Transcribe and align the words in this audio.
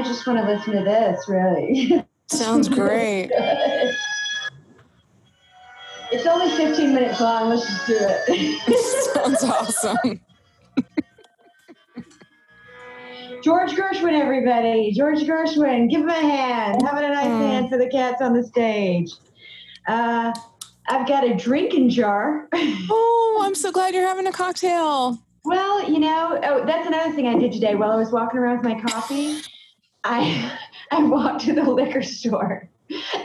I 0.00 0.02
just 0.02 0.26
want 0.26 0.38
to 0.38 0.46
listen 0.50 0.72
to 0.72 0.82
this, 0.82 1.28
really. 1.28 2.02
Sounds 2.30 2.70
great. 2.70 3.30
it's 6.10 6.26
only 6.26 6.48
15 6.56 6.94
minutes 6.94 7.20
long. 7.20 7.50
Let's 7.50 7.66
just 7.66 7.86
do 7.86 7.98
it. 8.00 9.12
Sounds 9.14 9.44
awesome. 9.44 9.98
George 13.44 13.72
Gershwin, 13.72 14.18
everybody. 14.18 14.90
George 14.92 15.18
Gershwin, 15.20 15.90
give 15.90 16.00
him 16.00 16.08
a 16.08 16.14
hand. 16.14 16.80
Having 16.80 17.04
a 17.04 17.08
nice 17.10 17.26
Mm. 17.26 17.38
hand 17.46 17.68
for 17.68 17.76
the 17.76 17.88
cats 17.90 18.22
on 18.22 18.32
the 18.32 18.42
stage. 18.42 19.10
Uh, 19.86 20.32
I've 20.88 21.06
got 21.06 21.24
a 21.24 21.34
drinking 21.34 21.90
jar. 21.90 22.48
Oh, 22.54 23.42
I'm 23.44 23.54
so 23.54 23.70
glad 23.70 23.92
you're 23.92 24.08
having 24.08 24.26
a 24.26 24.32
cocktail. 24.32 25.18
Well, 25.44 25.90
you 25.90 25.98
know, 26.00 26.40
oh, 26.42 26.64
that's 26.64 26.86
another 26.86 27.12
thing 27.12 27.26
I 27.26 27.38
did 27.38 27.52
today 27.52 27.74
while 27.74 27.92
I 27.92 27.96
was 27.96 28.10
walking 28.10 28.40
around 28.40 28.62
with 28.62 28.64
my 28.64 28.80
coffee. 28.80 29.42
I 30.04 30.58
I 30.90 31.02
walked 31.04 31.42
to 31.42 31.52
the 31.52 31.62
liquor 31.62 32.02
store, 32.02 32.68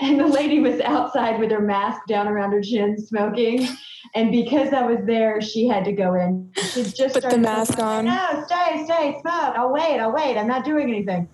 and 0.01 0.19
the 0.19 0.27
lady 0.27 0.59
was 0.59 0.79
outside 0.81 1.39
with 1.39 1.51
her 1.51 1.61
mask 1.61 2.01
down 2.07 2.27
around 2.27 2.51
her 2.51 2.61
chin, 2.61 2.97
smoking. 2.99 3.67
And 4.13 4.31
because 4.31 4.71
I 4.71 4.83
was 4.83 4.99
there, 5.05 5.41
she 5.41 5.67
had 5.67 5.83
to 5.85 5.91
go 5.91 6.13
in. 6.13 6.51
She 6.55 6.83
just 6.83 7.15
Put 7.15 7.29
the 7.29 7.37
mask 7.37 7.79
on. 7.79 8.05
No, 8.05 8.43
stay, 8.45 8.83
stay, 8.85 9.17
smoke. 9.21 9.55
I'll 9.57 9.73
wait. 9.73 9.99
I'll 9.99 10.13
wait. 10.13 10.37
I'm 10.37 10.47
not 10.47 10.63
doing 10.63 10.89
anything. 10.89 11.27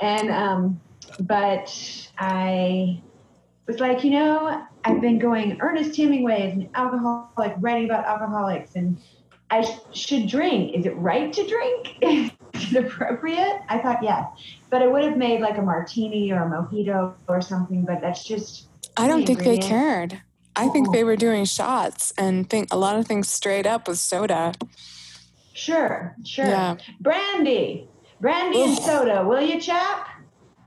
And 0.00 0.30
um, 0.30 0.80
but 1.20 2.08
I 2.18 3.02
was 3.66 3.80
like, 3.80 4.04
you 4.04 4.10
know, 4.10 4.64
I've 4.84 5.00
been 5.00 5.18
going 5.18 5.58
Ernest 5.60 5.96
Hemingway 5.96 6.48
is 6.50 6.54
an 6.54 6.70
alcoholic, 6.74 7.54
writing 7.58 7.86
about 7.86 8.04
alcoholics, 8.04 8.76
and 8.76 8.98
I 9.50 9.62
sh- 9.62 9.78
should 9.92 10.28
drink. 10.28 10.74
Is 10.74 10.86
it 10.86 10.96
right 10.96 11.32
to 11.32 11.46
drink? 11.46 11.96
Is 12.54 12.72
it 12.72 12.84
appropriate? 12.84 13.60
I 13.68 13.78
thought 13.78 14.02
yes, 14.02 14.24
but 14.74 14.82
I 14.82 14.88
would 14.88 15.04
have 15.04 15.16
made 15.16 15.40
like 15.40 15.56
a 15.56 15.62
martini 15.62 16.32
or 16.32 16.42
a 16.42 16.50
mojito 16.50 17.14
or 17.28 17.40
something. 17.40 17.84
But 17.84 18.00
that's 18.00 18.24
just 18.24 18.66
I 18.96 19.06
don't 19.06 19.20
the 19.20 19.26
think 19.26 19.44
they 19.44 19.56
cared. 19.56 20.20
I 20.56 20.66
think 20.66 20.92
they 20.92 21.04
were 21.04 21.14
doing 21.14 21.44
shots 21.44 22.12
and 22.18 22.50
think 22.50 22.74
a 22.74 22.76
lot 22.76 22.98
of 22.98 23.06
things 23.06 23.28
straight 23.28 23.66
up 23.66 23.86
with 23.86 24.00
soda. 24.00 24.52
Sure, 25.52 26.16
sure. 26.24 26.46
Yeah. 26.46 26.74
Brandy, 27.00 27.86
brandy 28.20 28.62
and 28.62 28.76
soda, 28.76 29.24
will 29.24 29.40
you, 29.42 29.60
chap? 29.60 30.08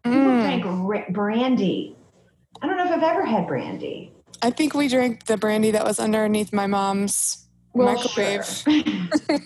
People 0.05 0.19
Mm. 0.19 0.42
drink 0.45 0.64
ra- 0.66 1.09
brandy. 1.09 1.97
I 2.61 2.67
don't 2.67 2.77
know 2.77 2.86
if 2.86 2.92
I've 2.92 3.04
ever 3.04 3.26
had 3.26 3.45
brandy. 3.45 4.14
I 4.42 4.52
think 4.52 4.73
we 4.73 4.87
drank 4.87 5.26
the 5.26 5.36
brandy 5.36 5.71
that 5.71 5.83
was 5.83 5.99
underneath 5.99 6.54
my 6.54 6.65
mom's 6.67 7.46
microwave. 7.77 8.45
sure. 8.45 8.83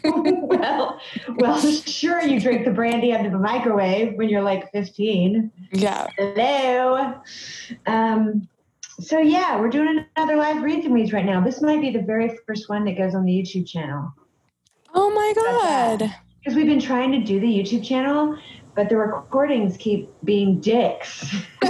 well, 0.48 1.00
well, 1.38 1.62
sure. 1.62 2.22
You 2.22 2.40
drink 2.40 2.66
the 2.66 2.72
brandy 2.72 3.14
under 3.14 3.30
the 3.30 3.38
microwave 3.38 4.16
when 4.16 4.30
you're 4.30 4.42
like 4.42 4.72
15. 4.72 5.52
Yeah. 5.74 6.08
Hello. 6.18 7.22
Um, 7.86 8.48
so 9.00 9.20
yeah, 9.20 9.60
we're 9.60 9.70
doing 9.70 10.06
another 10.16 10.36
live 10.36 10.62
read 10.62 10.86
reads 10.92 11.12
right 11.12 11.26
now. 11.26 11.42
This 11.44 11.62
might 11.62 11.82
be 11.82 11.92
the 11.92 12.02
very 12.02 12.38
first 12.46 12.70
one 12.70 12.86
that 12.86 12.98
goes 12.98 13.16
on 13.16 13.26
the 13.26 13.32
YouTube 13.32 13.68
channel 13.68 14.14
Oh 14.94 15.10
my 15.10 15.34
god. 15.36 16.14
because 16.40 16.56
we've 16.56 16.68
been 16.68 16.80
trying 16.80 17.12
to 17.14 17.20
do 17.20 17.40
the 17.40 17.48
YouTube 17.48 17.84
channel, 17.84 18.38
but 18.76 18.90
the 18.90 18.98
recordings 18.98 19.78
keep 19.78 20.10
being 20.24 20.60
dicks. 20.60 21.34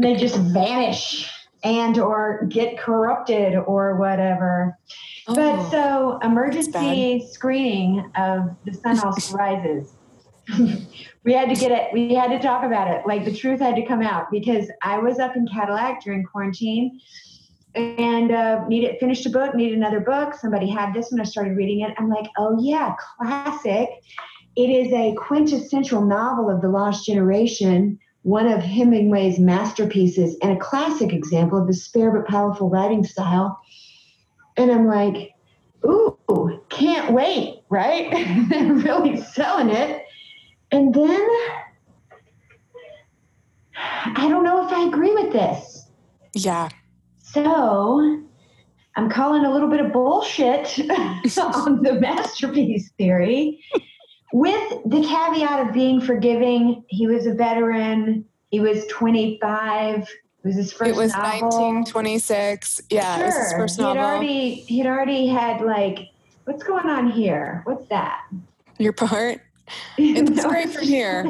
they 0.00 0.14
just 0.16 0.36
vanish 0.36 1.30
and 1.62 1.98
or 1.98 2.46
get 2.48 2.78
corrupted 2.78 3.54
or 3.54 3.96
whatever. 3.96 4.76
But 5.26 5.38
Oh. 5.38 5.68
so 5.70 6.18
emergency 6.22 7.26
screening 7.30 8.10
of 8.16 8.50
The 8.64 8.72
Sun 8.74 8.98
Also 9.04 9.36
Rises. 9.36 9.92
we 11.24 11.32
had 11.32 11.48
to 11.48 11.54
get 11.54 11.70
it. 11.70 11.92
We 11.92 12.14
had 12.14 12.28
to 12.28 12.38
talk 12.40 12.64
about 12.64 12.88
it. 12.88 13.06
Like 13.06 13.24
the 13.24 13.34
truth 13.34 13.60
had 13.60 13.76
to 13.76 13.86
come 13.86 14.02
out 14.02 14.30
because 14.30 14.68
I 14.82 14.98
was 14.98 15.18
up 15.18 15.36
in 15.36 15.46
Cadillac 15.46 16.02
during 16.02 16.24
quarantine 16.24 16.98
and 17.74 18.32
uh, 18.32 18.66
needed 18.66 18.96
finished 18.98 19.26
a 19.26 19.30
book, 19.30 19.54
needed 19.54 19.76
another 19.76 20.00
book. 20.00 20.34
Somebody 20.34 20.68
had 20.68 20.92
this 20.92 21.12
one. 21.12 21.20
I 21.20 21.24
started 21.24 21.56
reading 21.56 21.80
it. 21.80 21.94
I'm 21.98 22.08
like, 22.08 22.26
oh 22.36 22.58
yeah, 22.60 22.94
classic. 23.18 23.88
It 24.56 24.70
is 24.70 24.92
a 24.92 25.14
quintessential 25.14 26.04
novel 26.04 26.50
of 26.50 26.60
the 26.60 26.68
lost 26.68 27.06
generation, 27.06 27.98
one 28.22 28.46
of 28.46 28.62
Hemingway's 28.62 29.38
masterpieces, 29.38 30.36
and 30.42 30.52
a 30.52 30.60
classic 30.60 31.12
example 31.12 31.60
of 31.60 31.66
his 31.66 31.84
spare 31.84 32.10
but 32.10 32.28
powerful 32.28 32.68
writing 32.68 33.04
style. 33.04 33.58
And 34.56 34.70
I'm 34.70 34.86
like, 34.86 35.34
ooh, 35.86 36.18
can't 36.68 37.12
wait, 37.12 37.62
right? 37.70 38.10
They're 38.48 38.74
really 38.74 39.20
selling 39.22 39.70
it. 39.70 40.04
And 40.70 40.94
then 40.94 41.28
I 43.76 44.26
don't 44.28 44.44
know 44.44 44.66
if 44.66 44.72
I 44.72 44.86
agree 44.86 45.14
with 45.14 45.32
this. 45.32 45.88
Yeah. 46.34 46.68
So 47.18 48.22
I'm 48.96 49.08
calling 49.08 49.44
a 49.44 49.50
little 49.50 49.68
bit 49.68 49.80
of 49.80 49.92
bullshit 49.92 50.78
on 51.38 51.82
the 51.82 51.98
masterpiece 52.00 52.90
theory 52.98 53.64
with 54.32 54.82
the 54.86 55.00
caveat 55.02 55.66
of 55.68 55.72
being 55.74 56.00
forgiving. 56.00 56.84
He 56.88 57.06
was 57.06 57.26
a 57.26 57.34
veteran. 57.34 58.24
He 58.50 58.60
was 58.60 58.86
25. 58.86 60.00
It 60.02 60.08
was 60.42 60.56
his 60.56 60.72
first 60.72 60.90
It 60.90 60.96
was 60.96 61.12
novel. 61.12 61.48
1926. 61.50 62.80
Yeah, 62.90 63.20
it 63.20 63.26
was 63.26 63.34
his 63.36 63.50
Sure. 63.50 63.58
first 63.58 63.76
He 63.76 63.82
had 63.84 63.96
already 63.96 64.54
he 64.54 64.78
had 64.78 64.86
already 64.86 65.26
had 65.26 65.60
like 65.60 65.98
what's 66.44 66.62
going 66.62 66.86
on 66.86 67.10
here? 67.10 67.62
What's 67.64 67.88
that? 67.88 68.22
Your 68.78 68.92
part. 68.92 69.40
It 69.98 70.24
looks 70.28 70.42
No, 70.42 70.48
great 70.48 70.68
from 70.70 70.82
here. 70.84 71.24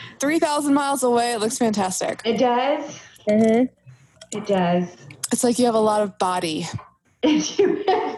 3,000 0.20 0.72
miles 0.74 1.02
away. 1.02 1.32
It 1.32 1.40
looks 1.40 1.58
fantastic. 1.58 2.22
It 2.24 2.38
does. 2.38 3.00
Mm-hmm. 3.28 3.64
It 4.38 4.46
does. 4.46 4.96
It's 5.32 5.42
like 5.42 5.58
you 5.58 5.64
have 5.66 5.74
a 5.74 5.80
lot 5.80 6.02
of 6.02 6.16
body. 6.18 6.68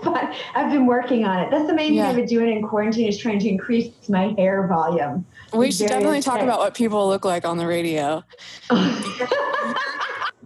but 0.04 0.34
I've 0.54 0.70
been 0.72 0.86
working 0.86 1.24
on 1.24 1.40
it. 1.40 1.50
That's 1.50 1.66
the 1.66 1.74
main 1.74 1.94
Yeah. 1.94 2.02
thing 2.02 2.10
I've 2.10 2.16
been 2.16 2.26
doing 2.26 2.56
in 2.56 2.62
quarantine 2.62 3.06
is 3.08 3.18
trying 3.18 3.38
to 3.40 3.48
increase 3.48 3.90
my 4.08 4.34
hair 4.38 4.66
volume. 4.66 5.24
We 5.52 5.70
should 5.70 5.88
definitely 5.88 6.22
talk 6.22 6.34
upset. 6.36 6.48
about 6.48 6.58
what 6.60 6.74
people 6.74 7.08
look 7.08 7.24
like 7.24 7.44
on 7.44 7.56
the 7.58 7.66
radio. 7.66 8.24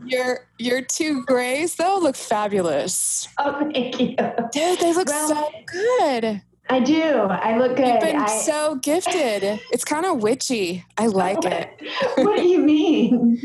Your 0.05 0.47
your 0.59 0.83
two 0.83 1.25
grays 1.25 1.75
though 1.77 1.99
look 2.01 2.15
fabulous. 2.15 3.27
oh, 3.39 3.59
thank 3.73 3.99
you. 3.99 4.15
Dude, 4.53 4.79
they 4.79 4.93
look 4.93 5.09
Well, 5.09 5.29
so 5.29 5.51
good. 5.67 6.43
I 6.69 6.81
do. 6.81 7.03
I 7.03 7.57
look 7.59 7.77
good. 7.77 7.87
You've 7.89 8.01
been 8.01 8.17
I, 8.17 8.27
so 8.27 8.77
gifted. 8.77 9.61
It's 9.73 9.85
kind 9.85 10.05
of 10.07 10.23
witchy. 10.23 10.85
I 10.99 11.07
like 11.07 11.39
it. 11.45 11.71
what 12.19 12.37
do 12.37 12.43
you 12.47 12.59
mean? 12.59 13.41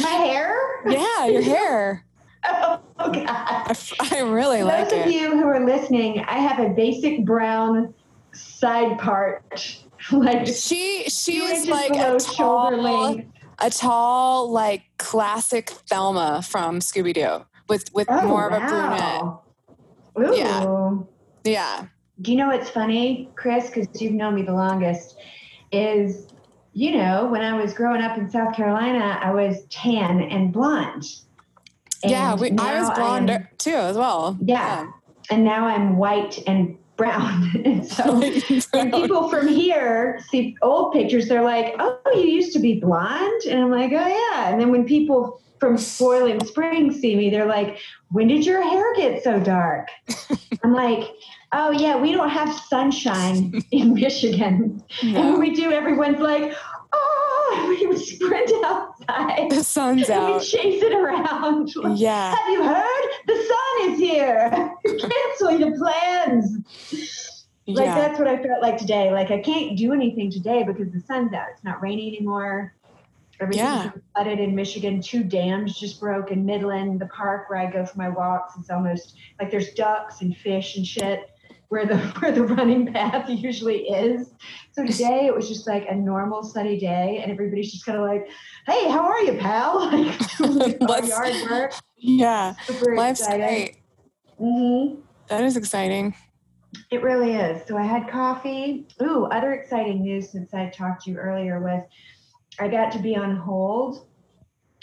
my 0.00 0.08
hair? 0.08 0.58
Yeah, 0.86 1.26
your 1.26 1.42
hair. 1.42 2.04
Oh, 2.98 3.10
God. 3.12 3.26
I, 3.28 3.74
I 4.12 4.20
really 4.20 4.58
Those 4.60 4.66
like 4.68 4.86
it. 4.86 4.90
Those 4.90 5.04
of 5.06 5.12
you 5.12 5.30
who 5.32 5.44
are 5.46 5.64
listening, 5.64 6.20
I 6.20 6.38
have 6.38 6.58
a 6.58 6.70
basic 6.70 7.26
brown 7.26 7.92
side 8.32 8.98
part, 8.98 9.78
like 10.12 10.46
She 10.46 11.04
two 11.04 11.10
she's 11.10 11.68
like 11.68 11.90
a 11.90 12.18
shoulder 12.18 12.76
tall, 12.76 12.82
length. 12.82 13.28
a 13.58 13.68
tall 13.70 14.50
like 14.50 14.84
classic 14.98 15.70
Thelma 15.70 16.40
from 16.42 16.80
Scooby 16.80 17.12
Doo 17.12 17.44
with 17.68 17.92
with 17.92 18.08
Oh, 18.10 18.26
more 18.26 18.48
of 18.48 18.54
a 18.54 18.66
brunette. 18.66 19.20
wow. 19.22 19.42
Ooh. 20.18 20.34
Yeah. 20.34 20.96
Yeah. 21.44 21.86
Do 22.22 22.32
you 22.32 22.38
know 22.38 22.46
what's 22.48 22.70
funny, 22.70 23.30
Chris? 23.36 23.66
Because 23.68 24.00
you've 24.00 24.14
known 24.14 24.34
me 24.36 24.42
the 24.42 24.54
longest, 24.54 25.16
is 25.70 26.28
you 26.72 26.96
know 26.96 27.26
when 27.26 27.42
I 27.42 27.60
was 27.60 27.74
growing 27.74 28.00
up 28.00 28.16
in 28.16 28.30
South 28.30 28.54
Carolina, 28.56 29.18
I 29.22 29.32
was 29.34 29.64
tan 29.68 30.22
and 30.22 30.50
blonde. 30.50 31.04
Yeah, 32.04 32.34
we, 32.34 32.50
I 32.58 32.80
was 32.80 32.90
blonde 32.90 33.30
am- 33.30 33.48
too 33.58 33.74
as 33.74 33.96
well. 33.96 34.36
Yeah. 34.40 34.90
and 35.30 35.44
now 35.44 35.66
I'm 35.66 35.96
white 35.96 36.42
and 36.46 36.76
brown. 36.96 37.50
and 37.64 37.86
so 37.86 38.20
when 38.72 38.90
people 38.90 39.28
from 39.28 39.48
here 39.48 40.20
see 40.30 40.56
old 40.62 40.92
pictures, 40.92 41.28
they're 41.28 41.42
like, 41.42 41.74
"Oh, 41.78 41.98
you 42.14 42.22
used 42.22 42.52
to 42.54 42.58
be 42.58 42.80
blonde," 42.80 43.42
and 43.48 43.60
I'm 43.60 43.70
like, 43.70 43.92
"Oh 43.92 44.06
yeah." 44.06 44.50
And 44.50 44.60
then 44.60 44.70
when 44.70 44.84
people 44.84 45.40
from 45.58 45.78
Boiling 45.98 46.44
Springs 46.44 47.00
see 47.00 47.16
me, 47.16 47.30
they're 47.30 47.46
like, 47.46 47.78
"When 48.10 48.28
did 48.28 48.44
your 48.44 48.62
hair 48.62 48.94
get 48.94 49.22
so 49.22 49.40
dark?" 49.40 49.88
I'm 50.64 50.72
like, 50.72 51.10
"Oh 51.58 51.70
yeah, 51.70 51.96
we 52.00 52.12
don't 52.12 52.28
have 52.30 52.52
sunshine 52.68 53.60
in 53.70 53.94
Michigan, 53.94 54.82
and 55.02 55.14
when 55.14 55.38
we 55.40 55.54
do, 55.54 55.70
everyone's 55.72 56.18
like." 56.20 56.52
Oh, 56.98 57.66
we 57.80 57.86
would 57.86 57.98
sprint 57.98 58.50
outside 58.64 59.50
the 59.50 59.62
sun's 59.62 60.08
out. 60.08 60.40
we 60.40 60.44
chase 60.46 60.82
it 60.82 60.92
around. 60.92 61.72
Yeah. 61.98 62.34
Have 62.34 62.48
you 62.48 62.62
heard? 62.62 63.10
The 63.26 63.34
sun 63.34 63.92
is 63.92 63.98
here. 63.98 64.72
Cancel 64.86 65.58
your 65.58 65.76
plans. 65.76 67.44
Like 67.66 67.84
Yeah. 67.86 67.94
that's 67.96 68.18
what 68.18 68.28
I 68.28 68.40
felt 68.42 68.62
like 68.62 68.78
today. 68.78 69.10
Like 69.12 69.30
I 69.30 69.40
can't 69.40 69.76
do 69.76 69.92
anything 69.92 70.30
today 70.30 70.62
because 70.62 70.90
the 70.92 71.00
sun's 71.00 71.32
out. 71.34 71.48
It's 71.52 71.64
not 71.64 71.82
raining 71.82 72.14
anymore. 72.16 72.72
Everything's 73.40 73.66
Yeah. 73.66 73.90
flooded 74.14 74.38
in 74.40 74.54
Michigan. 74.54 75.02
Two 75.02 75.22
dams 75.24 75.78
just 75.78 76.00
broke 76.00 76.30
in 76.30 76.46
Midland, 76.46 77.00
the 77.00 77.06
park 77.06 77.50
where 77.50 77.58
I 77.58 77.70
go 77.70 77.84
for 77.84 77.98
my 77.98 78.08
walks. 78.08 78.54
It's 78.58 78.70
almost 78.70 79.16
like 79.40 79.50
there's 79.50 79.70
ducks 79.74 80.22
and 80.22 80.34
fish 80.36 80.76
and 80.76 80.86
shit. 80.86 81.30
Where 81.68 81.86
the 81.86 81.96
where 82.20 82.32
the 82.32 82.44
running 82.44 82.92
path 82.92 83.28
usually 83.28 83.88
is. 83.88 84.32
So 84.72 84.84
today 84.84 85.26
it 85.26 85.34
was 85.34 85.48
just 85.48 85.66
like 85.66 85.86
a 85.88 85.94
normal 85.94 86.42
sunny 86.42 86.78
day, 86.78 87.20
and 87.22 87.32
everybody's 87.32 87.72
just 87.72 87.84
kind 87.84 87.98
of 87.98 88.04
like, 88.04 88.28
"Hey, 88.66 88.88
how 88.90 89.04
are 89.04 89.20
you, 89.20 89.34
pal?" 89.38 89.90
Like 90.80 91.08
yard 91.08 91.34
work. 91.50 91.74
Yeah. 91.96 92.54
Super 92.66 92.94
Life's 92.94 93.20
excited. 93.20 93.40
great. 93.40 93.76
hmm 94.38 95.00
That 95.28 95.44
is 95.44 95.56
exciting. 95.56 96.14
It 96.90 97.02
really 97.02 97.34
is. 97.34 97.66
So 97.66 97.76
I 97.76 97.84
had 97.84 98.08
coffee. 98.08 98.86
Ooh, 99.02 99.24
other 99.26 99.54
exciting 99.54 100.02
news 100.02 100.30
since 100.30 100.52
I 100.52 100.68
talked 100.68 101.04
to 101.04 101.10
you 101.10 101.16
earlier 101.16 101.60
was 101.60 101.82
I 102.60 102.68
got 102.68 102.92
to 102.92 102.98
be 102.98 103.16
on 103.16 103.36
hold 103.36 104.06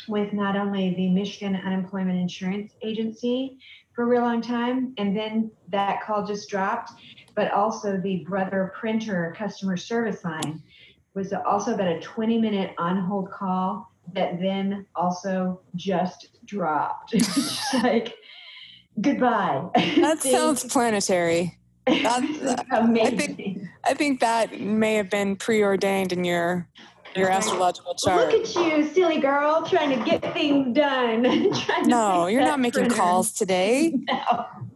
with 0.08 0.34
not 0.34 0.56
only 0.56 0.94
the 0.96 1.10
Michigan 1.10 1.56
Unemployment 1.56 2.20
Insurance 2.20 2.74
Agency 2.82 3.58
for 3.94 4.04
a 4.04 4.08
real 4.08 4.22
long 4.22 4.42
time, 4.42 4.94
and 4.98 5.16
then 5.16 5.52
that 5.70 6.02
call 6.04 6.26
just 6.26 6.50
dropped, 6.50 6.92
but 7.36 7.52
also 7.52 7.98
the 7.98 8.18
Brother 8.28 8.74
Printer 8.80 9.34
customer 9.38 9.78
service 9.78 10.24
line 10.24 10.62
was 11.14 11.32
also 11.34 11.76
about 11.76 11.88
a 11.88 12.00
20 12.00 12.40
minute 12.40 12.74
on 12.78 13.00
hold 13.00 13.32
call 13.32 13.92
that 14.14 14.40
then 14.42 14.86
also 14.96 15.62
just 15.76 16.28
dropped. 16.46 17.12
Just 17.14 17.74
like, 17.76 18.16
goodbye. 19.00 19.64
That 19.76 20.20
sounds 20.22 20.66
planetary. 20.66 21.58
That's- 21.88 22.66
amazing. 22.72 23.70
I 23.86 23.94
think 23.94 24.20
that 24.22 24.60
may 24.60 24.96
have 24.96 25.10
been 25.10 25.36
preordained 25.36 26.12
in 26.12 26.24
your 26.24 26.68
your 27.16 27.30
astrological 27.30 27.96
chart. 27.96 28.32
Look 28.32 28.42
at 28.42 28.56
you, 28.56 28.88
silly 28.88 29.20
girl, 29.20 29.66
trying 29.66 29.98
to 29.98 30.06
get 30.06 30.34
things 30.34 30.76
done. 30.76 31.24
No, 31.86 32.28
you're 32.28 32.42
not 32.42 32.60
making 32.60 32.90
calls 32.90 33.32
today. 33.34 33.94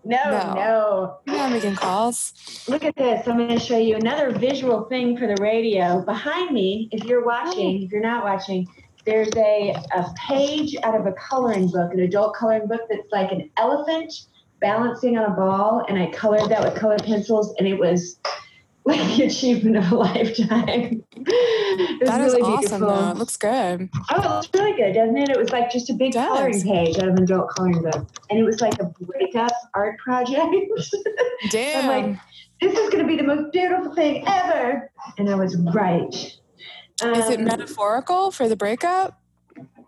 No, 0.05 0.21
no, 0.23 0.31
No. 0.31 0.53
no. 0.53 1.17
You're 1.25 1.35
not 1.35 1.51
making 1.51 1.75
calls. 1.75 2.31
Look 2.69 2.85
at 2.85 2.95
this. 2.95 3.27
I'm 3.27 3.35
going 3.35 3.49
to 3.49 3.59
show 3.59 3.77
you 3.77 3.97
another 3.97 4.31
visual 4.31 4.85
thing 4.85 5.17
for 5.17 5.27
the 5.27 5.35
radio. 5.41 6.01
Behind 6.01 6.51
me, 6.53 6.87
if 6.93 7.03
you're 7.03 7.25
watching, 7.25 7.81
oh. 7.81 7.85
if 7.85 7.91
you're 7.91 8.01
not 8.01 8.23
watching, 8.23 8.65
there's 9.05 9.29
a, 9.35 9.75
a 9.93 10.05
page 10.27 10.77
out 10.83 10.95
of 10.95 11.07
a 11.07 11.11
coloring 11.13 11.67
book, 11.67 11.93
an 11.93 11.99
adult 11.99 12.35
coloring 12.35 12.67
book 12.67 12.81
that's 12.89 13.11
like 13.11 13.33
an 13.33 13.49
elephant 13.57 14.13
balancing 14.61 15.17
on 15.17 15.29
a 15.31 15.35
ball. 15.35 15.85
And 15.89 15.97
I 15.97 16.09
colored 16.11 16.49
that 16.49 16.63
with 16.63 16.75
colored 16.75 17.03
pencils, 17.03 17.53
and 17.57 17.67
it 17.67 17.77
was 17.77 18.19
like 18.87 19.17
the 19.17 19.23
achievement 19.27 19.77
of 19.77 19.91
a 19.91 19.95
lifetime. 19.95 21.03
It 21.15 21.99
was 22.01 22.09
That 22.09 22.21
is 22.21 22.33
really 22.33 22.41
awesome 22.53 22.79
beautiful. 22.79 22.87
though. 22.87 23.11
It 23.11 23.17
looks 23.17 23.37
good. 23.37 23.89
Oh, 24.09 24.21
it 24.21 24.29
looks 24.29 24.49
really 24.53 24.73
good, 24.77 24.93
doesn't 24.93 25.17
it? 25.17 25.29
It 25.29 25.37
was 25.37 25.49
like 25.51 25.69
just 25.71 25.89
a 25.89 25.93
big 25.93 26.13
coloring 26.13 26.61
page 26.61 26.97
out 26.97 27.07
of 27.09 27.15
an 27.15 27.23
adult 27.23 27.49
coloring 27.55 27.81
book. 27.81 28.07
And 28.29 28.39
it 28.39 28.43
was 28.43 28.61
like 28.61 28.79
a 28.81 28.85
breakup 28.85 29.51
art 29.73 29.97
project. 29.99 30.55
Damn. 31.51 31.89
I'm 31.89 32.11
like, 32.11 32.19
this 32.61 32.73
is 32.77 32.89
going 32.89 33.03
to 33.03 33.07
be 33.07 33.17
the 33.17 33.23
most 33.23 33.51
beautiful 33.53 33.93
thing 33.93 34.23
ever. 34.27 34.89
And 35.17 35.29
I 35.29 35.35
was 35.35 35.55
right. 35.57 36.13
is 36.13 36.35
it 37.01 37.39
Um, 37.39 37.45
metaphorical 37.45 38.31
for 38.31 38.47
the 38.47 38.55
breakup? 38.55 39.19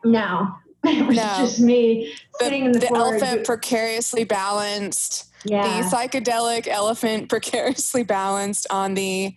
No. 0.03 0.47
It 0.85 1.05
was 1.05 1.17
No. 1.17 1.23
just 1.39 1.59
me 1.59 2.13
The, 2.39 2.45
sitting 2.45 2.63
in 2.65 2.71
the, 2.71 2.79
the 2.79 2.93
elephant 2.93 3.45
precariously 3.45 4.23
balanced. 4.23 5.28
Yeah. 5.45 5.81
The 5.81 5.95
psychedelic 5.95 6.67
elephant 6.67 7.29
precariously 7.29 8.03
balanced 8.03 8.67
on 8.69 8.93
the 8.93 9.35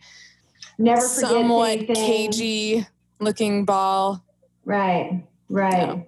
Never 0.78 1.00
somewhat 1.00 1.78
anything. 1.78 1.94
cagey 1.96 2.86
looking 3.20 3.64
ball. 3.64 4.24
Right. 4.64 5.24
Right. 5.48 6.06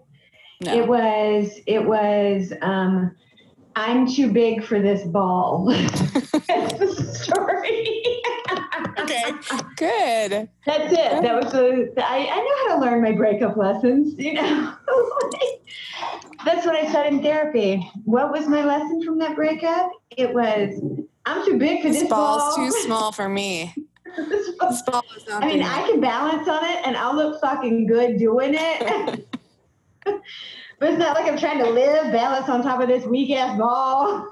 No. 0.61 0.75
It 0.75 0.89
was, 0.89 1.59
it 1.67 1.85
was, 1.85 2.53
um, 2.63 3.15
I'm 3.77 4.07
too 4.07 4.33
big 4.33 4.65
for 4.65 4.81
this 4.81 5.05
ball. 5.05 5.67
That's 5.69 6.79
the 6.79 7.11
story. 7.13 8.03
okay. 8.99 9.25
Good. 9.77 10.49
That's 10.67 10.93
it. 10.93 11.23
That 11.23 11.43
was 11.43 11.53
the. 11.53 11.93
I, 11.99 12.17
I 12.31 12.37
know 12.37 12.69
how 12.69 12.75
to 12.77 12.81
learn 12.81 13.03
my 13.03 13.13
breakup 13.13 13.57
lessons. 13.57 14.15
You 14.19 14.35
know, 14.35 14.75
that's 16.45 16.67
what 16.67 16.75
I 16.77 16.91
said 16.93 17.13
in 17.13 17.23
therapy. 17.23 17.91
What 18.05 18.31
was 18.31 18.47
my 18.47 18.65
lesson 18.65 19.03
from 19.05 19.19
that 19.19 19.35
breakup? 19.37 19.91
It 20.17 20.33
was 20.35 20.81
I'm 21.27 21.45
too 21.45 21.59
big 21.59 21.83
for 21.83 21.89
this, 21.89 22.01
This 22.01 22.09
ball's 22.11 22.57
ball. 22.57 22.67
too 22.67 22.71
small 22.85 23.13
for 23.13 23.29
me. 23.29 23.75
This 24.17 24.51
ball- 24.59 24.71
This 24.71 24.83
ball 24.83 25.03
is 25.17 25.27
not 25.29 25.43
I 25.43 25.49
mean, 25.49 25.63
I 25.63 25.87
can 25.89 26.01
balance 26.01 26.47
on 26.49 26.65
it, 26.65 26.87
and 26.87 26.97
I'll 26.97 27.17
look 27.17 27.41
fucking 27.41 27.87
good 27.87 28.19
doing 28.19 28.55
it. 28.55 29.27
but 30.05 30.21
it's 30.83 30.99
not 30.99 31.15
like 31.17 31.27
I'm 31.31 31.39
trying 31.39 31.59
to 31.59 31.69
live 31.71 32.13
balance 32.13 32.49
on 32.49 32.63
top 32.63 32.81
of 32.81 32.89
this 32.89 33.05
weak 33.07 33.31
ass 33.33 33.59
ball. 33.59 34.31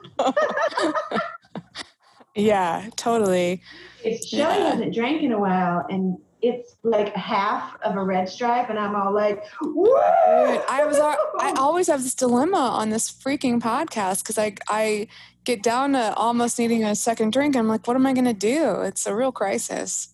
Yeah, 2.34 2.88
totally. 2.96 3.62
It's 4.04 4.28
Shelly 4.28 4.58
Yeah. 4.58 4.70
hasn't 4.70 4.94
drank 4.94 5.22
in 5.22 5.32
a 5.32 5.38
while, 5.38 5.84
and 5.88 6.19
it's 6.40 6.75
like 6.82 7.14
half 7.14 7.76
of 7.82 7.96
a 7.96 8.02
red 8.02 8.28
stripe, 8.28 8.69
and 8.69 8.78
I'm 8.78 8.96
all 8.96 9.12
like, 9.12 9.44
Woo! 9.62 9.94
I 9.94 10.84
was 10.87 10.99
I 10.99 11.54
always 11.56 11.87
have 11.87 12.02
this 12.02 12.14
dilemma 12.14 12.58
on 12.58 12.90
this 12.90 13.10
freaking 13.10 13.60
podcast 13.60 14.22
because 14.22 14.38
I 14.38 14.54
I 14.69 15.06
get 15.44 15.62
down 15.62 15.93
to 15.93 16.14
almost 16.14 16.58
needing 16.58 16.84
a 16.84 16.94
second 16.94 17.32
drink. 17.32 17.56
I'm 17.56 17.69
like, 17.69 17.87
what 17.87 17.96
am 17.96 18.06
I 18.06 18.12
gonna 18.12 18.34
do? 18.34 18.81
It's 18.82 19.06
a 19.06 19.14
real 19.14 19.32
crisis. 19.32 20.09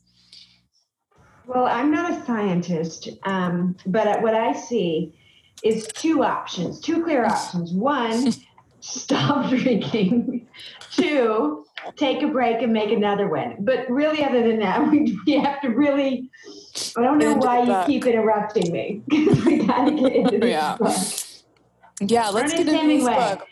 Well, 1.47 1.64
I'm 1.64 1.90
not 1.90 2.12
a 2.12 2.25
scientist, 2.26 3.09
um, 3.23 3.76
but 3.87 4.21
what 4.21 4.35
I 4.35 4.52
see 4.52 5.14
is 5.64 5.87
two 5.88 6.23
options, 6.23 6.78
two 6.80 7.02
clear 7.02 7.25
options. 7.25 7.73
One, 7.73 8.33
stop 8.80 9.49
drinking. 9.50 10.47
Two, 10.92 11.64
take 11.97 12.23
a 12.23 12.28
break 12.28 12.62
and 12.62 12.73
make 12.73 12.90
another 12.90 13.28
one. 13.28 13.57
But 13.61 13.88
really, 13.90 14.25
other 14.25 14.42
than 14.47 14.61
that, 14.61 14.88
we, 14.90 15.18
we 15.26 15.33
have 15.38 15.61
to 15.62 15.68
really. 15.68 16.30
I 16.97 17.02
don't 17.02 17.18
know 17.18 17.35
why 17.35 17.62
you 17.62 17.87
keep 17.87 18.07
interrupting 18.07 18.71
me. 18.73 19.02
we 19.11 19.66
gotta 19.66 19.90
get 19.92 20.14
into 20.14 20.38
this 20.38 20.50
Yeah. 20.50 20.76
book. 20.76 20.97
Yeah, 22.00 22.28
let's 22.28 22.52
Ernest 22.52 22.57
get 22.57 22.61
into 22.68 22.73
this 22.73 22.80
Hemingway. 23.07 23.14
book. 23.37 23.47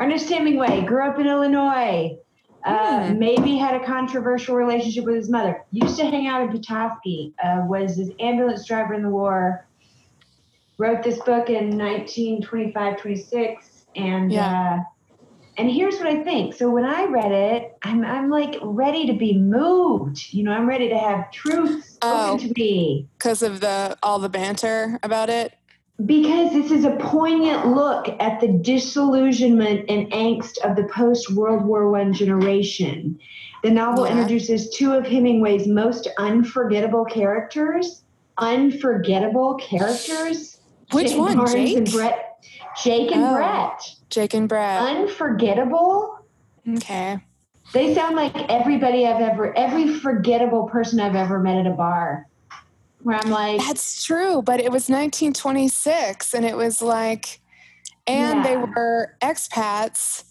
Ernest 0.00 0.28
Hemingway 0.28 0.80
grew 0.82 1.06
up 1.08 1.18
in 1.18 1.26
Illinois. 1.26 2.16
Uh, 2.64 3.08
Hmm. 3.08 3.18
Maybe 3.18 3.56
had 3.56 3.74
a 3.74 3.84
controversial 3.84 4.54
relationship 4.56 5.04
with 5.04 5.16
his 5.16 5.28
mother. 5.28 5.64
Used 5.72 5.96
to 5.98 6.06
hang 6.06 6.28
out 6.28 6.42
in 6.42 6.48
Petoskey. 6.52 7.34
Uh, 7.42 7.62
was 7.66 7.96
his 7.96 8.10
ambulance 8.20 8.66
driver 8.66 8.94
in 8.94 9.02
the 9.02 9.08
war. 9.08 9.66
Wrote 10.78 11.02
this 11.02 11.18
book 11.18 11.50
in 11.50 11.76
1925, 11.76 12.98
26, 12.98 13.86
and 13.96 14.32
Yeah. 14.32 14.78
uh, 14.80 14.82
and 15.58 15.70
here's 15.70 15.96
what 15.98 16.06
I 16.06 16.22
think. 16.24 16.54
So 16.54 16.70
when 16.70 16.84
I 16.84 17.04
read 17.04 17.32
it, 17.32 17.76
I'm 17.82 18.04
I'm 18.04 18.30
like 18.30 18.56
ready 18.62 19.06
to 19.06 19.12
be 19.12 19.36
moved. 19.38 20.32
You 20.32 20.44
know, 20.44 20.52
I'm 20.52 20.66
ready 20.68 20.88
to 20.88 20.98
have 20.98 21.30
truth 21.30 21.84
spoken 21.84 21.98
Oh. 22.02 22.38
to 22.38 22.52
me. 22.56 23.06
because 23.18 23.42
of 23.42 23.60
the 23.60 23.96
all 24.02 24.18
the 24.18 24.28
banter 24.28 24.98
about 25.02 25.28
it. 25.28 25.52
Because 26.04 26.52
this 26.52 26.70
is 26.72 26.84
a 26.84 26.96
poignant 26.96 27.66
look 27.76 28.08
at 28.18 28.40
the 28.40 28.48
disillusionment 28.48 29.84
and 29.88 30.10
angst 30.10 30.58
of 30.64 30.74
the 30.74 30.84
post 30.84 31.30
World 31.32 31.64
War 31.64 31.94
I 31.96 32.10
generation. 32.10 33.18
The 33.62 33.70
novel 33.70 34.06
Yeah. 34.06 34.12
introduces 34.12 34.70
two 34.70 34.92
of 34.94 35.06
Hemingway's 35.06 35.68
most 35.68 36.08
unforgettable 36.18 37.04
characters. 37.04 38.02
Unforgettable 38.38 39.54
characters. 39.56 40.58
Which 40.92 41.08
Jake 41.10 41.18
one, 41.18 41.36
Barnes 41.36 41.52
Jake? 41.52 41.76
And 41.76 41.90
Brett. 41.92 42.44
Jake 42.82 43.12
and 43.12 43.22
Oh. 43.24 43.34
Brett. 43.34 43.94
Jake 44.12 44.34
and 44.34 44.48
Brett. 44.48 44.82
Unforgettable. 44.82 46.18
Okay. 46.68 47.18
They 47.72 47.94
sound 47.94 48.14
like 48.14 48.36
everybody 48.50 49.06
I've 49.06 49.22
ever, 49.22 49.56
every 49.56 49.94
forgettable 49.94 50.68
person 50.68 51.00
I've 51.00 51.16
ever 51.16 51.38
met 51.38 51.56
at 51.56 51.66
a 51.66 51.70
bar. 51.70 52.28
Where 53.02 53.16
I'm 53.16 53.30
like, 53.30 53.60
That's 53.60 54.04
true, 54.04 54.42
but 54.42 54.60
it 54.60 54.70
was 54.70 54.88
1926, 54.88 56.34
and 56.34 56.44
it 56.44 56.56
was 56.56 56.82
like, 56.82 57.40
and 58.06 58.44
they 58.44 58.56
were 58.56 59.16
expats. 59.22 60.24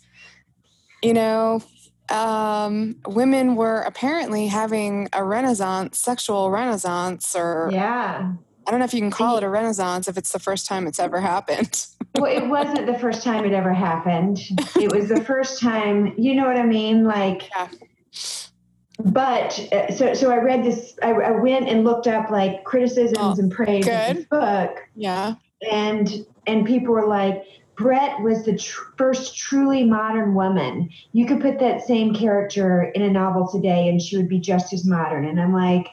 You 1.02 1.14
know, 1.16 1.64
um, 2.10 2.98
women 3.08 3.56
were 3.56 3.82
apparently 3.82 4.48
having 4.48 5.10
a 5.12 5.24
renaissance, 5.24 6.00
sexual 6.00 6.52
renaissance, 6.52 7.36
or 7.36 7.70
yeah. 7.74 8.34
I 8.68 8.72
don't 8.72 8.80
know 8.80 8.86
if 8.86 8.94
you 8.94 9.02
can 9.02 9.12
call 9.12 9.38
it 9.38 9.44
a 9.44 9.50
renaissance 9.50 10.08
if 10.08 10.18
it's 10.18 10.32
the 10.32 10.40
first 10.40 10.68
time 10.68 10.86
it's 10.86 11.00
ever 11.00 11.20
happened. 11.20 11.88
Well, 12.16 12.26
it 12.26 12.48
wasn't 12.48 12.86
the 12.88 12.98
first 13.00 13.24
time 13.24 13.46
it 13.46 13.54
ever 13.54 13.74
happened. 13.74 14.40
It 14.80 14.92
was 14.94 15.08
the 15.08 15.24
first 15.24 15.62
time, 15.62 16.14
you 16.18 16.36
know 16.36 16.46
what 16.46 16.58
I 16.58 16.66
mean? 16.66 17.06
Like, 17.06 17.50
Yeah. 17.50 17.68
but 19.06 19.58
uh, 19.74 19.92
so 19.94 20.14
so 20.14 20.30
I 20.32 20.38
read 20.38 20.64
this. 20.64 20.98
I, 21.02 21.12
I 21.12 21.32
went 21.32 21.68
and 21.70 21.84
looked 21.84 22.08
up 22.08 22.30
like 22.30 22.64
criticisms 22.66 23.18
Oh, 23.20 23.36
and 23.40 23.52
praise 23.52 23.88
of 23.88 23.94
this 24.16 24.26
book, 24.26 24.78
yeah. 24.96 25.36
and 25.72 26.26
and 26.48 26.66
people 26.66 26.94
were 26.94 27.08
like, 27.08 27.44
Brett 27.78 28.20
was 28.22 28.44
the 28.44 28.58
tr- 28.58 28.92
first 28.98 29.38
truly 29.38 29.86
modern 29.86 30.34
woman. 30.36 30.90
You 31.14 31.26
could 31.26 31.40
put 31.42 31.60
that 31.60 31.82
same 31.88 32.14
character 32.14 32.92
in 32.94 33.02
a 33.04 33.10
novel 33.10 33.48
today, 33.48 33.88
and 33.88 34.02
she 34.02 34.18
would 34.18 34.28
be 34.30 34.40
just 34.40 34.74
as 34.74 34.86
modern. 34.86 35.26
And 35.26 35.40
I'm 35.40 35.54
like, 35.54 35.88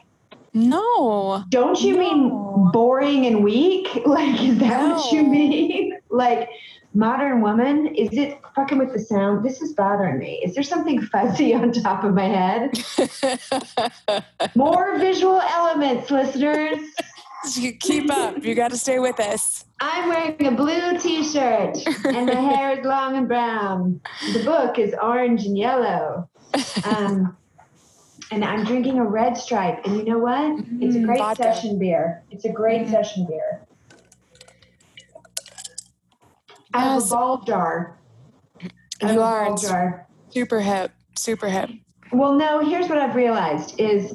No. 0.53 1.43
don't 1.49 1.81
you 1.81 1.95
No. 1.95 1.99
mean 1.99 2.71
boring 2.73 3.25
and 3.25 3.41
weak? 3.43 3.87
Like, 4.05 4.41
is 4.41 4.57
that 4.59 4.95
what 4.97 5.11
you 5.13 5.23
mean? 5.23 5.93
Like, 6.09 6.49
modern 6.93 7.41
woman, 7.41 7.87
is 7.95 8.09
it 8.13 8.39
fucking 8.55 8.77
with 8.77 8.93
the 8.93 8.99
sound? 8.99 9.45
This 9.45 9.61
is 9.61 9.73
bothering 9.73 10.17
me. 10.17 10.41
Is 10.43 10.55
there 10.55 10.63
something 10.63 11.01
fuzzy 11.01 11.53
on 11.55 11.71
top 11.71 12.03
of 12.03 12.13
my 12.13 12.25
head? 12.25 12.71
More 14.55 14.97
visual 14.99 15.39
elements, 15.41 16.09
listeners. 16.11 16.79
You 17.55 17.71
Keep 17.71 18.11
up. 18.11 18.43
You 18.43 18.53
got 18.53 18.71
to 18.71 18.77
stay 18.77 18.99
with 18.99 19.17
us. 19.21 19.63
I'm 19.79 20.09
wearing 20.09 20.45
a 20.45 20.51
blue 20.51 20.97
t 20.99 21.23
shirt 21.23 21.77
and 22.13 22.27
my 22.27 22.33
hair 22.35 22.77
is 22.77 22.85
long 22.85 23.15
and 23.15 23.29
brown. 23.29 24.01
The 24.33 24.39
book 24.43 24.77
is 24.77 24.93
orange 25.01 25.45
and 25.45 25.57
yellow. 25.57 26.29
Um, 26.83 27.37
and 28.29 28.43
I'm 28.43 28.65
drinking 28.65 28.99
a 28.99 29.05
red 29.05 29.37
stripe. 29.37 29.85
And 29.85 29.95
you 29.95 30.03
know 30.03 30.19
what? 30.19 30.59
It's 30.81 30.97
a 30.97 30.99
Mm, 30.99 31.05
great 31.05 31.19
vodka. 31.19 31.43
session 31.43 31.79
beer. 31.79 32.23
It's 32.29 32.43
a 32.43 32.51
great 32.51 32.87
Mhm. 32.87 32.91
session 32.91 33.25
beer. 33.29 33.65
I 36.73 36.79
have 36.79 36.91
a 36.91 36.95
Yes. 37.01 37.09
ball 37.09 37.41
jar. 37.41 37.97
I 39.01 39.05
have 39.07 39.15
You 39.15 39.21
are. 39.21 39.55
jar. 39.57 40.07
super 40.29 40.59
hip. 40.59 40.91
Super 41.17 41.47
hip. 41.49 41.69
Well, 42.11 42.33
no, 42.33 42.59
here's 42.59 42.87
what 42.87 42.97
I've 42.97 43.15
realized 43.15 43.79
is 43.79 44.13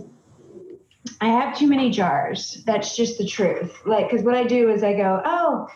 I 1.21 1.29
have 1.29 1.57
too 1.57 1.67
many 1.67 1.91
jars. 1.91 2.63
That's 2.67 2.97
just 2.97 3.19
the 3.19 3.27
truth. 3.27 3.75
Like, 3.85 4.09
because 4.11 4.25
what 4.25 4.35
I 4.35 4.45
do 4.45 4.71
is 4.71 4.83
I 4.83 4.95
go, 4.95 5.21
oh, 5.25 5.69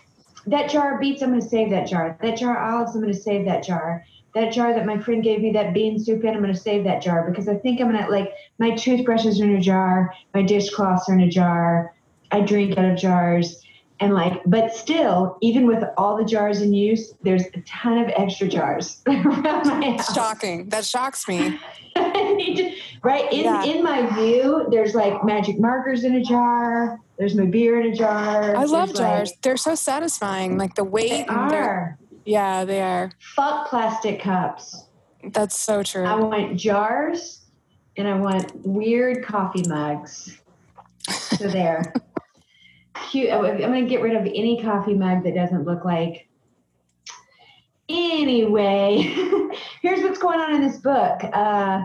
that 0.46 0.70
jar 0.70 0.94
of 0.94 1.00
beets, 1.00 1.22
I'm 1.22 1.30
going 1.30 1.40
to 1.40 1.48
save 1.48 1.70
that 1.70 1.86
jar. 1.88 2.16
That 2.22 2.36
jar 2.36 2.56
of 2.56 2.74
olives, 2.74 2.94
I'm 2.94 3.02
going 3.02 3.12
to 3.12 3.18
save 3.18 3.44
that 3.46 3.62
jar. 3.64 4.04
That 4.34 4.52
jar 4.52 4.72
that 4.74 4.86
my 4.86 4.98
friend 4.98 5.22
gave 5.22 5.40
me 5.40 5.52
that 5.52 5.74
bean 5.74 5.98
soup 5.98 6.22
in, 6.22 6.30
I'm 6.34 6.42
going 6.42 6.52
to 6.54 6.58
save 6.58 6.84
that 6.84 7.02
jar 7.02 7.28
because 7.28 7.48
I 7.48 7.56
think 7.56 7.80
I'm 7.80 7.90
going 7.90 8.02
to, 8.04 8.10
like, 8.10 8.32
my 8.58 8.70
toothbrushes 8.76 9.40
are 9.40 9.44
in 9.44 9.56
a 9.56 9.60
jar, 9.60 10.12
my 10.34 10.42
dishcloths 10.42 11.08
are 11.08 11.14
in 11.14 11.20
a 11.22 11.28
jar, 11.30 11.94
I 12.30 12.40
drink 12.42 12.76
out 12.78 12.84
of 12.84 12.96
jars. 12.98 13.62
And, 14.00 14.14
like, 14.14 14.40
but 14.46 14.74
still, 14.76 15.38
even 15.40 15.66
with 15.66 15.82
all 15.96 16.16
the 16.16 16.24
jars 16.24 16.62
in 16.62 16.72
use, 16.72 17.14
there's 17.22 17.42
a 17.54 17.60
ton 17.66 17.98
of 17.98 18.08
extra 18.16 18.46
jars 18.46 19.02
around 19.06 19.66
my 19.66 19.90
house. 19.96 20.14
Shocking. 20.14 20.68
That 20.68 20.84
shocks 20.84 21.26
me. 21.26 21.58
right 23.02 23.32
in 23.32 23.40
Yeah. 23.44 23.64
in 23.64 23.82
my 23.82 24.06
view 24.14 24.66
there's 24.70 24.94
like 24.94 25.24
magic 25.24 25.58
markers 25.58 26.04
in 26.04 26.14
a 26.14 26.22
jar 26.22 26.98
there's 27.18 27.34
my 27.34 27.44
beer 27.46 27.80
in 27.80 27.88
a 27.92 27.94
jar 27.94 28.54
I 28.56 28.64
love 28.64 28.88
There's, 28.88 29.00
like- 29.00 29.16
jars. 29.18 29.32
They're 29.42 29.56
so 29.56 29.74
satisfying. 29.74 30.58
Like 30.58 30.74
the 30.76 30.84
weight. 30.84 31.08
they 31.10 31.26
are 31.26 31.98
Yeah, 32.24 32.64
they 32.64 32.80
are. 32.82 33.10
fuck 33.18 33.68
plastic 33.68 34.20
cups 34.20 34.84
That's 35.32 35.56
so 35.58 35.82
true. 35.82 36.04
i 36.04 36.14
want 36.14 36.56
jars 36.56 37.40
and 37.96 38.06
i 38.06 38.14
want 38.14 38.52
weird 38.64 39.24
coffee 39.24 39.64
mugs 39.68 40.38
so 41.10 41.48
there 41.48 41.92
Cute. 43.10 43.30
i'm 43.30 43.58
gonna 43.58 43.86
get 43.86 44.02
rid 44.02 44.14
of 44.14 44.22
any 44.26 44.60
coffee 44.62 44.94
mug 44.94 45.24
that 45.24 45.34
doesn't 45.34 45.64
look 45.64 45.84
like. 45.84 46.28
Anyway 47.88 48.98
here's 49.82 50.02
what's 50.02 50.18
going 50.18 50.40
on 50.40 50.54
in 50.54 50.60
this 50.60 50.78
book. 50.78 51.20
Uh, 51.32 51.82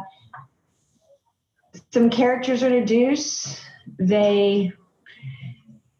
some 1.93 2.10
characters 2.10 2.63
are 2.63 2.67
introduced. 2.67 3.62
They 4.00 4.72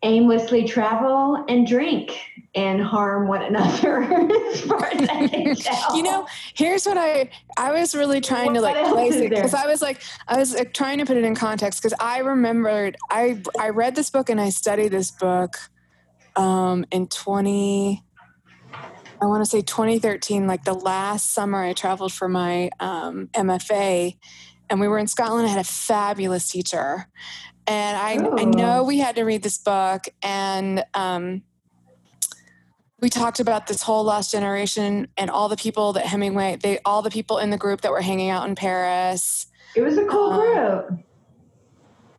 aimlessly 0.04 0.68
travel 0.68 1.46
and 1.48 1.66
drink 1.66 2.12
and 2.56 2.82
harm 2.82 3.28
one 3.28 3.42
another. 3.42 4.04
As 4.04 4.62
far 4.62 4.86
as 4.86 5.10
I 5.10 5.28
can 5.28 5.56
tell. 5.56 5.98
you 5.98 6.04
know 6.04 6.28
here's 6.54 6.86
what 6.86 6.98
i 6.98 7.30
i 7.58 7.72
was 7.72 7.96
really 7.96 8.22
trying 8.22 8.54
to 8.54 8.62
like 8.62 8.76
place 8.94 9.16
it 9.16 9.30
because 9.30 9.54
i 9.54 9.66
was 9.66 9.82
like 9.82 10.02
i 10.28 10.38
was 10.38 10.54
like, 10.54 10.74
trying 10.74 11.00
to 11.00 11.06
put 11.06 11.18
it 11.18 11.24
in 11.24 11.36
context 11.36 11.82
because 11.82 11.98
i 12.00 12.20
remembered 12.20 12.96
i 13.10 13.42
i 13.60 13.70
read 13.70 13.96
this 13.96 14.10
book 14.10 14.30
and 14.30 14.40
i 14.40 14.50
studied 14.50 14.90
this 14.90 15.12
book 15.12 15.58
um 16.36 16.86
in 16.92 17.08
20 17.08 18.04
i 19.22 19.26
want 19.26 19.44
to 19.44 19.50
say 19.50 19.62
2013 19.62 20.48
like 20.48 20.64
the 20.64 20.74
last 20.74 21.34
summer 21.34 21.64
i 21.64 21.74
traveled 21.74 22.14
for 22.14 22.28
my 22.28 22.70
um 22.80 23.30
mfa 23.34 24.16
and 24.70 24.80
we 24.80 24.88
were 24.88 25.00
in 25.00 25.08
scotland 25.08 25.48
i 25.48 25.50
had 25.50 25.60
a 25.60 25.64
fabulous 25.64 26.50
teacher. 26.50 27.08
And 27.66 27.98
i 27.98 28.42
i 28.42 28.44
know 28.44 28.84
we 28.84 29.00
had 29.00 29.16
to 29.16 29.24
read 29.24 29.42
this 29.42 29.58
book 29.58 30.04
and 30.22 30.84
um 30.94 31.44
we 33.04 33.10
talked 33.10 33.42
about 33.42 33.68
this 33.68 33.82
whole 33.82 34.06
lost 34.06 34.32
generation 34.32 35.10
and 35.18 35.30
all 35.30 35.50
the 35.50 35.58
people 35.58 35.92
that 35.92 36.06
Hemingway, 36.06 36.56
they 36.56 36.80
all 36.86 37.02
the 37.02 37.10
people 37.10 37.38
in 37.38 37.50
the 37.50 37.58
group 37.58 37.82
that 37.82 37.92
were 37.92 38.00
hanging 38.00 38.30
out 38.30 38.48
in 38.48 38.56
Paris, 38.56 39.48
it 39.76 39.82
was 39.82 39.98
a 39.98 40.06
cool 40.06 40.32
um, 40.32 40.86
group. 40.88 41.00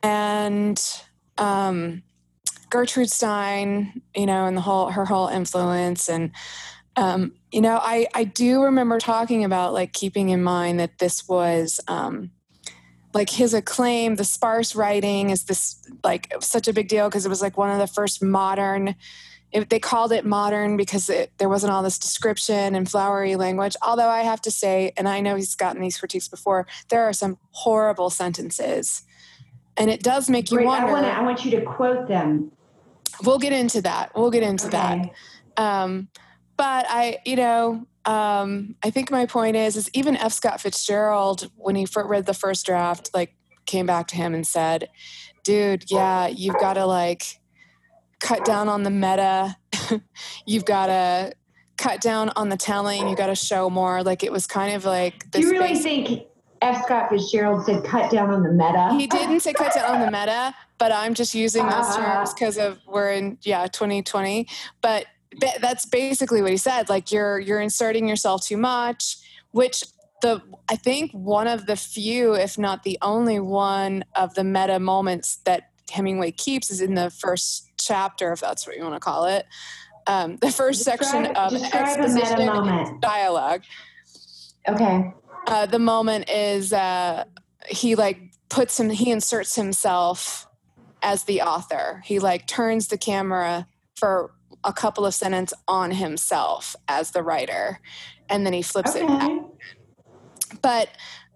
and 0.03 1.03
um, 1.38 2.03
Gertrude 2.69 3.09
Stein, 3.09 4.03
you 4.14 4.26
know, 4.26 4.45
and 4.45 4.59
the 4.59 4.61
whole 4.61 4.91
her 4.91 5.07
whole 5.07 5.29
influence, 5.29 6.11
and 6.11 6.33
um, 6.97 7.33
you 7.50 7.62
know, 7.62 7.81
I 7.83 8.07
I 8.12 8.25
do 8.25 8.62
remember 8.62 8.99
talking 8.99 9.43
about 9.43 9.73
like 9.73 9.95
keeping 9.95 10.29
in 10.29 10.45
mind 10.45 10.79
that 10.81 10.99
this 10.99 11.26
was. 11.26 11.81
Um, 11.88 12.31
like 13.14 13.31
his 13.31 13.55
acclaim, 13.55 14.17
the 14.17 14.25
sparse 14.25 14.75
writing 14.75 15.31
is 15.31 15.45
this 15.45 15.81
like 16.03 16.35
such 16.41 16.67
a 16.67 16.73
big 16.73 16.88
deal 16.88 17.09
because 17.09 17.25
it 17.25 17.29
was 17.29 17.41
like 17.41 17.57
one 17.57 17.71
of 17.71 17.79
the 17.79 17.87
first 17.87 18.21
modern 18.21 18.97
it, 19.54 19.70
they 19.70 19.78
called 19.78 20.11
it 20.11 20.26
modern 20.26 20.76
because 20.76 21.08
it, 21.08 21.30
there 21.38 21.49
wasn't 21.49 21.73
all 21.73 21.84
this 21.84 21.96
description 21.96 22.75
and 22.75 22.90
flowery 22.90 23.37
language. 23.37 23.76
Although 23.82 24.08
I 24.08 24.23
have 24.23 24.40
to 24.42 24.50
say, 24.50 24.92
and 24.96 25.08
I 25.08 25.20
know 25.20 25.37
he's 25.37 25.54
gotten 25.54 25.80
these 25.80 25.96
critiques 25.96 26.26
before, 26.26 26.66
there 26.88 27.04
are 27.04 27.12
some 27.12 27.38
horrible 27.52 28.11
sentences, 28.11 29.02
and 29.76 29.90
it 29.90 30.02
does 30.02 30.28
make 30.28 30.50
you. 30.50 30.61
I 30.61 30.64
wonder. 30.64 30.92
want 30.92 31.06
I 31.06 31.23
want 31.23 31.44
you 31.44 31.52
to 31.52 31.62
quote 31.62 32.08
them. 32.08 32.50
we'll 33.25 33.38
get 33.38 33.52
into 33.52 33.80
that. 33.82 34.11
We'll 34.16 34.32
get 34.32 34.42
into 34.42 34.68
that. 34.70 34.99
Okay. 34.99 35.12
Um, 35.56 36.08
but 36.56 36.87
I, 36.88 37.18
you 37.25 37.37
know, 37.37 37.87
um, 38.04 38.75
I 38.82 38.90
think 38.90 39.12
my 39.12 39.25
point 39.25 39.54
is, 39.54 39.76
is 39.76 39.88
even 39.94 40.16
F. 40.16 40.32
Scott 40.32 40.61
Fitzgerald, 40.61 41.49
when 41.54 41.76
he 41.76 41.87
read 41.94 42.26
the 42.26 42.34
first 42.34 42.66
draft, 42.66 43.11
like 43.14 43.37
came 43.66 43.87
back 43.87 44.08
to 44.08 44.16
him 44.16 44.34
and 44.34 44.44
said, 44.44 44.88
"Dude, 45.44 45.84
yeah, 45.92 46.26
you've 46.26 46.58
got 46.58 46.75
to 46.75 46.87
like 46.87 47.38
cut 48.21 48.44
down 48.44 48.68
on 48.68 48.83
the 48.83 48.90
meta. 48.90 49.56
you've 50.47 50.64
got 50.64 50.87
to 50.87 51.33
cut 51.76 52.00
down 52.00 52.30
on 52.37 52.49
the 52.49 52.56
telling. 52.56 53.09
You 53.09 53.16
got 53.16 53.26
to 53.26 53.35
show 53.35 53.68
more." 53.71 54.02
Like 54.02 54.23
it 54.23 54.33
was 54.33 54.47
kind 54.47 54.75
of 54.75 54.85
like 54.85 55.30
Do 55.30 55.38
this. 55.38 55.40
you 55.42 55.50
really 55.52 55.68
basic- 55.75 55.83
think 56.06 56.23
F. 56.62 56.85
Scott 56.85 57.11
Fitzgerald 57.11 57.64
said 57.66 57.85
cut 57.85 58.11
down 58.11 58.30
on 58.30 58.42
the 58.42 58.50
meta? 58.52 58.94
he 58.99 59.06
didn't 59.06 59.40
say 59.40 59.52
cut 59.52 59.75
down 59.75 59.97
on 59.97 60.00
the 60.00 60.06
meta, 60.11 60.54
but 60.78 60.92
I'm 60.92 61.12
just 61.14 61.35
using 61.35 61.64
those 61.64 61.85
Ah. 61.87 61.97
terms 62.16 62.33
because 62.33 62.56
of 62.59 62.78
we're 62.87 63.11
in 63.12 63.37
yeah 63.42 63.66
2020. 63.66 64.47
But 64.80 65.06
that's 65.61 65.85
basically 65.85 66.40
what 66.42 66.52
he 66.52 66.56
said. 66.56 66.88
Like 66.88 67.12
you're 67.12 67.38
you're 67.40 67.61
inserting 67.61 68.09
yourself 68.09 68.47
too 68.47 68.56
much, 68.56 69.16
which 69.50 69.85
the 70.23 70.40
I 70.71 70.76
think 70.76 71.11
one 71.12 71.49
of 71.49 71.66
the 71.66 71.76
few, 71.76 72.35
if 72.35 72.56
not 72.56 72.83
the 72.85 72.97
only 73.02 73.40
one 73.40 74.04
of 74.14 74.33
the 74.35 74.44
meta 74.44 74.78
moments 74.78 75.37
that 75.44 75.71
Hemingway 75.90 76.30
keeps 76.30 76.71
is 76.71 76.80
in 76.80 76.94
the 76.94 77.11
first 77.11 77.63
chapter, 77.85 78.33
if 78.33 78.41
that's 78.41 78.67
what 78.67 78.76
you 78.76 78.83
want 78.83 78.95
to 78.95 79.00
call 79.00 79.26
it. 79.26 79.47
Um, 80.07 80.37
the 80.37 80.50
first 80.50 80.83
section 80.83 81.26
of 81.26 81.53
describe 81.53 81.87
exposition 81.87 82.99
dialogue 83.00 83.62
Okay. 84.69 85.12
uh, 85.47 85.67
the 85.67 85.79
moment 85.79 86.29
is 86.29 86.73
uh, 86.73 87.25
he 87.69 87.95
like 87.95 88.19
puts 88.50 88.79
him 88.79 88.91
he 88.91 89.11
inserts 89.11 89.57
himself 89.57 90.47
as 91.03 91.25
the 91.25 91.43
author 91.43 92.03
he 92.05 92.19
like 92.19 92.47
turns 92.47 92.88
the 92.88 92.99
camera 92.99 93.67
for 93.97 94.33
a 94.62 94.73
couple 94.73 95.05
of 95.07 95.14
sentences 95.14 95.59
on 95.69 95.91
himself 95.91 96.76
as 96.88 97.11
the 97.11 97.23
writer 97.23 97.81
and 98.29 98.47
then 98.47 98.53
he 98.53 98.62
flips 98.62 98.95
it 98.95 99.07
back 99.07 99.31
but 100.62 100.88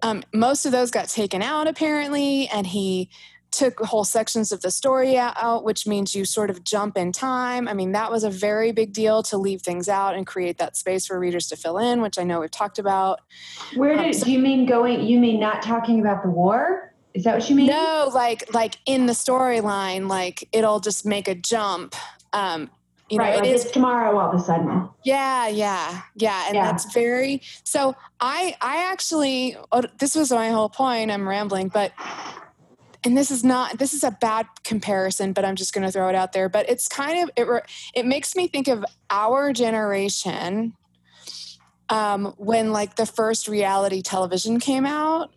um, 0.03 0.23
most 0.33 0.65
of 0.65 0.73
those 0.73 0.91
got 0.91 1.09
taken 1.09 1.43
out 1.43 1.67
apparently 1.67 2.49
and 2.49 2.67
he 2.67 3.11
took 3.51 3.79
whole 3.81 4.05
sections 4.05 4.53
of 4.53 4.61
the 4.61 4.71
story 4.71 5.17
out 5.19 5.65
which 5.65 5.87
means 5.87 6.15
you 6.15 6.25
sort 6.25 6.51
of 6.51 6.63
jump 6.65 6.97
in 6.97 7.13
time 7.13 7.67
i 7.69 7.73
mean 7.73 7.93
that 7.93 8.11
was 8.11 8.23
a 8.25 8.31
very 8.31 8.73
big 8.73 8.93
deal 8.93 9.23
to 9.23 9.37
leave 9.39 9.63
things 9.63 9.89
out 9.89 10.15
and 10.15 10.27
create 10.27 10.59
that 10.59 10.77
space 10.77 11.07
for 11.07 11.19
readers 11.19 11.47
to 11.49 11.57
fill 11.57 11.79
in 11.79 12.03
which 12.03 12.19
i 12.19 12.23
know 12.23 12.41
we've 12.41 12.51
talked 12.51 12.79
about 12.79 13.21
Where 13.75 13.99
Um, 13.99 14.13
so- 14.13 14.25
do 14.27 14.33
you 14.33 14.39
mean 14.39 14.67
going? 14.67 15.01
You 15.05 15.19
mean 15.19 15.41
not 15.41 15.63
talking 15.63 16.01
about 16.01 16.23
the 16.23 16.31
war? 16.31 16.93
Is 17.15 17.25
that 17.25 17.35
what 17.39 17.49
you 17.51 17.57
mean? 17.57 17.67
No, 17.67 18.11
like 18.15 18.53
like 18.55 18.77
in 18.87 19.07
the 19.07 19.13
storyline, 19.13 20.09
like 20.09 20.47
it'll 20.53 20.79
just 20.79 21.05
make 21.07 21.27
a 21.27 21.35
jump. 21.35 21.97
Um, 22.33 22.71
you 23.09 23.17
know, 23.19 23.25
right. 23.25 23.37
it 23.37 23.41
like 23.41 23.51
it's 23.51 23.71
tomorrow 23.71 24.17
all 24.19 24.31
of 24.31 24.39
a 24.39 24.43
sudden. 24.45 24.89
yeah, 25.05 25.49
yeah, 25.49 26.03
yeah, 26.15 26.45
and 26.47 26.55
Yeah. 26.55 26.65
that's 26.71 26.93
very. 26.93 27.43
So 27.65 27.97
I 28.21 28.55
I 28.61 28.91
actually 28.93 29.57
oh, 29.73 29.83
this 29.99 30.15
was 30.15 30.31
my 30.31 30.51
whole 30.51 30.69
point. 30.69 31.11
I'm 31.11 31.27
rambling, 31.29 31.69
but 31.69 31.93
and 33.09 33.17
this 33.17 33.31
is 33.31 33.43
not 33.43 33.79
this 33.79 33.95
is 33.95 34.05
a 34.05 34.11
bad 34.11 34.47
comparison, 34.65 35.33
but 35.33 35.43
I'm 35.43 35.57
just 35.57 35.73
going 35.73 35.87
to 35.87 35.91
throw 35.91 36.11
it 36.11 36.15
out 36.15 36.35
there. 36.35 36.51
But 36.51 36.69
it's 36.69 36.89
kind 36.89 37.23
of 37.23 37.31
it 37.37 37.65
it 37.95 38.05
makes 38.05 38.37
me 38.37 38.49
think 38.49 38.69
of 38.69 38.85
our 39.09 39.51
generation 39.51 40.75
um, 41.89 42.35
when 42.37 42.71
like 42.71 42.97
the 42.97 43.07
first 43.07 43.49
reality 43.49 44.03
television 44.03 44.61
came 44.61 44.85
out. 44.85 45.31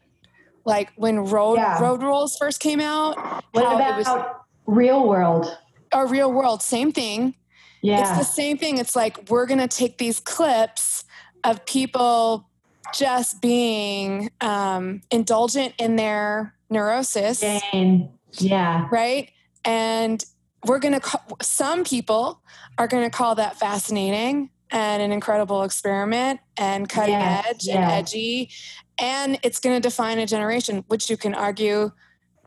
Like 0.65 0.91
when 0.97 1.19
Road 1.19 1.55
Yeah. 1.59 1.81
Road 1.81 2.03
Rules 2.03 2.35
first 2.37 2.59
came 2.59 2.81
out, 2.81 3.15
What 3.53 3.63
about 3.63 3.97
was 3.97 4.25
real 4.67 5.07
world? 5.07 5.57
a 5.93 6.05
real 6.05 6.31
world 6.31 6.61
same 6.61 6.91
thing 6.91 7.35
Yeah. 7.81 7.99
It's 8.01 8.17
the 8.27 8.33
same 8.33 8.57
thing. 8.57 8.79
It's 8.79 8.95
like 8.97 9.29
we're 9.29 9.45
going 9.45 9.59
to 9.59 9.67
take 9.67 9.97
these 9.97 10.19
clips 10.19 11.05
of 11.45 11.65
people 11.65 12.49
just 12.93 13.41
being 13.41 14.29
um, 14.41 15.01
indulgent 15.09 15.73
in 15.79 15.95
their 15.95 16.53
neurosis. 16.71 17.41
Jane. 17.41 18.09
Yeah. 18.39 18.87
Right. 18.91 19.31
And 19.63 20.23
we're 20.65 20.79
going 20.79 20.99
to, 20.99 21.19
some 21.41 21.83
people 21.83 22.41
are 22.77 22.87
going 22.87 23.03
to 23.03 23.09
call 23.15 23.35
that 23.35 23.57
fascinating 23.57 24.49
and 24.71 25.03
an 25.03 25.11
incredible 25.11 25.63
experiment 25.63 26.39
and 26.57 26.87
cutting 26.87 27.15
Yes, 27.15 27.45
edge 27.47 27.67
and 27.67 27.83
edgy. 27.83 28.49
And 28.97 29.39
it's 29.43 29.59
going 29.59 29.75
to 29.75 29.81
define 29.81 30.17
a 30.19 30.25
generation, 30.25 30.83
which 30.87 31.09
you 31.09 31.17
can 31.17 31.35
argue 31.35 31.91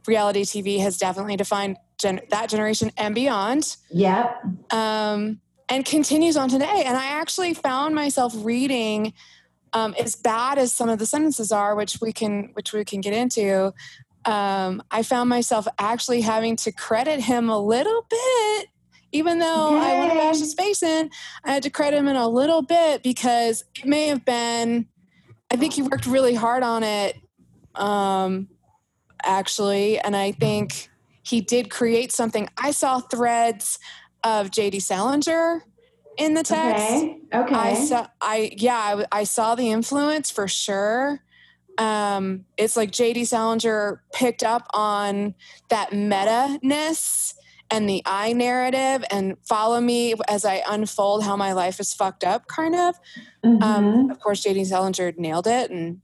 reality 0.06 0.42
TV 0.42 0.80
has 0.80 0.96
definitely 0.96 1.36
defined 1.36 1.76
gen- 1.98 2.20
that 2.30 2.48
generation 2.48 2.90
and 2.96 3.14
beyond 3.14 3.76
Yep. 3.90 4.42
um, 4.72 5.40
and 5.68 5.84
continues 5.84 6.36
on 6.36 6.48
today. 6.48 6.84
And 6.86 6.96
I 6.96 7.06
actually 7.06 7.54
found 7.54 7.94
myself 7.94 8.32
reading, 8.36 9.12
um, 9.72 9.94
as 9.98 10.14
bad 10.14 10.58
as 10.58 10.72
some 10.72 10.88
of 10.88 10.98
the 10.98 11.06
sentences 11.06 11.50
are, 11.50 11.74
which 11.74 12.00
we 12.00 12.12
can 12.12 12.50
which 12.54 12.72
we 12.72 12.84
can 12.84 13.00
get 13.00 13.12
into. 13.12 13.72
Um, 14.26 14.82
I 14.90 15.02
found 15.02 15.28
myself 15.28 15.66
actually 15.78 16.22
having 16.22 16.56
to 16.56 16.72
credit 16.72 17.20
him 17.20 17.48
a 17.48 17.58
little 17.58 18.06
bit, 18.08 18.68
even 19.12 19.38
though 19.38 19.76
I 19.76 19.94
want 19.98 20.12
to 20.12 20.16
Yay. 20.16 20.24
bash 20.24 20.38
his 20.38 20.54
face 20.54 20.82
in. 20.82 21.10
I 21.44 21.52
had 21.52 21.62
to 21.64 21.70
credit 21.70 21.98
him 21.98 22.08
in 22.08 22.16
a 22.16 22.28
little 22.28 22.62
bit 22.62 23.02
because 23.02 23.64
it 23.76 23.84
may 23.86 24.06
have 24.06 24.24
been. 24.24 24.86
I 25.50 25.56
think 25.56 25.74
he 25.74 25.82
worked 25.82 26.06
really 26.06 26.34
hard 26.34 26.62
on 26.62 26.82
it, 26.82 27.16
um, 27.74 28.48
actually, 29.22 29.98
and 29.98 30.16
I 30.16 30.32
think 30.32 30.88
he 31.22 31.40
did 31.40 31.70
create 31.70 32.12
something. 32.12 32.48
I 32.56 32.70
saw 32.70 33.00
threads 33.00 33.78
of 34.24 34.50
J.D. 34.50 34.80
Salinger 34.80 35.62
in 36.16 36.34
the 36.34 36.42
text. 36.42 36.84
Okay. 36.84 37.20
Okay. 37.32 37.54
I 37.54 37.74
saw, 37.74 38.06
I 38.20 38.52
yeah, 38.56 38.76
I, 39.12 39.20
I 39.20 39.24
saw 39.24 39.54
the 39.54 39.70
influence 39.70 40.30
for 40.30 40.48
sure. 40.48 41.20
Um, 41.78 42.44
it's 42.56 42.76
like 42.76 42.90
J.D. 42.90 43.24
Salinger 43.24 44.02
picked 44.12 44.42
up 44.42 44.66
on 44.72 45.34
that 45.70 45.92
meta 45.92 46.58
ness 46.62 47.34
and 47.70 47.88
the 47.88 48.02
I 48.06 48.32
narrative 48.32 49.04
and 49.10 49.36
follow 49.44 49.80
me 49.80 50.14
as 50.28 50.44
I 50.44 50.62
unfold 50.68 51.24
how 51.24 51.36
my 51.36 51.52
life 51.52 51.80
is 51.80 51.92
fucked 51.92 52.22
up, 52.22 52.46
kind 52.46 52.74
of. 52.74 52.94
Mhm. 53.44 53.62
Um, 53.62 54.10
of 54.10 54.20
course, 54.20 54.42
J.D. 54.42 54.64
Salinger 54.66 55.12
nailed 55.16 55.46
it 55.46 55.70
and 55.70 56.00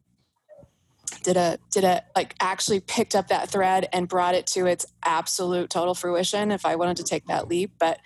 did 1.22 1.36
a 1.36 1.58
did 1.70 1.84
a 1.84 2.02
like 2.16 2.34
actually 2.40 2.80
picked 2.80 3.14
up 3.14 3.28
that 3.28 3.50
thread 3.50 3.88
and 3.92 4.08
brought 4.08 4.34
it 4.34 4.46
to 4.46 4.66
its 4.66 4.86
absolute 5.04 5.70
total 5.70 5.94
fruition. 5.94 6.50
If 6.50 6.64
I 6.64 6.76
wanted 6.76 6.96
to 6.98 7.04
take 7.04 7.26
that 7.26 7.48
leap, 7.48 7.72
but 7.78 7.98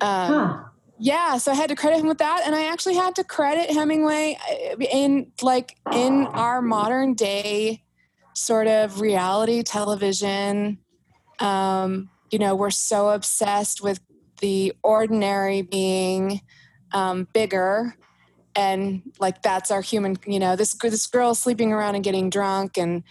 um, 0.00 0.32
huh. 0.32 0.64
Yeah, 1.04 1.36
so 1.36 1.52
I 1.52 1.54
had 1.54 1.68
to 1.68 1.76
credit 1.76 2.00
him 2.00 2.06
with 2.06 2.16
that, 2.16 2.44
and 2.46 2.54
I 2.54 2.64
actually 2.72 2.94
had 2.94 3.14
to 3.16 3.24
credit 3.24 3.70
Hemingway 3.70 4.38
uh, 4.50 4.76
in 4.90 5.30
like 5.42 5.76
in 5.92 6.24
our 6.28 6.62
modern 6.62 7.12
day 7.12 7.82
sort 8.32 8.66
of 8.66 9.02
reality 9.02 9.62
television. 9.62 10.78
Um, 11.40 12.08
you 12.30 12.38
know, 12.38 12.54
we're 12.54 12.70
so 12.70 13.10
obsessed 13.10 13.82
with 13.82 14.00
the 14.40 14.72
ordinary 14.82 15.60
being 15.60 16.40
um, 16.92 17.28
bigger, 17.34 17.94
and 18.56 19.02
like 19.20 19.42
that's 19.42 19.70
our 19.70 19.82
human. 19.82 20.16
You 20.26 20.38
know, 20.38 20.56
this 20.56 20.72
this 20.72 21.06
girl 21.06 21.34
sleeping 21.34 21.70
around 21.70 21.96
and 21.96 22.02
getting 22.04 22.30
drunk, 22.30 22.78
and 22.78 23.02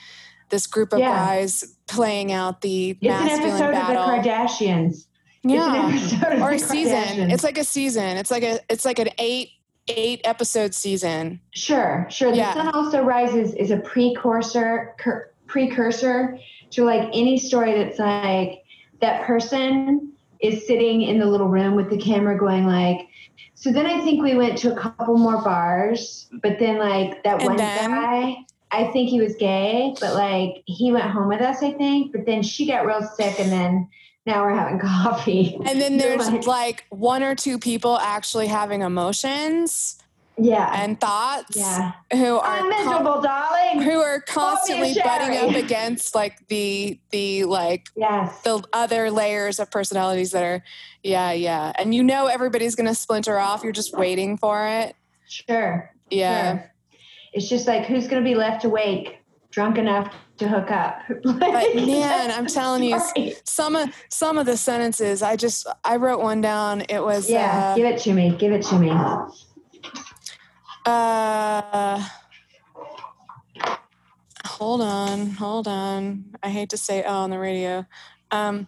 this 0.49 0.65
group 0.65 0.93
of 0.93 0.99
Yeah. 0.99 1.09
guys 1.15 1.63
playing 1.87 2.31
out 2.31 2.61
the 2.61 2.97
It's 2.99 3.05
an 3.05 3.29
episode 3.29 3.71
battle. 3.73 4.01
of 4.01 4.23
the 4.23 4.29
Kardashians. 4.29 5.05
Yeah 5.43 5.89
It's 5.93 6.11
an 6.13 6.19
episode 6.23 6.41
or 6.41 6.51
a 6.51 6.59
season. 6.59 7.31
It's 7.31 7.43
like 7.43 7.57
a 7.57 7.63
season. 7.63 8.17
It's 8.17 8.31
like 8.31 8.43
a 8.43 8.59
it's 8.69 8.85
like 8.85 8.99
an 8.99 9.09
eight 9.17 9.49
eight 9.89 10.21
episode 10.23 10.73
season. 10.73 11.41
Sure, 11.51 12.07
sure. 12.09 12.31
The 12.31 12.37
Yeah. 12.37 12.53
sun 12.53 12.69
also 12.73 13.03
rises 13.03 13.53
is 13.55 13.69
a 13.71 13.77
precursor 13.77 14.95
cur, 14.97 15.29
precursor 15.47 16.39
to 16.71 16.83
like 16.85 17.09
any 17.13 17.37
story 17.37 17.73
that's 17.77 17.99
like 17.99 18.63
that 19.01 19.23
person 19.25 20.13
is 20.39 20.65
sitting 20.65 21.01
in 21.01 21.19
the 21.19 21.25
little 21.25 21.47
room 21.49 21.75
with 21.75 21.89
the 21.89 21.97
camera 21.97 22.37
going 22.37 22.65
like 22.65 23.07
so 23.55 23.71
then 23.71 23.85
I 23.85 24.01
think 24.03 24.21
we 24.21 24.35
went 24.35 24.57
to 24.59 24.73
a 24.73 24.75
couple 24.77 25.17
more 25.17 25.41
bars, 25.41 26.27
but 26.41 26.59
then 26.59 26.79
like 26.79 27.23
that 27.23 27.37
And 27.37 27.45
one 27.45 27.57
then? 27.57 27.89
guy, 27.91 28.35
I 28.71 28.91
think 28.91 29.09
he 29.09 29.21
was 29.21 29.35
gay, 29.35 29.95
but 30.01 30.15
like 30.15 30.63
he 30.65 30.91
went 30.91 31.05
home 31.05 31.29
with 31.29 31.39
us, 31.41 31.63
I 31.63 31.71
think, 31.71 32.11
but 32.11 32.25
then 32.25 32.41
she 32.43 32.65
got 32.67 32.85
real 32.85 33.01
sick 33.01 33.39
and 33.39 33.49
then 33.51 33.87
now 34.25 34.43
we're 34.43 34.53
having 34.55 34.79
coffee. 35.03 35.57
And 35.65 35.79
then 35.81 35.97
there's 35.97 36.29
like- 36.29 36.47
like 36.47 36.85
one 36.89 37.23
or 37.23 37.35
two 37.35 37.57
people 37.59 37.97
actually 37.99 38.47
having 38.47 38.81
emotions 38.81 39.97
Yeah. 40.37 40.69
and 40.81 40.99
thoughts 40.99 41.55
yeah. 41.57 41.91
who 42.11 42.37
are 42.37 42.45
I'm 42.57 42.71
con- 42.71 42.85
miserable, 42.85 43.21
darling. 43.21 43.81
who 43.81 43.99
are 44.01 44.21
constantly 44.21 44.93
butting 45.03 45.37
up 45.37 45.55
against 45.55 46.15
like 46.15 46.47
the 46.47 46.99
the 47.11 47.43
like 47.45 47.87
Yes. 47.95 48.41
the 48.43 48.63
other 48.73 49.11
layers 49.11 49.59
of 49.59 49.69
personalities 49.69 50.31
that 50.31 50.43
are 50.43 50.63
yeah 51.03 51.31
yeah 51.33 51.71
and 51.75 51.93
you 51.93 52.01
know 52.03 52.27
everybody's 52.27 52.75
gonna 52.75 52.95
splinter 52.95 53.37
off 53.37 53.61
you're 53.63 53.71
just 53.73 53.95
waiting 53.95 54.37
for 54.37 54.65
it 54.67 54.95
Sure. 55.27 55.91
yeah 56.09 56.51
Sure. 56.53 56.69
It's 57.33 57.49
just 57.49 57.67
like 57.67 57.85
who's 57.87 58.07
going 58.07 58.23
to 58.23 58.29
be 58.29 58.35
left 58.35 58.63
awake, 58.63 59.17
drunk 59.49 59.79
enough 59.79 60.13
to 60.37 60.47
hook 60.47 60.71
up. 60.71 60.99
but 61.23 61.75
man 61.75 62.31
i'm 62.31 62.47
telling 62.47 62.83
you 62.83 62.99
some 63.43 63.75
of 63.75 63.89
some 64.09 64.37
of 64.37 64.45
the 64.45 64.57
sentences 64.57 65.21
i 65.21 65.35
just 65.35 65.67
i 65.83 65.95
wrote 65.95 66.19
one 66.21 66.41
down 66.41 66.81
it 66.89 66.99
was 66.99 67.29
Yeah, 67.29 67.75
give 67.75 67.85
it 67.85 67.99
to 68.01 68.13
me. 68.13 68.35
Give 68.37 68.51
it 68.51 68.63
to 68.63 68.79
me. 68.79 68.89
uh, 68.89 69.29
uh 70.85 72.03
hold 74.45 74.81
on 74.81 75.27
hold 75.31 75.67
on 75.67 76.25
i 76.43 76.49
hate 76.49 76.69
to 76.69 76.77
say 76.77 77.03
oh 77.03 77.13
on 77.23 77.29
the 77.29 77.39
radio 77.39 77.85
um 78.31 78.67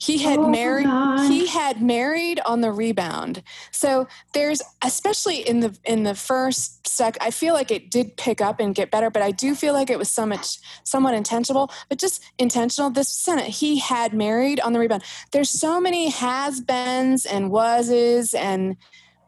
he 0.00 0.18
had 0.18 0.38
Hold 0.38 0.52
married 0.52 0.86
on. 0.86 1.30
he 1.30 1.46
had 1.46 1.82
married 1.82 2.40
on 2.46 2.62
the 2.62 2.72
rebound. 2.72 3.42
So 3.70 4.08
there's 4.32 4.62
especially 4.82 5.46
in 5.46 5.60
the 5.60 5.78
in 5.84 6.04
the 6.04 6.14
first 6.14 6.86
sec 6.86 7.16
i 7.20 7.30
feel 7.30 7.54
like 7.54 7.70
it 7.70 7.90
did 7.90 8.16
pick 8.16 8.40
up 8.40 8.58
and 8.58 8.74
get 8.74 8.90
better 8.90 9.10
but 9.10 9.22
i 9.22 9.30
do 9.30 9.54
feel 9.54 9.72
like 9.72 9.90
it 9.90 9.98
was 9.98 10.10
so 10.10 10.26
much 10.26 10.58
somewhat 10.82 11.14
intentional 11.14 11.70
but 11.88 11.98
just 11.98 12.22
intentional. 12.38 12.90
This 12.90 13.08
senate 13.08 13.46
he 13.46 13.78
had 13.78 14.12
married 14.14 14.60
on 14.60 14.72
the 14.72 14.78
rebound. 14.78 15.02
There's 15.32 15.50
so 15.50 15.80
many 15.80 16.08
has-beens 16.08 17.26
and 17.26 17.50
wases 17.50 18.34
and 18.34 18.76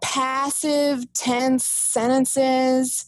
passive 0.01 1.13
tense 1.13 1.65
sentences 1.65 3.07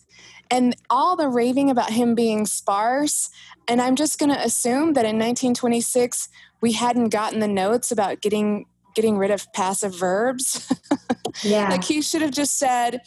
and 0.51 0.77
all 0.91 1.17
the 1.17 1.29
raving 1.29 1.71
about 1.71 1.91
him 1.91 2.15
being 2.15 2.47
sparse. 2.47 3.31
And 3.67 3.81
i'm 3.81 3.97
just 3.97 4.19
going 4.19 4.31
to 4.33 4.41
assume 4.41 4.93
that 4.95 5.05
in 5.05 5.17
1926 5.19 6.29
we 6.61 6.73
hadn't 6.73 7.09
gotten 7.11 7.41
the 7.41 7.49
notes 7.49 7.91
about 7.91 8.21
getting 8.21 8.67
getting 8.95 9.19
rid 9.19 9.31
of 9.31 9.53
passive 9.53 9.95
verbs 9.99 10.73
Yeah. 11.43 11.69
like 11.69 11.83
he 11.85 12.01
should 12.01 12.23
have 12.23 12.31
just 12.31 12.59
said 12.59 13.01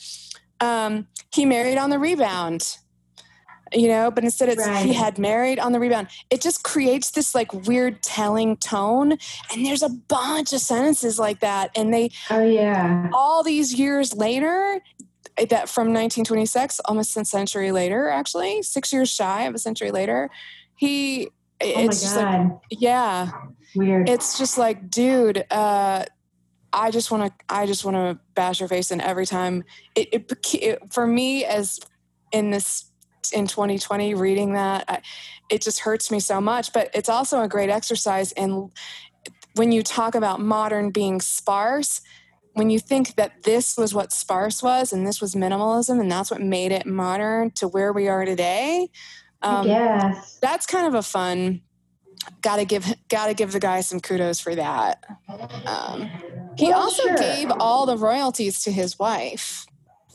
um, 0.60 1.08
he 1.34 1.46
married 1.46 1.78
on 1.78 1.90
the 1.90 2.00
rebound 2.00 2.78
you 3.74 3.88
know 3.88 4.10
but 4.12 4.24
instead 4.24 4.50
it's 4.50 4.66
he 4.80 4.94
had 4.94 5.18
married 5.18 5.60
on 5.60 5.72
the 5.72 5.80
rebound 5.80 6.08
it 6.30 6.42
just 6.42 6.64
creates 6.64 7.12
this 7.12 7.36
like 7.36 7.52
weird 7.68 8.02
telling 8.02 8.56
tone 8.58 9.12
and 9.52 9.66
there's 9.66 9.84
a 9.84 9.90
bunch 9.90 10.54
of 10.54 10.62
sentences 10.62 11.20
like 11.20 11.40
that 11.42 11.70
and 11.76 11.94
they 11.94 12.10
oh 12.30 12.44
yeah. 12.44 13.10
all 13.14 13.44
these 13.44 13.74
years 13.74 14.16
later 14.16 14.80
that 15.38 15.70
from 15.70 15.88
1926 15.88 16.80
almost 16.86 17.16
a 17.18 17.26
century 17.26 17.72
later 17.72 18.08
actually 18.10 18.62
six 18.62 18.94
years 18.94 19.10
shy 19.10 19.44
of 19.44 19.54
a 19.54 19.60
century 19.60 19.92
later 19.92 20.30
he 20.76 21.30
it's 21.60 22.02
just 22.02 22.16
like 22.16 22.48
yeah. 22.70 23.32
Weird. 23.76 24.10
it's 24.10 24.38
just 24.38 24.58
like 24.58 24.90
dude 24.90 25.46
uh 25.52 26.06
i 26.74 26.92
just 26.92 27.12
want 27.12 27.26
to 27.26 27.46
i 27.50 27.66
just 27.66 27.84
want 27.84 27.96
to 27.96 28.20
bash 28.34 28.60
your 28.60 28.70
face 28.70 28.92
in 28.92 29.02
every 29.02 29.26
time. 29.26 29.64
It, 29.96 30.10
it, 30.12 30.54
it 30.54 30.94
for 30.94 31.06
me 31.06 31.46
as 31.46 31.80
in 32.32 32.52
this 32.52 32.92
in 33.34 33.48
2020 33.48 34.14
reading 34.14 34.54
that 34.54 34.86
I, 34.88 35.02
it 35.50 35.62
just 35.62 35.80
hurts 35.80 36.12
me 36.12 36.20
so 36.20 36.40
much 36.40 36.72
but 36.74 36.90
it's 36.94 37.10
also 37.10 37.42
a 37.42 37.48
great 37.48 37.70
exercise 37.70 38.32
and 38.34 38.72
when 39.56 39.72
you 39.72 39.84
talk 39.84 40.16
about 40.16 40.40
modern 40.40 40.92
being 40.92 41.20
sparse 41.20 42.02
when 42.54 42.70
you 42.70 42.80
think 42.80 43.16
that 43.16 43.44
this 43.44 43.78
was 43.78 43.94
what 43.94 44.12
sparse 44.12 44.64
was 44.64 44.94
and 44.94 45.06
this 45.06 45.22
was 45.22 45.36
minimalism 45.36 46.00
and 46.00 46.12
that's 46.12 46.32
what 46.32 46.42
made 46.42 46.72
it 46.72 46.86
modern 46.86 47.52
to 47.52 47.68
where 47.68 47.92
we 47.92 48.08
are 48.08 48.26
today 48.26 48.90
um, 49.42 49.66
guess. 49.66 50.38
that's 50.42 50.66
kind 50.66 50.88
of 50.88 50.94
a 50.94 51.04
fun 51.04 51.62
gotta 52.42 52.66
give 52.66 52.86
gotta 53.10 53.34
give 53.34 53.52
the 53.52 53.60
guy 53.60 53.82
some 53.82 54.00
kudos 54.00 54.40
for 54.40 54.56
that 54.56 55.04
um, 55.66 56.10
he 56.58 56.70
Well, 56.70 56.80
also 56.80 57.04
sure. 57.04 57.16
gave 57.18 57.52
all 57.60 57.86
the 57.86 57.98
royalties 57.98 58.62
to 58.64 58.72
his 58.72 58.98
wife 59.00 59.66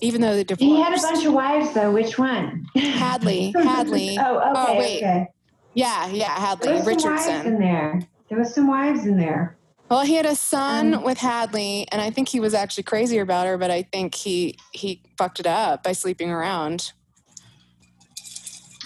even 0.01 0.21
though 0.21 0.35
they 0.35 0.45
divorced 0.45 0.63
He 0.65 0.81
had 0.81 0.99
a 0.99 1.01
bunch 1.01 1.25
of 1.25 1.33
wives 1.33 1.73
though. 1.75 1.93
Which 1.93 2.19
one? 2.19 2.67
hadley 2.77 3.53
hadley 3.57 4.19
oh, 4.21 4.39
okay. 4.39 4.53
Oh, 4.55 4.79
wait. 4.79 4.97
Okay. 4.99 5.27
yeah 5.75 6.09
yeah 6.09 6.57
There 6.57 6.75
hadley 6.75 6.95
some 6.95 7.13
wives 7.13 7.27
in 7.27 7.33
richardson 7.37 7.59
there. 7.61 8.03
There 8.29 8.39
was 8.39 8.55
some 8.55 8.67
wives 8.67 9.05
in 9.07 9.19
there. 9.19 9.59
Well, 9.91 10.07
he 10.07 10.15
had 10.15 10.25
a 10.25 10.35
son 10.35 10.95
um, 10.95 11.03
with 11.03 11.19
Hadley, 11.19 11.87
and 11.93 12.01
I 12.01 12.09
think 12.09 12.31
he 12.31 12.41
was 12.41 12.55
actually 12.55 12.85
crazier 12.85 13.21
about 13.21 13.47
her, 13.47 13.59
but 13.59 13.71
I 13.71 13.83
think 13.83 14.15
he 14.15 14.57
he 14.73 15.03
fucked 15.19 15.39
it 15.39 15.47
up 15.47 15.83
by 15.83 15.93
sleeping 15.93 16.31
around. 16.31 16.93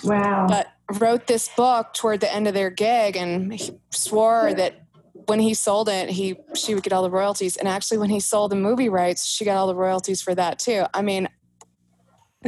Wow. 0.07 0.47
But 0.49 0.69
wrote 1.01 1.27
this 1.27 1.49
book 1.57 1.93
toward 1.95 2.21
the 2.21 2.33
end 2.33 2.47
of 2.47 2.55
their 2.55 2.71
gig 2.71 3.17
and 3.17 3.53
he 3.53 3.79
swore 3.91 4.55
that 4.55 4.83
when 5.27 5.41
he 5.41 5.55
sold 5.55 5.89
it, 5.89 6.09
he 6.09 6.37
she 6.55 6.75
would 6.75 6.85
get 6.85 6.93
all 6.93 7.03
the 7.03 7.11
royalties. 7.11 7.57
And 7.57 7.69
actually 7.69 7.99
when 7.99 8.11
he 8.11 8.21
sold 8.21 8.53
the 8.53 8.57
movie 8.57 8.89
rights, 8.89 9.27
she 9.27 9.45
got 9.45 9.57
all 9.57 9.67
the 9.67 9.75
royalties 9.75 10.23
for 10.23 10.35
that 10.35 10.59
too. 10.59 10.85
I 10.95 11.03
mean, 11.03 11.29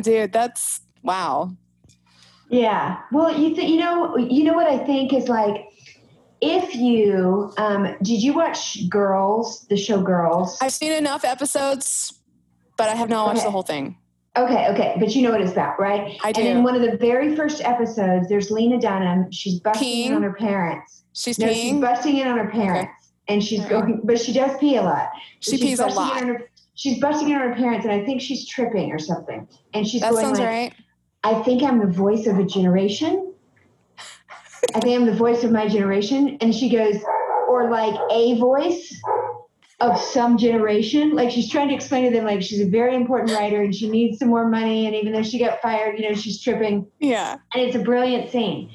dude, 0.01 0.33
that's 0.33 0.81
wow. 1.03 1.57
Yeah. 2.51 3.01
Well, 3.13 3.37
you 3.37 3.55
th- 3.55 3.69
you 3.69 3.79
know 3.79 4.17
you 4.17 4.45
know 4.45 4.55
what 4.55 4.67
I 4.67 4.79
think 4.79 5.13
is 5.13 5.29
like 5.29 5.65
if 6.41 6.75
you 6.75 7.53
um, 7.59 7.97
did 8.03 8.23
you 8.23 8.35
watch 8.35 8.89
Girls, 8.89 9.67
the 9.69 9.77
show 9.77 10.01
Girls? 10.01 10.59
I've 10.63 10.73
seen 10.73 10.93
enough 10.93 11.25
episodes, 11.25 12.13
but 12.77 12.89
I 12.89 12.95
have 12.95 13.09
not 13.09 13.27
watched 13.27 13.39
okay. 13.39 13.47
the 13.47 13.51
whole 13.51 13.63
thing. 13.63 13.97
Okay, 14.39 14.69
okay, 14.69 14.95
but 15.01 15.17
you 15.17 15.23
know 15.23 15.33
what 15.33 15.41
it's 15.41 15.51
about, 15.51 15.81
right? 15.81 16.17
I 16.23 16.31
do. 16.31 16.41
And 16.41 16.59
in 16.59 16.63
one 16.63 16.77
of 16.77 16.83
the 16.83 16.97
very 16.97 17.35
first 17.35 17.61
episodes, 17.63 18.29
there's 18.29 18.51
Lena 18.53 18.81
Dunham. 18.81 19.33
She's 19.33 19.59
busting 19.59 19.89
peeing? 19.89 20.07
in 20.07 20.15
on 20.15 20.23
her 20.23 20.33
parents. 20.33 21.03
She's 21.13 21.39
no, 21.41 21.49
peeing. 21.49 21.55
She's 21.55 21.81
busting 21.81 22.19
in 22.19 22.29
on 22.29 22.39
her 22.39 22.49
parents, 22.49 22.93
okay. 22.93 23.35
and 23.35 23.43
she's 23.43 23.61
okay. 23.61 23.71
going, 23.71 24.01
but 24.05 24.21
she 24.21 24.33
does 24.33 24.57
pee 24.59 24.77
a 24.77 24.83
lot. 24.83 25.11
She 25.41 25.59
pees 25.59 25.81
a 25.81 25.87
lot. 25.87 26.23
Her, 26.23 26.49
she's 26.75 27.01
busting 27.01 27.31
in 27.31 27.35
on 27.35 27.49
her 27.49 27.55
parents, 27.57 27.85
and 27.85 27.93
I 27.93 28.05
think 28.05 28.21
she's 28.21 28.47
tripping 28.47 28.93
or 28.93 29.01
something. 29.01 29.49
And 29.75 29.89
she's 29.89 30.03
that 30.03 30.13
going 30.13 30.27
sounds 30.27 30.39
like, 30.39 30.49
right. 30.49 30.75
I 31.25 31.43
think 31.43 31.65
I'm 31.65 31.81
the 31.81 31.93
voice 31.93 32.29
of 32.29 32.39
a 32.39 32.45
generation. 32.45 33.35
I 34.75 34.81
think 34.81 35.01
I'm 35.01 35.07
the 35.07 35.17
voice 35.17 35.43
of 35.43 35.51
my 35.51 35.67
generation. 35.67 36.39
And 36.41 36.55
she 36.55 36.69
goes, 36.69 36.97
or 37.49 37.71
like 37.71 37.99
a 38.13 38.39
voice 38.39 38.95
of 39.81 39.99
some 39.99 40.37
generation. 40.37 41.15
Like 41.15 41.31
she's 41.31 41.51
trying 41.51 41.69
to 41.69 41.75
explain 41.75 42.05
to 42.05 42.11
them, 42.11 42.25
like 42.25 42.43
she's 42.43 42.61
a 42.61 42.69
very 42.69 42.97
important 42.97 43.31
writer 43.33 43.63
and 43.63 43.75
she 43.75 43.89
needs 43.89 44.19
some 44.19 44.29
more 44.29 44.49
money. 44.49 44.87
And 44.87 44.95
even 44.95 45.13
though 45.13 45.23
she 45.23 45.39
got 45.39 45.61
fired, 45.63 45.99
you 45.99 46.09
know, 46.09 46.15
she's 46.15 46.41
tripping. 46.43 46.87
Yeah. 46.99 47.37
And 47.55 47.63
it's 47.63 47.77
a 47.77 47.81
brilliant 47.81 48.31
scene. 48.31 48.71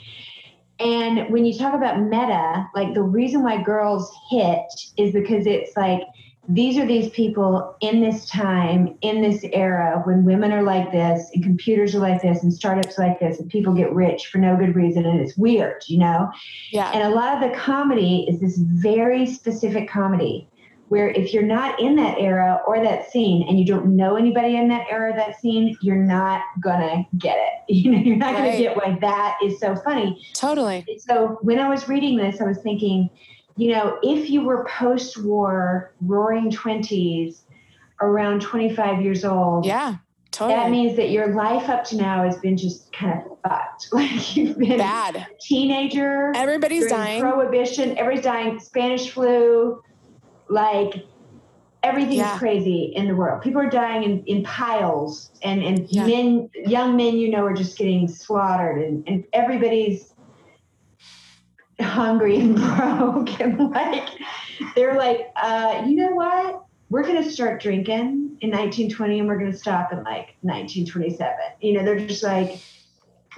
And 0.79 1.31
when 1.31 1.45
you 1.45 1.57
talk 1.57 1.73
about 1.73 2.01
meta, 2.01 2.67
like 2.73 2.93
the 2.93 3.03
reason 3.03 3.43
why 3.43 3.61
girls 3.61 4.11
hit 4.29 4.65
is 4.97 5.13
because 5.13 5.45
it's 5.45 5.75
like 5.77 6.01
these 6.49 6.77
are 6.77 6.85
these 6.85 7.09
people 7.11 7.75
in 7.79 8.01
this 8.01 8.27
time, 8.27 8.97
in 9.01 9.21
this 9.21 9.45
era, 9.53 10.01
when 10.05 10.25
women 10.25 10.51
are 10.51 10.63
like 10.63 10.91
this, 10.91 11.29
and 11.33 11.41
computers 11.41 11.95
are 11.95 11.99
like 11.99 12.21
this, 12.21 12.43
and 12.43 12.53
startups 12.53 12.97
like 12.97 13.17
this, 13.19 13.39
and 13.39 13.49
people 13.49 13.73
get 13.73 13.93
rich 13.93 14.27
for 14.27 14.39
no 14.39 14.57
good 14.57 14.75
reason, 14.75 15.05
and 15.05 15.21
it's 15.21 15.37
weird, 15.37 15.83
you 15.87 15.97
know? 15.97 16.29
Yeah. 16.71 16.91
And 16.91 17.03
a 17.03 17.15
lot 17.15 17.41
of 17.41 17.49
the 17.49 17.57
comedy 17.57 18.25
is 18.29 18.41
this 18.41 18.57
very 18.57 19.25
specific 19.25 19.89
comedy 19.89 20.49
where 20.93 21.10
if 21.10 21.34
you're 21.34 21.41
not 21.41 21.79
in 21.79 21.95
that 21.95 22.19
era 22.19 22.62
or 22.67 22.79
that 22.79 23.10
scene 23.10 23.47
and 23.49 23.58
you 23.58 23.65
don't 23.65 23.95
know 23.95 24.15
anybody 24.15 24.58
in 24.58 24.67
that 24.67 24.86
era 24.91 25.12
or 25.12 25.15
that 25.15 25.39
scene, 25.39 25.75
you're 25.82 25.95
not 25.95 26.43
gonna 26.60 27.03
get 27.17 27.36
it. 27.36 27.49
You 27.67 27.89
know, 27.89 27.97
you're 27.97 28.15
not 28.15 28.36
right. 28.36 28.45
gonna 28.45 28.58
get 28.60 28.77
why 28.77 28.95
that 29.01 29.39
is 29.43 29.60
so 29.60 29.75
funny. 29.75 30.23
Totally. 30.36 30.86
So 30.99 31.39
when 31.41 31.58
I 31.58 31.67
was 31.67 31.89
reading 31.89 32.15
this, 32.15 32.39
I 32.41 32.43
was 32.43 32.60
thinking, 32.60 33.10
you 33.58 33.71
know, 33.71 33.97
if 34.03 34.29
you 34.29 34.43
were 34.43 34.65
post-war 34.65 35.95
roaring 36.01 36.51
20s 36.51 37.41
around 37.99 38.43
25 38.43 39.01
years 39.01 39.25
old, 39.25 39.65
yeah. 39.65 39.95
Totally. 40.29 40.60
That 40.60 40.69
means 40.69 40.95
that 40.97 41.10
your 41.10 41.34
life 41.34 41.69
up 41.69 41.86
to 41.86 41.95
now 41.95 42.23
has 42.23 42.38
been 42.38 42.56
just 42.56 42.93
kind 42.93 43.19
of 43.19 43.39
fucked. 43.41 43.88
Like 43.91 44.36
you've 44.36 44.60
been 44.60 44.77
bad 44.77 45.25
teenager. 45.41 46.32
Everybody's 46.36 46.86
dying. 46.86 47.21
Prohibition. 47.21 47.97
Everybody's 47.97 48.23
dying. 48.23 48.60
Spanish 48.60 49.10
flu 49.10 49.82
like 50.49 51.06
everything's 51.84 52.17
yeah. 52.17 52.38
crazy 52.38 52.93
in 52.95 53.08
the 53.08 53.15
world. 53.15 53.41
People 53.41 53.62
are 53.62 53.69
dying 53.69 54.03
in, 54.03 54.23
in 54.25 54.43
piles 54.43 55.32
and, 55.43 55.62
and 55.62 55.88
yeah. 55.89 56.06
men, 56.06 56.49
young 56.65 56.95
men, 56.95 57.17
you 57.17 57.29
know, 57.29 57.45
are 57.45 57.53
just 57.53 57.77
getting 57.77 58.08
slaughtered 58.08 58.82
and, 58.82 59.08
and 59.08 59.25
everybody's 59.34 60.13
hungry 61.82 62.39
and 62.39 62.56
broke. 62.77 63.39
And 63.41 63.71
like, 63.71 64.08
they're 64.75 64.95
like, 64.95 65.32
uh, 65.36 65.84
you 65.86 65.95
know 65.95 66.12
what? 66.15 66.63
We're 66.89 67.03
going 67.03 67.21
to 67.21 67.29
start 67.29 67.62
drinking 67.62 68.38
in 68.39 68.49
1920 68.49 69.19
and 69.19 69.27
we're 69.27 69.39
going 69.39 69.51
to 69.51 69.58
stop 69.58 69.91
in 69.91 69.99
like 70.03 70.36
1927. 70.41 71.36
You 71.60 71.73
know, 71.73 71.84
they're 71.84 72.06
just 72.08 72.23
like, 72.23 72.62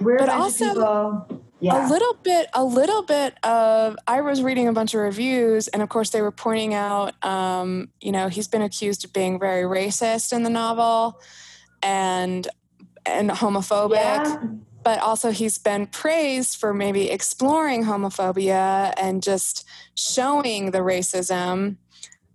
we're 0.00 0.18
but 0.18 0.28
also, 0.28 0.68
people 0.68 1.42
yeah. 1.60 1.86
a 1.86 1.88
little 1.88 2.14
bit 2.22 2.48
a 2.54 2.64
little 2.64 3.02
bit 3.02 3.34
of 3.44 3.96
i 4.06 4.20
was 4.20 4.42
reading 4.42 4.68
a 4.68 4.72
bunch 4.72 4.94
of 4.94 5.00
reviews 5.00 5.68
and 5.68 5.82
of 5.82 5.88
course 5.88 6.10
they 6.10 6.20
were 6.20 6.32
pointing 6.32 6.74
out 6.74 7.12
um, 7.24 7.88
you 8.00 8.12
know 8.12 8.28
he's 8.28 8.48
been 8.48 8.62
accused 8.62 9.04
of 9.04 9.12
being 9.12 9.38
very 9.38 9.62
racist 9.62 10.32
in 10.32 10.42
the 10.42 10.50
novel 10.50 11.20
and 11.82 12.48
and 13.04 13.30
homophobic 13.30 13.94
yeah. 13.94 14.42
but 14.82 14.98
also 15.00 15.30
he's 15.30 15.58
been 15.58 15.86
praised 15.86 16.58
for 16.58 16.74
maybe 16.74 17.10
exploring 17.10 17.84
homophobia 17.84 18.92
and 18.96 19.22
just 19.22 19.66
showing 19.94 20.72
the 20.72 20.78
racism 20.78 21.76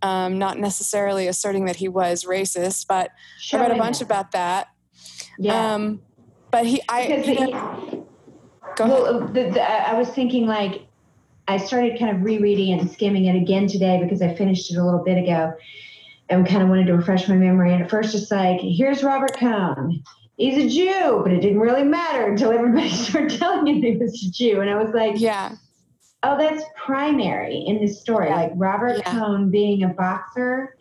um, 0.04 0.40
not 0.40 0.58
necessarily 0.58 1.28
asserting 1.28 1.66
that 1.66 1.76
he 1.76 1.88
was 1.88 2.24
racist 2.26 2.88
but 2.88 3.12
showing 3.40 3.66
i 3.66 3.68
read 3.68 3.78
a 3.78 3.80
bunch 3.80 3.98
it. 3.98 4.06
about 4.06 4.32
that 4.32 4.70
yeah. 5.38 5.74
Um, 5.74 6.02
but 6.50 6.66
he 6.66 6.82
i 6.90 7.08
you 7.08 7.52
know, 7.52 8.08
Go 8.76 8.88
well, 8.88 9.28
the, 9.28 9.50
the, 9.52 9.62
I 9.62 9.94
was 9.94 10.10
thinking 10.10 10.46
like 10.46 10.86
I 11.48 11.58
started 11.58 12.00
kind 12.00 12.16
of 12.16 12.24
rereading 12.24 12.80
and 12.80 12.90
skimming 12.90 13.26
it 13.26 13.36
again 13.36 13.68
today 13.68 14.02
because 14.02 14.22
I 14.22 14.34
finished 14.36 14.72
it 14.72 14.78
a 14.78 14.84
little 14.84 15.04
bit 15.04 15.18
ago 15.18 15.54
and 16.30 16.48
kind 16.48 16.64
of 16.64 16.70
wanted 16.70 16.88
to 16.88 16.96
refresh 16.96 17.28
my 17.28 17.36
memory. 17.36 17.74
And 17.74 17.84
at 17.84 17.90
first, 17.90 18.16
it's 18.16 18.32
like, 18.32 18.62
here's 18.62 19.04
Robert 19.04 19.36
Cohn. 19.38 20.02
He's 20.38 20.58
a 20.58 20.70
Jew, 20.70 21.20
but 21.24 21.32
it 21.34 21.42
didn't 21.42 21.60
really 21.60 21.84
matter 21.84 22.32
until 22.32 22.52
everybody 22.52 22.90
started 22.90 23.38
telling 23.38 23.68
him 23.68 23.82
he 23.82 23.98
was 23.98 24.24
a 24.24 24.32
Jew. 24.32 24.62
And 24.62 24.70
I 24.70 24.82
was 24.82 24.94
like, 24.94 25.20
yeah. 25.20 25.56
Oh, 26.24 26.38
that's 26.38 26.64
primary 26.78 27.58
in 27.68 27.82
this 27.82 28.00
story. 28.00 28.30
Yeah. 28.30 28.36
Like 28.36 28.52
Robert 28.56 29.00
yeah. 29.00 29.12
Cohn 29.12 29.50
being 29.50 29.84
a 29.84 29.90
boxer 29.90 30.78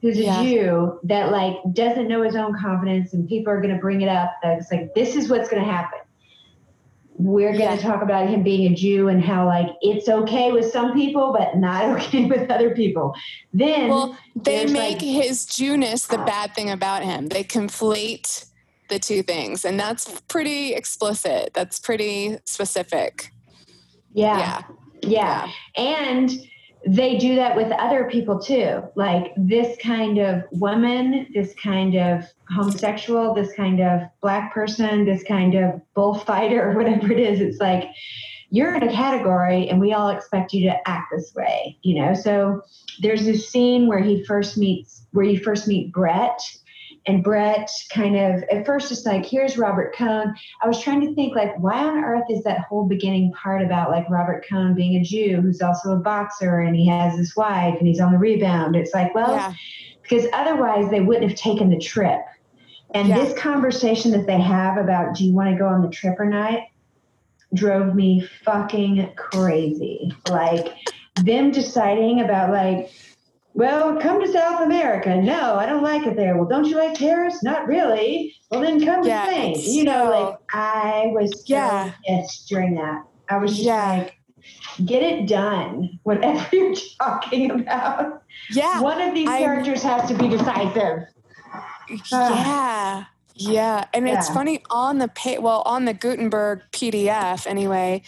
who's 0.00 0.18
a 0.18 0.24
yeah. 0.24 0.42
Jew 0.42 1.00
that 1.04 1.30
like 1.30 1.56
doesn't 1.72 2.08
know 2.08 2.22
his 2.22 2.34
own 2.34 2.58
confidence 2.58 3.14
and 3.14 3.28
people 3.28 3.52
are 3.52 3.60
going 3.60 3.74
to 3.74 3.80
bring 3.80 4.02
it 4.02 4.08
up. 4.08 4.32
That's 4.42 4.70
like, 4.72 4.92
this 4.94 5.14
is 5.14 5.28
what's 5.30 5.48
going 5.48 5.64
to 5.64 5.70
happen 5.70 6.00
we're 7.24 7.56
going 7.56 7.76
to 7.76 7.82
talk 7.82 8.02
about 8.02 8.28
him 8.28 8.42
being 8.42 8.72
a 8.72 8.74
Jew 8.74 9.08
and 9.08 9.22
how 9.22 9.46
like 9.46 9.68
it's 9.80 10.08
okay 10.08 10.50
with 10.50 10.70
some 10.70 10.92
people 10.92 11.32
but 11.36 11.56
not 11.56 11.84
okay 12.00 12.24
with 12.24 12.50
other 12.50 12.74
people. 12.74 13.14
Then 13.52 13.88
well, 13.88 14.18
they 14.34 14.66
make 14.66 14.94
like, 14.94 15.02
his 15.02 15.46
Jewness 15.46 16.06
the 16.06 16.18
bad 16.18 16.54
thing 16.54 16.70
about 16.70 17.02
him. 17.02 17.28
They 17.28 17.44
conflate 17.44 18.46
the 18.88 18.98
two 18.98 19.22
things, 19.22 19.64
and 19.64 19.78
that's 19.78 20.20
pretty 20.22 20.74
explicit. 20.74 21.52
That's 21.54 21.78
pretty 21.78 22.38
specific. 22.44 23.30
Yeah. 24.12 24.38
Yeah. 24.38 24.62
yeah. 25.02 25.46
yeah. 25.76 25.82
And 25.82 26.30
they 26.86 27.16
do 27.16 27.36
that 27.36 27.56
with 27.56 27.70
other 27.72 28.08
people 28.10 28.38
too. 28.38 28.82
Like 28.96 29.32
this 29.36 29.76
kind 29.82 30.18
of 30.18 30.44
woman, 30.52 31.28
this 31.32 31.54
kind 31.62 31.94
of 31.94 32.24
homosexual, 32.50 33.34
this 33.34 33.52
kind 33.54 33.80
of 33.80 34.02
black 34.20 34.52
person, 34.52 35.04
this 35.04 35.22
kind 35.22 35.54
of 35.54 35.80
bullfighter, 35.94 36.62
or 36.70 36.76
whatever 36.76 37.12
it 37.12 37.20
is. 37.20 37.40
It's 37.40 37.60
like 37.60 37.88
you're 38.50 38.74
in 38.74 38.82
a 38.82 38.92
category 38.92 39.68
and 39.68 39.80
we 39.80 39.92
all 39.92 40.10
expect 40.10 40.52
you 40.52 40.68
to 40.68 40.88
act 40.88 41.12
this 41.14 41.32
way, 41.34 41.78
you 41.82 42.02
know? 42.02 42.14
So 42.14 42.62
there's 43.00 43.24
this 43.24 43.48
scene 43.48 43.86
where 43.86 44.00
he 44.00 44.24
first 44.24 44.58
meets, 44.58 45.06
where 45.12 45.24
you 45.24 45.40
first 45.40 45.66
meet 45.66 45.92
Brett 45.92 46.40
and 47.06 47.22
Brett 47.22 47.70
kind 47.90 48.16
of 48.16 48.42
at 48.44 48.64
first 48.64 48.92
it's 48.92 49.04
like, 49.04 49.26
here's 49.26 49.58
Robert 49.58 49.94
Cohn. 49.94 50.34
I 50.62 50.68
was 50.68 50.80
trying 50.80 51.00
to 51.00 51.14
think 51.14 51.34
like, 51.34 51.58
why 51.58 51.78
on 51.84 51.98
earth 51.98 52.26
is 52.30 52.44
that 52.44 52.60
whole 52.60 52.86
beginning 52.86 53.32
part 53.32 53.62
about 53.62 53.90
like 53.90 54.08
Robert 54.08 54.44
Cohn 54.48 54.74
being 54.74 54.96
a 54.96 55.02
Jew 55.02 55.40
who's 55.40 55.60
also 55.60 55.92
a 55.92 55.96
boxer 55.96 56.60
and 56.60 56.76
he 56.76 56.86
has 56.86 57.16
his 57.16 57.34
wife 57.34 57.76
and 57.78 57.88
he's 57.88 58.00
on 58.00 58.12
the 58.12 58.18
rebound? 58.18 58.76
It's 58.76 58.94
like, 58.94 59.14
well, 59.14 59.34
yeah. 59.34 59.52
because 60.02 60.26
otherwise 60.32 60.90
they 60.90 61.00
wouldn't 61.00 61.28
have 61.28 61.38
taken 61.38 61.70
the 61.70 61.78
trip. 61.78 62.20
And 62.94 63.08
yeah. 63.08 63.18
this 63.18 63.36
conversation 63.38 64.10
that 64.12 64.26
they 64.26 64.40
have 64.40 64.76
about 64.76 65.16
do 65.16 65.24
you 65.24 65.32
want 65.32 65.50
to 65.50 65.56
go 65.56 65.66
on 65.66 65.82
the 65.82 65.88
trip 65.88 66.20
or 66.20 66.26
not 66.26 66.60
drove 67.54 67.94
me 67.94 68.28
fucking 68.44 69.12
crazy. 69.16 70.12
Like 70.30 70.74
them 71.22 71.50
deciding 71.50 72.20
about 72.20 72.50
like 72.50 72.90
well, 73.54 74.00
come 74.00 74.20
to 74.20 74.32
South 74.32 74.62
America. 74.62 75.14
No, 75.16 75.56
I 75.56 75.66
don't 75.66 75.82
like 75.82 76.06
it 76.06 76.16
there. 76.16 76.36
Well, 76.36 76.48
don't 76.48 76.64
you 76.64 76.76
like 76.76 76.96
Paris? 76.96 77.42
Not 77.42 77.66
really. 77.66 78.34
Well, 78.50 78.60
then 78.60 78.84
come 78.84 79.04
yeah, 79.06 79.26
to 79.26 79.30
Spain. 79.30 79.56
You 79.58 79.84
know, 79.84 80.10
like 80.10 80.38
I 80.52 81.10
was 81.12 81.44
yeah. 81.46 81.92
pissed 82.06 82.48
during 82.48 82.74
that. 82.76 83.04
I 83.28 83.38
was 83.38 83.50
just 83.52 83.62
yeah. 83.62 83.98
like, 83.98 84.16
get 84.84 85.02
it 85.02 85.28
done, 85.28 85.98
whatever 86.02 86.46
you're 86.52 86.74
talking 86.98 87.50
about. 87.50 88.22
Yeah. 88.50 88.80
One 88.80 89.00
of 89.00 89.14
these 89.14 89.28
I'm, 89.28 89.38
characters 89.38 89.82
has 89.82 90.08
to 90.08 90.14
be 90.14 90.28
decisive. 90.28 91.04
Yeah. 92.10 93.04
Yeah. 93.34 93.84
And 93.92 94.06
yeah. 94.06 94.18
it's 94.18 94.28
funny 94.30 94.62
on 94.70 94.98
the 94.98 95.08
pay, 95.08 95.38
well, 95.38 95.62
on 95.66 95.84
the 95.84 95.94
Gutenberg 95.94 96.62
PDF 96.72 97.46
anyway, 97.46 98.02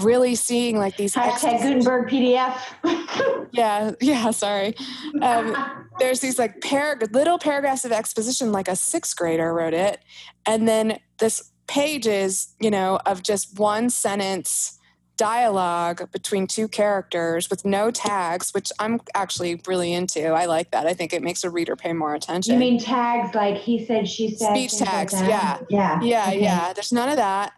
really 0.00 0.34
seeing 0.34 0.78
like 0.78 0.96
these 0.96 1.14
Hashtag 1.14 1.62
Gutenberg 1.62 2.08
PDF. 2.08 3.48
yeah, 3.52 3.92
yeah. 4.00 4.30
Sorry. 4.30 4.74
Um, 5.20 5.54
there's 5.98 6.20
these 6.20 6.38
like 6.38 6.60
par- 6.62 6.98
little 7.12 7.38
paragraphs 7.38 7.84
of 7.84 7.92
exposition, 7.92 8.52
like 8.52 8.68
a 8.68 8.76
sixth 8.76 9.16
grader 9.16 9.52
wrote 9.52 9.74
it, 9.74 10.00
and 10.46 10.66
then 10.66 10.98
this 11.18 11.52
pages, 11.66 12.54
you 12.60 12.70
know, 12.70 12.98
of 13.06 13.22
just 13.22 13.58
one 13.58 13.90
sentence 13.90 14.78
dialogue 15.18 16.10
between 16.10 16.46
two 16.46 16.66
characters 16.66 17.48
with 17.50 17.64
no 17.64 17.90
tags, 17.90 18.52
which 18.52 18.72
I'm 18.78 18.98
actually 19.14 19.60
really 19.68 19.92
into. 19.92 20.28
I 20.28 20.46
like 20.46 20.70
that. 20.72 20.86
I 20.86 20.94
think 20.94 21.12
it 21.12 21.22
makes 21.22 21.44
a 21.44 21.50
reader 21.50 21.76
pay 21.76 21.92
more 21.92 22.14
attention. 22.14 22.54
You 22.54 22.58
mean 22.58 22.80
tags 22.80 23.34
like 23.34 23.56
he 23.56 23.84
said, 23.84 24.08
she 24.08 24.34
said? 24.34 24.54
Speech 24.54 24.78
tags, 24.78 25.12
like 25.12 25.28
yeah. 25.28 25.58
Yeah. 25.68 26.00
Yeah, 26.02 26.24
Okay. 26.28 26.42
yeah. 26.42 26.72
There's 26.72 26.92
none 26.92 27.08
of 27.08 27.16
that. 27.16 27.52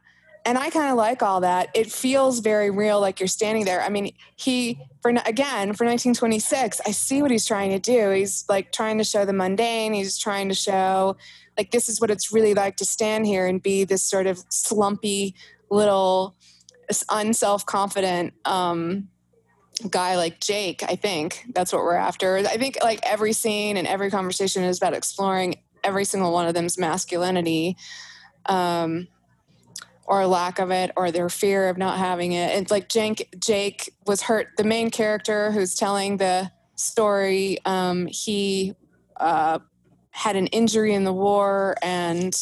And 0.47 0.59
I 0.59 0.69
kind 0.69 0.91
of 0.91 0.97
like 0.97 1.23
all 1.23 1.41
that. 1.41 1.71
It 1.75 1.91
feels 1.91 2.41
very 2.41 2.71
real, 2.71 3.01
like 3.01 3.19
you're 3.19 3.27
standing 3.29 3.65
there. 3.65 3.81
I 3.81 3.89
mean, 3.89 4.15
he, 4.37 4.79
for 5.01 5.11
again, 5.11 5.73
for 5.73 5.87
1926, 5.87 6.83
I 6.87 6.91
see 6.91 7.23
what 7.23 7.31
he's 7.31 7.47
trying 7.47 7.71
to 7.71 7.79
do. 7.79 8.11
He's 8.11 8.45
like 8.49 8.71
trying 8.71 8.99
to 8.99 9.05
show 9.05 9.25
the 9.25 9.33
mundane. 9.33 9.95
He's 9.95 10.19
trying 10.19 10.51
to 10.51 10.55
show, 10.55 11.17
like, 11.57 11.71
this 11.71 11.89
is 11.89 11.99
what 12.01 12.11
it's 12.11 12.31
really 12.31 12.53
like 12.53 12.77
to 12.77 12.85
stand 12.85 13.27
here 13.27 13.47
and 13.47 13.63
be 13.63 13.85
this 13.85 14.03
sort 14.03 14.27
of 14.27 14.45
slumpy 14.51 15.35
little, 15.71 16.37
unself 17.11 17.65
confident 17.65 18.35
um, 18.45 19.09
guy 19.89 20.17
like 20.17 20.41
Jake. 20.41 20.83
I 20.83 20.97
think 20.97 21.47
that's 21.55 21.73
what 21.73 21.83
we're 21.83 21.95
after. 21.95 22.37
I 22.37 22.59
think 22.59 22.77
like 22.83 23.01
every 23.03 23.33
scene 23.33 23.79
and 23.79 23.87
every 23.87 24.11
conversation 24.11 24.63
is 24.63 24.77
about 24.77 24.93
exploring 24.93 25.57
every 25.83 26.05
single 26.05 26.33
one 26.33 26.47
of 26.47 26.55
them's 26.55 26.79
masculinity. 26.79 27.77
Um, 28.47 29.09
or 30.07 30.27
lack 30.27 30.59
of 30.59 30.71
it 30.71 30.91
or 30.97 31.11
their 31.11 31.29
fear 31.29 31.69
of 31.69 31.79
not 31.79 31.99
having 31.99 32.33
it. 32.33 32.51
It's 32.59 32.71
like 32.71 32.89
Jake 32.89 33.35
Jake 33.39 33.93
was 34.07 34.23
hurt 34.23 34.49
the 34.57 34.65
main 34.65 34.91
character 34.91 35.51
who's 35.53 35.75
telling 35.75 36.19
the 36.19 36.51
story 36.77 37.59
um, 37.65 38.07
he 38.07 38.75
uh, 39.19 39.59
had 40.11 40.37
an 40.37 40.47
injury 40.49 40.93
in 40.95 41.05
the 41.05 41.13
war 41.13 41.77
and 41.83 42.35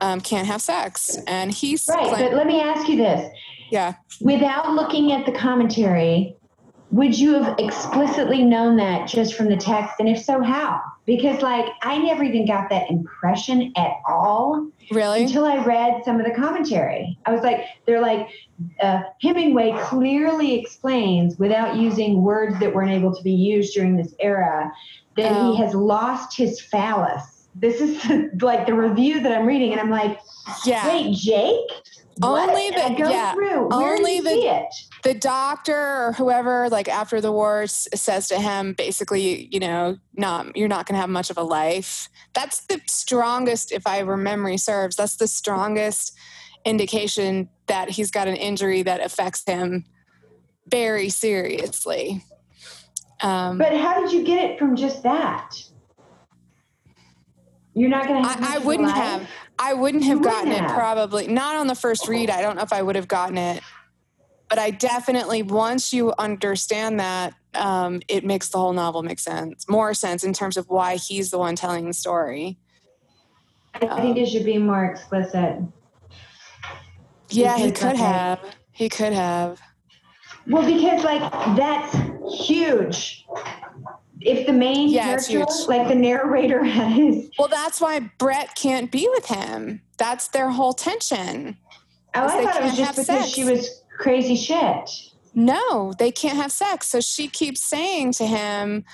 um, 0.00 0.20
can't 0.20 0.46
have 0.46 0.62
sex 0.62 1.18
and 1.26 1.52
he's 1.52 1.86
Right. 1.88 2.08
claim- 2.08 2.30
But 2.30 2.34
let 2.36 2.46
me 2.46 2.60
ask 2.60 2.88
you 2.88 2.96
this 2.96 3.28
yeah 3.70 3.94
without 4.20 4.72
looking 4.72 5.12
at 5.12 5.26
the 5.26 5.32
commentary, 5.32 6.36
would 6.90 7.18
you 7.18 7.34
have 7.34 7.58
explicitly 7.58 8.42
known 8.42 8.76
that 8.76 9.08
just 9.08 9.34
from 9.34 9.48
the 9.48 9.56
text? 9.56 9.94
And 9.98 10.08
if 10.08 10.22
so, 10.22 10.42
how? 10.42 10.80
Because, 11.04 11.42
like, 11.42 11.66
I 11.82 11.98
never 11.98 12.22
even 12.24 12.46
got 12.46 12.70
that 12.70 12.90
impression 12.90 13.72
at 13.76 13.92
all 14.06 14.68
really 14.90 15.22
until 15.22 15.44
I 15.44 15.62
read 15.64 16.02
some 16.04 16.18
of 16.18 16.26
the 16.26 16.32
commentary. 16.32 17.18
I 17.26 17.32
was 17.32 17.42
like, 17.42 17.64
they're 17.86 18.00
like, 18.00 18.28
uh, 18.80 19.02
Hemingway 19.22 19.76
clearly 19.80 20.58
explains, 20.58 21.38
without 21.38 21.76
using 21.76 22.22
words 22.22 22.58
that 22.60 22.74
weren't 22.74 22.90
able 22.90 23.14
to 23.14 23.22
be 23.22 23.32
used 23.32 23.74
during 23.74 23.96
this 23.96 24.14
era, 24.18 24.72
that 25.16 25.32
Oh. 25.32 25.52
he 25.52 25.58
has 25.62 25.74
lost 25.74 26.36
his 26.36 26.60
phallus. 26.60 27.37
This 27.60 27.80
is 27.80 28.02
like 28.40 28.66
the 28.66 28.74
review 28.74 29.20
that 29.20 29.32
I'm 29.32 29.46
reading, 29.46 29.72
and 29.72 29.80
I'm 29.80 29.90
like, 29.90 30.18
yeah 30.64 30.86
wait, 30.88 31.16
Jake? 31.16 31.70
What? 32.18 32.48
Only 32.48 32.70
the- 32.70 32.94
go 32.98 33.10
yeah, 33.10 33.32
through. 33.32 33.68
Only 33.72 34.20
the- 34.20 34.66
the 35.04 35.14
doctor 35.14 35.74
or 35.76 36.12
whoever 36.12 36.68
like 36.68 36.88
after 36.88 37.20
the 37.20 37.30
war 37.30 37.62
s- 37.62 37.86
says 37.94 38.28
to 38.28 38.36
him 38.38 38.72
basically 38.72 39.48
you 39.52 39.60
know 39.60 39.96
not 40.14 40.56
you're 40.56 40.66
not 40.68 40.86
going 40.86 40.94
to 40.94 41.00
have 41.00 41.08
much 41.08 41.30
of 41.30 41.38
a 41.38 41.42
life 41.42 42.08
that's 42.34 42.66
the 42.66 42.80
strongest 42.88 43.70
if 43.70 43.86
i 43.86 44.02
memory 44.02 44.56
serves 44.56 44.96
that's 44.96 45.16
the 45.16 45.28
strongest 45.28 46.16
indication 46.64 47.48
that 47.68 47.88
he's 47.90 48.10
got 48.10 48.26
an 48.26 48.34
injury 48.34 48.82
that 48.82 49.00
affects 49.00 49.44
him 49.46 49.84
very 50.66 51.08
seriously 51.08 52.24
um, 53.20 53.58
But 53.58 53.76
how 53.76 54.00
did 54.00 54.12
you 54.12 54.22
get 54.24 54.50
it 54.50 54.58
from 54.58 54.76
just 54.76 55.02
that? 55.02 55.56
You're 57.78 57.88
not 57.90 58.06
going 58.06 58.22
to 58.22 58.28
have. 58.28 58.42
I, 58.42 58.46
I 58.46 58.48
much 58.48 58.56
of 58.58 58.62
a 58.62 58.66
wouldn't 58.66 58.90
have 58.92 59.28
i 59.60 59.74
wouldn't 59.74 60.04
have 60.04 60.16
You 60.16 60.18
wouldn't 60.20 60.34
gotten 60.36 60.52
it 60.52 60.60
have. 60.60 60.70
probably 60.74 61.26
not 61.28 61.56
on 61.56 61.66
the 61.66 61.74
first 61.74 62.08
read 62.08 62.30
i 62.30 62.40
don't 62.42 62.56
know 62.56 62.62
if 62.62 62.72
i 62.72 62.80
would 62.82 62.96
have 62.96 63.08
gotten 63.08 63.36
it 63.38 63.62
but 64.48 64.58
i 64.58 64.70
definitely 64.70 65.42
once 65.42 65.92
you 65.92 66.12
understand 66.18 67.00
that 67.00 67.34
um, 67.54 68.00
it 68.08 68.24
makes 68.24 68.50
the 68.50 68.58
whole 68.58 68.72
novel 68.72 69.02
make 69.02 69.18
sense 69.18 69.68
more 69.68 69.94
sense 69.94 70.22
in 70.22 70.32
terms 70.32 70.56
of 70.56 70.68
why 70.68 70.96
he's 70.96 71.30
the 71.30 71.38
one 71.38 71.56
telling 71.56 71.86
the 71.86 71.94
story 71.94 72.58
I 73.74 73.86
I 73.86 74.00
think 74.00 74.16
it 74.16 74.26
should 74.26 74.44
be 74.44 74.58
more 74.58 74.84
explicit. 74.84 75.58
yeah 77.30 77.56
he 77.56 77.70
could 77.72 77.96
have 77.96 78.40
he 78.72 78.88
could 78.88 79.12
have 79.12 79.60
Well, 80.46 80.64
because 80.64 81.04
like 81.04 81.20
that's 81.56 81.94
huge. 82.46 83.26
If 84.20 84.46
the 84.46 84.52
main 84.52 84.88
Yeah, 84.90 85.16
character, 85.16 85.46
like 85.68 85.88
the 85.88 85.94
narrator, 85.94 86.62
had 86.64 86.92
his 86.92 87.30
well 87.38 87.48
that's 87.48 87.80
why 87.80 88.00
brett 88.18 88.54
can't 88.56 88.90
be 88.90 89.08
with 89.12 89.26
him 89.26 89.82
that's 89.96 90.28
their 90.28 90.50
whole 90.50 90.72
tension 90.72 91.56
oh, 92.14 92.26
I 92.26 92.44
thought 92.44 92.56
it 92.56 92.64
was 92.64 92.76
just 92.76 92.92
because 92.92 93.06
sex. 93.06 93.28
she 93.28 93.44
was 93.44 93.82
crazy 93.98 94.34
shit. 94.36 94.90
no 95.34 95.92
they 95.98 96.10
can't 96.10 96.36
have 96.36 96.52
sex 96.52 96.88
so 96.88 97.00
she 97.00 97.28
keeps 97.28 97.62
saying 97.62 98.12
to 98.12 98.26
him 98.26 98.84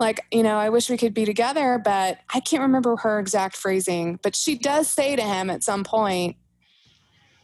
like 0.00 0.20
you 0.30 0.42
know 0.42 0.56
i 0.58 0.68
wish 0.68 0.90
we 0.90 0.96
could 0.96 1.14
be 1.14 1.24
together 1.24 1.80
but 1.82 2.18
i 2.34 2.40
can't 2.40 2.62
remember 2.62 2.96
her 2.96 3.18
exact 3.18 3.56
phrasing 3.56 4.18
but 4.22 4.34
she 4.36 4.56
does 4.56 4.88
say 4.88 5.16
to 5.16 5.22
him 5.22 5.50
at 5.50 5.62
some 5.62 5.84
point 5.84 6.36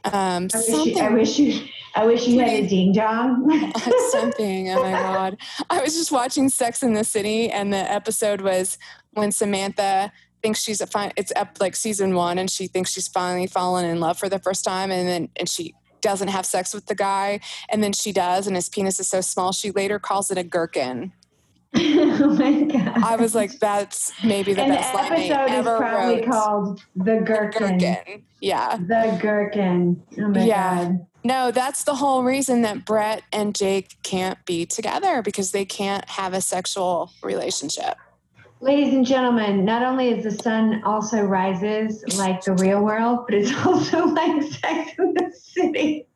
um 0.05 0.49
I 0.53 0.57
wish, 0.57 0.67
something 0.67 0.97
you, 0.97 1.03
I 1.03 1.11
wish 1.11 1.39
you, 1.39 1.69
I 1.95 2.07
wish 2.07 2.27
you 2.27 2.41
had 2.41 2.65
a 2.65 2.67
ding 2.67 2.93
dong. 2.93 3.73
something 4.11 4.71
oh 4.71 4.83
my 4.83 4.93
god. 4.93 5.37
I 5.69 5.81
was 5.83 5.95
just 5.95 6.13
watching 6.13 6.49
sex 6.49 6.83
in 6.83 6.95
the 6.95 7.05
city 7.05 7.51
and 7.51 7.73
the 7.73 7.91
episode 7.91 8.41
was 8.41 8.79
when 9.13 9.33
samantha 9.33 10.13
thinks 10.43 10.63
she's 10.63 10.81
a 10.81 10.87
fine 10.87 11.13
it's 11.17 11.33
up 11.37 11.59
like 11.61 11.77
season 11.77 12.15
one 12.15 12.39
and 12.39 12.51
she 12.51 12.67
thinks 12.67 12.91
she's 12.93 13.09
finally 13.09 13.47
fallen 13.47 13.85
in 13.85 14.01
love 14.01 14.19
for 14.19 14.29
the 14.29 14.39
first 14.39 14.65
time 14.65 14.91
and 14.91 15.09
then 15.09 15.29
and 15.37 15.49
she 15.49 15.75
doesn't 16.01 16.29
have 16.29 16.47
sex 16.47 16.73
with 16.73 16.87
the 16.87 16.95
guy 16.95 17.41
and 17.69 17.83
then 17.83 17.93
she 17.93 18.13
does 18.13 18.47
and 18.47 18.57
his 18.57 18.69
penis 18.69 18.99
is 18.99 19.09
so 19.09 19.21
small 19.21 19.53
she 19.53 19.71
later 19.73 19.99
calls 19.99 20.31
it 20.31 20.39
a 20.39 20.43
gherkin 20.43 21.13
oh 21.77 22.35
my 22.39 22.63
god! 22.63 23.03
i 23.05 23.17
was 23.17 23.35
like 23.35 23.59
that's 23.61 24.13
maybe 24.25 24.53
the 24.53 24.63
the 24.63 24.69
best 24.69 24.95
line 24.95 25.11
they 25.11 25.31
episode 25.31 25.53
is 25.53 25.59
ever 25.67 25.79
probably 25.79 26.17
wrote 26.23 26.31
called 26.31 26.81
the 26.97 27.17
gherkin. 27.25 27.79
gherkin 27.79 28.23
yeah 28.41 28.77
The 28.77 29.19
gherkin. 29.21 30.03
Oh 30.19 30.29
my 30.29 30.45
Yeah. 30.45 30.85
god! 30.85 31.07
No, 31.23 31.51
that's 31.51 31.85
the 31.85 31.95
whole 31.95 32.25
reason 32.25 32.63
that 32.63 32.87
Brett 32.87 33.23
and 33.31 33.55
Jake 33.55 33.97
can't 34.03 34.39
be 34.47 34.65
together 34.65 35.21
because 35.21 35.53
they 35.53 35.67
can't 35.67 36.09
have 36.09 36.33
a 36.33 36.41
sexual 36.41 37.13
relationship. 37.23 37.99
Ladies 38.63 38.95
and 38.95 39.05
gentlemen, 39.05 39.67
not 39.67 39.83
only 39.83 40.09
is 40.09 40.25
the 40.25 40.31
sun 40.43 40.83
also 40.83 41.23
rises 41.23 42.03
like 42.19 42.43
the 42.43 42.55
real 42.55 42.83
world, 42.83 43.27
but 43.27 43.35
it's 43.35 43.53
also 43.67 44.07
like 44.07 44.43
Sex 44.43 44.93
in 44.99 45.13
the 45.13 45.31
City. 45.39 46.07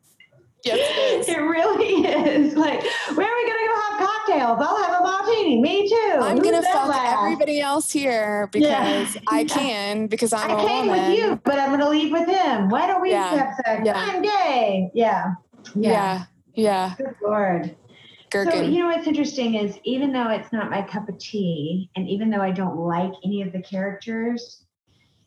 Yes, 0.65 0.79
it 0.79 1.21
is. 1.21 1.29
It 1.29 1.39
really 1.41 2.07
is. 2.07 2.55
Like, 2.55 2.83
where 3.15 3.27
are 3.27 3.37
we 3.37 3.47
gonna 3.51 3.67
go 3.67 3.81
have 3.81 4.09
cocktails? 4.09 4.59
I'll 4.61 4.83
have 4.83 5.01
a 5.01 5.03
martini. 5.05 5.61
Me 5.61 5.87
too. 5.89 6.19
I'm 6.23 6.39
Who's 6.39 6.51
gonna 6.51 6.63
fuck 6.63 6.95
everybody 6.97 7.61
else 7.61 7.91
here 7.93 8.49
because 8.51 9.17
I 9.29 9.45
can 9.45 10.07
because 10.07 10.33
I'm 10.33 10.51
I 10.51 10.55
a 10.63 10.67
came 10.67 10.87
woman. 10.87 11.11
with 11.11 11.19
you, 11.19 11.41
but 11.45 11.59
I'm 11.59 11.71
gonna 11.71 11.89
leave 11.91 12.13
with 12.13 12.27
him. 12.29 12.71
Why 12.71 12.87
don't 12.87 13.03
we 13.03 13.11
Yeah. 13.11 13.29
have 13.37 13.55
sex? 13.65 13.83
Yeah. 13.85 13.93
I'm 13.97 14.23
gay. 14.23 14.91
Yeah. 14.95 15.35
Yeah, 15.75 16.25
yeah, 16.55 16.95
Good 16.99 17.15
lord. 17.23 17.75
So 18.33 18.61
you 18.63 18.81
know 18.81 18.87
what's 18.89 19.07
interesting 19.07 19.55
is 19.55 19.79
even 19.85 20.13
though 20.13 20.29
it's 20.29 20.53
not 20.53 20.69
my 20.69 20.83
cup 20.83 21.09
of 21.09 21.19
tea, 21.19 21.89
and 21.97 22.09
even 22.09 22.31
though 22.31 22.41
I 22.41 22.51
don't 22.51 22.77
like 22.77 23.13
any 23.25 23.43
of 23.43 23.53
the 23.53 23.63
characters, 23.63 24.65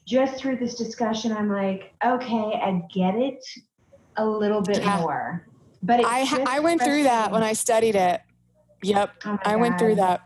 just 0.06 0.38
through 0.38 0.58
this 0.58 0.76
discussion, 0.76 1.32
I'm 1.32 1.50
like, 1.50 1.94
okay, 2.06 2.60
I 2.62 2.82
get 2.94 3.16
it 3.16 3.44
a 4.18 4.26
little 4.26 4.62
bit 4.62 4.84
Yeah. 4.84 5.00
more. 5.00 5.48
But 5.84 6.02
I 6.04 6.44
I 6.48 6.60
went 6.60 6.82
through 6.82 7.04
that 7.04 7.32
when 7.32 7.44
I 7.44 7.54
studied 7.54 7.96
it. 7.96 8.22
Yep, 8.84 9.12
Oh 9.26 9.38
I 9.44 9.56
went 9.56 9.80
through 9.80 9.96
that. 9.96 10.22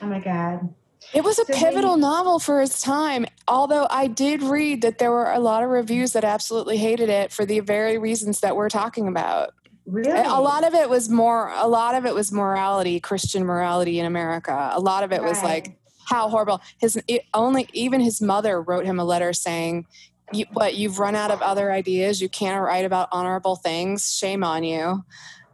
Oh 0.00 0.06
my 0.06 0.20
god. 0.20 0.74
It 1.14 1.24
was 1.24 1.38
a 1.38 1.44
So 1.46 1.54
pivotal 1.54 1.96
novel 1.96 2.38
for 2.38 2.60
its 2.60 2.82
time. 2.82 3.26
Although 3.46 3.86
I 3.90 4.06
did 4.08 4.42
read 4.42 4.82
that 4.82 4.98
there 4.98 5.10
were 5.10 5.30
a 5.32 5.38
lot 5.38 5.62
of 5.62 5.70
reviews 5.70 6.12
that 6.12 6.22
absolutely 6.24 6.76
hated 6.76 7.08
it 7.08 7.32
for 7.32 7.46
the 7.46 7.60
very 7.60 7.96
reasons 7.98 8.40
that 8.40 8.54
we're 8.56 8.68
talking 8.68 9.08
about. 9.08 9.54
Really? 9.86 10.10
A 10.10 10.40
lot 10.40 10.64
of 10.64 10.74
it 10.74 10.90
was 10.90 11.08
more. 11.08 11.50
A 11.56 11.66
lot 11.66 11.94
of 11.94 12.04
it 12.04 12.14
was 12.14 12.30
morality, 12.30 13.00
Christian 13.00 13.44
morality 13.44 13.98
in 13.98 14.04
America. 14.04 14.70
A 14.74 14.80
lot 14.80 15.02
of 15.02 15.12
it 15.12 15.22
was 15.22 15.42
like 15.42 15.78
how 16.08 16.28
horrible. 16.28 16.60
His 16.78 17.02
it, 17.08 17.22
only 17.32 17.68
even 17.72 18.00
his 18.00 18.20
mother 18.20 18.60
wrote 18.60 18.84
him 18.84 18.98
a 18.98 19.04
letter 19.04 19.32
saying, 19.32 19.86
you, 20.32 20.44
"What 20.52 20.74
you've 20.76 20.98
run 20.98 21.14
out 21.14 21.30
of 21.30 21.40
other 21.42 21.70
ideas. 21.72 22.20
You 22.20 22.28
can't 22.28 22.62
write 22.62 22.84
about 22.84 23.08
honorable 23.12 23.56
things. 23.56 24.12
Shame 24.14 24.44
on 24.44 24.64
you." 24.64 25.04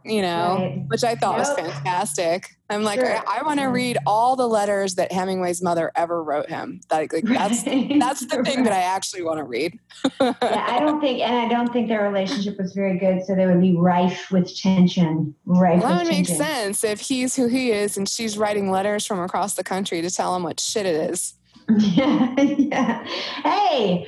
You 0.07 0.21
know, 0.21 0.57
Right. 0.59 0.83
which 0.87 1.03
I 1.03 1.15
thought 1.15 1.35
was 1.39 1.51
fantastic. 1.53 2.51
I'm 2.69 2.83
like, 2.83 2.99
sure. 2.99 3.17
I, 3.27 3.39
I 3.39 3.43
want 3.43 3.59
to 3.59 3.65
read 3.65 3.97
all 4.05 4.35
the 4.35 4.47
letters 4.47 4.93
that 4.95 5.11
Hemingway's 5.11 5.63
mother 5.63 5.91
ever 5.95 6.23
wrote 6.23 6.47
him. 6.47 6.79
That, 6.89 7.11
like, 7.11 7.23
that's 7.23 7.63
that's 7.63 8.23
the 8.27 8.43
thing 8.43 8.65
that 8.65 8.73
I 8.73 8.81
actually 8.95 9.23
want 9.23 9.39
to 9.39 9.43
read. 9.45 9.79
yeah, 10.21 10.33
I 10.41 10.79
don't 10.79 11.01
think, 11.01 11.21
and 11.21 11.35
I 11.35 11.47
don't 11.47 11.73
think 11.73 11.87
their 11.87 12.03
relationship 12.03 12.59
was 12.59 12.73
very 12.73 12.99
good. 12.99 13.25
So 13.25 13.33
they 13.33 13.47
would 13.47 13.59
be 13.61 13.75
rife 13.75 14.29
with 14.29 14.55
tension. 14.55 15.33
Rife. 15.47 15.81
Well, 15.81 15.89
that 15.95 16.03
would 16.03 16.11
make 16.13 16.27
sense 16.27 16.83
if 16.83 16.99
he's 16.99 17.35
who 17.35 17.47
he 17.47 17.71
is, 17.71 17.97
and 17.97 18.07
she's 18.07 18.37
writing 18.37 18.69
letters 18.69 19.07
from 19.07 19.19
across 19.19 19.55
the 19.55 19.63
country 19.63 20.03
to 20.03 20.11
tell 20.11 20.35
him 20.35 20.43
what 20.43 20.59
shit 20.59 20.85
it 20.85 21.09
is. 21.09 21.33
Yeah, 21.79 22.35
yeah. 22.41 23.03
Hey, 23.43 24.05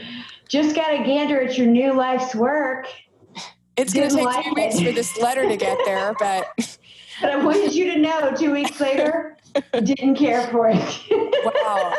just 0.47 0.75
got 0.75 0.93
a 0.93 1.03
gander 1.03 1.41
at 1.41 1.57
your 1.57 1.67
new 1.67 1.93
life's 1.93 2.35
work. 2.35 2.87
It's 3.75 3.93
going 3.93 4.09
to 4.09 4.15
take 4.15 4.25
like 4.25 4.43
two 4.43 4.53
weeks 4.55 4.79
for 4.79 4.91
this 4.91 5.17
letter 5.17 5.47
to 5.47 5.55
get 5.55 5.77
there, 5.85 6.13
but. 6.19 6.47
but 7.21 7.29
I 7.29 7.43
wanted 7.43 7.73
you 7.73 7.93
to 7.93 7.99
know 7.99 8.33
two 8.35 8.51
weeks 8.51 8.79
later, 8.79 9.37
didn't 9.71 10.15
care 10.15 10.47
for 10.47 10.69
it. 10.69 10.99
wow. 11.45 11.93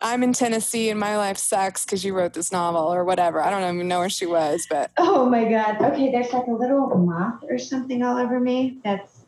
I'm 0.00 0.22
in 0.24 0.32
Tennessee 0.32 0.90
and 0.90 0.98
my 0.98 1.16
life 1.16 1.38
sucks 1.38 1.84
because 1.84 2.04
you 2.04 2.14
wrote 2.14 2.32
this 2.32 2.50
novel 2.50 2.92
or 2.92 3.04
whatever. 3.04 3.40
I 3.40 3.50
don't 3.50 3.62
even 3.74 3.86
know 3.86 4.00
where 4.00 4.10
she 4.10 4.26
was, 4.26 4.66
but. 4.68 4.90
Oh 4.96 5.26
my 5.26 5.48
God. 5.48 5.80
Okay, 5.80 6.10
there's 6.10 6.32
like 6.32 6.46
a 6.48 6.52
little 6.52 6.88
moth 6.96 7.44
or 7.48 7.58
something 7.58 8.02
all 8.02 8.18
over 8.18 8.40
me. 8.40 8.78
That's. 8.82 9.20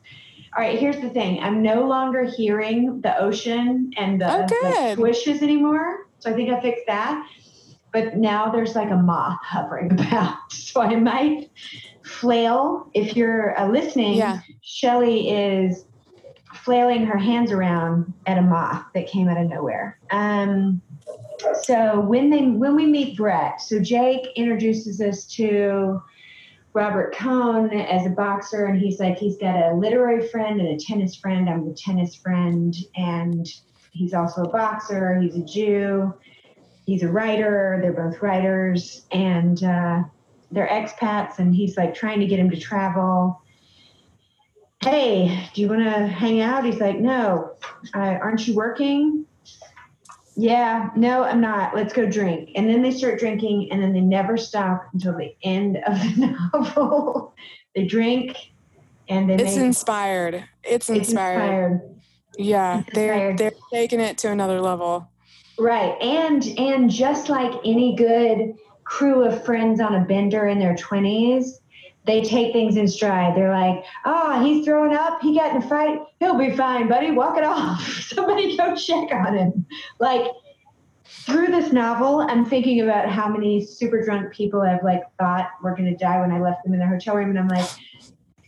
All 0.57 0.63
right, 0.63 0.79
here's 0.79 1.01
the 1.01 1.11
thing. 1.11 1.43
I'm 1.43 1.63
no 1.63 1.85
longer 1.85 2.23
hearing 2.23 3.01
the 3.01 3.19
ocean 3.19 3.91
and 3.97 4.21
the, 4.21 4.33
oh, 4.33 4.47
the 4.47 4.95
swishes 4.95 5.43
anymore. 5.43 6.07
So 6.21 6.31
I 6.31 6.35
think 6.35 6.49
I 6.51 6.61
fixed 6.61 6.85
that 6.87 7.29
but 7.95 8.17
now 8.17 8.51
there's 8.51 8.75
like 8.75 8.91
a 8.91 8.97
moth 8.97 9.39
hovering 9.43 9.93
about. 9.99 10.53
So 10.53 10.83
I 10.83 10.97
might 10.97 11.51
flail. 12.03 12.91
If 12.93 13.17
you're 13.17 13.59
uh, 13.59 13.71
listening, 13.71 14.19
yeah. 14.19 14.41
Shelly 14.61 15.31
is 15.31 15.87
flailing 16.53 17.07
her 17.07 17.17
hands 17.17 17.53
around 17.53 18.13
at 18.27 18.37
a 18.37 18.43
moth 18.43 18.85
that 18.95 19.07
came 19.07 19.29
out 19.29 19.39
of 19.39 19.49
nowhere. 19.49 19.99
Um, 20.11 20.83
so 21.63 22.01
when 22.01 22.31
they 22.31 22.43
when 22.43 22.75
we 22.75 22.87
meet 22.87 23.17
Brett, 23.17 23.61
so 23.61 23.79
Jake 23.81 24.27
introduces 24.35 25.01
us 25.01 25.25
to 25.37 26.03
Robert 26.73 27.15
Cohn 27.15 27.71
as 27.71 28.07
a 28.07 28.11
boxer, 28.11 28.65
and 28.65 28.81
he's 28.81 28.99
like 28.99 29.19
he's 29.19 29.37
got 29.37 29.55
a 29.55 29.75
literary 29.75 30.27
friend 30.29 30.61
and 30.61 30.69
a 30.69 30.77
tennis 30.85 31.15
friend. 31.15 31.49
I'm 31.49 31.69
the 31.69 31.75
tennis 31.75 32.17
friend, 32.17 32.75
and 32.97 33.47
he's 33.93 34.15
also 34.15 34.43
a 34.43 34.49
boxer. 34.49 35.21
He's 35.21 35.37
a 35.37 35.45
Jew 35.45 36.13
he's 36.85 37.03
a 37.03 37.09
writer. 37.09 37.79
They're 37.83 37.93
both 37.93 38.23
writers, 38.23 39.07
and 39.11 39.63
uh, 39.63 40.03
they're 40.51 40.69
expats. 40.69 41.39
And 41.39 41.55
he's 41.55 41.77
like 41.77 41.95
trying 41.95 42.21
to 42.21 42.27
get 42.27 42.39
him 42.39 42.51
to 42.51 42.59
travel. 42.59 43.41
Hey, 44.83 45.49
do 45.55 45.63
you 45.63 45.69
want 45.69 45.83
to 45.83 46.07
hang 46.07 46.41
out? 46.41 46.65
He's 46.65 46.81
like, 46.81 46.99
No. 46.99 47.57
Uh, 47.95 47.99
aren't 47.99 48.47
you 48.47 48.55
working? 48.55 49.27
Yeah, 50.37 50.91
no, 50.97 51.23
I'm 51.23 51.41
not. 51.41 51.77
Let's 51.77 51.93
go 51.93 52.07
drink. 52.07 52.51
And 52.57 52.69
then 52.69 52.83
they 52.83 52.91
start 52.91 53.21
drinking, 53.21 53.69
and 53.71 53.81
then 53.81 53.93
they 53.93 54.01
never 54.01 54.37
stop 54.37 54.89
until 54.93 55.17
the 55.17 55.35
end 55.43 55.77
of 55.87 55.95
the 55.95 56.37
novel. 56.53 57.35
they 57.75 57.87
drink, 57.87 58.37
and 59.09 59.31
they. 59.31 59.37
It's 59.37 59.57
inspired. 59.57 60.45
It's 60.65 60.89
inspired. 60.89 61.01
It's 61.01 61.09
inspired. 61.09 61.81
Yeah, 62.37 62.81
it's 62.81 62.95
they're 62.95 63.37
they're 63.37 63.53
taking 63.73 64.01
it 64.01 64.19
to 64.19 64.31
another 64.31 64.61
level. 64.61 65.09
Right. 65.59 66.01
And 66.01 66.45
and 66.59 66.91
just 66.91 67.29
like 67.29 67.53
any 67.65 67.95
good 67.97 68.55
crew 68.85 69.25
of 69.25 69.45
friends 69.45 69.81
on 69.81 69.95
a 69.95 70.05
bender 70.05 70.47
in 70.47 70.59
their 70.59 70.75
20s, 70.75 71.61
they 72.07 72.23
take 72.23 72.53
things 72.53 72.77
in 72.77 72.87
stride. 72.89 73.37
They're 73.37 73.53
like, 73.53 73.85
"Ah, 74.05 74.41
oh, 74.41 74.45
he's 74.45 74.65
throwing 74.65 74.95
up. 74.95 75.21
He 75.23 75.35
got 75.35 75.55
in 75.55 75.63
a 75.63 75.69
fight. 75.69 76.01
He'll 76.21 76.39
be 76.39 76.57
fine, 76.57 76.89
buddy. 76.89 77.13
Walk 77.13 77.39
it 77.39 77.45
off. 77.45 77.83
Somebody 78.09 78.57
go 78.57 78.75
check 78.75 79.13
on 79.13 79.37
him." 79.37 79.67
Like 80.01 80.27
through 81.07 81.49
this 81.49 81.73
novel, 81.73 82.21
I'm 82.21 82.45
thinking 82.45 82.81
about 82.81 83.09
how 83.09 83.29
many 83.29 83.65
super 83.65 84.03
drunk 84.05 84.33
people 84.33 84.63
I've 84.63 84.83
like 84.83 85.03
thought 85.19 85.51
were 85.63 85.71
going 85.71 85.87
to 85.87 85.97
die 85.97 86.21
when 86.21 86.33
I 86.33 86.41
left 86.41 86.65
them 86.65 86.73
in 86.73 86.81
their 86.81 86.89
hotel 86.89 87.17
room, 87.17 87.31
and 87.31 87.39
I'm 87.39 87.49
like, 87.49 87.69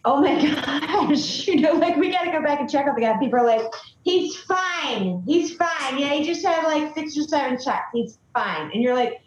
oh 0.07 0.21
my 0.21 0.35
gosh, 0.64 1.47
you 1.47 1.61
know, 1.61 1.73
like 1.73 1.97
we 1.97 2.11
got 2.11 2.23
to 2.23 2.31
go 2.31 2.42
back 2.42 2.61
and 2.61 2.71
check 2.71 2.87
on 2.87 2.95
the 2.95 3.01
guy. 3.01 3.19
People 3.19 3.40
are 3.40 3.47
like, 3.47 3.62
he's 4.07 4.37
fine. 4.37 5.23
He's 5.27 5.55
fine. 5.57 5.99
Yeah, 5.99 6.14
he 6.14 6.25
just 6.25 6.47
had 6.47 6.64
like 6.64 6.95
six 6.95 7.19
or 7.19 7.25
seven 7.25 7.61
shots. 7.61 7.87
He's 7.92 8.19
fine. 8.33 8.71
And 8.73 8.81
you're 8.81 8.95
like, 8.95 9.21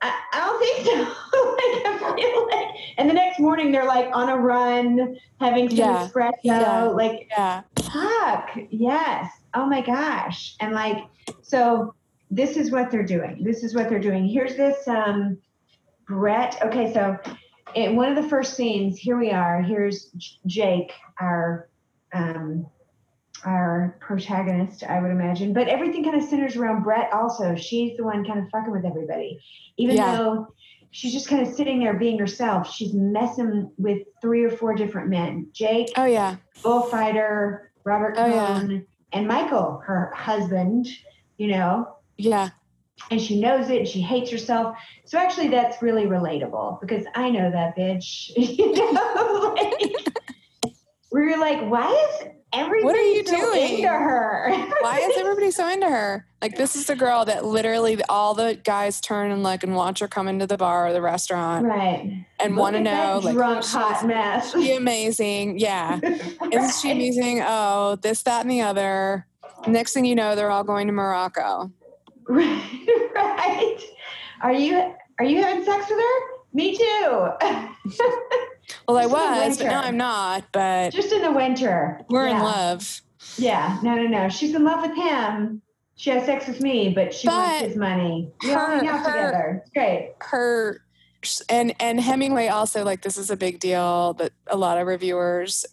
I, 0.00 0.14
I 0.32 0.40
don't 0.40 0.58
think 0.60 0.86
so. 0.86 0.92
like, 1.02 1.86
I 1.86 2.14
feel 2.16 2.46
like, 2.46 2.76
and 2.98 3.10
the 3.10 3.14
next 3.14 3.40
morning 3.40 3.72
they're 3.72 3.84
like 3.84 4.08
on 4.14 4.28
a 4.28 4.36
run, 4.36 5.18
having 5.40 5.68
some 5.68 5.78
yeah. 5.78 6.08
espresso. 6.08 6.32
Yeah. 6.44 6.84
Like, 6.84 7.26
yeah. 7.30 7.62
fuck, 7.92 8.50
yes. 8.70 9.28
Oh 9.54 9.66
my 9.66 9.80
gosh. 9.80 10.54
And 10.60 10.72
like, 10.72 10.98
so 11.42 11.92
this 12.30 12.56
is 12.56 12.70
what 12.70 12.92
they're 12.92 13.02
doing. 13.02 13.42
This 13.42 13.64
is 13.64 13.74
what 13.74 13.88
they're 13.88 13.98
doing. 13.98 14.28
Here's 14.28 14.54
this 14.54 14.86
um, 14.86 15.36
Brett. 16.06 16.58
Okay, 16.62 16.92
so 16.92 17.18
in 17.74 17.96
one 17.96 18.16
of 18.16 18.22
the 18.22 18.28
first 18.28 18.54
scenes, 18.54 18.98
here 18.98 19.18
we 19.18 19.32
are. 19.32 19.62
Here's 19.62 20.12
Jake, 20.46 20.92
our 21.20 21.68
um, 22.14 22.66
our 23.46 23.96
protagonist, 24.00 24.82
I 24.84 25.00
would 25.00 25.10
imagine. 25.10 25.52
But 25.52 25.68
everything 25.68 26.04
kind 26.04 26.20
of 26.20 26.28
centers 26.28 26.56
around 26.56 26.82
Brett. 26.82 27.12
Also, 27.12 27.54
she's 27.54 27.96
the 27.96 28.04
one 28.04 28.24
kind 28.24 28.40
of 28.40 28.50
fucking 28.50 28.72
with 28.72 28.84
everybody, 28.84 29.40
even 29.78 29.96
yeah. 29.96 30.16
though 30.16 30.48
she's 30.90 31.12
just 31.12 31.28
kind 31.28 31.46
of 31.46 31.54
sitting 31.54 31.78
there 31.78 31.94
being 31.94 32.18
herself. 32.18 32.70
She's 32.70 32.92
messing 32.92 33.70
with 33.78 34.02
three 34.20 34.44
or 34.44 34.50
four 34.50 34.74
different 34.74 35.08
men. 35.08 35.48
Jake. 35.52 35.90
Oh 35.96 36.04
yeah. 36.04 36.36
Bullfighter, 36.62 37.70
Robert 37.84 38.14
oh, 38.18 38.26
yeah. 38.26 38.78
and 39.12 39.28
Michael, 39.28 39.82
her 39.86 40.12
husband. 40.14 40.88
You 41.38 41.48
know. 41.48 41.96
Yeah 42.16 42.50
and 43.10 43.20
she 43.20 43.40
knows 43.40 43.68
it 43.68 43.78
and 43.80 43.88
she 43.88 44.00
hates 44.00 44.30
herself. 44.30 44.76
So 45.04 45.18
actually 45.18 45.48
that's 45.48 45.82
really 45.82 46.06
relatable 46.06 46.80
because 46.80 47.04
I 47.14 47.30
know 47.30 47.50
that 47.50 47.76
bitch. 47.76 48.30
you 48.36 48.72
know, 48.72 49.54
like, 49.54 50.72
where 51.10 51.28
you're 51.28 51.40
like, 51.40 51.60
why 51.70 51.92
is 51.92 52.28
everybody 52.52 52.84
what 52.84 52.96
are 52.96 53.02
you 53.02 53.26
so 53.26 53.36
doing? 53.36 53.78
into 53.78 53.88
her? 53.88 54.50
why 54.80 54.98
is 54.98 55.16
everybody 55.16 55.50
so 55.50 55.68
into 55.68 55.88
her? 55.88 56.26
Like 56.40 56.56
this 56.56 56.76
is 56.76 56.86
the 56.86 56.96
girl 56.96 57.24
that 57.24 57.44
literally 57.44 58.00
all 58.08 58.34
the 58.34 58.60
guys 58.62 59.00
turn 59.00 59.30
and 59.30 59.42
look 59.42 59.62
and 59.62 59.74
watch 59.74 60.00
her 60.00 60.08
come 60.08 60.28
into 60.28 60.46
the 60.46 60.56
bar 60.56 60.88
or 60.88 60.92
the 60.92 61.02
restaurant. 61.02 61.66
Right. 61.66 62.26
And 62.38 62.56
want 62.56 62.76
to 62.76 62.80
know 62.80 63.20
like 63.22 63.34
drunk 63.34 63.64
hot 63.64 64.06
mess. 64.06 64.52
She 64.52 64.74
amazing. 64.74 65.58
Yeah. 65.58 66.00
right. 66.02 66.22
Isn't 66.52 66.80
she 66.80 66.92
amazing? 66.92 67.42
Oh, 67.44 67.96
this, 67.96 68.22
that, 68.22 68.42
and 68.42 68.50
the 68.50 68.60
other. 68.60 69.26
Next 69.66 69.94
thing 69.94 70.04
you 70.04 70.14
know, 70.14 70.36
they're 70.36 70.50
all 70.50 70.64
going 70.64 70.86
to 70.86 70.92
Morocco. 70.92 71.72
right. 72.28 73.78
Are 74.42 74.52
you 74.52 74.94
are 75.18 75.24
you 75.24 75.42
having 75.42 75.64
sex 75.64 75.88
with 75.88 75.98
her? 75.98 76.36
Me 76.52 76.76
too. 76.76 77.30
Well, 78.88 78.96
I 78.96 79.06
was, 79.06 79.58
but 79.58 79.64
now 79.64 79.82
I'm 79.82 79.96
not. 79.96 80.44
But 80.52 80.92
just 80.92 81.12
in 81.12 81.22
the 81.22 81.32
winter, 81.32 82.00
we're 82.08 82.28
yeah. 82.28 82.36
in 82.36 82.42
love. 82.42 83.00
Yeah, 83.36 83.78
no, 83.82 83.94
no, 83.94 84.06
no. 84.06 84.28
She's 84.28 84.54
in 84.54 84.64
love 84.64 84.82
with 84.82 84.96
him. 84.96 85.62
She 85.96 86.10
has 86.10 86.26
sex 86.26 86.46
with 86.46 86.60
me, 86.60 86.90
but 86.90 87.14
she 87.14 87.26
but 87.26 87.34
wants 87.34 87.66
his 87.68 87.76
money. 87.76 88.30
We 88.42 88.50
her, 88.50 88.58
all 88.58 88.66
hang 88.66 88.88
out 88.88 89.00
her, 89.00 89.12
together. 89.12 89.62
It's 89.62 89.70
great. 89.70 90.14
Her 90.20 90.82
and 91.48 91.74
and 91.80 92.00
Hemingway 92.00 92.48
also 92.48 92.84
like 92.84 93.02
this 93.02 93.16
is 93.16 93.30
a 93.30 93.36
big 93.36 93.58
deal 93.58 94.14
that 94.14 94.32
a 94.46 94.56
lot 94.56 94.78
of 94.78 94.86
reviewers 94.86 95.64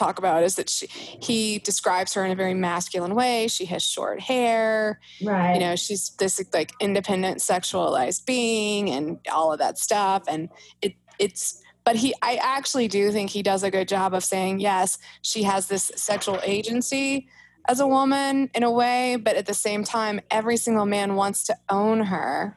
talk 0.00 0.18
about 0.18 0.42
is 0.42 0.54
that 0.56 0.70
she, 0.70 0.86
he 0.86 1.58
describes 1.58 2.14
her 2.14 2.24
in 2.24 2.30
a 2.30 2.34
very 2.34 2.54
masculine 2.54 3.14
way. 3.14 3.46
She 3.48 3.66
has 3.66 3.84
short 3.84 4.20
hair. 4.20 4.98
Right. 5.22 5.54
You 5.54 5.60
know, 5.60 5.76
she's 5.76 6.10
this 6.18 6.42
like 6.52 6.72
independent 6.80 7.38
sexualized 7.38 8.24
being 8.24 8.90
and 8.90 9.18
all 9.30 9.52
of 9.52 9.58
that 9.58 9.78
stuff. 9.78 10.24
And 10.26 10.48
it 10.82 10.94
it's 11.18 11.62
but 11.90 11.96
he 11.96 12.14
I 12.22 12.36
actually 12.36 12.86
do 12.86 13.10
think 13.10 13.30
he 13.30 13.42
does 13.42 13.64
a 13.64 13.70
good 13.70 13.88
job 13.88 14.14
of 14.14 14.22
saying, 14.22 14.60
yes, 14.60 14.96
she 15.22 15.42
has 15.42 15.66
this 15.66 15.90
sexual 15.96 16.38
agency 16.44 17.26
as 17.66 17.80
a 17.80 17.86
woman 17.86 18.48
in 18.54 18.62
a 18.62 18.70
way, 18.70 19.16
but 19.16 19.34
at 19.34 19.46
the 19.46 19.54
same 19.54 19.82
time, 19.82 20.20
every 20.30 20.56
single 20.56 20.86
man 20.86 21.16
wants 21.16 21.42
to 21.46 21.56
own 21.68 22.04
her. 22.04 22.56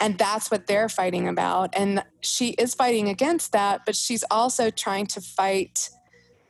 And 0.00 0.16
that's 0.16 0.50
what 0.50 0.66
they're 0.66 0.88
fighting 0.88 1.28
about. 1.28 1.74
And 1.76 2.02
she 2.22 2.52
is 2.52 2.74
fighting 2.74 3.10
against 3.10 3.52
that, 3.52 3.82
but 3.84 3.94
she's 3.94 4.24
also 4.30 4.70
trying 4.70 5.08
to 5.08 5.20
fight 5.20 5.90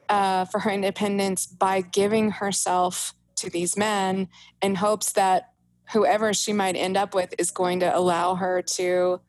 uh, 0.09 0.45
for 0.45 0.61
her 0.61 0.71
independence 0.71 1.49
by 1.49 1.81
giving 1.81 2.31
herself 2.31 3.13
to 3.39 3.51
these 3.51 3.77
men 3.77 4.29
in 4.63 4.77
hopes 4.77 5.11
that 5.15 5.51
whoever 5.91 6.33
she 6.33 6.53
might 6.53 6.77
end 6.77 6.97
up 6.97 7.13
with 7.13 7.35
is 7.41 7.51
going 7.51 7.81
to 7.81 7.99
allow 7.99 8.37
her 8.37 8.63
to 8.63 9.21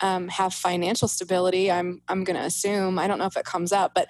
um, 0.00 0.28
have 0.28 0.54
financial 0.54 1.08
stability. 1.08 1.70
I'm 1.70 2.02
I'm 2.08 2.24
to 2.24 2.34
assume. 2.36 2.98
I 2.98 3.06
don't 3.06 3.18
know 3.18 3.26
if 3.26 3.36
it 3.36 3.44
comes 3.44 3.72
up, 3.72 3.92
but 3.94 4.08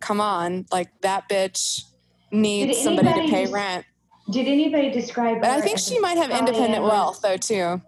come 0.00 0.20
on, 0.20 0.66
like 0.72 0.88
that 1.02 1.28
bitch 1.28 1.82
needs 2.30 2.78
somebody 2.78 3.12
to 3.14 3.28
pay 3.28 3.46
rent. 3.46 3.84
Did 4.30 4.46
anybody 4.46 4.90
describe? 4.90 5.40
But 5.40 5.50
I 5.50 5.60
think 5.60 5.78
she 5.78 5.98
might 6.00 6.18
have 6.18 6.30
independent 6.30 6.84
wealth 6.84 7.20
though 7.22 7.36
too. 7.36 7.82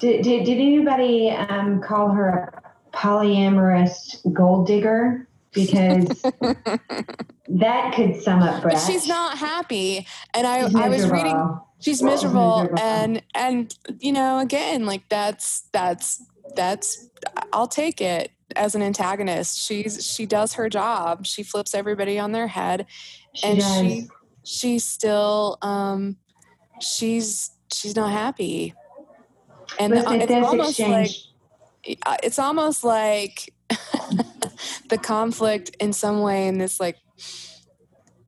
Did, 0.00 0.22
did, 0.22 0.44
did 0.44 0.58
anybody 0.58 1.30
um, 1.30 1.80
call 1.80 2.10
her 2.10 2.52
a 2.92 2.96
polyamorous 2.96 4.16
gold 4.32 4.66
digger? 4.66 5.28
because 5.54 6.22
that 7.48 7.94
could 7.94 8.20
sum 8.20 8.42
up 8.42 8.60
Brett. 8.60 8.74
But 8.74 8.80
she's 8.80 9.06
not 9.06 9.38
happy, 9.38 10.06
and 10.34 10.46
I 10.46 10.68
I 10.74 10.88
was 10.88 11.08
reading 11.08 11.58
she's 11.84 12.02
miserable, 12.02 12.68
and 12.80 13.22
and 13.34 13.74
you 14.00 14.12
know 14.12 14.38
again 14.38 14.86
like 14.86 15.08
that's 15.08 15.68
that's 15.72 16.22
that's 16.56 17.08
I'll 17.52 17.68
take 17.68 18.00
it 18.00 18.30
as 18.56 18.74
an 18.74 18.82
antagonist. 18.82 19.58
She's 19.60 20.04
she 20.06 20.26
does 20.26 20.54
her 20.54 20.68
job. 20.68 21.26
She 21.26 21.42
flips 21.42 21.74
everybody 21.74 22.18
on 22.18 22.32
their 22.32 22.48
head, 22.48 22.86
she 23.34 23.46
and 23.46 23.58
does. 23.58 23.80
she 23.80 24.08
she's 24.44 24.84
still 24.84 25.58
um 25.62 26.16
she's 26.80 27.50
she's 27.72 27.96
not 27.96 28.10
happy. 28.10 28.74
And 29.78 29.94
it's 29.94 30.30
almost 30.30 30.78
exchange. 30.80 31.28
like 31.86 31.98
uh, 32.06 32.16
it's 32.22 32.38
almost 32.38 32.84
like 32.84 33.52
the 34.88 34.98
conflict 34.98 35.76
in 35.80 35.92
some 35.92 36.20
way 36.20 36.46
in 36.46 36.58
this 36.58 36.78
like 36.78 36.96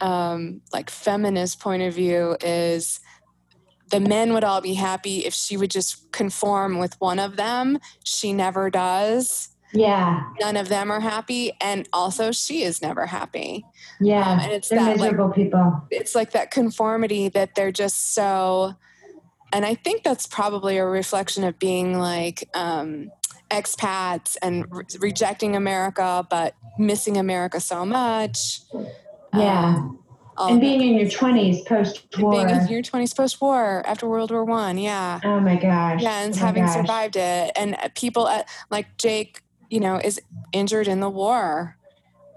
um 0.01 0.61
like 0.73 0.91
feminist 0.91 1.61
point 1.61 1.83
of 1.83 1.95
view 1.95 2.37
is 2.43 3.01
the 3.91 4.01
men 4.01 4.33
would 4.33 4.45
all 4.45 4.61
be 4.61 4.75
happy 4.75 5.25
if 5.25 5.35
she 5.35 5.57
would 5.57 5.71
just 5.71 6.11
conform 6.13 6.79
with 6.79 7.01
one 7.01 7.19
of 7.19 7.37
them. 7.37 7.79
She 8.05 8.33
never 8.33 8.71
does. 8.71 9.51
Yeah. 9.73 10.23
None 10.41 10.57
of 10.57 10.69
them 10.69 10.91
are 10.91 11.01
happy. 11.01 11.53
And 11.61 11.89
also, 11.93 12.33
she 12.33 12.63
is 12.63 12.81
never 12.83 13.07
happy. 13.07 13.65
Yeah. 14.01 14.29
Um, 14.29 14.41
and 14.41 14.53
it's 14.53 14.69
they're 14.69 14.79
that, 14.81 14.97
miserable 14.97 15.27
like, 15.27 15.35
people. 15.35 15.83
It's 15.91 16.15
like 16.15 16.33
that 16.33 16.51
conformity 16.51 17.29
that 17.31 17.55
they're 17.55 17.73
just 17.73 18.15
so. 18.15 18.75
And 19.53 19.65
I 19.65 19.75
think 19.75 20.03
that's 20.03 20.27
probably 20.27 20.77
a 20.79 20.85
reflection 20.85 21.45
of 21.45 21.59
being 21.59 21.99
like 21.99 22.49
um, 22.55 23.11
expats 23.51 24.37
and 24.43 24.65
re- 24.71 24.85
rejecting 24.99 25.55
America, 25.55 26.27
but 26.29 26.55
missing 26.79 27.17
America 27.17 27.61
so 27.61 27.85
much. 27.87 28.61
Yeah. 29.33 29.77
Um, 29.77 29.99
and 30.39 30.61
being 30.61 30.83
in 30.83 30.95
your 30.95 31.09
20s 31.09 31.67
post-war. 31.67 32.33
Being 32.33 32.51
in 32.51 32.69
your 32.69 32.83
20s 32.83 33.17
post-war 33.17 33.83
after 33.87 34.09
world 34.09 34.31
war 34.31 34.45
one 34.45 34.79
yeah. 34.79 35.21
Oh 35.25 35.41
my 35.41 35.57
gosh. 35.57 36.03
Yeah 36.03 36.23
and 36.23 36.35
oh 36.35 36.39
having 36.39 36.65
gosh. 36.65 36.75
survived 36.75 37.17
it 37.17 37.53
and 37.57 37.77
people 37.95 38.29
at, 38.29 38.49
like 38.71 38.97
jake 38.99 39.43
you 39.71 39.81
know 39.81 39.97
is 39.97 40.21
injured 40.53 40.89
in 40.89 41.01
the 41.01 41.11
war 41.11 41.77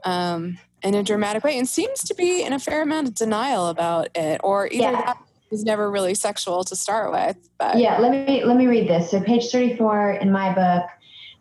um, 0.06 0.58
in 0.82 0.96
a 0.96 1.04
dramatic 1.04 1.44
way 1.44 1.58
and 1.58 1.68
seems 1.68 2.04
to 2.04 2.14
be 2.16 2.42
in 2.42 2.54
a 2.54 2.60
fair 2.60 2.82
amount 2.82 3.08
of 3.08 3.14
denial 3.16 3.68
about 3.68 4.10
it 4.16 4.40
or 4.44 4.68
either 4.68 4.84
yeah. 4.84 4.92
that 4.92 5.18
was 5.52 5.64
never 5.64 5.90
really 5.90 6.14
sexual 6.14 6.64
to 6.64 6.76
start 6.76 7.12
with 7.12 7.50
but 7.58 7.78
yeah 7.78 7.98
let 7.98 8.12
me 8.12 8.44
let 8.46 8.56
me 8.56 8.68
read 8.68 8.88
this. 8.88 9.12
So 9.12 9.20
page 9.22 9.50
34 9.52 10.12
in 10.22 10.32
my 10.32 10.54
book 10.54 10.90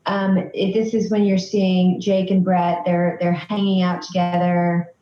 um, 0.07 0.39
it, 0.55 0.73
this 0.73 0.95
is 0.95 1.11
when 1.11 1.25
you're 1.25 1.39
seeing 1.39 2.01
jake 2.01 2.31
and 2.31 2.45
brett 2.45 2.83
they're 2.85 3.19
they're 3.21 3.33
hanging 3.33 3.83
out 3.83 4.03
together 4.03 4.93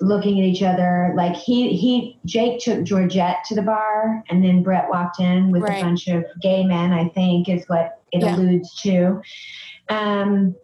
looking 0.00 0.38
at 0.38 0.44
each 0.44 0.62
other. 0.62 1.12
Like 1.16 1.36
he 1.36 1.76
he 1.76 2.18
Jake 2.24 2.60
took 2.60 2.84
Georgette 2.84 3.44
to 3.46 3.54
the 3.54 3.62
bar, 3.62 4.22
and 4.28 4.44
then 4.44 4.62
Brett 4.62 4.88
walked 4.88 5.20
in 5.20 5.50
with 5.50 5.62
right. 5.62 5.78
a 5.78 5.84
bunch 5.84 6.08
of 6.08 6.24
gay 6.40 6.64
men. 6.64 6.92
I 6.92 7.08
think 7.08 7.48
is 7.48 7.64
what 7.66 8.00
it 8.12 8.22
yeah. 8.22 8.36
alludes 8.36 8.80
to. 8.82 9.20
Um, 9.88 10.54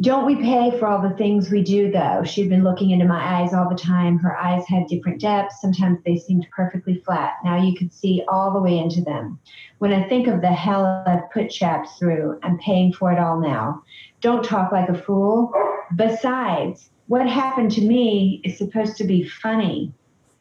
don't 0.00 0.24
we 0.24 0.36
pay 0.36 0.78
for 0.78 0.88
all 0.88 1.02
the 1.02 1.14
things 1.16 1.50
we 1.50 1.62
do, 1.62 1.90
though? 1.90 2.22
She'd 2.24 2.48
been 2.48 2.64
looking 2.64 2.90
into 2.90 3.04
my 3.04 3.22
eyes 3.22 3.52
all 3.52 3.68
the 3.68 3.76
time. 3.76 4.18
Her 4.18 4.34
eyes 4.34 4.64
had 4.66 4.86
different 4.86 5.20
depths. 5.20 5.60
Sometimes 5.60 5.98
they 6.06 6.16
seemed 6.16 6.46
perfectly 6.56 7.02
flat. 7.04 7.34
Now 7.44 7.62
you 7.62 7.76
could 7.76 7.92
see 7.92 8.24
all 8.26 8.50
the 8.50 8.62
way 8.62 8.78
into 8.78 9.02
them. 9.02 9.38
When 9.78 9.92
I 9.92 10.08
think 10.08 10.26
of 10.26 10.40
the 10.40 10.48
hell 10.48 11.04
I've 11.06 11.30
put 11.30 11.50
chaps 11.50 11.98
through, 11.98 12.38
I'm 12.42 12.56
paying 12.58 12.94
for 12.94 13.12
it 13.12 13.18
all 13.18 13.38
now. 13.40 13.82
Don't 14.22 14.42
talk 14.42 14.72
like 14.72 14.88
a 14.88 14.94
fool. 14.94 15.52
Besides, 15.94 16.88
what 17.10 17.28
happened 17.28 17.72
to 17.72 17.80
me 17.80 18.40
is 18.44 18.56
supposed 18.56 18.96
to 18.96 19.02
be 19.02 19.24
funny. 19.24 19.92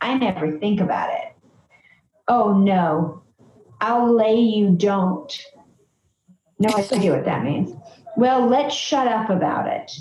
I 0.01 0.15
never 0.19 0.59
think 0.59 0.79
about 0.79 1.09
it. 1.09 1.33
Oh 2.27 2.59
no, 2.59 3.23
I'll 3.81 4.13
lay 4.15 4.35
you 4.35 4.75
don't. 4.75 5.33
No 6.59 6.69
idea 6.77 7.15
what 7.15 7.25
that 7.25 7.43
means. 7.43 7.75
Well, 8.17 8.45
let's 8.45 8.75
shut 8.75 9.07
up 9.07 9.31
about 9.31 9.65
it. 9.65 9.91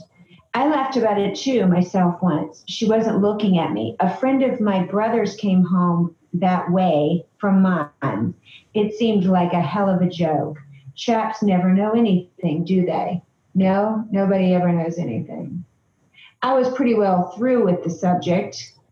I 0.53 0.69
laughed 0.69 0.99
about 0.99 1.19
it 1.19 1.39
too 1.39 1.67
myself 1.67 2.21
once. 2.21 2.65
She 2.69 2.87
wasn't 2.87 3.23
looking 3.23 3.59
at 3.59 3.73
me. 3.73 3.97
A 4.01 4.15
friend 4.19 4.43
of 4.43 4.61
my 4.61 4.83
brother's 4.83 5.37
came 5.37 5.65
home 5.65 6.15
that 6.35 6.71
way 6.71 7.25
from 7.39 7.63
mine. 7.63 8.35
It 8.75 8.93
seemed 8.93 9.25
like 9.25 9.55
a 9.55 9.63
hell 9.63 9.89
of 9.89 10.03
a 10.03 10.11
joke. 10.11 10.59
Chaps 10.95 11.43
never 11.43 11.73
know 11.73 11.93
anything, 11.93 12.67
do 12.67 12.85
they? 12.85 13.23
No, 13.55 14.05
nobody 14.11 14.53
ever 14.53 14.71
knows 14.71 14.99
anything. 14.99 15.65
I 16.43 16.55
was 16.55 16.71
pretty 16.71 16.95
well 16.95 17.33
through 17.37 17.65
with 17.65 17.83
the 17.85 17.91
subject. 17.91 18.73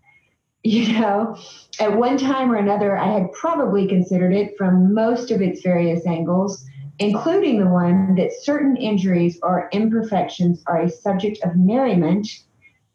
You 0.62 0.94
know, 0.94 1.36
at 1.78 1.96
one 1.96 2.18
time 2.18 2.50
or 2.50 2.56
another, 2.56 2.98
I 2.98 3.06
had 3.12 3.30
probably 3.30 3.86
considered 3.86 4.32
it 4.32 4.58
from 4.58 4.92
most 4.92 5.30
of 5.30 5.40
its 5.40 5.62
various 5.62 6.04
angles, 6.04 6.66
including 6.98 7.60
the 7.60 7.70
one 7.70 8.16
that 8.16 8.32
certain 8.32 8.76
injuries 8.76 9.38
or 9.44 9.68
imperfections 9.70 10.64
are 10.66 10.82
a 10.82 10.90
subject 10.90 11.38
of 11.44 11.54
merriment 11.54 12.26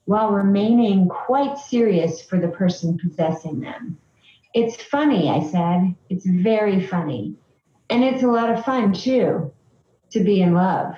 while 0.04 0.34
remaining 0.34 1.08
quite 1.08 1.58
serious 1.58 2.22
for 2.22 2.41
the 2.41 2.49
person 2.49 2.99
possessing 3.02 3.62
them. 3.62 3.97
It's 4.54 4.76
funny, 4.76 5.30
I 5.30 5.41
said. 5.41 5.95
It's 6.10 6.26
very 6.26 6.86
funny. 6.86 7.36
And 7.89 8.04
it's 8.04 8.24
a 8.24 8.28
lot 8.28 8.49
of 8.49 8.66
fun, 8.66 8.91
too, 8.91 9.54
to 10.12 10.20
be 10.22 10.41
in 10.41 10.54
love 10.54 10.97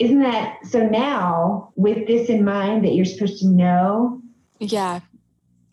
isn't 0.00 0.22
that 0.22 0.66
so 0.66 0.88
now 0.88 1.72
with 1.76 2.06
this 2.06 2.30
in 2.30 2.42
mind 2.42 2.84
that 2.84 2.94
you're 2.94 3.04
supposed 3.04 3.38
to 3.40 3.46
know 3.46 4.20
yeah. 4.58 5.00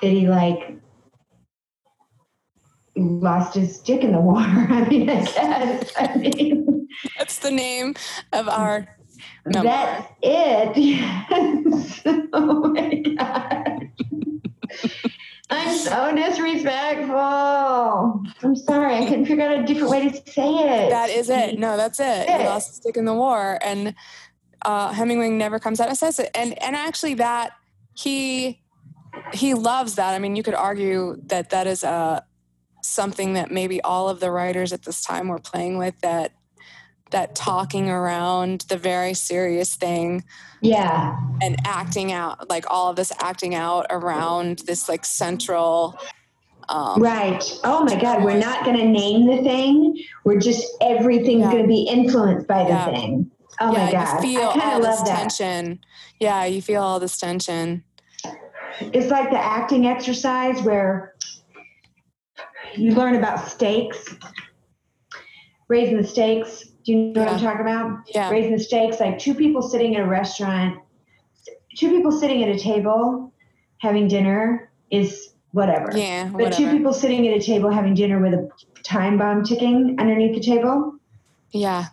that 0.02 0.08
he 0.08 0.28
like 0.28 0.78
lost 2.98 3.56
his 3.56 3.80
dick 3.80 4.04
in 4.04 4.12
the 4.12 4.20
water? 4.20 4.46
I 4.70 4.88
mean 4.90 5.10
i 5.10 5.24
guess. 5.24 5.92
I 5.98 6.16
mean 6.18 6.88
that's 7.18 7.40
the 7.40 7.52
name 7.52 7.96
of 8.34 8.50
our 8.50 8.88
memoir. 9.46 9.64
that's 9.64 10.14
it. 10.22 10.78
Yes. 10.78 12.02
Oh 12.34 12.74
my 12.74 13.04
god 13.18 13.92
I'm 15.50 15.78
so 15.78 16.14
disrespectful. 16.14 17.16
I'm 17.16 18.56
sorry. 18.56 18.96
I 18.96 19.06
couldn't 19.06 19.26
figure 19.26 19.46
out 19.46 19.60
a 19.60 19.64
different 19.64 19.92
way 19.92 20.10
to 20.10 20.32
say 20.32 20.50
it. 20.50 20.90
That 20.90 21.10
is 21.10 21.30
it. 21.30 21.58
No, 21.58 21.78
that's 21.78 22.00
it. 22.00 22.30
He 22.30 22.46
lost 22.46 22.70
his 22.70 22.80
dick 22.80 22.98
in 22.98 23.06
the 23.06 23.14
war. 23.14 23.58
And 23.62 23.96
uh, 24.64 24.92
Hemingway 24.92 25.30
never 25.30 25.58
comes 25.60 25.80
out 25.80 25.88
and 25.88 25.98
says 25.98 26.20
it. 26.20 26.30
And, 26.36 26.62
and 26.62 26.76
actually 26.76 27.14
that 27.16 27.54
he, 27.94 28.62
he 29.34 29.54
loves 29.54 29.96
that. 29.96 30.14
I 30.14 30.20
mean, 30.20 30.36
you 30.36 30.44
could 30.44 30.54
argue 30.54 31.16
that 31.28 31.50
that 31.52 31.66
is 31.66 31.84
a, 31.84 31.90
uh, 31.90 32.20
something 32.84 33.34
that 33.34 33.52
maybe 33.52 33.82
all 33.82 34.08
of 34.08 34.20
the 34.20 34.32
writers 34.32 34.72
at 34.72 34.84
this 34.84 35.02
time 35.02 35.28
were 35.28 35.40
playing 35.40 35.78
with 35.78 36.00
that 36.02 36.32
that 37.12 37.36
talking 37.36 37.90
around 37.90 38.62
the 38.70 38.78
very 38.78 39.14
serious 39.14 39.76
thing 39.76 40.24
yeah. 40.62 41.18
and 41.42 41.56
acting 41.66 42.12
out 42.12 42.50
like 42.50 42.66
all 42.70 42.90
of 42.90 42.96
this 42.96 43.12
acting 43.20 43.56
out 43.56 43.86
around 43.90 44.60
this 44.60 44.90
like 44.90 45.06
central 45.06 46.00
um, 46.70 47.02
right. 47.02 47.42
Oh 47.64 47.86
my 47.86 47.98
god 48.00 48.24
we're 48.24 48.38
not 48.38 48.66
going 48.66 48.76
to 48.76 48.86
name 48.86 49.26
the 49.26 49.42
thing. 49.42 50.04
We're 50.26 50.40
just 50.40 50.66
everything's 50.82 51.44
yeah. 51.44 51.52
going 51.52 51.64
to 51.64 51.68
be 51.68 51.84
influenced 51.84 52.46
by 52.46 52.64
the 52.64 52.70
yeah. 52.72 52.92
thing. 52.92 53.32
Oh 53.62 53.72
yeah, 53.72 53.86
my 53.86 53.92
god 53.94 54.24
you 54.26 54.38
feel 54.38 54.62
all 54.62 54.82
this 54.82 55.02
tension. 55.04 55.80
Yeah 56.20 56.44
you 56.44 56.62
feel 56.62 56.82
all 56.82 57.00
this 57.00 57.18
tension. 57.18 57.86
It's 58.82 59.10
like 59.10 59.30
the 59.32 59.40
acting 59.40 59.88
exercise 59.88 60.62
where 60.62 61.16
you 62.76 62.94
learn 62.94 63.16
about 63.16 63.48
stakes 63.48 64.16
raising 65.70 65.98
the 65.98 66.08
stakes 66.08 66.66
do 66.88 66.94
you 66.94 66.98
know 67.00 67.22
yeah. 67.22 67.26
what 67.26 67.34
I'm 67.34 67.40
talking 67.42 67.62
about? 67.62 68.00
Yeah. 68.16 68.30
Raising 68.32 68.54
the 68.54 68.64
stakes, 68.64 69.02
like 69.02 69.20
two 69.20 69.36
people 69.36 69.62
sitting 69.62 69.96
in 69.96 70.02
a 70.02 70.08
restaurant, 70.08 70.80
two 71.76 71.90
people 71.90 72.14
sitting 72.14 72.42
at 72.44 72.50
a 72.50 72.58
table 72.58 73.34
having 73.80 74.08
dinner 74.08 74.72
is 74.90 75.34
whatever. 75.52 75.92
Yeah. 75.94 76.30
But 76.30 76.54
two 76.54 76.72
people 76.72 76.94
sitting 76.94 77.28
at 77.28 77.36
a 77.36 77.46
table 77.46 77.70
having 77.70 77.94
dinner 77.94 78.22
with 78.22 78.34
a 78.34 78.50
time 78.84 79.18
bomb 79.18 79.44
ticking 79.44 79.98
underneath 80.00 80.36
the 80.36 80.42
table. 80.42 80.94
Yeah. 81.52 81.88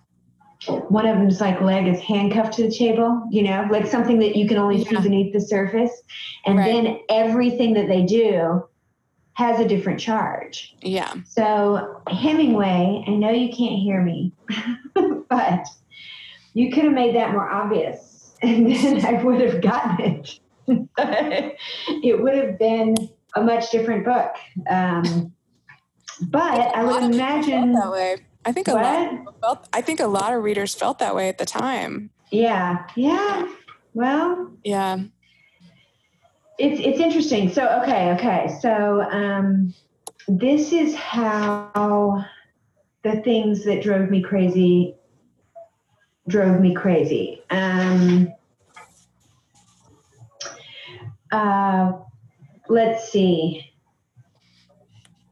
One 0.69 1.07
of 1.07 1.19
them's 1.19 1.41
like 1.41 1.61
leg 1.61 1.89
is 1.89 2.01
handcuffed 2.01 2.53
to 2.55 2.63
the 2.63 2.73
table, 2.73 3.27
you 3.33 3.43
know, 3.43 3.67
like 3.73 3.89
something 3.89 4.21
that 4.21 4.37
you 4.37 4.47
can 4.47 4.59
only 4.59 4.79
yeah. 4.79 4.91
see 4.91 4.97
beneath 5.03 5.33
the 5.33 5.41
surface. 5.41 6.03
And 6.47 6.57
right. 6.57 6.73
then 6.73 7.01
everything 7.09 7.75
that 7.75 7.89
they 7.89 8.03
do 8.03 8.63
has 9.35 9.61
a 9.61 9.67
different 9.67 10.01
charge. 10.01 10.75
Yeah. 10.81 11.13
So, 11.27 12.01
Hemingway, 12.09 13.05
I 13.07 13.11
know 13.11 13.31
you 13.31 13.49
can't 13.49 13.81
hear 13.81 14.01
me, 14.01 14.33
but 15.29 15.67
you 16.55 16.71
could 16.71 16.85
have 16.85 16.93
made 16.93 17.17
that 17.17 17.33
more 17.33 17.49
obvious 17.49 18.15
and 18.43 18.71
then 18.71 19.05
I 19.05 19.23
would 19.23 19.41
have 19.41 19.61
gotten 19.61 20.05
it. 20.05 20.39
it 21.89 22.23
would 22.23 22.35
have 22.35 22.59
been 22.59 22.95
a 23.35 23.43
much 23.43 23.71
different 23.71 24.05
book. 24.05 24.35
Um, 24.69 25.33
but 26.21 26.75
I 26.75 26.85
would 26.85 27.15
imagine 27.15 27.73
that 27.73 27.91
way. 27.91 28.19
I 28.45 28.53
think 28.53 28.69
a 28.69 28.75
what? 28.75 28.83
lot 28.83 29.41
felt, 29.41 29.69
I 29.73 29.81
think 29.81 30.01
a 30.01 30.07
lot 30.07 30.33
of 30.33 30.43
readers 30.43 30.75
felt 30.75 30.99
that 30.99 31.15
way 31.15 31.29
at 31.29 31.39
the 31.39 31.47
time. 31.47 32.11
Yeah. 32.31 32.87
Yeah. 32.95 33.49
Well, 33.95 34.53
yeah. 34.63 34.99
It's 36.59 36.81
it's 36.81 37.01
interesting. 37.01 37.53
So 37.53 37.67
okay, 37.83 38.13
okay. 38.13 38.57
So 38.61 39.03
um, 39.03 39.75
this 40.29 40.73
is 40.73 40.95
how 40.95 42.25
the 43.03 43.21
things 43.23 43.65
that 43.65 43.83
drove 43.83 44.11
me 44.11 44.23
crazy 44.23 44.97
drove 46.29 46.61
me 46.61 46.75
crazy. 46.75 47.43
Um, 47.51 48.33
uh, 51.31 51.93
let's 52.69 53.11
see. 53.11 53.71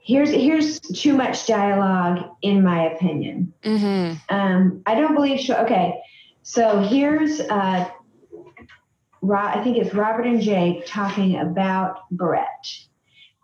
Here's 0.04 0.30
here's 0.30 0.80
too 0.80 1.14
much 1.14 1.46
dialogue, 1.46 2.28
in 2.42 2.62
my 2.64 2.92
opinion. 2.92 3.54
Mm-hmm. 3.62 4.34
Um, 4.34 4.82
I 4.84 4.96
don't 4.96 5.14
believe. 5.14 5.38
She, 5.38 5.54
okay, 5.54 6.00
so 6.42 6.80
here's 6.80 7.40
uh, 7.40 7.88
I 9.30 9.62
think 9.62 9.76
it's 9.76 9.94
Robert 9.94 10.26
and 10.26 10.40
Jake 10.40 10.84
talking 10.86 11.36
about 11.36 12.10
Brett. 12.10 12.66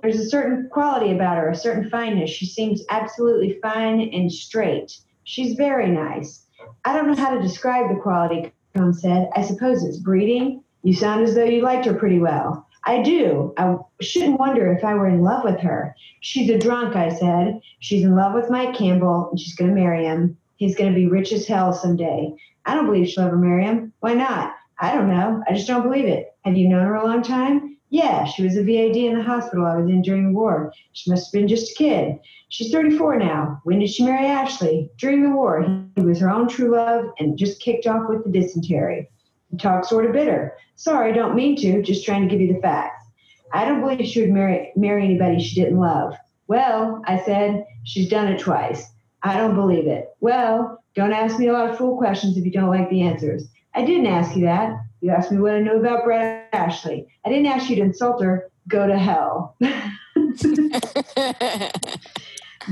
There's 0.00 0.18
a 0.18 0.28
certain 0.28 0.68
quality 0.70 1.12
about 1.12 1.38
her, 1.38 1.48
a 1.48 1.56
certain 1.56 1.88
fineness. 1.88 2.30
She 2.30 2.46
seems 2.46 2.82
absolutely 2.90 3.58
fine 3.62 4.00
and 4.12 4.30
straight. 4.30 4.96
She's 5.24 5.56
very 5.56 5.90
nice. 5.90 6.44
I 6.84 6.94
don't 6.94 7.06
know 7.06 7.16
how 7.16 7.34
to 7.34 7.42
describe 7.42 7.88
the 7.88 8.00
quality, 8.00 8.52
Cohn 8.76 8.92
said. 8.92 9.28
I 9.34 9.42
suppose 9.42 9.84
it's 9.84 9.98
breeding. 9.98 10.62
You 10.82 10.94
sound 10.94 11.24
as 11.24 11.34
though 11.34 11.44
you 11.44 11.62
liked 11.62 11.86
her 11.86 11.94
pretty 11.94 12.18
well. 12.18 12.66
I 12.84 13.02
do. 13.02 13.52
I 13.56 13.76
shouldn't 14.00 14.38
wonder 14.38 14.72
if 14.72 14.84
I 14.84 14.94
were 14.94 15.08
in 15.08 15.22
love 15.22 15.44
with 15.44 15.60
her. 15.60 15.94
She's 16.20 16.48
a 16.50 16.58
drunk, 16.58 16.96
I 16.96 17.10
said. 17.10 17.60
She's 17.80 18.04
in 18.04 18.16
love 18.16 18.34
with 18.34 18.50
Mike 18.50 18.76
Campbell, 18.76 19.28
and 19.30 19.38
she's 19.38 19.54
going 19.54 19.74
to 19.74 19.80
marry 19.80 20.04
him. 20.04 20.38
He's 20.56 20.76
going 20.76 20.90
to 20.90 20.98
be 20.98 21.06
rich 21.06 21.32
as 21.32 21.46
hell 21.46 21.72
someday. 21.72 22.34
I 22.64 22.74
don't 22.74 22.86
believe 22.86 23.08
she'll 23.08 23.24
ever 23.24 23.36
marry 23.36 23.64
him. 23.64 23.92
Why 24.00 24.14
not? 24.14 24.54
I 24.80 24.94
don't 24.94 25.08
know. 25.08 25.42
I 25.48 25.54
just 25.54 25.66
don't 25.66 25.82
believe 25.82 26.06
it. 26.06 26.34
Have 26.44 26.56
you 26.56 26.68
known 26.68 26.86
her 26.86 26.94
a 26.94 27.04
long 27.04 27.22
time? 27.22 27.76
Yeah, 27.90 28.24
she 28.26 28.42
was 28.42 28.56
a 28.56 28.62
VAD 28.62 28.96
in 28.96 29.16
the 29.16 29.24
hospital 29.24 29.64
I 29.64 29.76
was 29.76 29.88
in 29.88 30.02
during 30.02 30.26
the 30.26 30.38
war. 30.38 30.72
She 30.92 31.10
must 31.10 31.26
have 31.26 31.40
been 31.40 31.48
just 31.48 31.72
a 31.72 31.74
kid. 31.74 32.18
She's 32.50 32.70
34 32.70 33.18
now. 33.18 33.60
When 33.64 33.78
did 33.78 33.90
she 33.90 34.04
marry 34.04 34.26
Ashley? 34.26 34.90
During 34.98 35.22
the 35.22 35.34
war. 35.34 35.66
He 35.96 36.02
was 36.02 36.20
her 36.20 36.30
own 36.30 36.48
true 36.48 36.70
love 36.70 37.06
and 37.18 37.38
just 37.38 37.62
kicked 37.62 37.86
off 37.86 38.08
with 38.08 38.24
the 38.24 38.30
dysentery. 38.30 39.08
He 39.50 39.56
talked 39.56 39.86
sort 39.86 40.04
of 40.04 40.12
bitter. 40.12 40.54
Sorry, 40.76 41.10
I 41.10 41.14
don't 41.14 41.34
mean 41.34 41.56
to, 41.56 41.82
just 41.82 42.04
trying 42.04 42.22
to 42.22 42.28
give 42.28 42.40
you 42.40 42.52
the 42.52 42.60
facts. 42.60 43.04
I 43.52 43.64
don't 43.64 43.80
believe 43.80 44.06
she 44.06 44.20
would 44.20 44.30
marry, 44.30 44.72
marry 44.76 45.04
anybody 45.04 45.42
she 45.42 45.60
didn't 45.60 45.80
love. 45.80 46.14
Well, 46.46 47.02
I 47.06 47.22
said, 47.22 47.64
she's 47.84 48.08
done 48.08 48.28
it 48.28 48.40
twice. 48.40 48.86
I 49.22 49.36
don't 49.36 49.54
believe 49.54 49.86
it. 49.86 50.10
Well, 50.20 50.82
don't 50.94 51.12
ask 51.12 51.38
me 51.38 51.48
a 51.48 51.52
lot 51.52 51.70
of 51.70 51.78
fool 51.78 51.96
questions 51.96 52.36
if 52.36 52.44
you 52.44 52.52
don't 52.52 52.70
like 52.70 52.90
the 52.90 53.02
answers. 53.02 53.48
I 53.74 53.84
didn't 53.84 54.06
ask 54.06 54.36
you 54.36 54.44
that. 54.46 54.76
You 55.00 55.10
asked 55.10 55.30
me 55.30 55.38
what 55.38 55.54
I 55.54 55.60
knew 55.60 55.78
about 55.78 56.04
Brett 56.04 56.48
Ashley. 56.52 57.06
I 57.24 57.28
didn't 57.28 57.46
ask 57.46 57.70
you 57.70 57.76
to 57.76 57.82
insult 57.82 58.22
her. 58.22 58.50
Go 58.66 58.86
to 58.86 58.98
hell. 58.98 59.56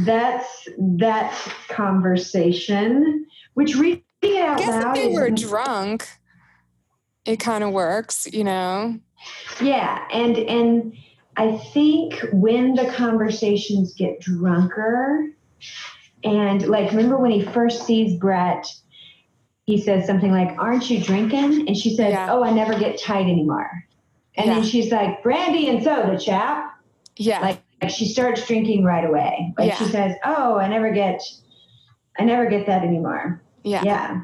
that's 0.05 0.69
that 0.79 1.33
conversation, 1.69 3.27
which 3.55 3.77
reading 3.77 4.03
it 4.23 4.43
out 4.43 4.61
I 4.61 4.65
guess 4.65 4.85
loud. 4.85 4.97
if 4.97 5.05
they 5.05 5.15
were 5.15 5.31
drunk, 5.31 6.07
it 7.25 7.39
kind 7.39 7.65
of 7.65 7.73
works, 7.73 8.27
you 8.33 8.45
know. 8.45 8.99
Yeah, 9.61 10.07
and 10.13 10.37
and 10.37 10.95
I 11.37 11.57
think 11.73 12.19
when 12.33 12.75
the 12.75 12.93
conversations 12.93 13.95
get 13.95 14.21
drunker, 14.21 15.29
and 16.25 16.67
like 16.67 16.91
remember 16.91 17.17
when 17.17 17.31
he 17.31 17.43
first 17.43 17.87
sees 17.87 18.19
Brett, 18.19 18.67
he 19.67 19.81
says 19.81 20.07
something 20.07 20.31
like, 20.31 20.57
"Aren't 20.59 20.89
you 20.89 21.03
drinking?" 21.03 21.67
And 21.67 21.77
she 21.77 21.95
says, 21.95 22.13
Yeah. 22.13 22.29
"Oh, 22.33 22.43
I 22.43 22.53
never 22.53 22.79
get 22.79 23.01
tight 23.01 23.27
anymore." 23.27 23.71
And 24.37 24.49
then 24.49 24.63
she's 24.63 24.93
like, 24.93 25.23
"Brandy 25.23 25.69
and 25.69 25.83
soda, 25.83 26.19
chap." 26.19 26.73
Yeah. 27.17 27.41
Like, 27.41 27.63
like 27.83 27.91
she 27.91 28.07
starts 28.07 28.47
drinking 28.47 28.85
right 28.85 29.05
away. 29.05 29.53
Like 29.59 29.75
she 29.75 29.85
says, 29.87 30.15
"Oh, 30.25 30.57
I 30.57 30.69
never 30.69 30.93
get, 30.93 31.21
I 32.19 32.25
never 32.25 32.47
get 32.49 32.67
that 32.67 32.83
anymore." 32.83 33.43
yeah. 33.65 33.83
Yeah. 33.85 34.21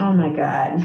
Oh 0.00 0.12
my 0.12 0.34
God, 0.34 0.84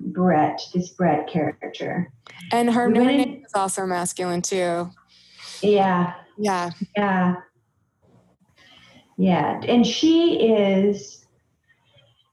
Brett, 0.00 0.60
this 0.74 0.88
Brett 0.90 1.28
character. 1.28 2.12
And 2.50 2.72
her 2.72 2.88
We 2.88 2.98
her 2.98 3.04
name 3.04 3.42
is 3.46 3.52
also 3.54 3.86
masculine 3.86 4.42
too. 4.42 4.90
Yeah, 5.62 6.14
Yeah. 6.36 6.70
yeah, 6.96 7.34
yeah. 9.18 9.60
And 9.68 9.86
she 9.86 10.52
is, 10.52 11.19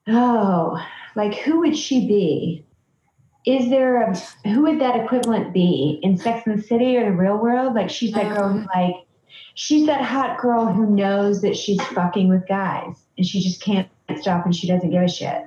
oh, 0.08 0.78
like 1.16 1.36
who 1.36 1.60
would 1.60 1.78
she 1.78 2.08
be? 2.08 2.64
Is 3.46 3.70
there 3.70 4.02
a 4.02 4.16
who 4.48 4.64
would 4.64 4.80
that 4.82 4.96
equivalent 5.00 5.54
be 5.54 6.00
in 6.04 6.18
Sex 6.18 6.46
and 6.46 6.58
the 6.60 6.64
City 6.64 6.98
or 6.98 7.06
the 7.06 7.16
real 7.18 7.38
world? 7.38 7.76
Like 7.76 7.90
she's 7.90 8.12
that 8.14 8.36
girl 8.36 8.50
who 8.50 8.60
Um. 8.60 8.70
like 8.76 8.96
she's 9.56 9.86
that 9.88 10.02
hot 10.02 10.38
girl 10.40 10.66
who 10.68 10.86
knows 10.88 11.42
that 11.42 11.56
she's 11.56 11.82
fucking 11.88 12.28
with 12.30 12.48
guys 12.48 12.96
and 13.18 13.26
she 13.26 13.42
just 13.42 13.62
can't 13.62 13.88
stop 14.20 14.46
and 14.46 14.56
she 14.56 14.68
doesn't 14.68 14.90
give 14.92 15.02
a 15.02 15.08
shit. 15.08 15.44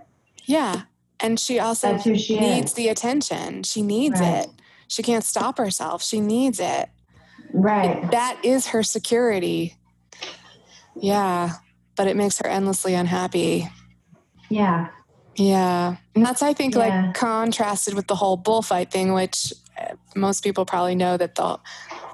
Yeah. 0.46 0.82
And 1.20 1.38
she 1.38 1.58
also 1.58 1.98
she 1.98 2.40
needs 2.40 2.70
is. 2.70 2.74
the 2.74 2.88
attention. 2.88 3.62
She 3.64 3.82
needs 3.82 4.18
Right. 4.20 4.44
it. 4.44 4.50
She 4.88 5.02
can't 5.02 5.22
stop 5.22 5.58
herself. 5.58 6.02
She 6.02 6.18
needs 6.20 6.58
it. 6.58 6.88
Right. 7.52 8.10
That 8.10 8.38
is 8.42 8.68
her 8.68 8.82
security. 8.82 9.76
Yeah. 10.96 11.52
But 11.96 12.06
it 12.08 12.16
makes 12.16 12.38
her 12.38 12.46
endlessly 12.48 12.94
unhappy. 12.94 13.68
Yeah. 14.50 14.88
Yeah. 15.36 15.96
And 16.14 16.26
that's, 16.26 16.42
I 16.42 16.52
think, 16.52 16.74
Yeah. 16.74 16.80
like 17.06 17.14
contrasted 17.14 17.94
with 17.94 18.08
the 18.08 18.16
whole 18.16 18.36
bullfight 18.36 18.90
thing, 18.90 19.12
which 19.14 19.52
uh, 19.80 19.94
most 20.14 20.42
people 20.44 20.66
probably 20.66 20.94
know 20.96 21.16
that 21.16 21.36
the, 21.36 21.58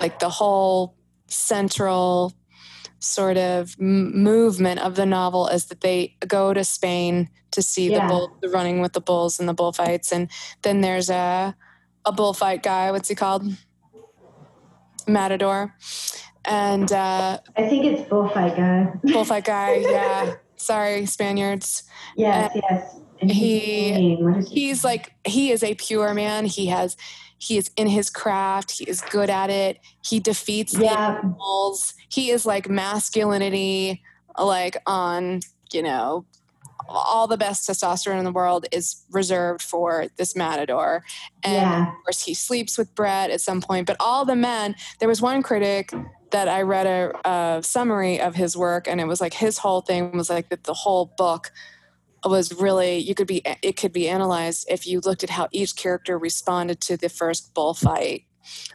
like, 0.01 0.19
the 0.21 0.29
whole 0.29 0.95
central 1.29 2.33
sort 3.01 3.37
of 3.37 3.75
m- 3.81 4.23
movement 4.23 4.81
of 4.81 4.95
the 4.95 5.07
novel 5.07 5.49
is 5.49 5.65
that 5.67 5.81
they 5.81 6.15
go 6.29 6.53
to 6.55 6.63
Spain 6.63 7.29
to 7.53 7.63
see 7.63 7.91
Yeah. 7.91 8.03
the 8.07 8.09
bull, 8.13 8.37
the 8.43 8.49
running 8.51 8.81
with 8.81 8.93
the 8.93 9.01
bulls 9.01 9.41
and 9.41 9.49
the 9.49 9.55
bullfights. 9.55 10.13
And 10.13 10.29
then 10.63 10.83
there's 10.83 11.09
a, 11.11 11.57
a 12.05 12.13
bullfight 12.13 12.63
guy. 12.63 12.91
What's 12.93 13.09
he 13.09 13.15
called? 13.15 13.51
Matador. 15.09 15.75
And, 16.45 16.91
uh, 16.93 17.39
I 17.57 17.69
think 17.69 17.85
it's 17.87 18.09
bullfight 18.09 18.57
guy. 18.57 18.93
bullfight 19.03 19.45
guy. 19.45 19.77
Yeah. 19.77 20.35
Sorry, 20.57 21.07
Spaniards. 21.07 21.85
yes, 22.17 22.53
yes. 22.55 22.97
And 23.21 23.31
his 23.31 23.39
he- 23.39 23.91
name, 23.93 24.25
what 24.25 24.37
is 24.39 24.45
his 24.45 24.53
he's 24.53 24.85
like 24.85 25.13
he 25.25 25.51
is 25.51 25.63
a 25.63 25.75
pure 25.75 26.13
man. 26.15 26.45
He 26.47 26.67
has 26.67 26.97
he 27.39 27.57
is 27.59 27.71
in 27.77 27.87
his 27.87 28.09
craft. 28.11 28.71
He 28.79 28.85
is 28.85 29.01
good 29.03 29.31
at 29.31 29.51
it. 29.51 29.79
He 30.05 30.21
defeats 30.21 30.73
the 30.73 30.91
animals. 30.91 31.95
He 32.09 32.31
is 32.31 32.47
like 32.47 32.69
masculinity 32.69 34.03
like 34.39 34.77
on 34.87 35.41
you 35.73 35.83
know 35.83 36.27
all 36.89 37.27
the 37.27 37.37
best 37.37 37.69
testosterone 37.69 38.19
in 38.19 38.25
the 38.25 38.31
world 38.33 38.67
is 38.71 39.03
reserved 39.11 39.61
for 39.63 40.07
this 40.19 40.37
matador. 40.37 41.03
And 41.43 41.55
yeah, 41.55 41.89
of 41.89 42.05
course 42.05 42.23
he 42.25 42.33
sleeps 42.35 42.79
with 42.79 42.95
brett 42.95 43.31
at 43.31 43.41
some 43.41 43.61
point. 43.61 43.87
But 43.87 43.97
all 43.99 44.25
the 44.25 44.37
men 44.37 44.75
there 44.99 45.09
was 45.09 45.21
one 45.21 45.43
critic 45.43 45.93
that 46.31 46.49
i 46.49 46.63
read 46.63 46.87
a, 46.87 47.29
a 47.29 47.63
summary 47.63 48.21
of 48.21 48.35
his 48.35 48.57
work 48.57 48.89
and 48.89 49.01
it 49.01 49.07
was 49.07 49.21
like 49.21 49.35
his 49.35 49.59
whole 49.59 49.81
thing 49.81 50.13
was 50.13 50.29
like 50.29 50.49
that 50.49 50.65
the 50.65 50.75
whole 50.75 51.13
book 51.17 51.51
was 52.29 52.53
really 52.61 52.99
you 52.99 53.15
could 53.15 53.27
be 53.27 53.43
it 53.63 53.77
could 53.77 53.93
be 53.93 54.09
analyzed 54.09 54.67
if 54.71 54.87
you 54.87 55.01
looked 55.01 55.23
at 55.23 55.31
how 55.31 55.49
each 55.53 55.77
character 55.77 56.19
responded 56.19 56.81
to 56.81 56.97
the 56.97 57.09
first 57.09 57.55
bullfight. 57.55 58.25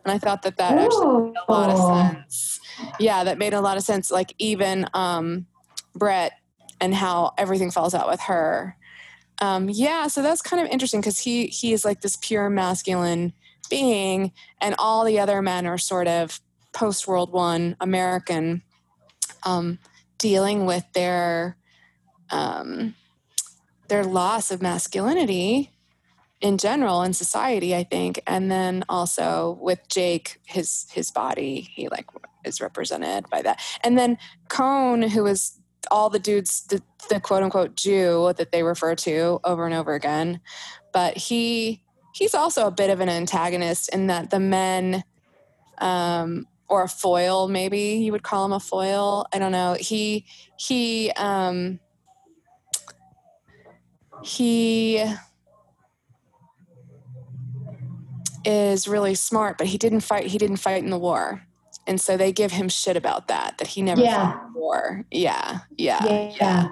And 0.04 0.12
i 0.12 0.18
thought 0.18 0.42
that 0.44 0.58
that 0.58 0.78
actually 0.78 1.30
made 1.30 1.36
a 1.48 1.52
lot 1.52 1.70
of 1.70 2.14
sense. 2.14 2.60
Yeah 3.00 3.24
that 3.24 3.38
made 3.38 3.54
a 3.54 3.62
lot 3.62 3.78
of 3.78 3.84
sense 3.84 4.12
like 4.12 4.34
even 4.38 4.88
um 4.94 5.48
brett 5.96 6.34
and 6.80 6.96
how 6.96 7.34
everything 7.38 7.72
falls 7.72 7.94
out 7.94 8.10
with 8.10 8.22
her. 8.22 8.78
Um 9.40 9.70
yeah 9.70 10.08
so 10.08 10.22
that's 10.22 10.42
kind 10.42 10.62
of 10.62 10.70
interesting 10.72 11.02
because 11.02 11.20
he 11.20 11.48
he 11.48 11.74
is 11.74 11.86
like 11.86 12.02
this 12.02 12.18
pure 12.18 12.50
masculine 12.50 13.34
being 13.70 14.34
and 14.60 14.76
all 14.78 15.06
the 15.06 15.20
other 15.20 15.42
men 15.42 15.66
are 15.66 15.78
sort 15.78 16.08
of 16.08 16.42
post 16.74 17.08
world 17.08 17.32
War 17.32 17.44
one 17.44 17.76
american 17.80 18.62
um 19.44 19.80
dealing 20.18 20.66
with 20.66 20.86
their 20.94 21.58
um 22.30 22.96
their 23.88 24.04
loss 24.04 24.52
of 24.52 24.62
masculinity 24.62 25.72
in 26.40 26.58
general 26.58 27.04
in 27.04 27.14
society 27.14 27.76
i 27.76 27.84
think 27.84 28.22
and 28.26 28.52
then 28.52 28.84
also 28.90 29.58
with 29.62 29.80
jake 29.90 30.40
his 30.46 30.88
his 30.92 31.12
body 31.12 31.62
he 31.74 31.90
like 31.90 32.08
is 32.46 32.62
represented 32.62 33.30
by 33.30 33.42
that. 33.42 33.62
And 33.84 33.98
then 33.98 34.18
Cohn 34.50 35.02
who 35.02 35.26
is 35.28 35.58
all 35.90 36.10
the 36.10 36.20
dudes 36.20 36.64
the, 36.68 36.82
the 37.10 37.20
quote 37.20 37.44
unquote 37.44 37.76
jew 37.76 38.34
that 38.38 38.52
they 38.52 38.64
refer 38.64 38.96
to 38.96 39.40
over 39.44 39.66
and 39.66 39.74
over 39.74 39.94
again 39.94 40.40
but 40.94 41.18
he 41.18 41.84
he's 42.14 42.36
also 42.36 42.68
a 42.68 42.72
bit 42.72 42.92
of 42.92 43.00
an 43.00 43.10
antagonist 43.10 43.90
in 43.90 44.06
that 44.08 44.30
the 44.30 44.40
men 44.40 45.04
um 45.80 46.46
or 46.72 46.84
a 46.84 46.88
foil 46.88 47.50
maybe 47.50 47.80
you 47.80 48.14
would 48.14 48.24
call 48.24 48.46
him 48.46 48.54
a 48.54 48.60
foil. 48.60 49.28
I 49.34 49.40
don't 49.40 49.52
know. 49.52 49.76
He 49.78 50.26
he 50.58 51.12
um 51.12 51.80
he 54.24 55.04
is 58.46 58.88
really 58.88 59.14
smart 59.16 59.58
but 59.58 59.68
he 59.68 59.78
didn't 59.78 60.00
fight 60.00 60.26
he 60.28 60.38
didn't 60.38 60.58
fight 60.58 60.84
in 60.84 60.90
the 60.90 60.98
war 60.98 61.46
and 61.88 62.00
so 62.00 62.16
they 62.18 62.32
give 62.32 62.52
him 62.52 62.70
shit 62.70 62.96
about 62.96 63.28
that. 63.28 63.58
That 63.58 63.68
he 63.68 63.82
never 63.82 64.02
Yeah. 64.02 64.38
war. 64.54 65.04
Yeah, 65.12 65.60
yeah, 65.78 66.06
Yeah. 66.06 66.32
yeah. 66.40 66.68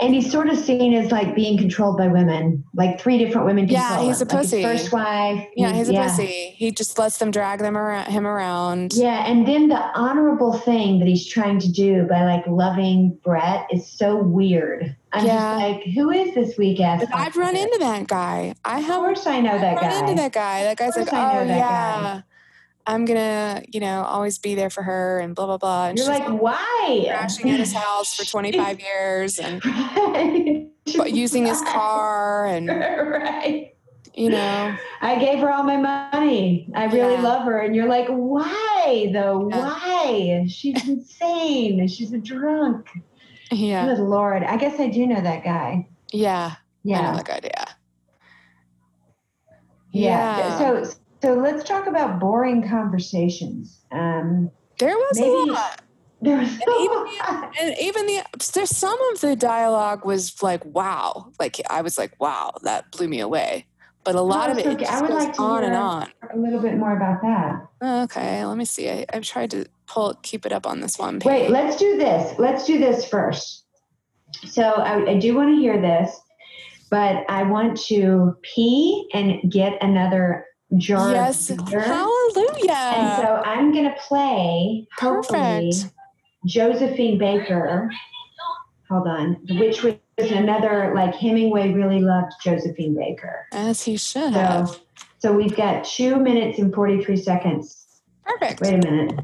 And 0.00 0.14
he's 0.14 0.30
sort 0.30 0.48
of 0.48 0.58
seen 0.58 0.92
as 0.94 1.10
like 1.10 1.34
being 1.34 1.56
controlled 1.58 1.96
by 1.98 2.06
women, 2.08 2.62
like 2.74 3.00
three 3.00 3.18
different 3.18 3.46
women. 3.46 3.66
Yeah, 3.68 4.02
he's 4.02 4.20
him. 4.20 4.28
a 4.28 4.32
Like 4.32 4.42
pussy. 4.42 4.62
first 4.62 4.92
wife. 4.92 5.46
Yeah, 5.56 5.72
he's 5.72 5.88
a 5.88 5.94
pussy. 5.94 6.54
He 6.56 6.70
just 6.70 6.98
lets 6.98 7.18
them 7.18 7.30
drag 7.30 7.60
them 7.60 7.76
around, 7.76 8.06
him 8.10 8.26
around. 8.26 8.92
Yeah, 8.94 9.26
and 9.26 9.46
then 9.46 9.68
the 9.68 9.80
honorable 9.98 10.52
thing 10.52 10.98
that 11.00 11.08
he's 11.08 11.26
trying 11.26 11.58
to 11.60 11.70
do 11.70 12.04
by 12.08 12.24
like 12.24 12.46
loving 12.46 13.18
Brett 13.24 13.66
is 13.72 13.86
so 13.90 14.16
weird. 14.16 14.94
I'm 15.12 15.24
Yeah. 15.26 15.34
just 15.58 15.62
like, 15.62 15.82
who 15.94 16.10
is 16.10 16.34
this 16.34 16.58
weak 16.58 16.80
ass? 16.80 17.04
I've 17.12 17.36
run 17.36 17.56
into 17.56 17.78
that 17.78 18.06
guy. 18.06 18.54
I 18.64 18.78
Of 18.80 18.84
have 18.84 18.96
course, 18.96 19.26
I 19.26 19.40
know 19.40 19.52
I've 19.52 19.60
that 19.62 19.76
run 19.80 20.08
into 20.10 20.22
that 20.22 20.32
guy. 20.32 20.62
That 20.64 20.76
guy's 20.76 20.96
like, 20.96 21.12
I 21.12 21.18
oh, 21.30 21.34
know 21.36 21.40
oh 21.40 21.46
that 21.46 21.56
yeah, 21.56 22.20
I'm 22.86 23.04
gonna, 23.04 23.62
you 23.72 23.80
know, 23.80 24.02
always 24.04 24.38
be 24.38 24.54
there 24.54 24.70
for 24.70 24.82
her 24.82 25.18
and 25.18 25.34
blah 25.34 25.46
blah 25.46 25.58
blah. 25.58 25.88
And 25.88 25.98
You're 25.98 26.06
she's 26.06 26.20
like, 26.20 26.40
why? 26.40 27.04
crashing 27.08 27.50
at 27.50 27.58
his 27.58 27.72
house 27.72 28.14
for 28.14 28.24
25 28.30 28.80
years 28.80 29.38
and 29.38 29.64
Right. 29.64 30.70
using 31.06 31.46
his 31.46 31.60
car 31.62 32.46
and 32.46 32.68
right. 32.68 33.74
you 34.14 34.30
know, 34.30 34.76
I 35.00 35.18
gave 35.18 35.40
her 35.40 35.50
all 35.50 35.64
my 35.64 35.76
money. 35.76 36.70
I 36.74 36.84
really 36.86 37.14
Yeah. 37.14 37.22
love 37.22 37.44
her. 37.44 37.58
And 37.60 37.74
you're 37.74 37.88
like, 37.88 38.06
why 38.08 39.10
though? 39.12 39.48
Yeah. 39.50 39.64
Why? 39.66 40.46
She's 40.48 40.88
insane. 40.88 41.86
She's 41.88 42.12
a 42.12 42.18
drunk. 42.18 42.86
yeah, 43.50 43.84
Good 43.86 43.98
Lord. 43.98 44.42
I 44.44 44.56
guess 44.56 44.78
I 44.80 44.88
do 44.88 45.06
know 45.06 45.20
that 45.20 45.42
guy. 45.44 45.88
yeah, 46.12 46.52
I 46.54 46.58
Yeah. 46.84 47.10
know 47.10 47.16
that 47.16 47.26
guy. 47.26 47.40
Yeah, 47.44 47.64
Yeah. 49.92 50.38
Yeah. 50.38 50.58
So 50.58 50.90
so 51.26 51.34
let's 51.34 51.64
talk 51.64 51.88
about 51.88 52.20
boring 52.20 52.66
conversations. 52.68 53.84
Um 53.90 54.48
there 54.78 54.96
was 54.96 55.18
Maybe- 55.18 55.50
a 55.50 55.52
lot. 55.54 55.82
there 56.22 56.38
was 56.38 56.48
And 56.48 56.62
even 56.80 56.98
and 57.60 57.78
even 57.80 58.06
the 58.06 58.22
there's 58.54 58.70
some 58.70 58.98
of 59.10 59.20
the 59.20 59.34
dialogue 59.34 60.04
was 60.04 60.40
like 60.42 60.64
wow 60.64 61.32
like 61.40 61.60
i 61.68 61.82
was 61.82 61.98
like 61.98 62.12
wow 62.20 62.52
that 62.62 62.90
blew 62.92 63.08
me 63.08 63.20
away 63.20 63.66
but 64.04 64.14
a 64.14 64.20
lot 64.22 64.50
of 64.50 64.56
it, 64.58 64.64
so 64.64 64.70
it 64.70 64.74
okay. 64.76 64.86
I 64.86 65.00
would 65.02 65.10
like 65.10 65.34
to 65.34 65.42
on 65.42 65.64
and 65.64 65.74
on 65.74 66.08
a 66.32 66.38
little 66.38 66.60
bit 66.60 66.76
more 66.76 66.96
about 66.96 67.20
that. 67.22 68.04
okay 68.04 68.44
let 68.46 68.56
me 68.56 68.64
see 68.64 68.88
I, 68.88 69.04
i've 69.12 69.24
tried 69.24 69.50
to 69.50 69.66
pull 69.86 70.14
keep 70.22 70.46
it 70.46 70.52
up 70.52 70.66
on 70.66 70.80
this 70.80 70.98
one 70.98 71.20
page 71.20 71.26
Wait, 71.30 71.50
let's 71.50 71.76
do 71.76 71.96
this. 71.98 72.38
Let's 72.38 72.64
do 72.66 72.78
this 72.78 73.06
first. 73.06 73.64
So 74.46 74.62
I, 74.62 75.10
I 75.12 75.18
do 75.18 75.34
want 75.34 75.54
to 75.54 75.56
hear 75.60 75.80
this, 75.80 76.10
but 76.90 77.24
I 77.28 77.42
want 77.42 77.78
to 77.88 78.36
pee 78.42 79.08
and 79.14 79.50
get 79.50 79.72
another 79.82 80.46
jar 80.78 81.12
yes 81.12 81.48
hallelujah 81.48 82.72
And 82.72 83.22
so 83.22 83.42
I'm 83.44 83.72
going 83.72 83.84
to 83.84 83.94
play, 84.08 84.86
hopefully, 84.98 85.72
Perfect. 85.72 85.94
Josephine 86.46 87.18
Baker. 87.18 87.90
Hold 88.90 89.08
on, 89.08 89.36
which 89.58 89.82
was 89.82 89.94
another 90.18 90.92
like 90.94 91.14
Hemingway 91.14 91.72
really 91.72 92.00
loved 92.00 92.32
Josephine 92.44 92.94
Baker. 92.96 93.46
as 93.52 93.82
he 93.82 93.96
should 93.96 94.32
So, 94.32 94.38
have 94.38 94.80
so 95.18 95.32
we've 95.32 95.56
got 95.56 95.84
two 95.84 96.16
minutes 96.16 96.58
and 96.58 96.72
43 96.74 97.16
seconds. 97.16 97.86
perfect 98.24 98.60
Wait 98.60 98.74
a 98.74 98.78
minute. 98.90 99.20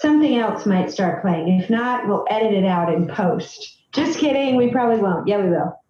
Something 0.00 0.36
else 0.36 0.66
might 0.66 0.90
start 0.90 1.22
playing. 1.22 1.60
If 1.60 1.70
not, 1.70 2.06
we'll 2.06 2.24
edit 2.30 2.52
it 2.52 2.64
out 2.66 2.92
in 2.92 3.08
post. 3.08 3.78
Just 3.92 4.18
kidding. 4.18 4.56
We 4.56 4.70
probably 4.70 4.98
won't. 5.00 5.26
Yeah, 5.26 5.38
we 5.42 5.50
will. 5.50 5.80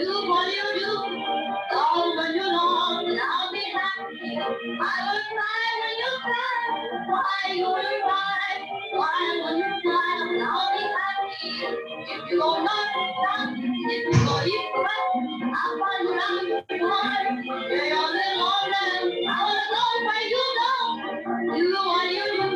Do 0.00 0.28
what 0.30 0.48
you 0.54 0.80
do. 0.80 0.94
Go 1.72 2.16
when 2.16 2.34
you 2.34 2.42
long, 2.44 3.18
I'll 3.20 3.52
be 3.52 3.64
happy. 3.74 4.38
I 4.38 4.96
will 5.06 5.22
cry 5.32 5.66
when 5.80 5.94
you 6.02 6.12
cry. 6.22 7.06
Why 7.08 7.54
you 7.54 7.66
will 7.66 8.00
cry? 8.02 8.68
Why 8.92 9.42
when 9.44 9.58
you 9.58 9.66
and 10.30 10.42
I'll 10.42 10.72
be 10.76 10.84
happy. 10.96 12.12
If 12.12 12.30
you 12.30 12.38
go 12.40 12.64
if 13.90 14.06
you 14.06 14.26
go 14.26 14.42
east, 14.44 14.76
I'll 15.54 15.78
find 15.80 16.08
heart. 16.82 17.46
You're 17.50 17.90
you. 20.30 21.58
Do 21.58 21.72
what 21.74 22.12
you. 22.12 22.49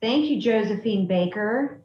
Thank 0.00 0.26
you, 0.26 0.40
Josephine 0.40 1.06
Baker, 1.06 1.80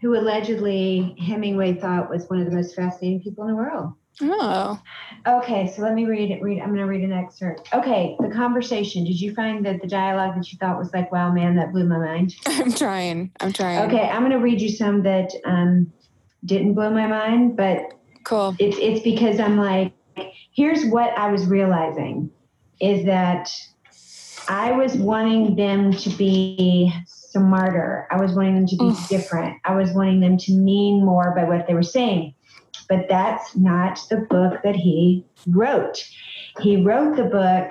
who 0.00 0.16
allegedly 0.16 1.16
Hemingway 1.18 1.74
thought 1.74 2.08
was 2.08 2.28
one 2.28 2.40
of 2.40 2.48
the 2.48 2.54
most 2.54 2.74
fascinating 2.74 3.20
people 3.20 3.44
in 3.44 3.50
the 3.50 3.56
world. 3.56 3.94
Oh. 4.22 4.80
Okay, 5.26 5.72
so 5.74 5.82
let 5.82 5.94
me 5.94 6.04
read 6.04 6.30
it. 6.30 6.42
Read. 6.42 6.60
I'm 6.60 6.68
going 6.68 6.80
to 6.80 6.84
read 6.84 7.02
an 7.02 7.12
excerpt. 7.12 7.68
Okay, 7.72 8.16
the 8.20 8.28
conversation. 8.28 9.04
Did 9.04 9.20
you 9.20 9.34
find 9.34 9.64
that 9.64 9.80
the 9.80 9.88
dialogue 9.88 10.36
that 10.36 10.52
you 10.52 10.58
thought 10.58 10.78
was 10.78 10.92
like, 10.92 11.10
"Wow, 11.10 11.32
man, 11.32 11.56
that 11.56 11.72
blew 11.72 11.84
my 11.84 11.98
mind"? 11.98 12.34
I'm 12.46 12.72
trying. 12.72 13.30
I'm 13.40 13.52
trying. 13.52 13.90
Okay, 13.90 14.08
I'm 14.08 14.20
going 14.20 14.32
to 14.32 14.38
read 14.38 14.60
you 14.60 14.68
some 14.68 15.02
that 15.04 15.30
um, 15.44 15.92
didn't 16.44 16.74
blow 16.74 16.90
my 16.90 17.06
mind, 17.06 17.56
but 17.56 17.92
Cool. 18.24 18.54
it's 18.58 18.76
it's 18.78 19.00
because 19.02 19.40
I'm 19.40 19.56
like, 19.56 19.92
here's 20.54 20.84
what 20.86 21.16
I 21.16 21.30
was 21.30 21.46
realizing 21.46 22.30
is 22.80 23.04
that 23.06 23.50
I 24.48 24.72
was 24.72 24.94
wanting 24.96 25.56
them 25.56 25.92
to 25.92 26.10
be 26.10 26.92
smarter. 27.30 28.06
I 28.10 28.20
was 28.20 28.32
wanting 28.32 28.54
them 28.56 28.66
to 28.66 28.76
be 28.76 28.84
Oof. 28.86 29.08
different. 29.08 29.56
I 29.64 29.74
was 29.74 29.92
wanting 29.92 30.20
them 30.20 30.36
to 30.38 30.52
mean 30.52 31.04
more 31.04 31.32
by 31.36 31.44
what 31.44 31.66
they 31.66 31.74
were 31.74 31.82
saying. 31.82 32.34
But 32.88 33.06
that's 33.08 33.56
not 33.56 34.00
the 34.10 34.18
book 34.18 34.60
that 34.64 34.74
he 34.74 35.24
wrote. 35.46 36.04
He 36.60 36.82
wrote 36.82 37.16
the 37.16 37.24
book 37.24 37.70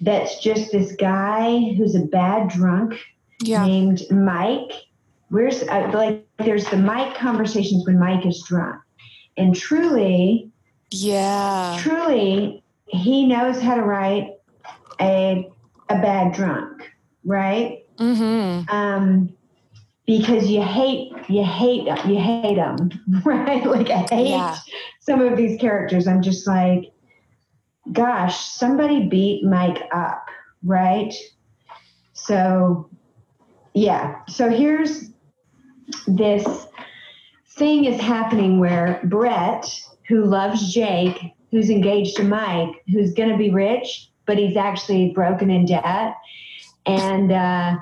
that's 0.00 0.38
just 0.40 0.70
this 0.70 0.92
guy 0.96 1.72
who's 1.76 1.94
a 1.94 2.00
bad 2.06 2.48
drunk 2.48 2.94
Yeah. 3.42 3.64
named 3.66 4.02
Mike. 4.10 4.70
Where's 5.30 5.62
uh, 5.62 5.90
like 5.92 6.26
there's 6.38 6.66
the 6.66 6.76
Mike 6.76 7.14
conversations 7.16 7.86
when 7.86 7.98
Mike 7.98 8.24
is 8.24 8.42
drunk, 8.46 8.80
and 9.36 9.54
truly, 9.54 10.50
Yeah. 10.90 11.76
truly, 11.80 12.62
he 12.86 13.26
knows 13.26 13.60
how 13.60 13.74
to 13.74 13.82
write 13.82 14.34
a 15.00 15.50
a 15.90 15.94
bad 16.00 16.32
drunk, 16.32 16.90
right? 17.24 17.84
Mm-hmm. 17.98 18.68
Um, 18.74 19.34
because 20.06 20.48
you 20.48 20.62
hate 20.62 21.12
you 21.28 21.44
hate 21.44 21.84
you 22.06 22.18
hate 22.18 22.56
them, 22.56 22.90
right? 23.24 23.64
Like 23.66 23.90
I 23.90 24.06
hate 24.10 24.30
Yeah. 24.30 24.56
some 25.00 25.20
of 25.20 25.36
these 25.36 25.60
characters. 25.60 26.06
I'm 26.08 26.22
just 26.22 26.46
like, 26.46 26.92
gosh, 27.92 28.38
somebody 28.38 29.08
beat 29.08 29.44
Mike 29.44 29.82
up, 29.92 30.26
right? 30.64 31.12
So, 32.14 32.88
yeah. 33.74 34.20
So 34.28 34.50
here's 34.50 35.10
this 36.06 36.66
thing 37.56 37.84
is 37.84 38.00
happening 38.00 38.58
where 38.58 39.00
Brett, 39.04 39.66
who 40.08 40.24
loves 40.24 40.72
Jake, 40.72 41.34
who's 41.50 41.70
engaged 41.70 42.16
to 42.16 42.24
Mike, 42.24 42.82
who's 42.92 43.12
going 43.14 43.30
to 43.30 43.36
be 43.36 43.50
rich, 43.50 44.10
but 44.26 44.36
he's 44.38 44.56
actually 44.56 45.12
broken 45.14 45.50
in 45.50 45.64
debt, 45.66 46.14
and 46.86 47.32
uh, 47.32 47.76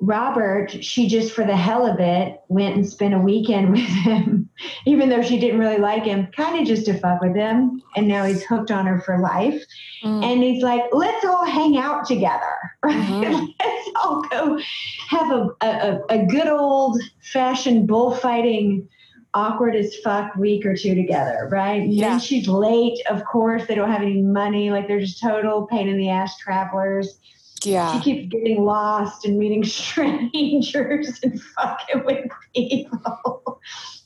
Robert, 0.00 0.84
she 0.84 1.08
just 1.08 1.32
for 1.32 1.44
the 1.46 1.56
hell 1.56 1.86
of 1.86 1.98
it 2.00 2.40
went 2.48 2.74
and 2.76 2.86
spent 2.86 3.14
a 3.14 3.18
weekend 3.18 3.70
with 3.72 3.80
him, 3.80 4.48
even 4.84 5.08
though 5.08 5.22
she 5.22 5.38
didn't 5.40 5.58
really 5.58 5.78
like 5.78 6.04
him, 6.04 6.26
kind 6.36 6.60
of 6.60 6.66
just 6.66 6.84
to 6.86 6.98
fuck 6.98 7.20
with 7.20 7.34
him. 7.34 7.82
And 7.96 8.06
now 8.06 8.24
he's 8.24 8.44
hooked 8.44 8.70
on 8.70 8.86
her 8.86 9.00
for 9.00 9.18
life. 9.18 9.62
Mm. 10.04 10.24
And 10.24 10.42
he's 10.42 10.62
like, 10.62 10.82
let's 10.92 11.24
all 11.24 11.44
hang 11.46 11.76
out 11.76 12.06
together. 12.06 12.42
Right? 12.86 12.94
Mhm. 12.94 13.48
let's 13.64 13.90
all 13.96 14.22
go 14.30 14.60
have 15.08 15.32
a, 15.32 15.48
a, 15.60 16.00
a 16.10 16.26
good 16.26 16.46
old 16.46 17.00
fashioned 17.32 17.88
bullfighting, 17.88 18.88
awkward 19.34 19.74
as 19.74 19.96
fuck 20.04 20.36
week 20.36 20.64
or 20.64 20.76
two 20.76 20.94
together. 20.94 21.48
Right. 21.50 21.82
And 21.82 21.92
Yeah. 21.92 22.10
Then 22.10 22.20
she's 22.20 22.46
late. 22.46 22.98
Of 23.10 23.24
course, 23.24 23.66
they 23.66 23.74
don't 23.74 23.90
have 23.90 24.02
any 24.02 24.22
money. 24.22 24.70
Like 24.70 24.86
they're 24.86 25.00
just 25.00 25.20
total 25.20 25.66
pain 25.66 25.88
in 25.88 25.96
the 25.96 26.10
ass 26.10 26.36
travelers. 26.38 27.18
Yeah. 27.66 27.92
She 27.92 28.04
keeps 28.04 28.32
getting 28.32 28.64
lost 28.64 29.24
and 29.24 29.38
meeting 29.38 29.64
strangers 30.20 31.18
and 31.22 31.40
fucking 31.42 32.04
with 32.04 32.26
people. 32.54 33.60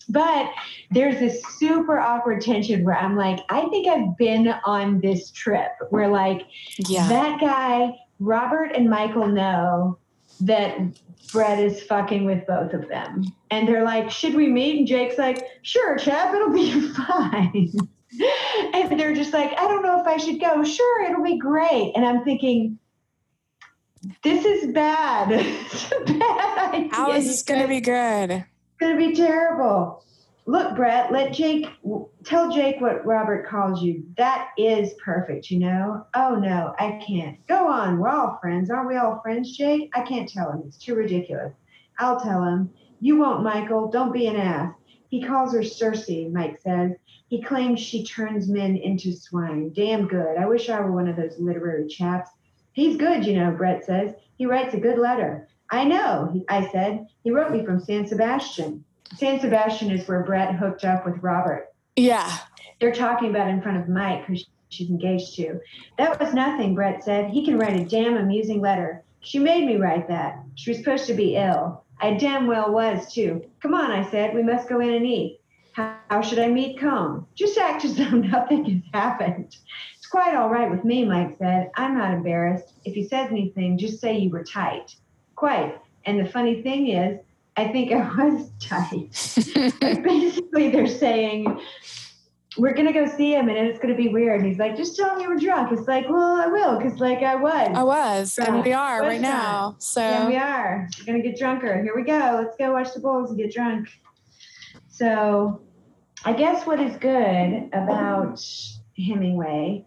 But 0.08 0.50
there's 0.90 1.20
this 1.20 1.40
super 1.58 2.00
awkward 2.00 2.40
tension 2.40 2.82
where 2.84 2.96
I'm 2.96 3.16
like, 3.16 3.38
I 3.48 3.68
think 3.68 3.86
I've 3.86 4.16
been 4.16 4.48
on 4.64 5.00
this 5.00 5.30
trip 5.30 5.70
where 5.90 6.08
like 6.08 6.42
Yeah. 6.88 7.08
that 7.08 7.40
guy, 7.40 7.92
Robert 8.18 8.72
and 8.74 8.90
Michael 8.90 9.28
know 9.28 9.98
that 10.40 10.78
Brett 11.32 11.60
is 11.60 11.80
fucking 11.84 12.24
with 12.24 12.44
both 12.46 12.72
of 12.72 12.88
them. 12.88 13.22
And 13.52 13.68
they're 13.68 13.84
like, 13.84 14.10
should 14.10 14.34
we 14.34 14.48
meet? 14.48 14.78
And 14.78 14.86
Jake's 14.88 15.16
like, 15.16 15.44
sure, 15.62 15.96
chap, 15.96 16.34
it'll 16.34 16.52
be 16.52 16.88
fine. 16.88 17.70
and 18.74 18.98
they're 18.98 19.14
just 19.14 19.32
like, 19.32 19.52
I 19.52 19.68
don't 19.68 19.82
know 19.84 20.00
if 20.00 20.06
I 20.08 20.16
should 20.16 20.40
go. 20.40 20.64
Sure, 20.64 21.04
it'll 21.04 21.22
be 21.22 21.38
great. 21.38 21.92
And 21.94 22.04
I'm 22.04 22.24
thinking, 22.24 22.79
this 24.22 24.44
is 24.44 24.72
bad. 24.72 25.32
it's 25.32 25.92
a 25.92 26.04
bad 26.18 26.74
idea. 26.74 26.88
How 26.92 27.12
is 27.12 27.26
this 27.26 27.42
going 27.42 27.62
to 27.62 27.68
be 27.68 27.80
good? 27.80 28.30
It's 28.30 28.46
gonna 28.78 28.96
be 28.96 29.14
terrible. 29.14 30.04
Look, 30.46 30.74
Brett, 30.74 31.12
let 31.12 31.32
Jake 31.32 31.68
tell 32.24 32.50
Jake 32.50 32.80
what 32.80 33.04
Robert 33.04 33.46
calls 33.46 33.82
you. 33.82 34.04
That 34.16 34.48
is 34.56 34.94
perfect, 34.94 35.50
you 35.50 35.58
know? 35.58 36.06
Oh 36.14 36.36
no, 36.36 36.74
I 36.78 37.00
can't. 37.06 37.46
Go 37.46 37.68
on, 37.68 37.98
we're 37.98 38.08
all 38.08 38.38
friends. 38.40 38.70
Aren't 38.70 38.88
we 38.88 38.96
all 38.96 39.20
friends, 39.22 39.56
Jake? 39.56 39.90
I 39.94 40.00
can't 40.00 40.28
tell 40.28 40.50
him. 40.50 40.62
It's 40.66 40.78
too 40.78 40.94
ridiculous. 40.94 41.52
I'll 41.98 42.18
tell 42.18 42.42
him. 42.42 42.70
You 43.00 43.18
won't, 43.18 43.44
Michael. 43.44 43.90
Don't 43.90 44.12
be 44.12 44.26
an 44.26 44.36
ass. 44.36 44.74
He 45.10 45.22
calls 45.22 45.52
her 45.52 45.62
Circe, 45.62 46.10
Mike 46.32 46.58
says. 46.60 46.92
He 47.28 47.42
claims 47.42 47.78
she 47.78 48.04
turns 48.04 48.48
men 48.48 48.76
into 48.76 49.12
swine. 49.12 49.72
Damn 49.74 50.08
good. 50.08 50.36
I 50.36 50.46
wish 50.46 50.68
I 50.68 50.80
were 50.80 50.92
one 50.92 51.06
of 51.06 51.16
those 51.16 51.38
literary 51.38 51.86
chaps. 51.86 52.30
He's 52.72 52.96
good, 52.96 53.24
you 53.24 53.34
know, 53.34 53.50
Brett 53.50 53.84
says. 53.84 54.14
He 54.36 54.46
writes 54.46 54.74
a 54.74 54.80
good 54.80 54.98
letter. 54.98 55.48
I 55.70 55.84
know, 55.84 56.44
I 56.48 56.68
said. 56.70 57.06
He 57.22 57.30
wrote 57.30 57.52
me 57.52 57.64
from 57.64 57.80
San 57.80 58.06
Sebastian. 58.06 58.84
San 59.16 59.40
Sebastian 59.40 59.90
is 59.90 60.06
where 60.06 60.24
Brett 60.24 60.54
hooked 60.54 60.84
up 60.84 61.04
with 61.04 61.22
Robert. 61.22 61.68
Yeah. 61.96 62.38
They're 62.80 62.92
talking 62.92 63.30
about 63.30 63.48
in 63.48 63.60
front 63.60 63.78
of 63.78 63.88
Mike, 63.88 64.24
who 64.24 64.36
she's 64.68 64.88
engaged 64.88 65.34
to. 65.36 65.60
That 65.98 66.18
was 66.18 66.32
nothing, 66.32 66.74
Brett 66.74 67.04
said. 67.04 67.30
He 67.30 67.44
can 67.44 67.58
write 67.58 67.78
a 67.78 67.84
damn 67.84 68.16
amusing 68.16 68.60
letter. 68.60 69.04
She 69.20 69.38
made 69.38 69.66
me 69.66 69.76
write 69.76 70.08
that. 70.08 70.42
She 70.54 70.70
was 70.70 70.78
supposed 70.78 71.06
to 71.06 71.14
be 71.14 71.36
ill. 71.36 71.84
I 72.00 72.14
damn 72.14 72.46
well 72.46 72.72
was, 72.72 73.12
too. 73.12 73.44
Come 73.60 73.74
on, 73.74 73.90
I 73.90 74.08
said. 74.10 74.34
We 74.34 74.42
must 74.42 74.68
go 74.68 74.80
in 74.80 74.94
and 74.94 75.06
eat. 75.06 75.40
How, 75.72 75.96
how 76.08 76.22
should 76.22 76.38
I 76.38 76.48
meet 76.48 76.80
Cohn? 76.80 77.26
Just 77.34 77.58
act 77.58 77.84
as 77.84 77.96
though 77.96 78.10
nothing 78.10 78.64
has 78.64 78.82
happened. 79.02 79.56
Quite 80.10 80.34
all 80.34 80.48
right 80.48 80.68
with 80.68 80.84
me, 80.84 81.04
Mike 81.04 81.36
said. 81.38 81.70
I'm 81.76 81.96
not 81.96 82.12
embarrassed. 82.12 82.74
If 82.84 82.94
he 82.94 83.06
says 83.06 83.30
anything, 83.30 83.78
just 83.78 84.00
say 84.00 84.18
you 84.18 84.30
were 84.30 84.42
tight. 84.42 84.96
Quite. 85.36 85.78
And 86.04 86.18
the 86.18 86.28
funny 86.28 86.62
thing 86.62 86.88
is, 86.88 87.20
I 87.56 87.68
think 87.68 87.92
I 87.92 87.98
was 88.24 88.50
tight. 88.60 89.72
Like, 89.80 90.02
basically, 90.02 90.70
they're 90.70 90.88
saying, 90.88 91.60
we're 92.58 92.74
going 92.74 92.86
to 92.86 92.92
go 92.92 93.06
see 93.06 93.34
him 93.34 93.48
and 93.48 93.56
it's 93.56 93.78
going 93.78 93.94
to 93.94 93.96
be 93.96 94.08
weird. 94.08 94.40
And 94.40 94.48
he's 94.48 94.58
like, 94.58 94.76
just 94.76 94.96
tell 94.96 95.14
him 95.14 95.20
you 95.20 95.28
were 95.28 95.36
drunk. 95.36 95.70
It's 95.70 95.86
like, 95.86 96.08
well, 96.08 96.36
I 96.36 96.46
will, 96.46 96.78
because, 96.78 96.98
like, 96.98 97.22
I 97.22 97.36
was. 97.36 97.68
I 97.74 97.82
was, 97.82 98.38
and 98.38 98.64
we 98.64 98.72
are 98.72 99.02
right 99.02 99.20
now. 99.20 99.76
So 99.78 100.00
Yeah, 100.00 100.26
we 100.26 100.36
are. 100.36 100.88
We're 100.98 101.06
gonna 101.06 101.22
get 101.22 101.38
drunker. 101.38 101.82
Here 101.82 101.94
we 101.94 102.02
go. 102.02 102.40
Let's 102.42 102.56
go 102.56 102.72
watch 102.72 102.92
the 102.94 103.00
Bulls 103.00 103.30
and 103.30 103.38
get 103.38 103.52
drunk. 103.52 103.88
So, 104.88 105.60
I 106.24 106.32
guess 106.32 106.66
what 106.66 106.80
is 106.80 106.96
good 106.96 107.70
about 107.72 108.44
Hemingway 108.98 109.86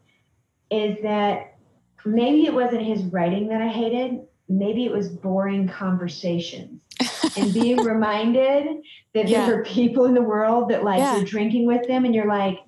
is 0.74 0.97
that 1.03 1.55
maybe 2.05 2.45
it 2.45 2.53
wasn't 2.53 2.82
his 2.82 3.03
writing 3.03 3.47
that 3.49 3.61
I 3.61 3.67
hated. 3.67 4.21
Maybe 4.49 4.86
it 4.86 4.91
was 4.91 5.07
boring 5.09 5.67
conversations 5.67 6.82
and 7.38 7.53
being 7.53 7.78
reminded 7.78 8.82
that 9.13 9.28
Yeah. 9.28 9.45
there 9.45 9.59
are 9.61 9.63
people 9.63 10.05
in 10.05 10.13
the 10.13 10.21
world 10.21 10.69
that 10.69 10.84
like 10.84 10.99
Yeah. 10.99 11.17
you're 11.17 11.26
drinking 11.26 11.65
with 11.65 11.88
them 11.88 12.05
and 12.05 12.13
you're 12.13 12.28
like, 12.28 12.59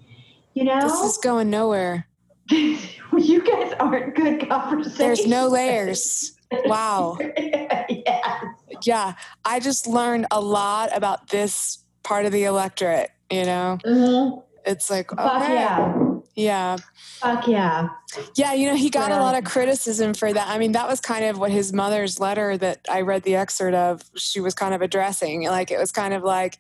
you 0.54 0.64
know, 0.64 0.80
this 0.82 1.02
is 1.02 1.18
going 1.18 1.50
nowhere. 1.50 2.08
you 2.52 3.42
guys 3.44 3.74
aren't 3.80 4.16
good 4.16 4.48
conversations. 4.48 4.98
There's 4.98 5.26
no 5.28 5.48
layers. 5.48 6.34
Wow. 6.66 7.18
yes. 7.38 8.46
Yeah. 8.84 9.14
I 9.44 9.60
just 9.60 9.88
learned 9.88 10.28
a 10.32 10.40
lot 10.40 10.96
about 10.96 11.30
this 11.30 11.80
part 12.04 12.26
of 12.26 12.32
the 12.32 12.44
electorate, 12.46 13.10
you 13.32 13.44
know? 13.46 13.80
Mhm. 13.84 14.44
It's 14.66 14.90
like, 14.90 15.10
Fuck 15.10 15.42
okay. 15.44 15.54
yeah. 15.56 16.15
Yeah. 16.36 16.78
Fuck 17.20 17.48
yeah. 17.48 17.88
Yeah, 18.36 18.54
you 18.54 18.68
know, 18.68 18.76
he 18.76 18.90
got 18.90 19.12
a 19.12 19.18
lot 19.18 19.38
of 19.38 19.46
criticism 19.46 20.14
for 20.14 20.34
that. 20.34 20.48
I 20.50 20.58
mean, 20.58 20.74
that 20.74 20.88
was 20.88 21.00
kind 21.00 21.24
of 21.26 21.40
what 21.40 21.50
his 21.50 21.72
mother's 21.72 22.20
letter 22.20 22.58
that 22.58 22.86
I 22.90 23.02
read 23.02 23.24
the 23.24 23.36
excerpt 23.36 23.74
of, 23.74 24.04
she 24.16 24.42
was 24.42 24.54
kind 24.54 24.74
of 24.74 24.82
addressing. 24.82 25.46
Like, 25.46 25.72
it 25.72 25.80
was 25.80 25.92
kind 25.94 26.14
of 26.14 26.24
like, 26.24 26.60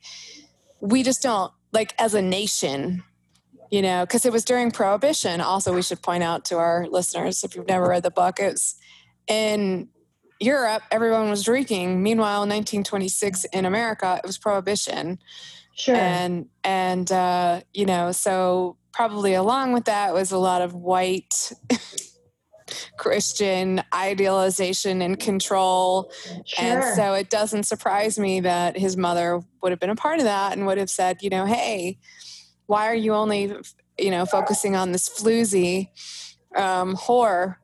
we 0.79 1.03
just 1.03 1.21
don't, 1.21 1.51
like, 1.73 1.93
as 1.99 2.13
a 2.13 2.21
nation, 2.21 3.03
you 3.69 3.81
know, 3.81 4.05
because 4.05 4.25
it 4.25 4.31
was 4.31 4.45
during 4.45 4.71
Prohibition. 4.71 5.41
Also, 5.41 5.73
we 5.73 5.81
should 5.81 6.01
point 6.01 6.23
out 6.23 6.45
to 6.45 6.57
our 6.57 6.87
listeners, 6.89 7.43
if 7.43 7.55
you've 7.55 7.67
never 7.67 7.89
read 7.89 8.03
the 8.03 8.11
book, 8.11 8.39
it 8.39 8.51
was 8.53 8.75
in 9.27 9.89
Europe, 10.39 10.83
everyone 10.91 11.29
was 11.29 11.43
drinking. 11.43 12.01
Meanwhile, 12.01 12.43
in 12.43 12.49
1926 12.49 13.45
in 13.45 13.65
America, 13.65 14.19
it 14.23 14.25
was 14.25 14.37
Prohibition 14.37 15.19
Sure. 15.75 15.95
and 15.95 16.47
and 16.63 17.11
uh, 17.11 17.61
you 17.73 17.85
know 17.85 18.11
so 18.11 18.77
probably 18.93 19.33
along 19.33 19.73
with 19.73 19.85
that 19.85 20.13
was 20.13 20.31
a 20.31 20.37
lot 20.37 20.61
of 20.61 20.73
white 20.73 21.51
christian 22.97 23.83
idealization 23.93 25.01
and 25.01 25.19
control 25.19 26.11
sure. 26.45 26.65
and 26.65 26.95
so 26.95 27.13
it 27.13 27.29
doesn't 27.29 27.63
surprise 27.63 28.17
me 28.17 28.39
that 28.39 28.77
his 28.77 28.95
mother 28.97 29.41
would 29.61 29.71
have 29.71 29.79
been 29.79 29.89
a 29.89 29.95
part 29.95 30.19
of 30.19 30.25
that 30.25 30.53
and 30.53 30.65
would 30.65 30.77
have 30.77 30.89
said 30.89 31.17
you 31.21 31.29
know 31.29 31.45
hey 31.45 31.97
why 32.67 32.87
are 32.87 32.95
you 32.95 33.13
only 33.13 33.53
you 33.97 34.11
know, 34.11 34.25
focusing 34.25 34.75
on 34.75 34.91
this 34.91 35.09
floozy 35.09 35.89
um, 36.55 36.95
whore 36.95 37.57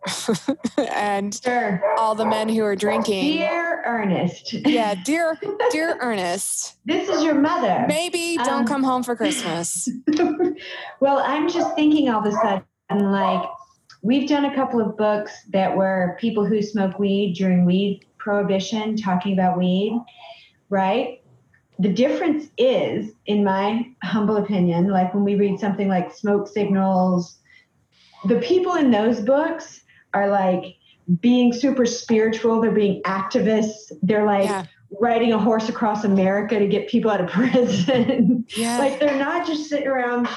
and 0.77 1.33
Sure. 1.43 1.81
all 1.97 2.15
the 2.15 2.25
men 2.25 2.49
who 2.49 2.63
are 2.63 2.75
drinking. 2.75 3.37
Dear 3.37 3.81
Ernest. 3.85 4.53
Yeah, 4.53 4.95
dear, 5.03 5.37
dear 5.71 5.97
Ernest, 5.99 6.77
This 6.85 7.09
is 7.09 7.23
your 7.23 7.35
mother. 7.35 7.85
maybe 7.87 8.37
don't 8.37 8.61
Um, 8.61 8.65
come 8.65 8.83
home 8.83 9.03
for 9.03 9.15
Christmas. 9.15 9.87
well, 10.99 11.19
I'm 11.19 11.49
just 11.49 11.75
thinking 11.75 12.09
all 12.09 12.19
of 12.19 12.25
a 12.25 12.31
sudden, 12.31 13.11
like, 13.11 13.49
we've 14.03 14.27
done 14.27 14.45
a 14.45 14.55
couple 14.55 14.81
of 14.81 14.97
books 14.97 15.31
that 15.51 15.75
were 15.75 16.17
people 16.19 16.45
who 16.45 16.61
smoke 16.61 16.99
weed 16.99 17.33
during 17.35 17.65
weed 17.65 18.05
prohibition 18.17 18.95
talking 18.97 19.33
about 19.33 19.57
weed, 19.57 19.99
right? 20.69 21.21
The 21.79 21.89
difference 21.91 22.47
is, 22.57 23.11
in 23.25 23.43
my 23.43 23.87
humble 24.03 24.37
opinion, 24.37 24.89
like 24.89 25.13
when 25.15 25.23
we 25.23 25.35
read 25.35 25.59
something 25.59 25.87
like 25.87 26.13
Smoke 26.13 26.47
Signals, 26.47 27.39
the 28.25 28.39
people 28.39 28.75
in 28.75 28.91
those 28.91 29.21
books 29.21 29.81
are 30.13 30.29
like 30.29 30.75
being 31.19 31.51
super 31.53 31.85
spiritual, 31.85 32.61
they're 32.61 32.71
being 32.71 33.01
activists, 33.03 33.91
they're 34.01 34.25
like 34.25 34.45
Yeah, 34.45 34.65
riding 34.99 35.33
a 35.33 35.39
horse 35.39 35.69
across 35.69 36.03
America 36.03 36.59
to 36.59 36.67
get 36.67 36.87
people 36.89 37.09
out 37.11 37.21
of 37.21 37.29
prison. 37.39 38.45
yeah, 38.55 38.77
like 38.77 38.99
they're 38.99 39.17
not 39.17 39.45
just 39.47 39.69
sitting 39.69 39.87
around 39.87 40.27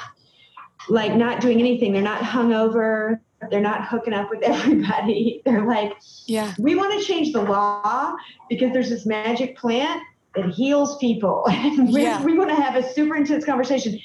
like 0.88 1.14
not 1.14 1.40
doing 1.40 1.58
anything. 1.60 1.92
They're 1.92 2.02
not 2.02 2.22
hungover. 2.22 3.20
They're 3.50 3.60
not 3.60 3.86
hooking 3.86 4.14
up 4.14 4.30
with 4.30 4.42
everybody. 4.42 5.42
They're 5.44 5.66
like 5.66 5.92
yeah, 6.26 6.54
we 6.58 6.74
want 6.74 6.98
to 6.98 7.04
change 7.06 7.32
the 7.32 7.42
law 7.42 8.14
because 8.48 8.72
there's 8.72 8.88
this 8.90 9.04
magic 9.06 9.56
plant 9.58 10.00
that 10.34 10.46
heals 10.50 10.96
people. 10.98 11.44
And 11.48 11.92
we, 11.92 12.02
Yeah. 12.02 12.22
we 12.24 12.36
want 12.36 12.50
to 12.50 12.56
have 12.56 12.74
a 12.76 12.82
super 12.92 13.14
intense 13.16 13.44
conversation 13.44 13.98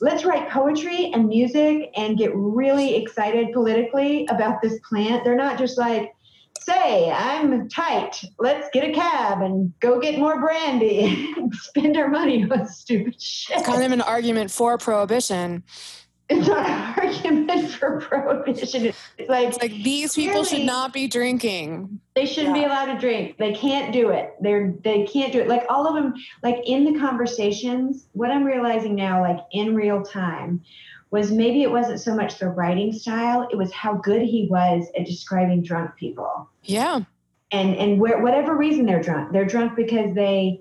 let's 0.00 0.24
write 0.24 0.48
poetry 0.50 1.10
and 1.12 1.28
music 1.28 1.90
and 1.96 2.18
get 2.18 2.34
really 2.34 2.96
excited 2.96 3.52
politically 3.52 4.26
about 4.30 4.62
this 4.62 4.78
plant 4.88 5.24
they're 5.24 5.36
not 5.36 5.58
just 5.58 5.78
like 5.78 6.12
say 6.60 7.10
i'm 7.10 7.68
tight 7.68 8.20
let's 8.38 8.68
get 8.72 8.88
a 8.88 8.92
cab 8.92 9.40
and 9.40 9.72
go 9.80 9.98
get 9.98 10.18
more 10.18 10.40
brandy 10.40 11.32
and 11.36 11.54
spend 11.54 11.96
our 11.96 12.08
money 12.08 12.46
on 12.50 12.66
stupid 12.66 13.20
shit 13.20 13.58
It's 13.58 13.66
kind 13.66 13.82
of 13.82 13.92
an 13.92 14.00
argument 14.00 14.50
for 14.50 14.76
prohibition. 14.78 15.62
It's 16.30 16.46
not 16.48 16.66
an 16.66 16.94
argument 17.06 17.70
for 17.72 18.00
prohibition. 18.00 18.86
It's 19.18 19.28
like, 19.28 19.48
It's 19.48 19.58
like 19.60 19.72
these 19.72 20.14
people 20.14 20.44
should 20.44 20.64
not 20.64 20.92
be 20.92 21.08
drinking. 21.08 22.00
they 22.14 22.24
shouldn't 22.26 22.54
be 22.54 22.64
allowed 22.64 22.86
to 22.92 22.98
drink. 22.98 23.36
They 23.38 23.52
can't 23.52 23.92
do 23.92 24.10
it. 24.10 24.34
They're 24.40 24.72
they 24.82 25.04
can't 25.06 25.32
do 25.32 25.40
it. 25.40 25.48
Like 25.48 25.64
all 25.68 25.86
of 25.86 25.94
them, 25.94 26.14
like 26.42 26.56
in 26.64 26.84
the 26.90 26.98
conversations, 26.98 28.06
what 28.12 28.30
I'm 28.30 28.44
realizing 28.44 28.94
now, 28.94 29.20
like 29.20 29.40
in 29.52 29.74
real 29.74 30.02
time, 30.02 30.62
was 31.10 31.32
maybe 31.32 31.62
it 31.62 31.70
wasn't 31.70 32.00
so 32.00 32.14
much 32.14 32.38
the 32.38 32.48
writing 32.48 32.92
style, 32.92 33.48
it 33.50 33.56
was 33.56 33.72
how 33.72 33.94
good 33.94 34.22
he 34.22 34.46
was 34.48 34.86
at 34.96 35.06
describing 35.06 35.62
drunk 35.62 35.96
people. 35.96 36.48
Yeah, 36.62 37.00
And 37.50 37.74
and 37.74 38.00
where 38.00 38.22
whatever 38.22 38.56
reason 38.56 38.86
they're 38.86 39.02
drunk. 39.02 39.32
They're 39.32 39.44
drunk 39.46 39.74
because 39.74 40.14
they 40.14 40.60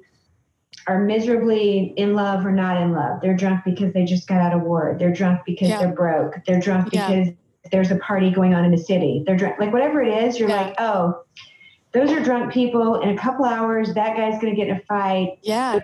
are 0.90 1.00
miserably 1.00 1.94
in 1.98 2.16
love 2.16 2.44
or 2.46 2.52
not 2.52 2.82
in 2.82 2.92
love. 2.94 3.20
They're 3.22 3.36
drunk 3.36 3.62
because 3.64 3.94
they 3.94 4.06
just 4.06 4.28
got 4.28 4.42
out 4.42 4.54
of 4.54 4.62
war. 4.64 4.96
They're 4.98 5.14
drunk 5.14 5.42
because 5.46 5.70
Yeah. 5.70 5.80
they're 5.80 5.94
broke. 5.94 6.40
They're 6.48 6.60
drunk 6.60 6.90
Yeah. 6.92 7.08
because 7.08 7.34
there's 7.72 7.92
a 7.92 7.98
party 7.98 8.32
going 8.32 8.56
on 8.56 8.66
in 8.66 8.72
the 8.72 8.78
city. 8.78 9.24
They're 9.26 9.36
drunk, 9.36 9.58
like 9.60 9.72
whatever 9.72 10.02
it 10.02 10.08
is. 10.26 10.40
You're 10.40 10.50
Yeah. 10.50 10.62
like, 10.64 10.76
oh, 10.80 11.22
those 11.92 12.12
are 12.12 12.20
drunk 12.22 12.52
people. 12.52 13.02
In 13.02 13.10
a 13.10 13.18
couple 13.18 13.46
hours, 13.46 13.94
that 13.94 14.18
guy's 14.18 14.42
going 14.42 14.54
to 14.54 14.56
get 14.56 14.68
in 14.68 14.78
a 14.78 14.80
fight. 14.82 15.38
yeah. 15.44 15.80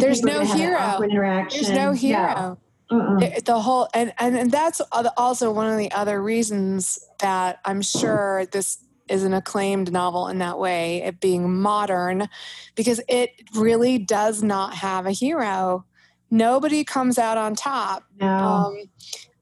There's 0.00 0.22
no 0.22 0.40
have 0.40 1.00
an 1.00 1.10
hero. 1.10 1.46
There's 1.50 1.70
no 1.70 1.92
hero. 1.92 2.58
The 2.90 3.60
whole 3.60 3.88
and, 3.94 4.12
and 4.18 4.36
and 4.36 4.50
that's 4.50 4.80
also 5.16 5.52
one 5.52 5.70
of 5.70 5.76
the 5.78 5.92
other 5.92 6.22
reasons 6.22 6.98
that 7.20 7.58
i'm 7.66 7.82
sure 7.82 8.46
this 8.52 8.78
is 9.08 9.24
an 9.24 9.32
acclaimed 9.34 9.92
novel 9.92 10.28
in 10.28 10.38
that 10.38 10.58
way 10.58 11.02
it 11.02 11.20
being 11.20 11.52
modern 11.60 12.28
because 12.74 13.00
it 13.08 13.30
really 13.54 13.98
does 13.98 14.42
not 14.42 14.74
have 14.74 15.06
a 15.06 15.10
hero 15.12 15.84
nobody 16.30 16.84
comes 16.84 17.18
out 17.18 17.38
on 17.38 17.54
top 17.54 18.04
No. 18.20 18.26
um, 18.26 18.76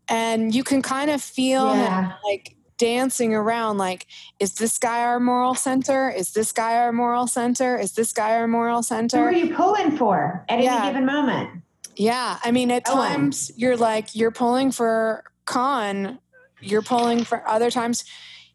and 0.08 0.54
you 0.54 0.62
can 0.64 0.82
kind 0.82 1.10
of 1.10 1.20
feel 1.20 1.72
him 1.72 2.12
like 2.24 2.54
dancing 2.78 3.34
around 3.34 3.78
like 3.78 4.06
is 4.38 4.54
this 4.54 4.78
guy 4.78 5.00
our 5.00 5.18
moral 5.18 5.54
center 5.54 6.10
is 6.10 6.32
this 6.32 6.52
guy 6.52 6.76
our 6.76 6.92
moral 6.92 7.26
center 7.26 7.78
is 7.78 7.92
this 7.94 8.12
guy 8.12 8.36
our 8.36 8.46
moral 8.46 8.82
center? 8.82 9.18
Who 9.18 9.24
are 9.24 9.32
you 9.32 9.54
pulling 9.54 9.96
for 9.96 10.44
at 10.48 10.62
Yeah. 10.62 10.76
any 10.76 10.88
given 10.88 11.06
moment? 11.06 11.62
yeah, 11.96 12.38
I 12.44 12.50
mean, 12.52 12.70
at 12.70 12.86
on. 12.88 12.94
times 12.94 13.50
you're 13.56 13.76
like 13.78 14.14
you're 14.14 14.30
pulling 14.30 14.70
for 14.72 15.24
Cohn, 15.46 16.18
you're 16.60 16.82
pulling 16.82 17.24
for 17.24 17.48
other 17.48 17.70
times, 17.70 18.04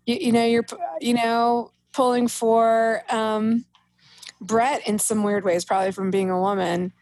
you, 0.06 0.16
you 0.16 0.32
know, 0.32 0.46
you're 0.46 0.66
you 1.00 1.14
know 1.14 1.72
pulling 1.94 2.28
for 2.28 3.04
um, 3.10 3.66
Brett 4.40 4.88
in 4.88 5.00
some 5.00 5.24
weird 5.24 5.44
ways, 5.44 5.66
probably 5.66 5.92
from 5.92 6.12
being 6.12 6.30
a 6.30 6.40
woman. 6.40 6.94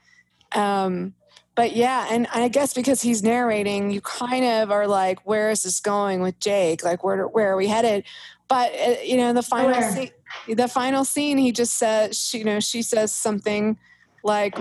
Um, 0.54 1.14
but 1.56 1.76
yeah, 1.76 2.08
and 2.10 2.28
I 2.34 2.47
guess 2.47 2.74
because 2.74 3.02
he's 3.02 3.22
narrating, 3.22 3.91
you 3.91 4.02
kind 4.02 4.45
of 4.45 4.72
are 4.72 4.88
like, 4.88 5.26
where 5.28 5.50
is 5.50 5.64
this 5.64 5.80
going 5.80 6.22
with 6.22 6.39
Jake? 6.39 6.84
Like, 6.84 7.04
where 7.04 7.28
where 7.28 7.52
are 7.52 7.58
we 7.58 7.68
headed? 7.68 8.06
But 8.47 8.74
uh, 8.74 8.95
you 9.04 9.18
know, 9.18 9.34
the 9.34 9.43
final 9.43 9.72
Where? 9.72 9.91
scene, 9.91 10.12
the 10.47 10.68
final 10.68 11.06
scene, 11.06 11.38
he 11.38 11.52
just 11.52 11.78
says, 11.78 12.20
she, 12.20 12.39
you 12.39 12.45
know, 12.45 12.60
she 12.60 12.82
says 12.82 13.12
something 13.12 13.78
like 14.24 14.58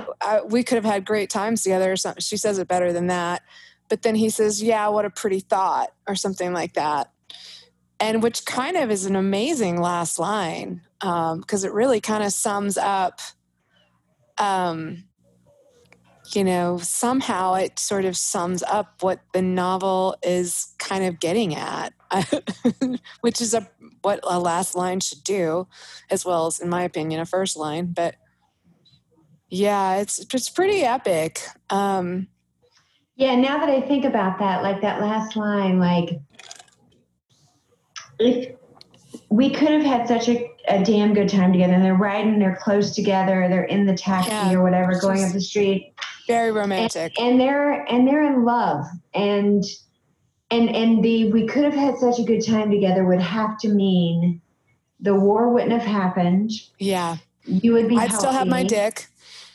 we 0.46 0.62
could 0.62 0.76
have 0.76 0.84
had 0.84 1.04
great 1.04 1.30
times 1.30 1.62
together 1.62 1.92
or 1.92 1.96
something 1.96 2.20
she 2.20 2.36
says 2.36 2.58
it 2.58 2.68
better 2.68 2.92
than 2.92 3.06
that 3.08 3.42
but 3.88 4.02
then 4.02 4.14
he 4.14 4.30
says 4.30 4.62
yeah 4.62 4.88
what 4.88 5.04
a 5.04 5.10
pretty 5.10 5.40
thought 5.40 5.92
or 6.06 6.14
something 6.14 6.52
like 6.52 6.74
that 6.74 7.10
and 8.00 8.22
which 8.22 8.44
kind 8.44 8.76
of 8.76 8.90
is 8.90 9.06
an 9.06 9.16
amazing 9.16 9.80
last 9.80 10.18
line 10.18 10.82
because 11.00 11.64
it 11.64 11.72
really 11.72 12.00
kind 12.00 12.22
of 12.22 12.32
sums 12.32 12.76
up 12.78 13.20
um, 14.38 15.04
you 16.34 16.44
know 16.44 16.78
somehow 16.78 17.54
it 17.54 17.78
sort 17.78 18.04
of 18.04 18.16
sums 18.16 18.62
up 18.64 19.02
what 19.02 19.20
the 19.32 19.42
novel 19.42 20.16
is 20.22 20.74
kind 20.78 21.04
of 21.04 21.18
getting 21.20 21.54
at 21.54 21.92
which 23.20 23.40
is 23.40 23.54
a 23.54 23.68
what 24.02 24.20
a 24.22 24.38
last 24.38 24.74
line 24.74 25.00
should 25.00 25.24
do 25.24 25.66
as 26.10 26.24
well 26.24 26.46
as 26.46 26.60
in 26.60 26.68
my 26.68 26.82
opinion 26.82 27.20
a 27.20 27.26
first 27.26 27.56
line 27.56 27.86
but 27.86 28.14
yeah, 29.50 29.96
it's 29.96 30.18
it's 30.18 30.50
pretty 30.50 30.82
epic. 30.82 31.40
Um, 31.70 32.28
Yeah, 33.16 33.34
now 33.34 33.58
that 33.58 33.70
I 33.70 33.80
think 33.80 34.04
about 34.04 34.38
that, 34.38 34.62
like 34.62 34.82
that 34.82 35.00
last 35.00 35.36
line, 35.36 35.78
like 35.78 36.20
if 38.18 38.54
we 39.30 39.50
could 39.50 39.70
have 39.70 39.82
had 39.82 40.08
such 40.08 40.28
a, 40.28 40.50
a 40.68 40.82
damn 40.84 41.14
good 41.14 41.28
time 41.28 41.52
together 41.52 41.72
and 41.74 41.84
they're 41.84 41.94
riding, 41.94 42.38
they're 42.38 42.58
close 42.60 42.94
together, 42.94 43.46
they're 43.48 43.64
in 43.64 43.86
the 43.86 43.94
taxi 43.94 44.30
Yeah, 44.30 44.52
or 44.54 44.62
whatever, 44.62 44.98
going 45.00 45.24
up 45.24 45.32
the 45.32 45.40
street. 45.40 45.94
very 46.26 46.50
romantic. 46.52 47.18
And 47.20 47.40
they're 47.40 47.72
and 47.90 48.06
they're 48.06 48.24
in 48.24 48.44
love. 48.44 48.84
And 49.14 49.64
and 50.50 50.68
and 50.74 51.02
the 51.02 51.32
we 51.32 51.46
could 51.46 51.64
have 51.64 51.74
had 51.74 51.96
such 51.98 52.18
a 52.18 52.22
good 52.22 52.44
time 52.44 52.70
together 52.70 53.04
would 53.06 53.20
have 53.20 53.58
to 53.60 53.68
mean 53.68 54.40
the 55.00 55.14
war 55.14 55.52
wouldn't 55.52 55.72
have 55.72 55.82
happened. 55.82 56.50
yeah, 56.78 57.16
You 57.44 57.72
would 57.74 57.88
be 57.88 57.96
I'd 57.96 58.12
still 58.12 58.32
have 58.32 58.48
my 58.48 58.64
dick. 58.64 59.06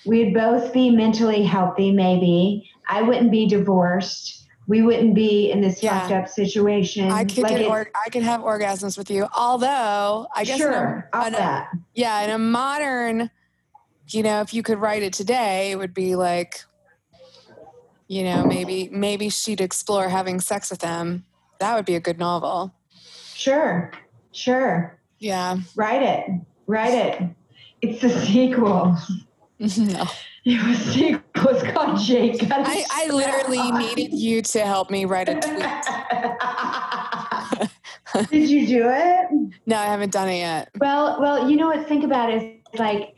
We'd 0.06 0.34
both 0.34 0.74
be 0.74 0.90
mentally 0.90 1.44
healthy, 1.44 1.92
maybe. 1.92 2.70
I 2.90 3.02
wouldn't 3.02 3.32
be 3.32 3.48
divorced. 3.48 4.43
We 4.68 4.82
wouldn't 4.82 5.14
be 5.14 5.52
in 5.52 5.60
this 5.62 5.84
Yeah. 5.84 6.00
fucked 6.02 6.12
up 6.14 6.30
situation. 6.30 7.12
I 7.12 7.26
could 7.26 7.40
Like 7.40 7.52
get 7.52 7.62
it- 7.62 7.68
or, 7.70 7.90
I 8.06 8.10
could 8.10 8.24
have 8.24 8.42
orgasms 8.42 8.98
with 8.98 9.10
you. 9.12 9.28
Although 9.36 10.28
I 10.34 10.44
guess 10.46 10.60
in 10.60 10.68
a- 10.68 10.72
sure, 10.72 11.10
in 11.28 11.36
a- 11.36 11.68
yeah, 11.94 12.22
in 12.22 12.30
a 12.30 12.38
modern, 12.38 13.30
you 14.10 14.24
know, 14.24 14.40
if 14.42 14.54
you 14.54 14.64
could 14.64 14.80
write 14.80 15.04
it 15.04 15.12
today, 15.14 15.72
it 15.72 15.78
would 15.78 15.94
be 15.94 16.16
like, 16.16 16.64
you 18.08 18.24
know, 18.24 18.46
maybe 18.46 18.90
maybe 18.92 19.30
she'd 19.30 19.60
explore 19.62 20.08
having 20.10 20.40
sex 20.40 20.70
with 20.70 20.82
him. 20.82 21.26
That 21.60 21.76
would 21.76 21.86
be 21.86 21.96
a 21.96 22.00
good 22.00 22.20
novel. 22.20 22.74
Sure, 23.34 23.92
sure. 24.32 25.00
Yeah. 25.20 25.58
Write 25.76 26.04
it. 26.04 26.26
Write 26.68 26.94
it. 26.94 27.22
It's 27.82 28.02
the 28.02 28.10
sequel. 28.10 28.98
no. 29.60 30.06
It 30.46 30.62
was. 30.68 31.24
It's 31.46 31.72
called 31.74 32.00
Jake. 32.00 32.42
I, 32.52 32.86
I 32.92 33.08
literally 33.08 33.72
needed 33.86 34.14
you 34.14 34.42
to 34.42 34.60
help 34.62 34.90
me 34.90 35.06
write 35.06 35.30
a 35.30 35.36
tweet. 35.36 35.66
Did 38.30 38.50
you 38.50 38.68
do 38.68 38.84
it? 38.88 39.28
No, 39.66 39.78
I 39.78 39.86
haven't 39.86 40.12
done 40.12 40.30
it 40.30 40.38
yet. 40.38 40.70
Well, 40.80 41.20
well, 41.20 41.50
you 41.50 41.56
know 41.58 41.68
what? 41.68 41.88
Think 41.88 42.04
about 42.04 42.30
it. 42.30 42.62
Is 42.74 42.80
like 42.80 43.16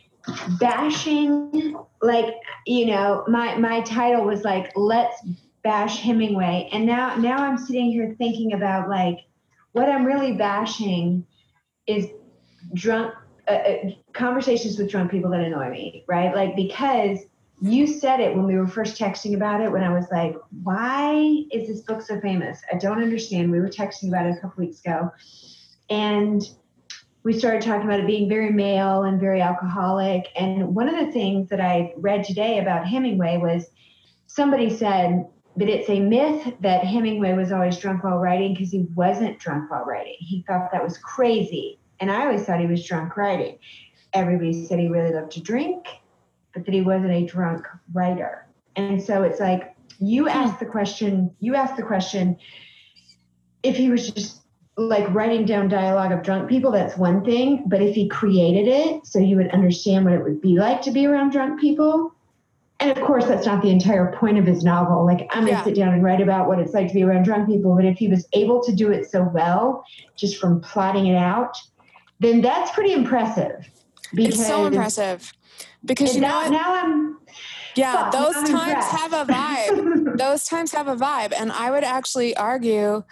bashing. 0.59 1.75
Like 2.01 2.35
you 2.65 2.85
know, 2.87 3.23
my 3.27 3.55
my 3.57 3.81
title 3.81 4.23
was 4.23 4.43
like 4.43 4.71
"Let's 4.75 5.15
Bash 5.63 5.99
Hemingway," 6.01 6.69
and 6.71 6.85
now 6.85 7.15
now 7.15 7.37
I'm 7.37 7.57
sitting 7.57 7.91
here 7.91 8.15
thinking 8.17 8.53
about 8.53 8.87
like 8.87 9.19
what 9.71 9.89
I'm 9.89 10.05
really 10.05 10.33
bashing 10.33 11.25
is 11.87 12.07
drunk 12.73 13.13
uh, 13.47 13.51
uh, 13.51 13.75
conversations 14.13 14.77
with 14.77 14.89
drunk 14.89 15.11
people 15.11 15.29
that 15.31 15.41
annoy 15.41 15.69
me, 15.69 16.03
right? 16.07 16.33
Like 16.35 16.55
because 16.55 17.19
you 17.61 17.87
said 17.87 18.19
it 18.19 18.35
when 18.35 18.45
we 18.45 18.57
were 18.57 18.67
first 18.67 18.99
texting 18.99 19.35
about 19.35 19.61
it 19.61 19.71
when 19.71 19.83
I 19.83 19.93
was 19.93 20.07
like, 20.11 20.35
why 20.63 21.43
is 21.51 21.67
this 21.67 21.81
book 21.81 22.01
so 22.01 22.19
famous? 22.19 22.59
I 22.71 22.77
don't 22.77 23.01
understand. 23.01 23.51
We 23.51 23.59
were 23.59 23.69
texting 23.69 24.09
about 24.09 24.25
it 24.25 24.37
a 24.37 24.41
couple 24.41 24.65
weeks 24.65 24.81
ago. 24.81 25.11
And 25.89 26.41
we 27.23 27.33
started 27.33 27.61
talking 27.61 27.87
about 27.87 27.99
it 27.99 28.07
being 28.07 28.29
very 28.29 28.51
male 28.51 29.03
and 29.03 29.19
very 29.19 29.41
alcoholic. 29.41 30.27
And 30.35 30.75
one 30.75 30.87
of 30.87 31.05
the 31.05 31.11
things 31.11 31.49
that 31.49 31.61
I 31.61 31.93
read 31.97 32.23
today 32.23 32.59
about 32.59 32.87
Hemingway 32.87 33.37
was 33.37 33.67
somebody 34.27 34.69
said 34.69 35.25
that 35.57 35.69
it's 35.69 35.89
a 35.89 35.99
myth 35.99 36.53
that 36.59 36.83
Hemingway 36.83 37.33
was 37.33 37.51
always 37.51 37.77
drunk 37.77 38.03
while 38.03 38.19
writing 38.19 38.53
because 38.53 38.71
he 38.71 38.85
wasn't 38.95 39.39
drunk 39.39 39.71
while 39.71 39.85
writing. 39.85 40.15
He 40.19 40.43
thought 40.45 40.71
that 40.71 40.83
was 40.83 40.97
crazy. 40.97 41.79
And 41.99 42.11
I 42.11 42.25
always 42.25 42.43
thought 42.43 42.59
he 42.59 42.67
was 42.67 42.85
drunk 42.85 43.17
writing. 43.17 43.57
Everybody 44.13 44.65
said 44.65 44.79
he 44.79 44.87
really 44.87 45.13
loved 45.13 45.31
to 45.33 45.41
drink 45.41 45.87
but 46.55 46.65
that 46.65 46.73
he 46.73 46.81
wasn't 46.81 47.11
a 47.11 47.25
drunk 47.25 47.67
writer. 47.93 48.47
And 48.75 49.03
so 49.03 49.21
it's 49.21 49.39
like 49.39 49.75
you 49.99 50.27
ask 50.27 50.57
the 50.57 50.65
question, 50.65 51.35
you 51.39 51.53
ask 51.53 51.75
the 51.75 51.83
question, 51.83 52.37
if 53.61 53.75
he 53.75 53.89
was 53.89 54.09
just 54.09 54.41
like 54.77 55.13
writing 55.13 55.45
down 55.45 55.67
dialogue 55.67 56.11
of 56.11 56.23
drunk 56.23 56.49
people, 56.49 56.71
that's 56.71 56.97
one 56.97 57.23
thing. 57.23 57.65
But 57.67 57.81
if 57.81 57.93
he 57.93 58.07
created 58.07 58.67
it 58.67 59.05
so 59.05 59.19
you 59.19 59.35
would 59.35 59.51
understand 59.51 60.05
what 60.05 60.13
it 60.13 60.23
would 60.23 60.41
be 60.41 60.57
like 60.57 60.81
to 60.83 60.91
be 60.91 61.05
around 61.05 61.31
drunk 61.31 61.59
people, 61.59 62.13
and 62.79 62.91
of 62.91 63.01
course 63.03 63.25
that's 63.25 63.45
not 63.45 63.61
the 63.61 63.69
entire 63.69 64.13
point 64.17 64.37
of 64.37 64.45
his 64.45 64.63
novel. 64.63 65.05
Like 65.05 65.27
I'm 65.31 65.45
gonna 65.45 65.51
yeah. 65.51 65.63
sit 65.63 65.75
down 65.75 65.93
and 65.93 66.03
write 66.03 66.21
about 66.21 66.47
what 66.47 66.59
it's 66.59 66.73
like 66.73 66.87
to 66.89 66.93
be 66.93 67.03
around 67.03 67.23
drunk 67.23 67.47
people, 67.47 67.75
but 67.75 67.85
if 67.85 67.97
he 67.97 68.07
was 68.07 68.27
able 68.33 68.61
to 68.63 68.73
do 68.73 68.91
it 68.91 69.09
so 69.09 69.23
well 69.33 69.85
just 70.15 70.37
from 70.37 70.61
plotting 70.61 71.07
it 71.07 71.15
out, 71.15 71.57
then 72.25 72.41
that's 72.41 72.71
pretty 72.71 72.93
impressive. 72.93 73.69
Because 74.13 74.39
it's 74.39 74.47
so 74.47 74.65
impressive 74.65 75.31
because 75.85 76.15
you 76.15 76.21
now, 76.21 76.43
know 76.43 76.49
now 76.49 76.83
I'm 76.83 77.17
yeah 77.75 78.09
those 78.11 78.35
I'm 78.35 78.45
times 78.45 78.69
impressed. 78.69 78.91
have 78.91 79.13
a 79.13 79.25
vibe 79.31 80.17
those 80.17 80.45
times 80.45 80.71
have 80.71 80.87
a 80.87 80.95
vibe 80.95 81.33
and 81.37 81.51
i 81.51 81.69
would 81.69 81.83
actually 81.83 82.35
argue 82.35 83.03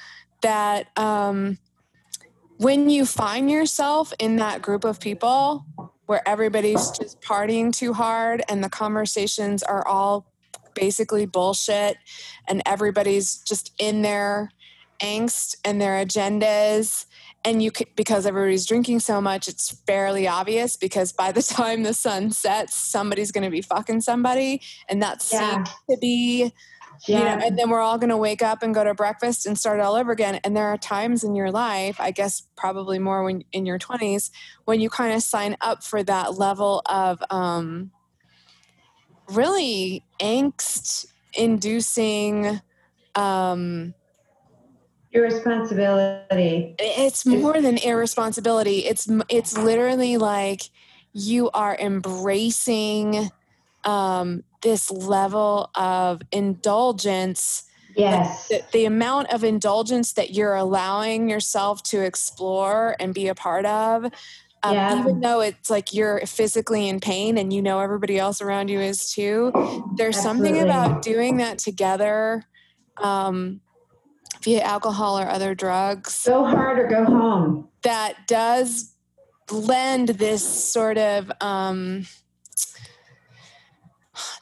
that 0.42 0.88
um, 0.98 1.58
when 2.58 2.90
you 2.90 3.06
find 3.06 3.50
yourself 3.50 4.14
in 4.20 4.36
that 4.38 4.62
group 4.62 4.84
of 4.84 5.00
people 5.00 5.66
where 6.06 6.28
everybody's 6.28 6.92
just 6.92 7.22
partying 7.22 7.74
too 7.74 7.94
hard 7.94 8.44
and 8.50 8.62
the 8.62 8.70
conversations 8.70 9.64
are 9.64 9.88
all 9.88 10.30
basically 10.74 11.26
bullshit 11.26 11.96
and 12.48 12.62
everybody's 12.66 13.38
just 13.38 13.72
in 13.80 14.02
their 14.02 14.50
angst 15.02 15.56
and 15.64 15.80
their 15.80 16.04
agendas 16.06 17.06
and 17.46 17.62
you 17.62 17.72
because 17.96 18.26
everybody's 18.26 18.66
drinking 18.66 19.00
so 19.00 19.20
much 19.20 19.48
it's 19.48 19.72
fairly 19.86 20.28
obvious 20.28 20.78
because 20.78 21.12
by 21.12 21.32
the 21.32 21.44
time 21.44 21.84
the 21.84 21.94
sun 21.94 22.32
sets 22.32 22.76
somebody's 22.76 23.32
going 23.32 23.44
to 23.44 23.50
be 23.50 23.62
fucking 23.62 24.02
somebody 24.02 24.62
and 24.90 25.02
that 25.02 25.26
yeah. 25.32 25.56
seems 25.56 25.70
to 25.90 25.98
be 26.00 26.52
yeah. 27.08 27.18
you 27.20 27.24
know 27.24 27.46
and 27.46 27.58
then 27.58 27.70
we're 27.70 27.80
all 27.80 27.98
going 27.98 28.10
to 28.10 28.18
wake 28.18 28.42
up 28.42 28.64
and 28.64 28.74
go 28.74 28.84
to 28.84 28.94
breakfast 28.94 29.46
and 29.46 29.58
start 29.58 29.80
all 29.80 29.96
over 29.96 30.12
again 30.12 30.40
and 30.44 30.56
there 30.56 30.68
are 30.68 30.78
times 30.78 31.24
in 31.24 31.36
your 31.36 31.52
life 31.52 32.00
i 32.00 32.12
guess 32.12 32.44
probably 32.56 33.00
more 33.00 33.24
when 33.24 33.44
in 33.52 33.66
your 33.66 33.80
20s 33.80 34.30
when 34.66 34.80
you 34.80 34.90
kind 34.90 35.14
of 35.14 35.22
sign 35.22 35.58
up 35.62 35.84
for 35.84 36.04
that 36.04 36.38
level 36.38 36.82
of 36.86 37.22
um, 37.30 37.92
really 39.30 40.04
angst 40.20 41.08
inducing 41.34 42.62
um, 43.16 43.94
irresponsibility 45.14 46.76
it's 46.80 47.26
more 47.26 47.62
than 47.62 47.78
irresponsibility 47.78 48.80
it's 48.80 49.08
it's 49.30 49.58
literally 49.58 50.18
like 50.18 50.64
you 51.14 51.52
are 51.52 51.78
embracing 51.80 53.30
um, 53.86 54.44
this 54.62 54.90
level 54.90 55.70
of 55.76 56.22
indulgence 56.32 57.66
yes 57.96 58.48
the, 58.48 58.64
the, 58.72 58.86
amount 58.86 59.32
of 59.32 59.44
indulgence 59.44 60.14
that 60.14 60.34
you're 60.34 60.56
allowing 60.56 61.30
yourself 61.30 61.84
to 61.84 62.02
explore 62.02 62.96
and 63.00 63.14
be 63.14 63.28
a 63.28 63.36
part 63.36 63.66
of 63.66 64.06
um, 64.64 64.74
yeah. 64.74 65.00
even 65.00 65.20
though 65.20 65.42
it's 65.42 65.70
like 65.70 65.94
you're 65.94 66.26
physically 66.26 66.88
in 66.90 67.00
pain 67.00 67.38
and 67.38 67.54
you 67.54 67.62
know 67.62 67.80
everybody 67.80 68.18
else 68.18 68.42
around 68.42 68.70
you 68.70 68.80
is 68.80 69.12
too 69.12 69.52
there's 69.96 70.16
Absolutely. 70.16 70.48
something 70.50 70.64
about 70.64 71.04
doing 71.04 71.38
that 71.38 71.60
together 71.60 72.44
um, 72.98 73.62
via 74.44 74.62
alcohol 74.62 75.18
or 75.18 75.28
other 75.28 75.56
drugs. 75.56 76.24
Go 76.26 76.46
hard 76.46 76.80
or 76.80 76.88
go 76.88 77.06
home. 77.06 77.68
That 77.84 78.28
does 78.28 78.94
lend 79.52 80.10
this 80.10 80.44
sort 80.72 80.98
of 80.98 81.32
um, 81.42 82.06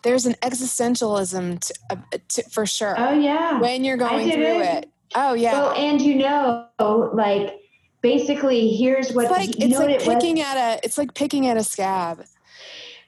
there's 0.04 0.26
an 0.26 0.34
existentialism 0.42 1.60
to, 1.60 1.74
uh, 1.90 2.18
to, 2.30 2.44
for 2.50 2.66
sure. 2.66 2.96
Oh 2.98 3.14
yeah, 3.14 3.60
when 3.60 3.84
you're 3.84 3.98
going 3.98 4.32
through 4.32 4.62
it. 4.62 4.90
Oh 5.16 5.34
yeah. 5.34 5.54
Well, 5.54 5.72
and 5.74 6.02
you 6.02 6.16
know, 6.16 6.68
like 7.14 7.60
basically, 8.02 8.70
here's 8.70 9.12
what 9.14 9.26
it's 9.26 9.32
like. 9.32 9.60
You 9.60 9.68
it's 9.68 9.80
like 9.80 10.00
picking 10.00 10.42
at 10.42 10.58
a. 10.58 10.80
It's 10.84 10.98
like 10.98 11.14
picking 11.14 11.48
at 11.48 11.58
a 11.58 11.64
scab 11.64 12.24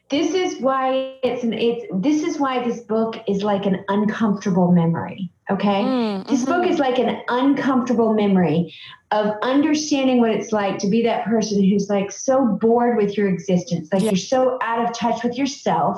this 0.09 0.35
is 0.35 0.61
why 0.61 1.15
it's 1.23 1.43
an 1.43 1.53
it's 1.53 1.85
this 1.91 2.21
is 2.21 2.37
why 2.37 2.63
this 2.63 2.81
book 2.81 3.17
is 3.27 3.41
like 3.41 3.65
an 3.65 3.83
uncomfortable 3.87 4.71
memory 4.71 5.31
okay 5.49 5.83
mm, 5.83 6.27
this 6.27 6.45
book 6.45 6.65
is 6.65 6.79
mm-hmm. 6.79 6.81
like 6.81 6.99
an 6.99 7.21
uncomfortable 7.27 8.13
memory 8.13 8.73
of 9.11 9.35
understanding 9.41 10.19
what 10.19 10.31
it's 10.31 10.51
like 10.51 10.77
to 10.77 10.87
be 10.87 11.03
that 11.03 11.25
person 11.25 11.63
who's 11.63 11.89
like 11.89 12.11
so 12.11 12.45
bored 12.45 12.97
with 12.97 13.17
your 13.17 13.27
existence 13.27 13.89
like 13.91 14.01
yeah. 14.01 14.09
you're 14.11 14.17
so 14.17 14.57
out 14.61 14.83
of 14.83 14.95
touch 14.95 15.23
with 15.23 15.37
yourself 15.37 15.97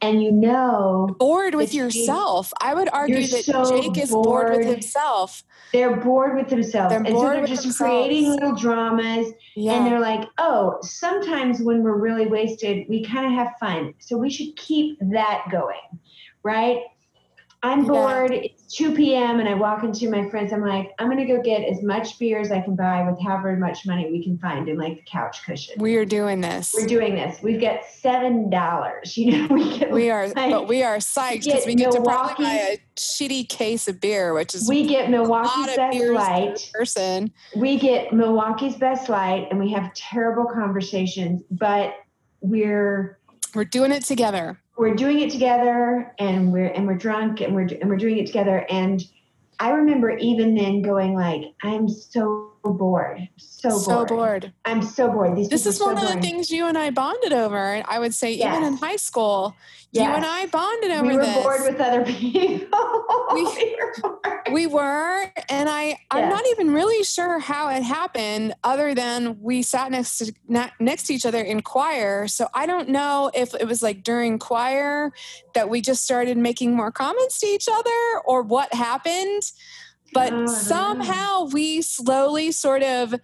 and 0.00 0.22
you 0.22 0.30
know 0.30 1.14
bored 1.18 1.54
with 1.54 1.74
yourself 1.74 2.52
i 2.60 2.74
would 2.74 2.88
argue 2.92 3.26
that 3.26 3.44
so 3.44 3.64
jake 3.70 3.96
is 3.96 4.10
bored. 4.10 4.24
bored 4.24 4.56
with 4.58 4.66
himself 4.66 5.42
they're 5.72 5.96
bored 5.96 6.36
with 6.36 6.48
themselves. 6.48 6.90
They're 6.90 7.02
and 7.02 7.16
so 7.16 7.30
they're 7.30 7.46
just 7.46 7.62
themselves. 7.62 8.06
creating 8.06 8.30
little 8.30 8.54
dramas. 8.54 9.32
Yeah. 9.54 9.74
And 9.74 9.86
they're 9.86 10.00
like, 10.00 10.28
oh, 10.38 10.78
sometimes 10.82 11.60
when 11.60 11.82
we're 11.82 11.98
really 11.98 12.26
wasted, 12.26 12.86
we 12.88 13.04
kind 13.04 13.26
of 13.26 13.32
have 13.32 13.52
fun. 13.60 13.94
So 13.98 14.16
we 14.16 14.30
should 14.30 14.56
keep 14.56 14.98
that 15.00 15.44
going. 15.50 15.76
Right. 16.42 16.80
I'm 17.62 17.84
bored. 17.84 18.32
Yeah. 18.32 18.48
It's 18.68 18.76
2 18.76 18.94
p.m. 18.94 19.40
and 19.40 19.48
I 19.48 19.54
walk 19.54 19.82
into 19.82 20.10
my 20.10 20.28
friends. 20.28 20.52
I'm 20.52 20.60
like, 20.60 20.92
I'm 20.98 21.06
going 21.06 21.16
to 21.16 21.24
go 21.24 21.40
get 21.40 21.62
as 21.62 21.82
much 21.82 22.18
beer 22.18 22.38
as 22.38 22.52
I 22.52 22.60
can 22.60 22.76
buy 22.76 23.08
with 23.08 23.18
however 23.18 23.56
much 23.56 23.86
money 23.86 24.10
we 24.10 24.22
can 24.22 24.36
find 24.36 24.68
in 24.68 24.76
like 24.76 24.96
the 24.96 25.02
couch 25.10 25.42
cushion. 25.46 25.76
We 25.78 25.96
are 25.96 26.04
doing 26.04 26.42
this. 26.42 26.74
We're 26.76 26.86
doing 26.86 27.14
this. 27.14 27.40
We've 27.42 27.62
got 27.62 27.86
seven 27.86 28.50
dollars. 28.50 29.16
You 29.16 29.38
know, 29.38 29.46
we 29.54 29.78
get. 29.78 29.90
We 29.90 30.10
are, 30.10 30.28
like, 30.28 30.50
but 30.50 30.68
we 30.68 30.82
are 30.82 30.98
psyched 30.98 31.44
because 31.44 31.64
we 31.64 31.76
get, 31.76 31.92
to 31.92 32.02
probably 32.02 32.44
buy 32.44 32.52
a 32.52 32.78
shitty 32.96 33.48
case 33.48 33.88
of 33.88 34.02
beer, 34.02 34.34
which 34.34 34.54
is 34.54 34.68
we 34.68 34.86
get 34.86 35.08
Milwaukee's 35.08 35.74
best 35.74 35.98
light 35.98 36.70
person. 36.74 37.32
We 37.56 37.78
get 37.78 38.12
Milwaukee's 38.12 38.76
best 38.76 39.08
light, 39.08 39.48
and 39.50 39.58
we 39.58 39.72
have 39.72 39.94
terrible 39.94 40.44
conversations, 40.44 41.42
but 41.50 41.94
we're 42.42 43.18
we're 43.54 43.64
doing 43.64 43.92
it 43.92 44.04
together 44.04 44.60
we're 44.78 44.94
doing 44.94 45.18
it 45.20 45.30
together 45.30 46.14
and 46.18 46.52
we're 46.52 46.68
and 46.68 46.86
we're 46.86 46.96
drunk 46.96 47.40
and 47.40 47.54
we're 47.54 47.68
and 47.80 47.90
we're 47.90 47.96
doing 47.96 48.18
it 48.18 48.26
together. 48.26 48.64
And 48.70 49.02
I 49.58 49.70
remember 49.70 50.16
even 50.16 50.54
then 50.54 50.82
going 50.82 51.14
like, 51.14 51.52
I'm 51.62 51.88
so 51.88 52.52
bored, 52.64 53.28
so, 53.36 53.70
bored. 53.70 53.82
so 53.82 54.04
bored. 54.06 54.52
I'm 54.64 54.82
so 54.82 55.10
bored. 55.10 55.36
These 55.36 55.48
this 55.48 55.66
is 55.66 55.80
one 55.80 55.96
so 55.96 56.06
of 56.06 56.14
the 56.14 56.20
things 56.20 56.50
you 56.50 56.66
and 56.66 56.76
I 56.76 56.90
bonded 56.90 57.32
over. 57.32 57.82
I 57.86 57.98
would 57.98 58.14
say 58.14 58.32
yes. 58.32 58.56
even 58.56 58.66
in 58.66 58.76
high 58.76 58.96
school, 58.96 59.54
yes. 59.92 60.04
you 60.04 60.10
and 60.14 60.24
I 60.24 60.46
bonded 60.46 60.90
over 60.90 61.06
this. 61.06 61.10
We 61.10 61.16
were 61.16 61.24
this. 61.24 61.42
bored 61.42 61.62
with 61.62 61.80
other 61.80 62.04
people. 62.06 63.04
we, 63.32 63.44
we, 63.44 63.76
were 63.80 64.42
we, 64.52 64.66
were 64.66 65.32
and 65.48 65.68
I, 65.68 65.84
yes. 65.84 65.98
I'm 66.10 66.28
not 66.28 66.44
even 66.50 66.72
really 66.72 67.02
sure 67.04 67.38
how 67.38 67.68
it 67.68 67.82
happened, 67.82 68.54
other 68.64 68.94
than 68.94 69.40
we 69.40 69.62
sat 69.62 69.90
next 69.90 70.18
to 70.18 70.32
next 70.78 71.04
to 71.04 71.14
each 71.14 71.26
other 71.26 71.40
in 71.40 71.62
choir. 71.62 72.28
So 72.28 72.48
I 72.54 72.66
don't 72.66 72.88
know 72.88 73.30
if 73.34 73.54
it 73.54 73.66
was 73.66 73.82
like 73.82 74.02
during 74.02 74.38
choir 74.38 75.12
that 75.54 75.68
we 75.68 75.80
just 75.80 76.04
started 76.04 76.36
making 76.36 76.74
more 76.74 76.92
comments 76.92 77.40
to 77.40 77.46
each 77.46 77.68
other, 77.70 78.20
or 78.24 78.42
what 78.42 78.72
happened. 78.74 79.42
But 80.12 80.32
oh, 80.32 80.46
somehow 80.46 81.48
we 81.52 81.82
slowly 81.82 82.52
sort 82.52 82.82
of 82.82 83.14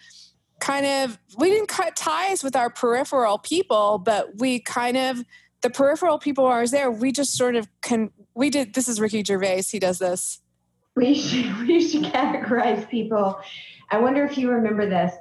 kind 0.60 0.86
of 0.86 1.18
we 1.38 1.50
didn't 1.50 1.68
cut 1.68 1.96
ties 1.96 2.42
with 2.42 2.56
our 2.56 2.70
peripheral 2.70 3.38
people, 3.38 3.98
but 3.98 4.38
we 4.38 4.60
kind 4.60 4.96
of 4.96 5.24
the 5.62 5.70
peripheral 5.70 6.18
people 6.18 6.44
are 6.44 6.66
there. 6.66 6.90
We 6.90 7.12
just 7.12 7.36
sort 7.36 7.56
of 7.56 7.68
can. 7.80 8.10
We 8.34 8.50
did. 8.50 8.74
This 8.74 8.88
is 8.88 9.00
Ricky 9.00 9.24
Gervais. 9.24 9.62
He 9.70 9.78
does 9.78 9.98
this. 9.98 10.40
We 10.96 11.14
should 11.14 11.56
we 11.66 11.86
should 11.86 12.04
categorize 12.04 12.88
people. 12.88 13.40
I 13.90 13.98
wonder 13.98 14.24
if 14.24 14.38
you 14.38 14.50
remember 14.50 14.88
this. 14.88 15.12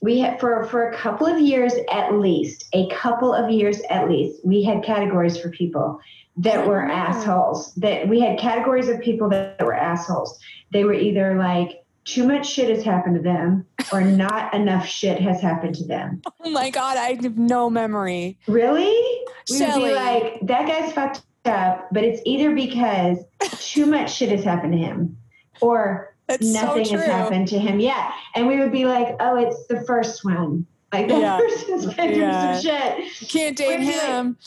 We 0.00 0.20
had 0.20 0.38
for 0.38 0.64
for 0.64 0.90
a 0.90 0.96
couple 0.96 1.26
of 1.26 1.40
years 1.40 1.72
at 1.90 2.14
least, 2.14 2.66
a 2.72 2.88
couple 2.90 3.34
of 3.34 3.50
years 3.50 3.80
at 3.90 4.08
least, 4.08 4.40
we 4.44 4.62
had 4.62 4.84
categories 4.84 5.38
for 5.38 5.50
people 5.50 6.00
that 6.38 6.66
were 6.66 6.86
oh. 6.86 6.92
assholes. 6.92 7.74
That 7.74 8.08
we 8.08 8.20
had 8.20 8.38
categories 8.38 8.88
of 8.88 9.00
people 9.00 9.28
that 9.30 9.60
were 9.60 9.74
assholes. 9.74 10.38
They 10.72 10.84
were 10.84 10.94
either 10.94 11.36
like 11.38 11.84
too 12.04 12.26
much 12.26 12.48
shit 12.48 12.74
has 12.74 12.84
happened 12.84 13.16
to 13.16 13.22
them 13.22 13.66
or 13.92 14.00
not 14.00 14.54
enough 14.54 14.86
shit 14.86 15.20
has 15.20 15.40
happened 15.40 15.74
to 15.76 15.84
them. 15.84 16.22
Oh 16.40 16.50
my 16.50 16.70
god, 16.70 16.96
I 16.96 17.18
have 17.20 17.36
no 17.36 17.68
memory. 17.68 18.38
Really? 18.46 18.86
we 18.86 19.26
would 19.50 19.58
Shelley. 19.58 19.88
be 19.90 19.94
like, 19.94 20.38
that 20.42 20.66
guy's 20.66 20.92
fucked 20.92 21.22
up, 21.44 21.88
but 21.92 22.04
it's 22.04 22.22
either 22.24 22.54
because 22.54 23.18
too 23.60 23.84
much 23.84 24.14
shit 24.14 24.30
has 24.30 24.44
happened 24.44 24.72
to 24.72 24.78
him 24.78 25.18
or 25.60 26.16
That's 26.26 26.46
nothing 26.46 26.86
so 26.86 26.96
has 26.96 27.04
happened 27.06 27.48
to 27.48 27.58
him 27.58 27.80
yet. 27.80 28.10
And 28.34 28.46
we 28.46 28.58
would 28.60 28.72
be 28.72 28.86
like, 28.86 29.16
oh, 29.20 29.36
it's 29.36 29.66
the 29.66 29.82
first 29.82 30.24
one. 30.24 30.64
Like 30.90 31.08
that 31.08 31.20
Yeah. 31.20 31.36
person's 31.38 31.86
been 31.94 32.14
through 32.14 32.22
Yeah. 32.22 32.54
some 32.54 32.62
shit. 32.62 33.28
Can't 33.28 33.56
date 33.56 33.80
We'd 33.80 33.86
be 33.86 33.96
like- 33.98 34.06
him. 34.06 34.38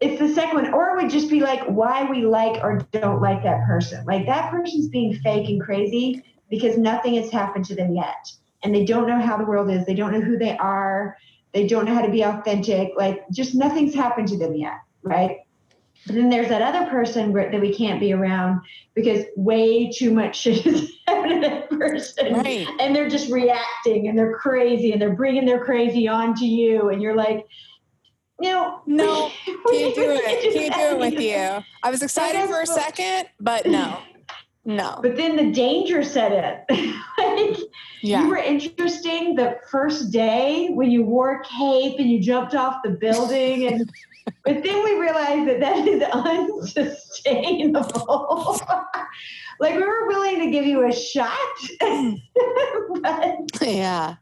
It's 0.00 0.18
the 0.18 0.28
second 0.28 0.54
one. 0.62 0.74
Or 0.74 0.90
it 0.90 1.02
would 1.02 1.10
just 1.10 1.30
be 1.30 1.40
like 1.40 1.64
why 1.64 2.08
we 2.10 2.24
like 2.24 2.62
or 2.62 2.78
don't 2.92 3.20
like 3.20 3.42
that 3.44 3.66
person. 3.66 4.04
Like 4.04 4.26
that 4.26 4.50
person's 4.50 4.88
being 4.88 5.14
fake 5.20 5.48
and 5.48 5.60
crazy 5.60 6.22
because 6.50 6.76
nothing 6.76 7.14
has 7.14 7.30
happened 7.30 7.64
to 7.66 7.74
them 7.74 7.94
yet. 7.94 8.30
And 8.62 8.74
they 8.74 8.84
don't 8.84 9.06
know 9.08 9.20
how 9.20 9.36
the 9.36 9.44
world 9.44 9.70
is. 9.70 9.86
They 9.86 9.94
don't 9.94 10.12
know 10.12 10.20
who 10.20 10.36
they 10.38 10.56
are. 10.58 11.16
They 11.54 11.66
don't 11.66 11.86
know 11.86 11.94
how 11.94 12.02
to 12.02 12.10
be 12.10 12.22
authentic. 12.22 12.90
Like 12.96 13.24
just 13.30 13.54
nothing's 13.54 13.94
happened 13.94 14.28
to 14.28 14.38
them 14.38 14.54
yet. 14.54 14.78
Right. 15.02 15.38
But 16.06 16.14
then 16.14 16.28
there's 16.28 16.48
that 16.50 16.62
other 16.62 16.88
person 16.90 17.32
where, 17.32 17.50
that 17.50 17.60
we 17.60 17.74
can't 17.74 17.98
be 17.98 18.12
around 18.12 18.60
because 18.94 19.24
way 19.34 19.90
too 19.90 20.12
much 20.12 20.36
shit 20.40 20.62
has 20.62 20.90
happened 21.06 21.42
to 21.42 21.48
that 21.48 21.70
person 21.70 22.34
Right. 22.34 22.66
and 22.80 22.94
they're 22.94 23.08
just 23.08 23.30
reacting 23.30 24.08
and 24.08 24.16
they're 24.18 24.36
crazy 24.36 24.92
and 24.92 25.00
they're 25.00 25.14
bringing 25.14 25.46
their 25.46 25.64
crazy 25.64 26.06
onto 26.06 26.44
you 26.44 26.90
and 26.90 27.02
you're 27.02 27.16
like 27.16 27.46
you 28.40 28.50
know 28.50 28.80
No, 28.86 29.30
Can't 29.44 29.94
do 29.94 30.10
it. 30.10 30.54
Can't 30.54 30.74
do 30.74 30.80
it 30.80 30.98
with 30.98 31.20
you. 31.20 31.62
I 31.82 31.90
was 31.90 32.02
excited 32.02 32.48
for 32.48 32.60
a 32.60 32.66
second, 32.66 33.28
but 33.40 33.66
no. 33.66 33.98
No. 34.68 34.98
but 35.00 35.14
then 35.16 35.36
the 35.36 35.52
danger 35.52 36.02
set 36.02 36.32
in 36.32 36.58
like 37.18 37.56
Yeah. 38.02 38.22
you 38.22 38.28
were 38.28 38.36
interesting 38.36 39.36
the 39.36 39.58
first 39.70 40.10
day 40.10 40.70
when 40.70 40.90
you 40.90 41.04
wore 41.04 41.40
a 41.40 41.44
cape 41.44 42.00
and 42.00 42.10
you 42.10 42.20
jumped 42.20 42.56
off 42.56 42.82
the 42.82 42.90
building 42.90 43.68
and 43.68 43.88
but 44.44 44.64
then 44.64 44.82
we 44.82 44.98
realized 44.98 45.46
that 45.48 45.60
that 45.60 45.86
is 45.86 46.02
unsustainable 47.22 48.60
like 49.60 49.76
we 49.76 49.82
were 49.84 50.08
willing 50.08 50.40
to 50.40 50.50
give 50.50 50.66
you 50.66 50.84
a 50.88 50.92
shot 50.92 51.38
but 53.02 53.62
Yeah. 53.62 54.16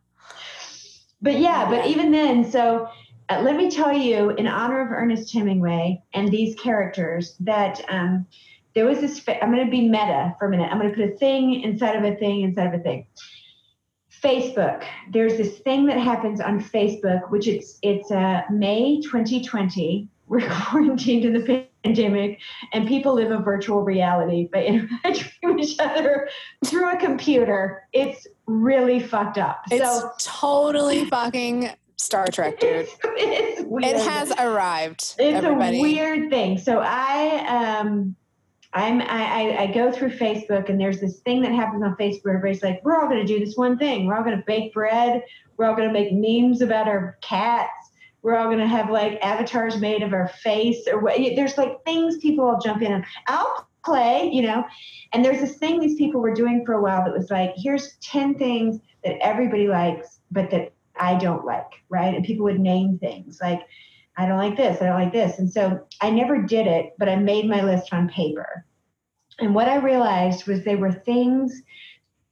But 1.23 1.39
yeah, 1.39 1.71
but 1.71 1.87
even 1.87 2.11
then, 2.13 2.45
so 2.45 2.87
uh, 3.29 3.41
let 3.41 3.57
me 3.57 3.71
tell 3.71 3.93
you, 3.93 4.31
in 4.31 4.47
honor 4.47 4.81
of 4.81 4.93
Ernest 4.93 5.33
Hemingway 5.33 6.03
and 6.13 6.31
these 6.31 6.55
characters, 6.57 7.37
that 7.41 7.81
um, 7.89 8.27
there 8.75 8.85
was 8.85 9.01
this. 9.01 9.19
Fa- 9.19 9.43
I'm 9.43 9.53
going 9.53 9.65
to 9.65 9.71
be 9.71 9.89
meta 9.89 10.35
for 10.39 10.47
a 10.47 10.51
minute. 10.51 10.69
I'm 10.71 10.79
going 10.79 10.91
to 10.91 10.97
put 10.97 11.15
a 11.15 11.17
thing 11.17 11.63
inside 11.63 11.97
of 11.97 12.05
a 12.05 12.17
thing 12.17 12.43
inside 12.43 12.67
of 12.67 12.81
a 12.81 12.83
thing. 12.83 13.07
Facebook. 14.23 14.85
There's 15.11 15.37
this 15.37 15.59
thing 15.59 15.87
that 15.87 15.99
happens 15.99 16.41
on 16.41 16.63
Facebook, 16.63 17.31
which 17.31 17.49
it's 17.49 17.79
it's 17.83 18.11
uh, 18.11 18.43
May 18.51 19.01
2020. 19.01 20.09
We're 20.27 20.49
quarantined 20.49 21.27
in 21.27 21.35
the 21.35 21.67
pandemic, 21.85 22.41
and 22.73 22.89
people 22.89 23.15
live 23.15 23.31
a 23.31 23.39
virtual 23.39 23.83
reality 23.83 24.49
by 24.51 24.65
interacting 24.65 25.27
with 25.43 25.59
each 25.61 25.79
other 25.79 26.29
through 26.65 26.91
a 26.91 26.97
computer. 26.97 27.83
It's 27.93 28.27
really 28.47 29.01
fucked 29.01 29.37
up. 29.37 29.61
It's 29.71 29.85
so 29.85 30.11
totally 30.19 31.05
fucking 31.11 31.71
Star 31.97 32.27
Trek, 32.27 32.59
dude. 32.61 32.89
It 33.77 33.97
has 33.97 34.31
arrived. 34.39 35.15
It's 35.19 35.45
everybody. 35.45 35.79
a 35.79 35.81
weird 35.81 36.31
thing. 36.31 36.59
So 36.59 36.81
I 36.81 37.47
um 37.47 38.15
I'm 38.73 39.01
I, 39.03 39.57
I 39.59 39.67
go 39.73 39.91
through 39.91 40.11
Facebook 40.11 40.69
and 40.69 40.81
there's 40.81 41.01
this 41.01 41.21
thing 41.21 41.43
that 41.43 41.53
happens 41.53 41.83
on 41.83 41.97
Facebook. 41.97 42.25
where 42.25 42.37
Everybody's 42.37 42.63
like, 42.63 42.81
we're 42.85 43.01
all 43.01 43.09
gonna 43.09 43.25
do 43.25 43.39
this 43.41 43.57
one 43.57 43.79
thing. 43.79 44.07
We're 44.07 44.17
all 44.17 44.25
gonna 44.25 44.45
bake 44.47 44.75
bread. 44.75 45.23
We're 45.57 45.67
all 45.67 45.77
gonna 45.77 45.93
make 45.93 46.13
memes 46.13 46.61
about 46.61 46.89
our 46.89 47.19
cats. 47.21 47.91
We're 48.23 48.37
all 48.37 48.49
gonna 48.49 48.67
have 48.67 48.91
like 48.91 49.19
avatars 49.23 49.79
made 49.79 50.03
of 50.03 50.13
our 50.13 50.29
face 50.29 50.87
or 50.91 51.01
what. 51.01 51.17
There's 51.17 51.57
like 51.57 51.85
things 51.85 52.19
people 52.19 52.45
all 52.45 52.61
jump 52.61 52.83
in 52.83 52.93
and 52.93 53.05
I'll 53.29 53.69
play, 53.85 54.31
you 54.33 54.43
know. 54.43 54.65
And 55.13 55.25
there's 55.25 55.41
this 55.41 55.57
thing 55.57 55.81
these 55.81 55.97
people 55.97 56.21
were 56.21 56.35
doing 56.35 56.65
for 56.65 56.75
a 56.75 56.83
while 56.83 57.05
that 57.05 57.13
was 57.13 57.31
like, 57.31 57.53
here's 57.57 57.97
10 57.99 58.35
things 58.37 58.81
that 59.05 59.17
everybody 59.21 59.69
likes, 59.69 60.21
but 60.31 60.51
that 60.51 60.73
I 60.97 61.17
don't 61.17 61.45
like, 61.45 61.71
right? 61.89 62.15
And 62.15 62.25
people 62.25 62.45
would 62.45 62.61
name 62.61 62.99
things 62.99 63.39
like, 63.43 63.61
I 64.17 64.27
don't 64.27 64.39
like 64.39 64.57
this, 64.57 64.81
I 64.81 64.87
don't 64.87 65.01
like 65.01 65.13
this. 65.13 65.39
And 65.39 65.53
so 65.53 65.87
I 66.01 66.11
never 66.11 66.41
did 66.43 66.67
it, 66.67 66.95
but 66.99 67.09
I 67.09 67.17
made 67.17 67.49
my 67.49 67.63
list 67.63 67.93
on 67.93 68.09
paper. 68.09 68.65
And 69.41 69.55
what 69.55 69.69
I 69.69 69.77
realized 69.77 70.47
was 70.47 70.63
they 70.63 70.77
were 70.77 70.93
things 70.93 71.63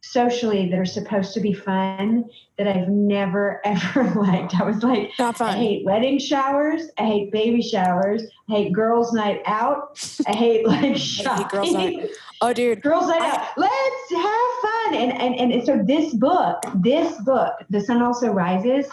socially 0.04 0.68
that 0.68 0.78
are 0.78 0.84
supposed 0.84 1.32
to 1.34 1.40
be 1.40 1.52
fun 1.52 2.24
that 2.58 2.66
I've 2.68 2.88
never 2.88 3.60
ever 3.64 4.04
liked. 4.14 4.54
I 4.60 4.64
was 4.64 4.82
like, 4.82 5.10
Not 5.18 5.40
I 5.40 5.52
hate 5.54 5.84
wedding 5.84 6.18
showers. 6.18 6.82
I 6.98 7.04
hate 7.04 7.32
baby 7.32 7.62
showers. 7.62 8.22
I 8.48 8.52
hate 8.52 8.72
girls' 8.72 9.12
night 9.12 9.42
out. 9.46 9.98
I 10.26 10.32
hate 10.32 10.66
like 10.66 10.96
shopping. 10.96 11.46
girls' 11.48 11.72
night- 11.72 12.10
Oh, 12.42 12.52
dude. 12.52 12.82
Girls' 12.82 13.06
night 13.06 13.22
out. 13.22 13.46
Let's 13.56 14.10
have 14.10 14.50
fun. 14.62 14.94
And, 14.94 15.12
and 15.12 15.52
and 15.52 15.64
so 15.64 15.80
this 15.84 16.12
book, 16.12 16.58
this 16.74 17.16
book, 17.20 17.54
The 17.70 17.80
Sun 17.80 18.02
Also 18.02 18.30
Rises, 18.32 18.86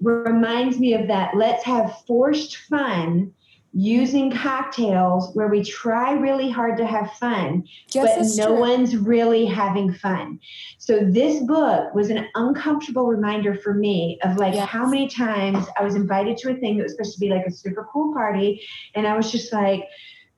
reminds 0.00 0.80
me 0.80 0.94
of 0.94 1.06
that. 1.06 1.36
Let's 1.36 1.62
have 1.64 2.02
forced 2.08 2.56
fun 2.68 3.32
using 3.72 4.32
cocktails 4.32 5.32
where 5.34 5.46
we 5.48 5.62
try 5.62 6.12
really 6.14 6.50
hard 6.50 6.76
to 6.78 6.86
have 6.86 7.12
fun 7.12 7.62
Yes, 7.92 8.34
but 8.36 8.42
no 8.42 8.52
true. 8.52 8.60
one's 8.60 8.96
really 8.96 9.44
having 9.44 9.92
fun. 9.92 10.40
So 10.78 11.00
this 11.04 11.42
book 11.44 11.94
was 11.94 12.08
an 12.10 12.26
uncomfortable 12.34 13.06
reminder 13.06 13.54
for 13.54 13.74
me 13.74 14.18
of 14.24 14.38
like 14.38 14.54
Yes. 14.54 14.68
how 14.68 14.86
many 14.86 15.06
times 15.06 15.66
I 15.78 15.84
was 15.84 15.94
invited 15.94 16.38
to 16.38 16.50
a 16.50 16.54
thing 16.54 16.78
that 16.78 16.84
was 16.84 16.92
supposed 16.92 17.14
to 17.14 17.20
be 17.20 17.28
like 17.28 17.46
a 17.46 17.50
super 17.52 17.86
cool 17.92 18.12
party, 18.12 18.62
and 18.94 19.06
I 19.06 19.16
was 19.16 19.30
just 19.30 19.52
like, 19.52 19.84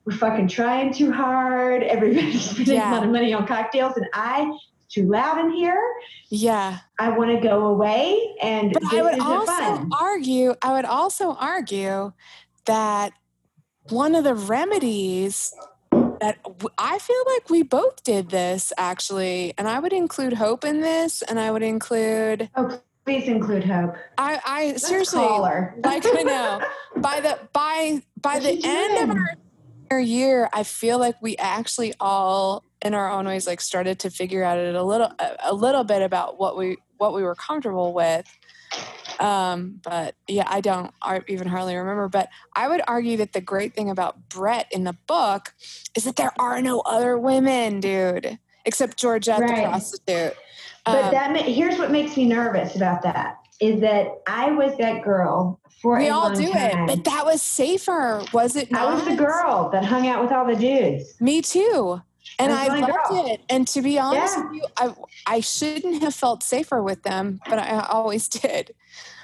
"We're 0.05 0.15
fucking 0.17 0.47
trying 0.47 0.93
too 0.93 1.11
hard. 1.11 1.83
Everybody's 1.83 2.41
spending 2.51 2.75
Yeah. 2.75 2.91
a 2.91 2.95
lot 2.95 3.03
of 3.03 3.11
money 3.11 3.33
on 3.33 3.45
cocktails, 3.47 3.97
and 3.97 4.07
I 4.13 4.51
too 4.89 5.07
loud 5.09 5.39
in 5.39 5.51
here. 5.51 5.81
Yeah. 6.29 6.79
I 6.99 7.09
want 7.09 7.31
to 7.31 7.39
go 7.47 7.67
away, 7.67 8.35
and 8.41 8.73
But 8.73 8.83
I 8.93 9.01
would 9.01 9.19
also 9.19 9.51
fun." 9.51 9.89
argue, 9.99 10.55
I 10.61 10.73
would 10.73 10.85
also 10.85 11.33
argue 11.39 12.11
that 12.65 13.13
one 13.89 14.15
of 14.15 14.23
the 14.23 14.35
remedies 14.35 15.53
that 16.19 16.41
w- 16.43 16.69
I 16.77 16.99
feel 16.99 17.23
like 17.33 17.49
we 17.49 17.63
both 17.63 18.03
did 18.03 18.29
this 18.29 18.71
actually, 18.77 19.53
and 19.57 19.67
I 19.67 19.79
would 19.79 19.93
include 19.93 20.33
hope 20.33 20.63
in 20.65 20.81
this, 20.81 21.21
and 21.23 21.39
I 21.39 21.51
would 21.51 21.63
include 21.63 22.49
Oh, 22.55 22.79
please 23.05 23.27
include 23.27 23.63
hope. 23.63 23.95
I, 24.17 24.39
I 24.45 24.65
Let's 24.67 24.87
seriously 24.87 25.21
like 25.21 26.05
I 26.05 26.21
know 26.23 26.61
by 26.97 27.21
the 27.21 27.39
by 27.53 28.03
by 28.21 28.33
What's 28.35 28.45
the 28.45 28.61
end 28.63 29.09
of 29.09 29.15
our 29.17 29.33
year, 29.99 30.49
I 30.53 30.63
feel 30.63 30.99
like 30.99 31.15
we 31.21 31.37
actually 31.37 31.93
all 31.99 32.63
in 32.81 32.93
our 32.93 33.11
own 33.11 33.25
ways 33.25 33.47
like 33.47 33.61
started 33.61 33.99
to 33.99 34.09
figure 34.09 34.43
out 34.43 34.57
it 34.57 34.75
a 34.75 34.83
little 34.83 35.11
a, 35.43 35.53
little 35.53 35.83
bit 35.83 36.01
about 36.01 36.39
what 36.39 36.57
we 36.57 36.77
what 36.97 37.13
we 37.13 37.23
were 37.23 37.35
comfortable 37.35 37.93
with. 37.93 38.25
Um, 39.19 39.79
but 39.83 40.15
yeah, 40.27 40.47
I 40.47 40.61
don't 40.61 40.93
even 41.27 41.47
hardly 41.47 41.75
remember. 41.75 42.07
But 42.07 42.29
I 42.55 42.67
would 42.67 42.81
argue 42.87 43.17
that 43.17 43.33
the 43.33 43.41
great 43.41 43.75
thing 43.75 43.89
about 43.89 44.29
Brett 44.29 44.67
in 44.71 44.83
the 44.83 44.97
book 45.07 45.53
is 45.95 46.05
that 46.05 46.15
there 46.15 46.31
are 46.39 46.61
no 46.61 46.79
other 46.81 47.17
women, 47.17 47.79
dude, 47.79 48.39
except 48.65 48.97
Georgette 48.97 49.39
the 49.39 49.53
prostitute. 49.53 50.35
But 50.85 51.05
Um, 51.05 51.11
that 51.11 51.33
ma- 51.33 51.43
here's 51.43 51.77
what 51.77 51.91
makes 51.91 52.17
me 52.17 52.25
nervous 52.25 52.75
about 52.75 53.03
that 53.03 53.40
is 53.61 53.79
that 53.81 54.07
I 54.27 54.51
was 54.51 54.75
that 54.77 55.03
girl 55.03 55.59
for 55.81 55.97
we 55.97 56.07
a 56.09 56.13
all 56.13 56.29
long 56.29 56.33
do 56.33 56.51
time. 56.51 56.89
it, 56.89 56.95
but 56.95 57.03
that 57.05 57.25
was 57.25 57.41
safer, 57.41 58.23
was 58.33 58.55
it 58.55 58.71
not? 58.71 58.87
I 58.89 58.93
was 58.95 59.05
the 59.05 59.15
girl 59.15 59.69
that 59.71 59.85
hung 59.85 60.07
out 60.07 60.21
with 60.23 60.31
all 60.31 60.45
the 60.45 60.55
dudes. 60.55 61.15
Me 61.21 61.41
too. 61.41 62.01
And 62.39 62.51
I 62.51 62.65
I 62.65 62.79
loved 62.79 62.93
girl. 63.09 63.25
it. 63.27 63.41
And 63.49 63.67
to 63.69 63.81
be 63.81 63.97
honest 63.99 64.35
Yeah. 64.37 64.43
with 64.43 64.55
you, 64.55 64.63
I 64.77 64.93
I 65.35 65.39
shouldn't 65.41 66.01
have 66.03 66.13
felt 66.15 66.43
safer 66.43 66.81
with 66.81 67.03
them, 67.03 67.39
but 67.49 67.59
I 67.59 67.79
always 67.89 68.27
did. 68.41 68.73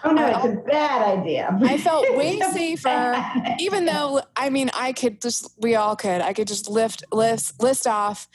Oh 0.03 0.11
no, 0.11 0.25
it's 0.27 0.45
a 0.45 0.61
bad 0.69 1.19
idea. 1.19 1.57
I 1.63 1.77
felt 1.77 2.05
way 2.15 2.39
safer, 2.39 3.23
even 3.59 3.85
though 3.85 4.21
I 4.35 4.49
mean 4.49 4.69
I 4.73 4.93
could 4.93 5.21
just 5.21 5.51
we 5.59 5.75
all 5.75 5.95
could. 5.95 6.21
I 6.21 6.33
could 6.33 6.47
just 6.47 6.69
lift 6.69 7.03
list 7.11 7.61
list 7.61 7.87
off 7.87 8.27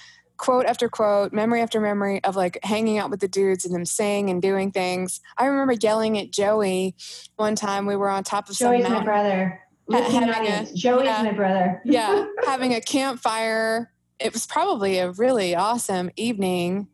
quote 0.42 0.66
after 0.66 0.88
quote, 0.88 1.32
memory 1.32 1.62
after 1.62 1.80
memory 1.80 2.22
of 2.24 2.34
like 2.34 2.58
hanging 2.64 2.98
out 2.98 3.10
with 3.10 3.20
the 3.20 3.28
dudes 3.28 3.64
and 3.64 3.72
them 3.72 3.84
saying 3.84 4.28
and 4.28 4.42
doing 4.42 4.72
things. 4.72 5.20
I 5.38 5.46
remember 5.46 5.74
yelling 5.74 6.18
at 6.18 6.32
Joey 6.32 6.96
one 7.36 7.54
time 7.54 7.86
we 7.86 7.94
were 7.94 8.10
on 8.10 8.24
top 8.24 8.48
of 8.48 8.56
some 8.56 8.72
Joey's 8.72 8.88
my 8.88 9.04
brother. 9.04 9.60
Ha- 9.88 10.02
having 10.02 10.52
a- 10.52 10.74
Joey's 10.74 11.04
yeah. 11.04 11.22
my 11.22 11.32
brother. 11.32 11.80
yeah, 11.84 12.26
having 12.44 12.74
a 12.74 12.80
campfire. 12.80 13.92
It 14.18 14.32
was 14.32 14.44
probably 14.44 14.98
a 14.98 15.12
really 15.12 15.54
awesome 15.54 16.10
evening, 16.16 16.88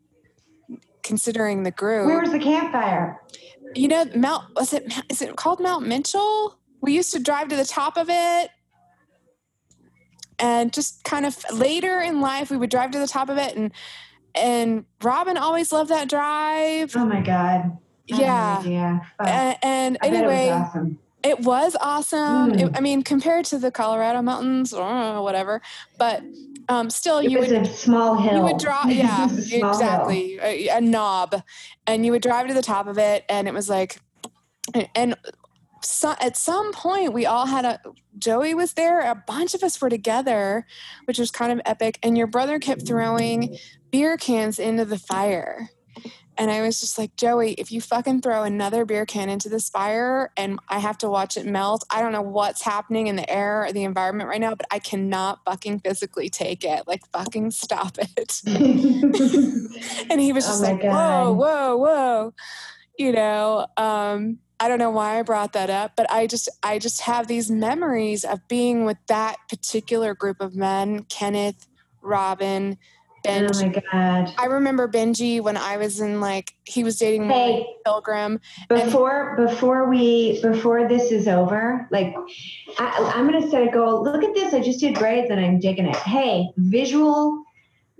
considering 1.01 1.63
the 1.63 1.71
group. 1.71 2.05
Where 2.05 2.21
was 2.21 2.31
the 2.31 2.39
campfire? 2.39 3.19
you 3.75 3.87
know, 3.87 4.05
Mount 4.15 4.55
was 4.55 4.73
it? 4.73 4.93
Is 5.09 5.23
it 5.23 5.35
called 5.37 5.59
Mount 5.59 5.87
Mitchell? 5.87 6.59
We 6.81 6.93
used 6.93 7.11
to 7.13 7.19
drive 7.19 7.47
to 7.47 7.55
the 7.55 7.65
top 7.65 7.97
of 7.97 8.09
it, 8.11 8.51
and 10.39 10.71
just 10.73 11.03
kind 11.03 11.25
of 11.25 11.37
later 11.53 11.99
in 12.01 12.21
life, 12.21 12.49
we 12.49 12.57
would 12.57 12.69
drive 12.69 12.91
to 12.91 12.99
the 12.99 13.07
top 13.07 13.29
of 13.29 13.37
it, 13.37 13.55
and 13.55 13.71
and 14.35 14.85
Robin 15.03 15.37
always 15.37 15.71
loved 15.71 15.89
that 15.89 16.09
drive. 16.09 16.93
Oh 16.95 17.05
my 17.05 17.21
god. 17.21 17.77
I 18.11 18.15
had 18.15 18.19
no 18.19 18.25
yeah, 18.25 18.57
idea. 18.59 19.01
And, 19.19 19.57
and 19.61 19.97
I 20.01 20.07
it 20.07 20.09
was 20.11 20.17
anyway, 20.19 20.49
awesome. 20.49 20.99
It 21.21 21.39
was 21.41 21.75
awesome. 21.81 22.53
Mm. 22.53 22.61
It- 22.61 22.77
I 22.77 22.79
mean, 22.79 23.03
compared 23.03 23.45
to 23.45 23.57
the 23.59 23.71
Colorado 23.71 24.21
mountains 24.21 24.73
or 24.73 25.21
whatever, 25.21 25.61
but 25.97 26.23
um, 26.69 26.89
still, 26.89 27.17
It 27.19 27.29
you 27.31 27.39
was 27.39 27.49
would 27.49 27.61
a 27.61 27.65
small 27.65 28.15
hill. 28.15 28.37
you 28.37 28.41
would 28.43 28.57
draw 28.57 28.85
yeah 28.87 29.25
It 29.25 29.31
was 29.31 29.39
a 29.39 29.41
small 29.43 29.59
hill. 29.59 29.69
exactly 29.71 30.39
a, 30.41 30.67
a 30.69 30.81
knob 30.81 31.41
and 31.87 32.05
you 32.05 32.11
would 32.11 32.21
drive 32.21 32.47
to 32.47 32.53
the 32.53 32.61
top 32.61 32.87
of 32.87 32.97
it 32.99 33.25
and 33.27 33.47
it 33.47 33.53
was 33.53 33.67
like 33.69 33.99
and 34.95 35.15
so, 35.81 36.15
at 36.19 36.37
some 36.37 36.71
point 36.71 37.13
we 37.13 37.25
all 37.25 37.45
had 37.45 37.65
a 37.65 37.79
joey 38.17 38.53
was 38.53 38.73
there 38.73 39.01
a 39.01 39.15
bunch 39.15 39.53
of 39.53 39.63
us 39.63 39.79
were 39.81 39.89
together 39.89 40.65
which 41.05 41.19
was 41.19 41.31
kind 41.31 41.51
of 41.51 41.61
epic 41.65 41.99
and 42.03 42.17
your 42.17 42.27
brother 42.27 42.59
kept 42.59 42.85
throwing 42.85 43.57
beer 43.91 44.17
cans 44.17 44.59
into 44.59 44.85
the 44.85 44.97
fire. 44.97 45.69
And 46.37 46.49
i 46.49 46.61
was 46.61 46.79
just 46.79 46.97
like 46.97 47.15
joey 47.17 47.53
if 47.53 47.71
you 47.71 47.81
fucking 47.81 48.21
throw 48.21 48.43
another 48.43 48.85
beer 48.85 49.05
can 49.05 49.29
into 49.29 49.49
this 49.49 49.69
fire 49.69 50.31
and 50.37 50.59
i 50.69 50.79
have 50.79 50.97
to 50.99 51.09
watch 51.09 51.35
it 51.35 51.45
melt 51.45 51.83
i 51.91 52.01
don't 52.01 52.13
know 52.13 52.21
what's 52.21 52.61
happening 52.61 53.07
in 53.07 53.17
the 53.17 53.29
air 53.29 53.65
or 53.65 53.73
the 53.73 53.83
environment 53.83 54.29
right 54.29 54.39
now 54.39 54.55
but 54.55 54.65
i 54.71 54.79
cannot 54.79 55.39
fucking 55.45 55.79
physically 55.79 56.29
take 56.29 56.63
it. 56.63 56.87
Like 56.87 57.01
fucking 57.11 57.51
stop 57.51 57.97
it. 57.99 58.41
And 60.09 60.19
he 60.19 60.33
was 60.33 60.45
Oh 60.45 60.49
just 60.49 60.61
my 60.63 60.71
like, 60.71 60.83
whoa, 60.83 61.33
whoa, 61.33 61.77
whoa. 61.77 62.33
You 62.97 63.11
know, 63.13 63.67
um, 63.77 64.39
I 64.59 64.67
don't 64.67 64.79
know 64.79 64.89
why 64.89 65.19
I 65.19 65.21
brought 65.21 65.53
that 65.53 65.69
up, 65.69 65.93
but 65.95 66.11
I 66.11 66.27
just 66.27 66.49
I 66.63 66.79
just 66.79 67.01
have 67.01 67.27
these 67.27 67.49
memories 67.49 68.25
of 68.25 68.45
being 68.47 68.83
with 68.85 68.97
that 69.07 69.37
particular 69.47 70.13
group 70.13 70.41
of 70.41 70.55
men, 70.55 71.05
Kenneth, 71.05 71.65
Robin, 72.01 72.77
oh 73.25 73.29
Benji. 73.29 73.73
my 73.73 73.81
god. 73.91 74.33
I 74.37 74.45
remember 74.45 74.89
Benji 74.89 75.41
when 75.41 75.55
I 75.55 75.77
was 75.77 76.01
in 76.01 76.19
like 76.19 76.53
he 76.65 76.83
was 76.83 76.97
dating 76.97 77.29
Hey, 77.29 77.65
Pilgrim. 77.85 78.41
before 78.67 79.37
before 79.37 79.89
we 79.89 80.41
before 80.41 80.89
this 80.89 81.11
is 81.11 81.27
over, 81.29 81.87
like 81.91 82.13
I, 82.77 83.13
I'm 83.15 83.31
gonna 83.31 83.49
set 83.49 83.65
a 83.65 83.71
goal. 83.71 84.03
Look 84.03 84.23
at 84.23 84.33
this. 84.33 84.53
I 84.53 84.59
just 84.59 84.81
did 84.81 84.95
braids 84.99 85.29
and 85.29 85.39
I'm 85.39 85.59
digging 85.59 85.85
it. 85.85 85.95
Hey, 85.95 86.49
visual 86.57 87.43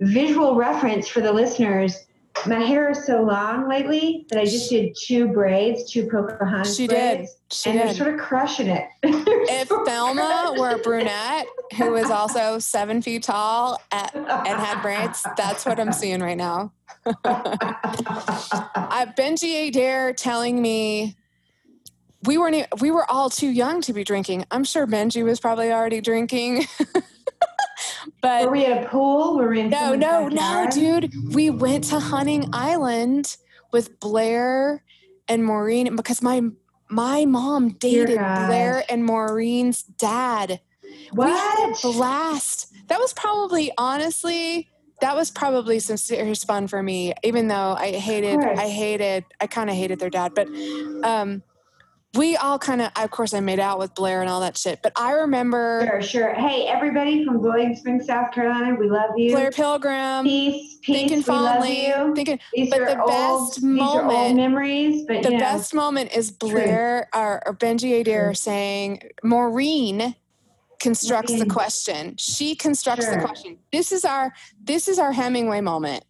visual 0.00 0.56
reference 0.56 1.08
for 1.08 1.20
the 1.22 1.32
listeners. 1.32 2.06
My 2.46 2.60
hair 2.60 2.90
is 2.90 3.04
so 3.04 3.22
long 3.22 3.68
lately 3.68 4.26
that 4.30 4.38
I 4.38 4.44
just 4.44 4.70
did 4.70 4.96
two 5.00 5.28
braids, 5.28 5.90
two 5.90 6.08
Pocahontas 6.08 6.76
She 6.76 6.86
did. 6.86 7.18
braids, 7.18 7.36
She 7.50 7.70
and 7.70 7.78
they're 7.78 7.94
sort 7.94 8.14
of 8.14 8.20
crushing 8.20 8.68
it. 8.68 8.84
If 9.02 9.68
Thelma 9.68 10.54
were 10.58 10.70
a 10.70 10.78
brunette 10.78 11.46
who 11.76 11.92
was 11.92 12.10
also 12.10 12.58
seven 12.58 13.02
feet 13.02 13.22
tall 13.24 13.80
at, 13.92 14.14
and 14.14 14.26
had 14.26 14.80
braids, 14.82 15.24
that's 15.36 15.66
what 15.66 15.78
I'm 15.78 15.92
seeing 15.92 16.20
right 16.20 16.36
now. 16.36 16.72
I, 17.24 19.12
Benji 19.16 19.68
Adair 19.68 20.12
telling 20.12 20.60
me 20.60 21.16
we 22.24 22.36
weren't 22.36 22.66
we 22.80 22.90
were 22.90 23.10
all 23.10 23.30
too 23.30 23.48
young 23.48 23.80
to 23.82 23.92
be 23.92 24.04
drinking. 24.04 24.44
I'm 24.50 24.64
sure 24.64 24.86
Benji 24.86 25.24
was 25.24 25.40
probably 25.40 25.72
already 25.72 26.00
drinking. 26.00 26.66
but 28.20 28.46
Were 28.46 28.52
we 28.52 28.66
at 28.66 28.84
a 28.84 28.88
pool? 28.88 29.36
Were 29.36 29.50
we 29.50 29.60
in 29.60 29.70
no, 29.70 29.94
no, 29.94 30.28
no, 30.28 30.68
dude. 30.70 31.12
We 31.32 31.50
went 31.50 31.84
to 31.84 31.98
Hunting 31.98 32.48
Island 32.52 33.36
with 33.72 34.00
Blair 34.00 34.82
and 35.28 35.44
Maureen 35.44 35.96
because 35.96 36.22
my 36.22 36.42
my 36.88 37.24
mom 37.24 37.70
dated 37.70 38.18
Blair 38.18 38.84
and 38.88 39.04
Maureen's 39.04 39.82
dad. 39.82 40.60
What? 41.12 41.26
We 41.26 41.32
had 41.32 41.72
a 41.72 41.92
blast. 41.92 42.72
That 42.88 42.98
was 42.98 43.12
probably 43.12 43.72
honestly 43.78 44.68
that 45.00 45.16
was 45.16 45.30
probably 45.30 45.78
some 45.78 45.96
serious 45.96 46.44
fun 46.44 46.66
for 46.68 46.82
me, 46.82 47.14
even 47.22 47.48
though 47.48 47.74
I 47.78 47.92
hated. 47.92 48.38
I 48.40 48.68
hated 48.68 49.24
I 49.40 49.46
kind 49.46 49.70
of 49.70 49.76
hated 49.76 49.98
their 49.98 50.10
dad, 50.10 50.32
but 50.34 50.48
um 51.04 51.42
we 52.14 52.36
all 52.36 52.58
kind 52.58 52.80
of 52.82 52.90
of 52.96 53.10
course 53.10 53.32
I 53.34 53.40
made 53.40 53.60
out 53.60 53.78
with 53.78 53.94
Blair 53.94 54.20
and 54.20 54.28
all 54.28 54.40
that 54.40 54.56
shit, 54.56 54.80
but 54.82 54.92
I 54.96 55.12
remember 55.12 55.86
Sure, 55.86 56.02
sure. 56.02 56.34
Hey, 56.34 56.66
everybody 56.66 57.24
from 57.24 57.40
William 57.40 57.74
Springs, 57.76 58.06
South 58.06 58.32
Carolina, 58.32 58.74
we 58.78 58.88
love 58.90 59.10
you. 59.16 59.30
Blair 59.32 59.50
Pilgrim 59.52 60.24
peace, 60.24 60.78
peace. 60.82 60.96
thinking 61.08 61.18
we 61.26 61.40
love 61.40 61.66
you. 61.68 62.14
thinking 62.16 62.40
These 62.52 62.70
but 62.70 62.80
are 62.80 62.86
the 62.86 63.00
old, 63.00 63.08
best 63.08 63.62
are 63.62 63.66
old 63.68 64.04
moment- 64.06 64.36
memories, 64.36 65.04
but 65.06 65.22
the 65.22 65.30
best 65.30 65.72
moment 65.72 66.12
is 66.16 66.32
Blair 66.32 67.08
or, 67.14 67.42
or 67.46 67.54
Benji 67.54 68.00
Adair 68.00 68.26
True. 68.26 68.34
saying 68.34 69.02
Maureen 69.22 70.16
constructs 70.80 71.38
the 71.38 71.46
question. 71.46 72.16
She 72.16 72.56
constructs 72.56 73.08
the 73.08 73.18
question. 73.18 73.58
This 73.70 73.92
is 73.92 74.04
our 74.04 74.32
this 74.64 74.88
is 74.88 74.98
our 74.98 75.12
Hemingway 75.12 75.60
moment. 75.60 76.04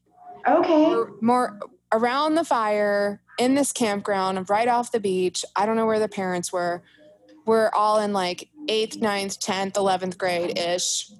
okay. 0.49 0.95
More 1.21 1.59
around 1.93 2.37
the 2.37 2.45
fire 2.45 3.21
in 3.41 3.55
this 3.55 3.73
campground 3.73 4.49
right 4.51 4.69
off 4.69 4.93
the 4.93 5.01
beach. 5.01 5.45
I 5.57 5.65
don't 5.67 5.77
know 5.77 5.87
where 5.87 5.99
the 5.99 6.09
parents 6.09 6.53
were. 6.53 6.83
We're 7.47 7.71
all 7.71 7.99
in 7.99 8.12
like 8.12 8.51
eighth, 8.69 9.01
ninth, 9.01 9.41
tenth, 9.41 9.77
eleventh 9.77 10.19
grade 10.19 10.59
ish. 10.59 11.11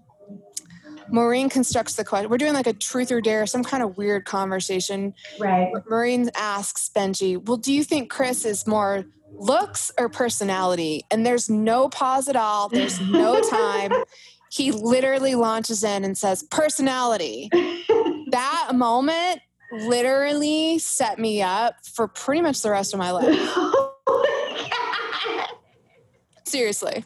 Maureen 1.09 1.49
constructs 1.49 1.95
the 1.95 2.05
question. 2.05 2.31
We're 2.31 2.37
doing 2.37 2.53
like 2.53 2.69
a 2.69 2.73
truth 2.73 3.11
or 3.11 3.21
dare, 3.21 3.47
some 3.47 3.65
kind 3.65 3.83
of 3.83 3.97
weird 3.97 4.27
conversation. 4.27 5.15
Right. 5.41 5.73
Maureen 5.89 6.31
asks 6.37 6.91
Benji, 6.95 7.43
Well, 7.45 7.57
do 7.57 7.73
you 7.73 7.83
think 7.83 8.11
Chris 8.11 8.45
is 8.45 8.67
more 8.67 9.05
looks 9.33 9.91
or 9.99 10.09
personality? 10.09 11.05
And 11.11 11.27
there's 11.27 11.49
no 11.51 11.89
pause 11.89 12.29
at 12.29 12.37
all, 12.37 12.69
there's 12.69 13.01
no 13.01 13.41
time. 13.51 13.93
He 14.53 14.73
literally 14.73 15.35
launches 15.35 15.83
in 15.83 16.05
and 16.05 16.17
says, 16.17 16.43
Personality. 16.45 17.51
That 18.31 18.71
moment 18.75 19.41
literally 19.73 20.79
set 20.79 21.19
me 21.19 21.43
up 21.43 21.75
for 21.87 22.09
pretty 22.09 22.43
much 22.43 22.63
the 22.63 22.71
rest 22.71 22.93
of 22.93 22.99
my 22.99 23.11
life. 23.13 23.25
oh 23.29 23.95
my 24.07 25.47
Seriously. 26.45 27.05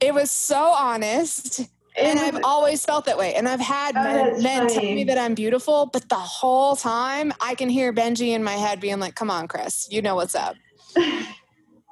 It 0.00 0.12
was 0.12 0.30
so 0.30 0.72
honest. 0.72 1.60
And 1.96 2.18
I've 2.18 2.40
always 2.42 2.84
felt 2.84 3.04
that 3.04 3.16
way. 3.16 3.34
And 3.34 3.48
I've 3.48 3.60
had 3.60 3.94
Oh, 3.96 4.02
men, 4.02 4.42
men 4.42 4.68
tell 4.68 4.82
me 4.82 5.04
that 5.04 5.16
I'm 5.16 5.34
beautiful, 5.34 5.86
but 5.86 6.08
the 6.08 6.16
whole 6.16 6.74
time 6.74 7.32
I 7.40 7.54
can 7.54 7.68
hear 7.68 7.92
Benji 7.92 8.30
in 8.30 8.42
my 8.42 8.54
head 8.54 8.80
being 8.80 8.98
like, 8.98 9.14
come 9.14 9.30
on, 9.30 9.46
Chris, 9.46 9.86
you 9.90 10.02
know 10.02 10.16
what's 10.16 10.34
up. 10.34 10.56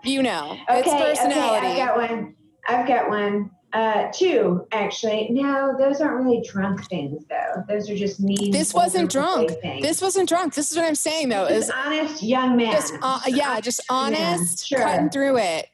You 0.04 0.20
know, 0.20 0.58
it's 0.68 0.88
personality. 0.88 1.64
okay, 1.68 1.80
I've 1.80 1.86
got 1.86 1.96
one. 1.96 2.34
I've 2.66 2.88
got 2.88 3.08
one. 3.08 3.52
Uh, 3.72 4.08
two, 4.12 4.66
actually. 4.72 5.28
No, 5.30 5.74
those 5.78 6.00
aren't 6.00 6.22
really 6.22 6.42
drunk 6.46 6.86
things, 6.88 7.24
though. 7.30 7.64
Those 7.68 7.88
are 7.88 7.96
just 7.96 8.20
mean. 8.20 8.50
This 8.50 8.74
wasn't 8.74 9.10
drunk. 9.10 9.50
this 9.80 10.02
wasn't 10.02 10.28
drunk. 10.28 10.54
This 10.54 10.70
is 10.70 10.76
what 10.76 10.84
I'm 10.86 10.94
saying, 10.94 11.30
though, 11.30 11.46
is 11.46 11.70
honest 11.70 12.22
young 12.22 12.56
man. 12.56 12.72
just, 12.72 12.94
uh, 13.00 13.20
yeah, 13.28 13.60
just 13.60 13.80
honest, 13.88 14.66
sure. 14.66 14.78
cutting 14.78 15.08
through 15.08 15.38
it. 15.38 15.68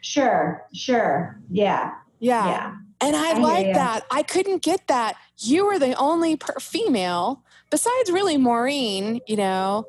Sure, 0.00 0.64
sure. 0.72 1.40
Yeah, 1.50 1.94
Yeah. 2.20 2.46
yeah. 2.46 2.74
And 3.02 3.16
I, 3.16 3.30
I 3.30 3.38
like 3.38 3.74
that. 3.74 4.04
I 4.10 4.22
couldn't 4.22 4.62
get 4.62 4.86
that. 4.88 5.16
You 5.38 5.66
were 5.66 5.78
the 5.78 5.94
only 5.94 6.36
per- 6.36 6.60
female, 6.60 7.42
besides 7.70 8.10
really 8.10 8.36
Maureen, 8.36 9.20
you 9.26 9.36
know, 9.36 9.86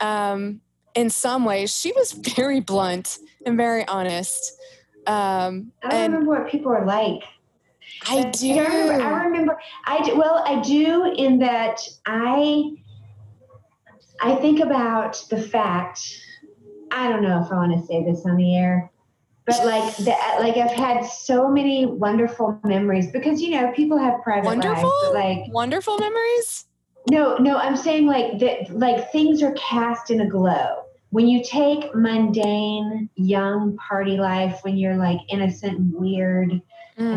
um, 0.00 0.60
in 0.94 1.10
some 1.10 1.44
ways. 1.44 1.74
She 1.76 1.92
was 1.92 2.12
very 2.36 2.60
blunt 2.60 3.18
and 3.44 3.56
very 3.56 3.86
honest. 3.88 4.52
Um, 5.06 5.72
I 5.82 5.88
don't 5.88 6.00
and 6.00 6.12
remember 6.12 6.30
what 6.30 6.50
people 6.50 6.72
are 6.72 6.84
like. 6.84 7.22
I 8.08 8.22
But 8.22 8.32
do. 8.38 8.52
I 8.52 8.58
remember, 8.64 9.02
I 9.02 9.24
remember. 9.24 9.60
I 9.86 10.02
do, 10.02 10.16
well, 10.16 10.42
I 10.46 10.60
do 10.60 11.12
in 11.16 11.38
that 11.40 11.80
I. 12.06 12.72
I 14.20 14.36
think 14.36 14.60
about 14.60 15.22
the 15.28 15.40
fact. 15.40 16.00
I 16.90 17.08
don't 17.08 17.22
know 17.22 17.42
if 17.44 17.50
I 17.50 17.56
want 17.56 17.78
to 17.78 17.86
say 17.86 18.04
this 18.04 18.24
on 18.24 18.36
the 18.36 18.56
air, 18.56 18.90
but 19.44 19.64
like 19.66 19.96
that, 19.98 20.36
like 20.40 20.56
I've 20.56 20.70
had 20.70 21.04
so 21.04 21.50
many 21.50 21.84
wonderful 21.86 22.58
memories 22.64 23.10
because 23.10 23.42
you 23.42 23.50
know 23.50 23.72
people 23.72 23.98
have 23.98 24.22
private 24.22 24.46
Wonderful? 24.46 24.92
lives, 25.02 25.14
like 25.14 25.52
Wonderful 25.52 25.98
memories? 25.98 26.66
no, 27.10 27.36
no, 27.36 27.58
I'm 27.58 27.76
saying 27.76 28.06
like 28.06 28.38
that, 28.38 28.70
like 28.70 29.10
things 29.12 29.42
are 29.42 29.52
cast 29.52 30.10
in 30.10 30.20
a 30.20 30.26
glow. 30.26 30.83
When 31.14 31.28
you 31.28 31.44
take 31.44 31.94
mundane 31.94 33.08
young 33.14 33.76
party 33.76 34.16
life, 34.16 34.58
when 34.62 34.76
you're 34.76 34.96
like 34.96 35.18
innocent 35.28 35.78
and 35.78 35.92
weird, 35.94 36.50
and 36.50 36.60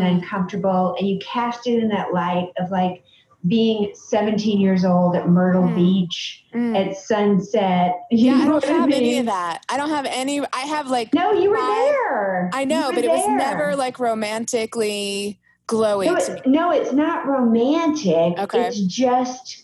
Mm. 0.04 0.12
uncomfortable 0.22 0.96
and 1.00 1.08
you 1.08 1.18
cast 1.20 1.66
it 1.66 1.82
in 1.82 1.90
that 1.90 2.14
light 2.14 2.50
of 2.60 2.70
like 2.70 3.04
being 3.48 3.92
17 3.96 4.60
years 4.60 4.86
old 4.86 5.16
at 5.16 5.28
Myrtle 5.30 5.64
Mm. 5.64 5.76
Beach 5.76 6.44
Mm. 6.54 6.76
at 6.78 6.96
sunset. 6.96 7.96
You 8.12 8.34
Yeah, 8.36 8.44
I 8.44 8.46
don't 8.46 8.64
have 8.66 8.92
any 8.92 9.02
mean? 9.02 9.20
of 9.22 9.26
that. 9.28 9.64
I 9.68 9.78
don't 9.78 9.90
have 9.90 10.06
any. 10.08 10.42
I 10.54 10.60
have 10.62 10.92
like, 10.92 11.12
No, 11.16 11.32
you 11.32 11.50
were 11.50 11.58
I- 11.58 11.90
there. 11.92 12.50
I 12.54 12.66
know, 12.66 12.92
but 12.94 13.04
it 13.04 13.10
was 13.10 13.28
never 13.28 13.76
like 13.76 14.00
romantically 14.00 15.40
glowy 15.68 16.06
No, 16.06 16.16
to 16.18 16.34
it, 16.38 16.46
no, 16.46 16.70
it's 16.72 16.94
not 16.94 17.26
romantic. 17.26 18.38
Okay. 18.38 18.68
It's 18.68 18.80
just 18.82 19.64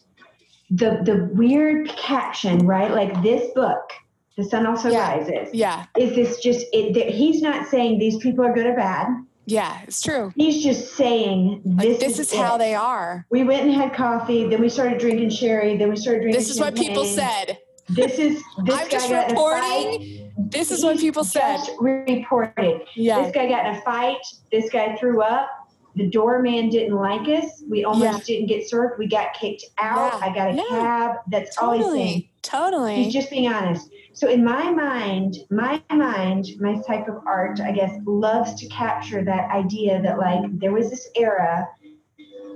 the 0.72 1.02
the 1.04 1.30
weird 1.36 1.90
caption, 1.90 2.66
right? 2.66 2.90
Like 2.92 3.22
this 3.22 3.52
book, 3.54 3.92
The 4.38 4.44
Sun 4.44 4.66
Also 4.66 4.90
Yeah. 4.90 5.16
Rises. 5.18 5.50
Yeah, 5.54 5.86
Is 5.98 6.16
this 6.16 6.40
just 6.40 6.66
it? 6.74 6.94
that 6.96 7.10
He's 7.10 7.42
not 7.42 7.68
saying 7.70 8.00
these 8.00 8.18
people 8.18 8.44
are 8.46 8.54
good 8.54 8.66
or 8.66 8.76
bad. 8.76 9.08
yeah, 9.46 9.82
it's 9.84 10.02
true. 10.02 10.32
He's 10.36 10.64
just 10.64 10.96
saying 10.96 11.62
Like, 11.66 11.88
this, 11.88 12.00
this 12.00 12.20
is 12.20 12.34
how 12.34 12.58
they 12.58 12.74
are. 12.74 13.26
We 13.30 13.44
went 13.44 13.64
and 13.66 13.74
had 13.74 13.94
coffee. 13.94 14.48
Then 14.48 14.62
we 14.62 14.70
started 14.70 15.00
drinking 15.00 15.30
sherry. 15.30 15.78
Then 15.78 15.90
we 15.90 15.96
started 15.98 16.22
drinking. 16.22 16.40
This 16.40 16.50
is 16.50 16.60
what 16.60 16.76
people 16.76 17.06
said. 17.06 17.60
This 17.90 18.18
is 18.18 18.42
this 18.66 18.76
I'm 18.80 18.86
guy 18.86 18.88
just 18.90 19.10
got 19.10 19.30
in 19.30 19.36
a 19.38 19.40
fight. 19.40 19.86
reporting. 20.00 20.32
This 20.50 20.72
is 20.72 20.84
what 20.84 20.98
people 20.98 21.24
said. 21.24 21.58
just 21.58 21.72
reported. 21.80 22.82
Yeah. 22.96 23.22
This 23.22 23.32
guy 23.36 23.48
got 23.50 23.68
in 23.68 23.76
a 23.76 23.82
fight. 23.82 24.18
This 24.52 24.70
guy 24.72 24.96
threw 24.96 25.22
up. 25.22 25.48
The 25.96 26.08
doorman 26.10 26.70
didn't 26.70 26.96
like 26.96 27.28
us. 27.28 27.64
We 27.70 27.84
almost 27.84 28.28
Yeah. 28.28 28.36
didn't 28.36 28.48
get 28.48 28.68
served. 28.68 28.98
We 28.98 29.08
got 29.08 29.34
kicked 29.34 29.64
out. 29.80 30.14
Yeah. 30.20 30.26
I 30.28 30.34
got 30.34 30.50
a 30.50 30.54
Yeah. 30.56 30.64
cab. 30.70 31.16
That's 31.30 31.58
all 31.58 31.74
he's 31.74 31.86
saying. 31.86 32.28
Totally. 32.42 32.94
Totally. 32.94 32.96
He's 33.04 33.14
just 33.14 33.30
being 33.30 33.48
honest. 33.52 33.90
So 34.14 34.28
in 34.28 34.44
my 34.44 34.70
mind, 34.72 35.38
my 35.50 35.82
mind, 35.92 36.48
my 36.60 36.76
type 36.86 37.08
of 37.08 37.18
art, 37.26 37.60
I 37.62 37.72
guess, 37.72 37.92
loves 38.06 38.54
to 38.56 38.68
capture 38.68 39.24
that 39.24 39.50
idea 39.52 40.02
that 40.02 40.18
like 40.20 40.42
there 40.60 40.72
was 40.72 40.90
this 40.90 41.10
era 41.16 41.68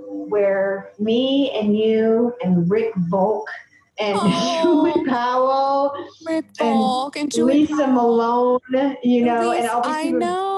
where 0.06 0.92
me 1.00 1.52
and 1.52 1.78
you 1.78 2.34
and 2.44 2.70
Rick 2.70 2.94
Volk 3.10 3.48
and 4.00 4.18
Oh. 4.22 4.60
Julie 4.62 5.06
Powell, 5.08 5.94
Rick 6.28 6.46
and 6.60 6.78
Volk 6.78 7.16
and 7.18 7.32
Julie 7.32 7.66
Lisa 7.68 7.88
Malone, 7.88 8.60
you 9.04 9.26
know, 9.26 9.52
and 9.52 9.62
Lisa, 9.62 9.74
all 9.74 9.82
these 9.82 9.96
I 9.96 10.04
people- 10.04 10.20
know. 10.20 10.54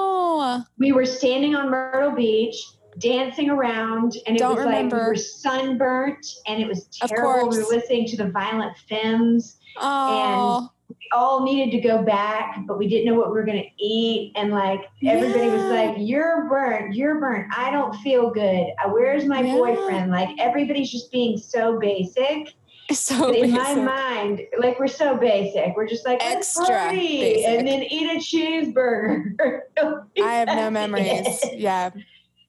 We 0.78 0.92
were 0.92 1.06
standing 1.06 1.54
on 1.54 1.70
Myrtle 1.70 2.12
Beach 2.12 2.56
dancing 2.98 3.50
around 3.50 4.16
and 4.26 4.36
it 4.36 4.40
Don't 4.40 4.56
was 4.56 4.64
like 4.66 4.92
we 4.92 4.98
were 4.98 5.14
sunburnt 5.16 6.26
and 6.46 6.60
it 6.60 6.66
was 6.68 6.86
terrible. 6.86 7.48
We 7.48 7.58
were 7.58 7.64
listening 7.68 8.06
to 8.08 8.16
the 8.16 8.30
Violent 8.30 8.76
Femmes. 8.88 9.56
and 9.80 10.68
we 10.88 11.08
all 11.12 11.44
needed 11.44 11.70
to 11.70 11.80
go 11.86 12.02
back, 12.02 12.66
but 12.66 12.76
we 12.76 12.88
didn't 12.88 13.06
know 13.06 13.14
what 13.14 13.28
we 13.28 13.34
were 13.34 13.44
going 13.44 13.62
to 13.62 13.84
eat. 13.84 14.32
And 14.34 14.50
like 14.50 14.80
everybody 15.06 15.48
was 15.48 15.70
like, 15.70 15.96
You're 15.98 16.48
burnt, 16.48 16.94
you're 16.94 17.20
burnt. 17.20 17.46
I 17.56 17.70
don't 17.70 17.94
feel 17.96 18.30
good. 18.30 18.66
Where's 18.88 19.24
my 19.24 19.40
Yeah. 19.42 19.54
boyfriend? 19.54 20.10
Like 20.10 20.30
everybody's 20.38 20.90
just 20.90 21.12
being 21.12 21.36
so 21.38 21.78
basic. 21.78 22.54
so 22.94 23.32
in 23.32 23.52
my 23.52 23.74
mind, 23.74 24.42
like 24.58 24.78
we're 24.78 24.88
so 24.88 25.16
basic. 25.16 25.76
We're 25.76 25.86
just 25.86 26.04
like, 26.04 26.18
Extra 26.22 26.90
basic. 26.90 27.46
and 27.46 27.66
then 27.68 27.82
eat 27.82 28.10
a 28.10 28.18
cheeseburger. 28.18 29.60
I 30.22 30.32
have 30.32 30.48
no 30.48 30.70
memories. 30.70 31.08
it. 31.44 31.54
Yeah, 31.60 31.90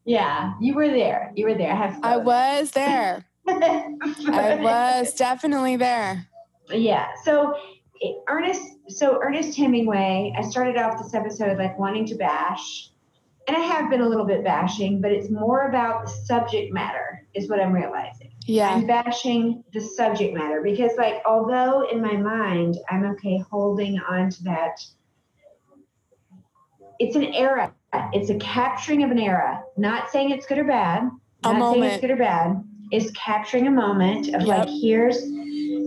Yeah, 0.06 0.54
you 0.60 0.74
were 0.74 0.88
there. 0.88 1.32
You 1.36 1.46
were 1.46 1.54
there. 1.54 1.72
I 1.72 1.76
have. 1.76 2.00
I 2.04 2.18
was 2.18 2.72
there. 2.72 3.26
I 3.48 3.98
I 4.32 4.56
was 4.56 5.14
definitely 5.14 5.76
there. 5.76 6.28
Yeah. 6.70 7.08
So 7.24 7.56
Ernest. 8.28 8.64
So 8.88 9.20
Ernest 9.22 9.58
Hemingway. 9.58 10.34
I 10.38 10.42
started 10.44 10.78
off 10.78 11.02
this 11.02 11.14
episode 11.14 11.58
like 11.58 11.78
wanting 11.78 12.06
to 12.08 12.16
bash, 12.16 12.90
and 13.48 13.58
I 13.58 13.62
have 13.62 13.90
been 13.90 14.02
a 14.02 14.08
little 14.08 14.26
bit 14.26 14.44
bashing, 14.44 15.02
but 15.02 15.12
it's 15.12 15.30
more 15.30 15.68
about 15.70 16.06
the 16.06 16.12
subject 16.12 16.74
matter. 16.74 17.28
Is 17.34 17.50
what 17.50 17.60
I'm 17.60 17.74
realizing. 17.74 18.21
Yeah. 18.46 18.70
I'm 18.70 18.88
bashing 18.88 19.64
the 19.74 19.82
subject 19.82 20.34
matter 20.34 20.62
because, 20.62 20.92
like, 20.98 21.22
although 21.26 21.88
in 21.90 22.02
my 22.02 22.16
mind 22.16 22.78
I'm 22.90 23.06
okay 23.12 23.38
holding 23.50 24.00
on 24.00 24.30
to 24.30 24.44
that, 24.44 24.84
it's 27.00 27.16
an 27.16 27.26
era. 27.34 27.74
It's 28.14 28.30
a 28.30 28.36
capturing 28.36 29.04
of 29.04 29.12
an 29.12 29.20
era. 29.20 29.64
Not 29.78 30.10
saying 30.12 30.32
it's 30.32 30.46
good 30.46 30.60
or 30.60 30.64
bad. 30.64 31.10
A 31.44 31.54
not 31.54 31.74
saying 31.74 31.84
it's 31.84 32.02
good 32.02 32.12
or 32.12 32.16
bad. 32.16 32.64
It's 32.92 33.12
capturing 33.12 33.68
a 33.68 33.72
moment 33.72 34.28
of 34.36 34.42
Yep. 34.42 34.48
like, 34.48 34.70
here's 34.70 35.18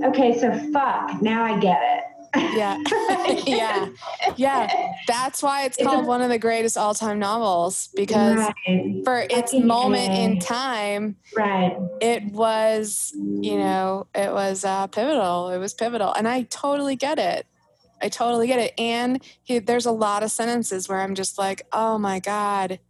okay, 0.05 0.39
so 0.39 0.53
fuck. 0.73 1.23
Now 1.23 1.45
I 1.45 1.59
get 1.59 1.81
it. 1.83 2.05
Yeah. 2.37 2.83
yeah. 3.47 3.89
Yeah. 4.37 4.93
That's 5.07 5.43
why 5.43 5.65
it's 5.65 5.77
called 5.77 6.07
one 6.07 6.23
of 6.23 6.29
the 6.29 6.39
greatest 6.39 6.77
all 6.77 6.95
time 6.95 7.19
novels 7.19 7.89
because 7.95 8.37
right, 8.37 9.05
for 9.05 9.27
its 9.31 9.53
moment 9.53 10.13
in 10.13 10.39
time, 10.41 11.17
right. 11.37 11.77
it 12.01 12.25
was, 12.25 13.13
you 13.15 13.59
know, 13.59 14.07
it 14.15 14.33
was 14.33 14.65
uh, 14.65 14.87
pivotal. 14.89 15.51
It 15.51 15.59
was 15.59 15.75
pivotal. 15.75 16.13
And 16.13 16.27
I 16.27 16.43
totally 16.43 16.97
get 16.97 17.19
it. 17.19 17.47
I 18.03 18.09
totally 18.09 18.47
get 18.47 18.59
it. 18.59 18.75
And 18.79 19.23
he, 19.43 19.59
there's 19.59 19.87
a 19.87 19.93
lot 19.93 20.23
of 20.23 20.31
sentences 20.31 20.89
where 20.89 21.01
I'm 21.01 21.15
just 21.15 21.39
like, 21.39 21.63
oh 21.73 21.99
my 21.99 22.21
God. 22.21 22.81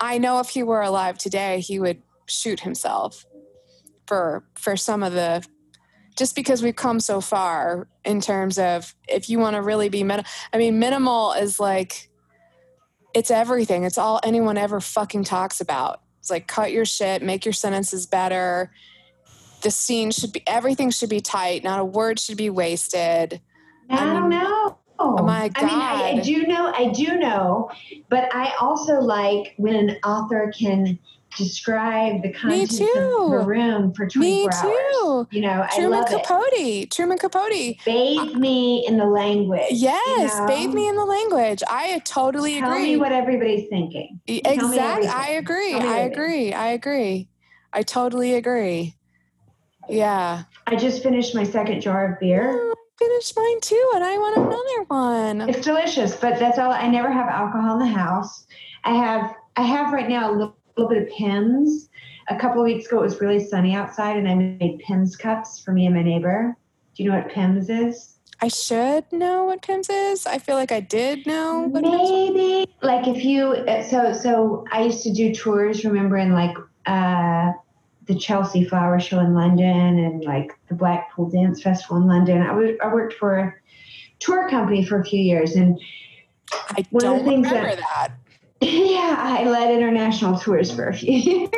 I 0.00 0.18
know 0.18 0.40
if 0.40 0.50
he 0.50 0.62
were 0.62 0.82
alive 0.82 1.18
today, 1.18 1.60
he 1.60 1.78
would 1.78 2.02
shoot 2.26 2.60
himself 2.60 3.26
for 4.06 4.44
for 4.54 4.76
some 4.76 5.02
of 5.02 5.12
the 5.12 5.44
just 6.16 6.34
because 6.34 6.62
we've 6.62 6.76
come 6.76 7.00
so 7.00 7.20
far 7.20 7.88
in 8.04 8.20
terms 8.20 8.58
of 8.58 8.94
if 9.08 9.28
you 9.28 9.38
want 9.38 9.56
to 9.56 9.62
really 9.62 9.88
be 9.88 10.02
minimal 10.02 10.24
i 10.52 10.58
mean 10.58 10.78
minimal 10.78 11.32
is 11.32 11.58
like 11.58 12.08
it's 13.14 13.30
everything. 13.30 13.84
It's 13.84 13.96
all 13.96 14.20
anyone 14.24 14.58
ever 14.58 14.80
fucking 14.80 15.24
talks 15.24 15.60
about. 15.60 16.02
It's 16.18 16.30
like 16.30 16.46
cut 16.46 16.72
your 16.72 16.84
shit 16.84 17.22
make 17.22 17.44
your 17.44 17.52
sentences 17.52 18.06
better. 18.06 18.72
The 19.62 19.70
scene 19.70 20.10
should 20.10 20.32
be 20.32 20.42
everything 20.46 20.90
should 20.90 21.08
be 21.08 21.20
tight. 21.20 21.64
Not 21.64 21.78
a 21.78 21.84
word 21.84 22.18
should 22.18 22.36
be 22.36 22.50
wasted. 22.50 23.40
I, 23.88 23.94
I 23.94 24.12
don't 24.12 24.28
mean- 24.28 24.40
know. 24.40 24.78
Oh 24.96 25.22
my 25.24 25.48
God. 25.48 25.64
I 25.64 25.66
mean, 25.66 25.80
I, 25.80 26.20
I 26.20 26.20
do 26.20 26.46
know, 26.46 26.72
I 26.72 26.88
do 26.90 27.18
know, 27.18 27.68
but 28.08 28.32
I 28.32 28.54
also 28.60 29.00
like 29.00 29.54
when 29.56 29.74
an 29.74 29.96
author 30.04 30.52
can 30.56 31.00
describe 31.36 32.22
the 32.22 32.32
contents 32.32 32.78
too. 32.78 32.84
of 33.24 33.30
the 33.30 33.46
room 33.46 33.92
for 33.94 34.06
24 34.08 34.20
Me 34.20 34.48
hours. 34.48 35.26
You 35.30 35.40
know, 35.42 35.66
I 35.68 35.74
truman 35.76 36.00
love 36.00 36.12
it. 36.12 36.22
capote 36.22 36.90
truman 36.90 37.18
capote 37.18 37.76
Bathe 37.84 38.34
me 38.34 38.84
in 38.86 38.96
the 38.98 39.04
language. 39.06 39.62
you 39.70 39.78
yes 39.78 40.38
know? 40.40 40.46
bathe 40.46 40.72
me 40.72 40.88
in 40.88 40.96
the 40.96 41.04
language 41.04 41.62
i 41.68 41.98
totally 42.04 42.58
Tell 42.58 42.70
agree 42.72 42.82
me 42.90 42.96
what 42.96 43.12
everybody's 43.12 43.68
thinking. 43.68 44.20
Exactly. 44.26 45.08
I 45.08 45.28
agree. 45.30 45.74
I 45.74 45.98
agree. 45.98 46.52
I 46.52 46.68
agree. 46.68 47.28
I 47.72 47.82
totally 47.82 48.34
agree. 48.34 48.94
Yeah. 49.88 50.44
I 50.66 50.76
just 50.76 51.02
finished 51.02 51.34
my 51.34 51.44
second 51.44 51.80
jar 51.80 52.12
of 52.14 52.20
beer. 52.20 52.50
Oh, 52.50 52.74
I 52.74 53.04
finished 53.04 53.36
mine 53.36 53.60
too, 53.60 53.90
and 53.96 54.04
I 54.04 54.16
want 54.18 54.36
another 54.36 54.84
one. 54.88 55.48
It's 55.48 55.60
delicious, 55.64 56.16
but 56.16 56.38
that's 56.38 56.58
all. 56.58 56.70
I 56.72 56.88
never 56.88 57.10
have 57.12 57.28
alcohol 57.28 57.74
in 57.80 57.80
the 57.80 57.94
house. 57.94 58.46
I 58.84 58.94
have 58.94 59.34
I 59.56 59.62
have 59.62 59.92
right 59.92 60.08
now 60.08 60.30
a 60.30 60.32
little, 60.32 60.56
little 60.76 60.88
bit 60.92 61.02
of 61.02 61.08
Pimm's. 61.16 61.88
A 62.28 62.36
couple 62.36 62.60
of 62.60 62.64
weeks 62.64 62.86
ago, 62.86 62.98
it 63.00 63.02
was 63.02 63.20
really 63.20 63.44
sunny 63.44 63.74
outside, 63.74 64.16
and 64.16 64.28
I 64.28 64.34
made 64.34 64.78
Pimm's 64.86 65.16
cups 65.16 65.58
for 65.58 65.72
me 65.72 65.86
and 65.86 65.94
my 65.94 66.02
neighbor. 66.02 66.56
Do 66.96 67.02
you 67.02 67.10
know 67.10 67.16
what 67.18 67.28
Pimm's 67.30 67.68
is? 67.68 68.16
I 68.40 68.48
should 68.48 69.04
know 69.12 69.44
what 69.44 69.62
Pimm's 69.62 69.88
is. 69.88 70.26
I 70.26 70.38
feel 70.38 70.56
like 70.56 70.72
I 70.72 70.80
did 70.80 71.26
know 71.26 71.68
what 71.70 71.82
Maybe 71.82 72.70
like 72.82 73.06
if 73.06 73.24
you 73.24 73.46
uh, 73.52 73.82
so 73.82 74.12
so 74.12 74.64
I 74.72 74.82
used 74.84 75.02
to 75.04 75.12
do 75.12 75.32
tours. 75.34 75.84
Remember 75.84 76.16
in 76.16 76.32
like 76.32 76.56
uh, 76.86 77.52
the 78.06 78.14
Chelsea 78.18 78.64
Flower 78.64 78.98
Show 79.00 79.20
in 79.20 79.34
London 79.34 79.98
and 79.98 80.24
like 80.24 80.52
the 80.68 80.74
Blackpool 80.74 81.30
Dance 81.30 81.62
Festival 81.62 81.96
in 81.98 82.06
London. 82.06 82.42
I 82.42 82.52
was 82.52 82.70
I 82.82 82.92
worked 82.92 83.14
for 83.14 83.38
a 83.38 83.54
tour 84.18 84.48
company 84.50 84.84
for 84.84 85.00
a 85.00 85.04
few 85.04 85.20
years, 85.20 85.54
and 85.54 85.78
I 86.52 86.84
one 86.90 87.04
of 87.04 87.10
the 87.10 87.16
don't 87.18 87.24
things 87.26 87.46
remember 87.46 87.76
that- 87.76 87.78
that. 87.78 88.12
Yeah, 88.64 89.16
I 89.18 89.44
led 89.44 89.70
international 89.70 90.38
tours 90.38 90.70
for 90.70 90.88
a 90.88 90.94
few 90.94 91.12
years. 91.12 91.50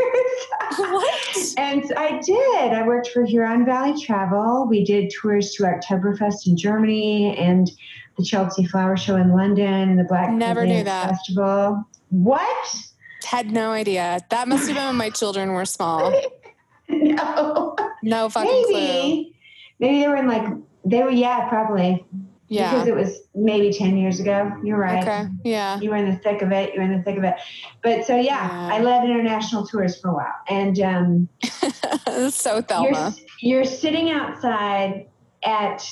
What? 0.79 1.55
And 1.59 1.93
I 1.97 2.21
did. 2.21 2.73
I 2.73 2.87
worked 2.87 3.09
for 3.09 3.25
Huron 3.25 3.65
Valley 3.65 4.01
Travel. 4.01 4.67
We 4.69 4.85
did 4.85 5.11
tours 5.11 5.53
to 5.55 5.63
Oktoberfest 5.65 6.47
in 6.47 6.57
Germany 6.57 7.37
and 7.39 7.71
the 8.19 8.25
Chelsea 8.25 8.67
Flower 8.67 8.97
Show 8.97 9.17
in 9.17 9.31
London 9.33 9.67
and 9.91 9.99
the 9.99 10.05
Black 10.05 10.31
Never 10.31 10.65
knew 10.67 10.85
Dance 10.85 10.87
that. 10.87 11.09
Festival. 11.11 11.85
What? 12.11 12.77
Had 13.25 13.51
no 13.51 13.71
idea. 13.71 14.21
That 14.31 14.49
must 14.49 14.67
have 14.67 14.77
been 14.77 14.87
when 14.87 14.97
my 14.97 15.11
children 15.11 15.53
were 15.53 15.65
small. 15.65 16.13
No. 16.89 17.75
No 18.05 18.29
fucking 18.29 18.65
clue. 18.67 18.73
Maybe. 18.73 19.37
Maybe 19.81 20.01
they 20.01 20.07
were 20.09 20.15
in 20.15 20.29
like 20.29 20.47
they 20.85 21.03
were 21.03 21.11
yeah, 21.11 21.49
probably. 21.49 22.07
Because 22.49 22.87
it 22.87 22.95
was 22.95 23.21
maybe 23.35 23.73
ten 23.73 23.97
years 23.97 24.21
ago. 24.21 24.53
You're 24.63 24.79
right. 24.79 25.03
Okay. 25.03 25.29
Yeah. 25.45 25.81
You 25.81 25.91
were 25.91 25.97
in 25.97 26.09
the 26.11 26.17
thick 26.17 26.43
of 26.43 26.53
it. 26.53 26.75
You 26.75 26.81
were 26.81 26.87
in 26.87 26.97
the 26.97 27.03
thick 27.03 27.17
of 27.19 27.25
it. 27.25 27.35
But 27.83 28.05
so 28.07 28.17
yeah, 28.17 28.23
Yeah. 28.69 28.75
I 28.75 28.81
led 28.81 29.05
international 29.05 29.67
tours 29.67 30.01
for 30.01 30.11
a 30.11 30.15
while. 30.15 30.35
And 30.49 30.79
um 30.81 31.29
so 32.31 32.55
you're, 32.55 32.63
Thelma. 32.63 33.15
you're 33.41 33.65
sitting 33.65 34.11
outside 34.11 35.07
at 35.45 35.85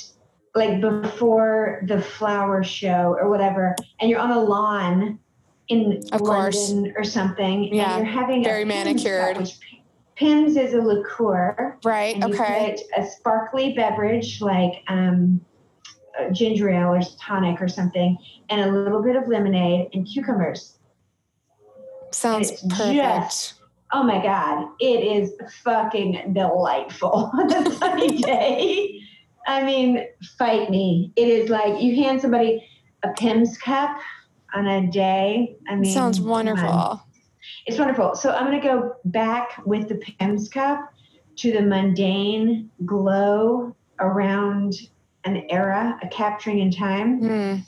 like 0.54 0.80
before 0.80 1.82
the 1.88 2.00
flower 2.00 2.62
show 2.62 3.16
or 3.20 3.28
whatever, 3.28 3.74
and 4.00 4.08
you're 4.08 4.20
on 4.20 4.30
a 4.30 4.40
lawn 4.40 5.18
in 5.68 6.00
Of 6.12 6.22
course. 6.22 6.70
London 6.70 6.94
or 6.96 7.02
something, 7.04 7.74
Yeah, 7.74 7.96
and 7.96 8.04
you're 8.06 8.14
having 8.14 8.44
very 8.44 8.64
manicured. 8.64 9.34
cup, 9.34 9.42
which 9.42 9.58
is 10.20 10.74
a 10.74 10.78
liqueur, 10.80 11.76
Right. 11.84 12.22
Okay. 12.22 12.76
a 12.96 13.04
sparkly 13.04 13.72
beverage 13.72 14.40
like 14.40 14.84
um, 14.88 15.40
Uh, 16.18 16.30
ginger 16.30 16.70
ale 16.70 16.94
or 16.94 17.00
tonic 17.20 17.60
or 17.60 17.66
something, 17.66 18.16
and 18.48 18.60
a 18.60 18.70
little 18.70 19.02
bit 19.02 19.16
of 19.16 19.26
lemonade 19.26 19.88
and 19.94 20.06
cucumbers. 20.06 20.78
Sounds 22.12 22.52
perfect. 22.70 22.94
just- 22.94 23.54
Oh 23.92 24.02
my 24.02 24.20
God, 24.22 24.68
it 24.80 25.04
is 25.04 25.32
fucking 25.62 26.32
delightful 26.32 27.30
on 27.38 27.52
a 27.52 27.70
sunny 27.72 28.18
day. 28.22 29.00
I 29.46 29.62
mean, 29.62 30.04
fight 30.38 30.70
me. 30.70 31.12
It 31.16 31.28
is 31.28 31.48
like 31.50 31.80
you 31.82 31.96
hand 32.02 32.20
somebody 32.20 32.64
a 33.04 33.08
Pimm's 33.12 33.56
cup 33.58 33.96
on 34.54 34.66
a 34.66 34.86
day. 34.90 35.56
I 35.68 35.76
mean, 35.76 35.92
Sounds 35.92 36.20
wonderful. 36.20 37.02
It's 37.66 37.78
wonderful. 37.78 38.14
So 38.16 38.30
I'm 38.30 38.46
going 38.46 38.60
to 38.60 38.66
go 38.66 38.96
back 39.06 39.60
with 39.64 39.88
the 39.88 39.96
Pimm's 39.96 40.48
cup 40.48 40.88
to 41.36 41.52
the 41.52 41.60
mundane 41.62 42.70
glow 42.86 43.76
around 44.00 44.74
an 45.24 45.44
era, 45.48 45.98
a 46.02 46.08
capturing 46.08 46.58
in 46.58 46.70
time. 46.70 47.20
Mm. 47.20 47.66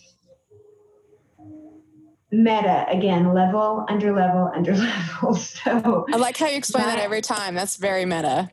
Meta 2.33 2.85
again, 2.89 3.33
level 3.33 3.87
under 3.89 4.13
level 4.13 4.51
under 4.55 4.75
level. 4.77 5.35
So 5.35 6.07
I 6.13 6.17
like 6.17 6.37
how 6.37 6.49
you 6.49 6.57
explain 6.57 6.87
that 6.87 6.99
every 6.99 7.23
time. 7.23 7.55
That's 7.55 7.77
very 7.77 8.05
meta. 8.05 8.51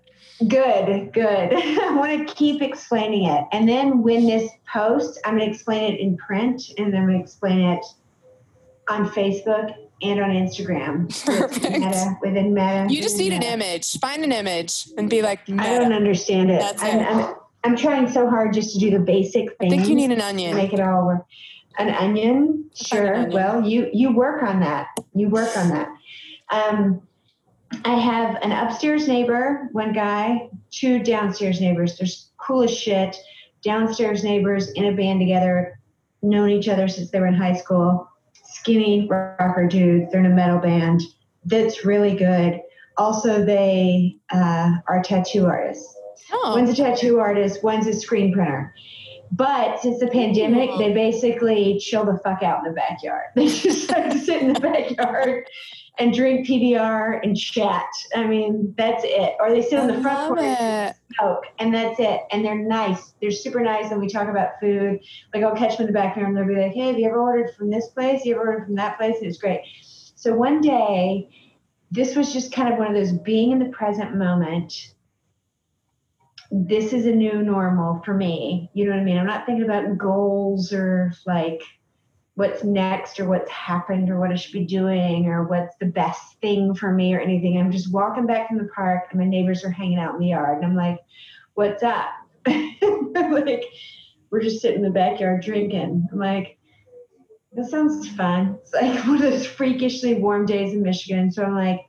good, 0.48 1.12
good. 1.12 1.54
I 1.54 1.94
want 1.96 2.28
to 2.28 2.34
keep 2.34 2.62
explaining 2.62 3.26
it, 3.26 3.46
and 3.52 3.68
then 3.68 4.04
when 4.04 4.26
this 4.26 4.50
post, 4.72 5.20
I'm 5.26 5.38
going 5.38 5.50
to 5.50 5.54
explain 5.54 5.94
it 5.94 6.00
in 6.00 6.18
print, 6.18 6.62
and 6.78 6.94
then 6.94 7.02
I'm 7.02 7.08
going 7.08 7.18
to 7.18 7.24
explain 7.24 7.60
it 7.60 7.86
on 8.90 9.10
Facebook 9.10 9.74
and 10.04 10.20
on 10.20 10.30
Instagram. 10.30 11.26
Perfect. 11.26 11.72
Meta 11.72 12.18
within 12.22 12.54
Meta. 12.54 12.88
You 12.90 13.02
just 13.02 13.18
need 13.18 13.34
an 13.34 13.44
image. 13.44 13.98
Find 14.00 14.24
an 14.24 14.32
image 14.32 14.88
and 14.98 15.10
be 15.10 15.22
like, 15.22 15.50
I 15.50 15.80
don't 15.80 15.94
understand 15.94 16.52
it. 16.52 16.60
That's 16.60 16.84
I'm, 16.84 17.00
it. 17.00 17.08
I'm, 17.08 17.36
I'm 17.64 17.76
trying 17.77 18.10
so 18.10 18.30
hard 18.30 18.53
just 18.53 18.73
to 18.73 18.80
do 18.80 18.91
the 18.91 18.99
basic 18.99 19.49
I 19.52 19.56
things. 19.60 19.73
think 19.73 19.88
you 19.88 19.95
need 19.95 20.11
an 20.11 20.19
to 20.19 20.26
onion. 20.26 20.56
make 20.56 20.73
it 20.73 20.80
all 20.80 21.06
work. 21.07 21.26
An 21.77 21.90
onion, 21.90 22.69
Find 22.90 23.02
an 23.02 23.06
sure. 23.07 23.15
onion. 23.15 23.31
Well, 23.31 23.68
you 23.68 23.90
you 23.94 24.11
work 24.14 24.44
on 24.44 24.60
that. 24.60 24.88
You 25.15 25.30
work 25.30 25.56
on 25.57 25.69
that. 25.69 25.90
Um, 26.52 27.02
I 27.85 27.95
have 27.95 28.38
an 28.44 28.52
upstairs 28.52 29.07
neighbor, 29.07 29.69
one 29.72 29.94
guy, 29.94 30.49
two 30.72 31.02
downstairs 31.02 31.60
neighbors. 31.60 31.98
They're 31.98 32.07
cool 32.38 32.64
as 32.64 32.76
shit. 32.77 33.15
Downstairs 33.64 34.23
neighbors 34.23 34.69
in 34.72 34.85
a 34.85 34.91
band 34.91 35.19
together, 35.22 35.80
known 36.22 36.49
each 36.49 36.68
other 36.68 36.88
since 36.88 37.10
they 37.10 37.19
were 37.19 37.27
in 37.27 37.34
high 37.34 37.56
school. 37.56 38.07
Skinny 38.44 39.07
rocker 39.10 39.68
dudes. 39.68 40.11
They're 40.11 40.19
in 40.23 40.31
a 40.31 40.35
metal 40.35 40.60
band. 40.60 41.02
That's 41.45 41.84
really 41.85 42.15
good. 42.15 42.60
Also, 42.98 43.44
they 43.44 44.18
uh, 44.31 44.73
are 44.88 45.02
tattoo 45.02 45.45
artists. 45.48 45.95
Oh, 46.31 46.56
One's 46.56 46.69
a 46.69 46.76
tattoo 46.76 47.19
artist, 47.19 47.64
one's 47.64 47.88
a 47.88 47.94
screen 47.94 48.34
printer. 48.34 48.73
But 49.31 49.81
since 49.81 49.99
the 49.99 50.07
pandemic, 50.07 50.69
Cool. 50.69 50.77
they 50.77 50.94
basically 50.94 51.80
chill 51.80 52.06
the 52.06 52.19
fuck 52.23 52.44
out 52.44 52.60
in 52.60 52.72
the 52.72 52.76
backyard. 52.76 53.26
They 53.35 53.48
just 53.48 53.90
like 53.90 54.11
sit 54.14 54.44
in 54.44 54.53
the 54.53 54.60
backyard 54.60 55.45
and 55.98 56.14
drink 56.14 56.48
PBR 56.48 57.19
and 57.23 57.35
chat. 57.35 57.85
I 58.15 58.26
mean, 58.27 58.73
that's 58.77 59.03
it. 59.03 59.34
Or 59.40 59.49
they 59.49 59.61
sit 59.64 59.80
on 59.80 59.88
the 59.88 60.02
front 60.02 60.27
porch 60.27 60.41
and 60.45 60.95
smoke, 61.19 61.45
and 61.60 61.73
that's 61.73 61.99
it. 61.99 62.22
And 62.31 62.45
they're 62.45 62.57
nice. 62.57 63.14
They're 63.22 63.31
super 63.31 63.60
nice, 63.60 63.91
and 63.91 63.99
we 63.99 64.07
talk 64.07 64.27
about 64.30 64.60
food. 64.61 64.99
Like 65.34 65.44
I'll 65.44 65.56
catch 65.56 65.77
them 65.77 65.88
in 65.88 65.94
the 65.94 65.99
backyard, 65.99 66.27
and 66.30 66.38
they'll 66.38 66.48
be 66.48 66.56
like, 66.56 66.73
"Hey, 66.73 66.88
have 66.88 66.99
you 66.99 67.07
ever 67.07 67.19
ordered 67.19 67.56
from 67.56 67.72
this 67.72 67.88
place? 67.88 68.26
You 68.26 68.35
ever 68.35 68.48
ordered 68.52 68.65
from 68.65 68.76
that 68.76 68.98
place?" 68.99 69.18
And 69.18 69.27
it's 69.27 69.38
great. 69.40 69.61
So 70.15 70.35
one 70.35 70.61
day, 70.61 71.30
this 71.91 72.15
was 72.15 72.31
just 72.34 72.52
kind 72.53 72.72
of 72.72 72.77
one 72.80 72.88
of 72.88 72.94
those 72.94 73.11
being 73.14 73.52
in 73.52 73.60
the 73.60 73.69
present 73.69 74.15
moment 74.15 74.93
this 76.56 76.94
is 76.94 77.08
a 77.08 77.12
new 77.12 77.42
normal 77.42 78.04
for 78.06 78.14
me. 78.14 78.70
You 78.76 78.86
know 78.86 78.92
what 78.92 79.00
I 79.00 79.04
mean? 79.04 79.18
I'm 79.18 79.26
not 79.26 79.48
thinking 79.48 79.66
about 79.66 79.98
goals 79.98 80.72
or 80.72 81.12
like 81.26 81.64
what's 82.36 82.64
next 82.64 83.20
or 83.20 83.28
what's 83.28 83.50
happened 83.50 84.12
or 84.12 84.20
what 84.20 84.32
I 84.32 84.36
should 84.36 84.54
be 84.54 84.66
doing 84.66 85.26
or 85.26 85.48
what's 85.48 85.76
the 85.80 85.88
best 85.88 86.40
thing 86.42 86.76
for 86.76 86.92
me 86.92 87.16
or 87.16 87.20
anything. 87.20 87.58
I'm 87.58 87.72
just 87.72 87.92
walking 87.92 88.28
back 88.28 88.50
from 88.50 88.60
the 88.60 88.70
park 88.76 89.06
and 89.10 89.20
my 89.20 89.26
neighbors 89.26 89.64
are 89.64 89.72
hanging 89.72 89.98
out 89.98 90.14
in 90.14 90.20
the 90.20 90.28
yard 90.28 90.58
and 90.58 90.66
I'm 90.66 90.76
like, 90.76 91.00
what's 91.56 91.82
up? 91.82 92.10
like, 92.46 93.66
we're 94.30 94.42
just 94.42 94.62
sitting 94.62 94.78
in 94.78 94.84
the 94.84 94.92
backyard 94.92 95.42
drinking. 95.42 96.08
I'm 96.12 96.20
like, 96.20 96.60
that 97.54 97.66
sounds 97.66 98.08
fun. 98.10 98.60
It's 98.62 98.74
like 98.76 98.94
one 99.08 99.16
of 99.16 99.22
those 99.22 99.48
freakishly 99.48 100.16
warm 100.16 100.46
days 100.46 100.74
in 100.74 100.84
Michigan. 100.84 101.32
So 101.32 101.44
I'm 101.44 101.56
like, 101.56 101.82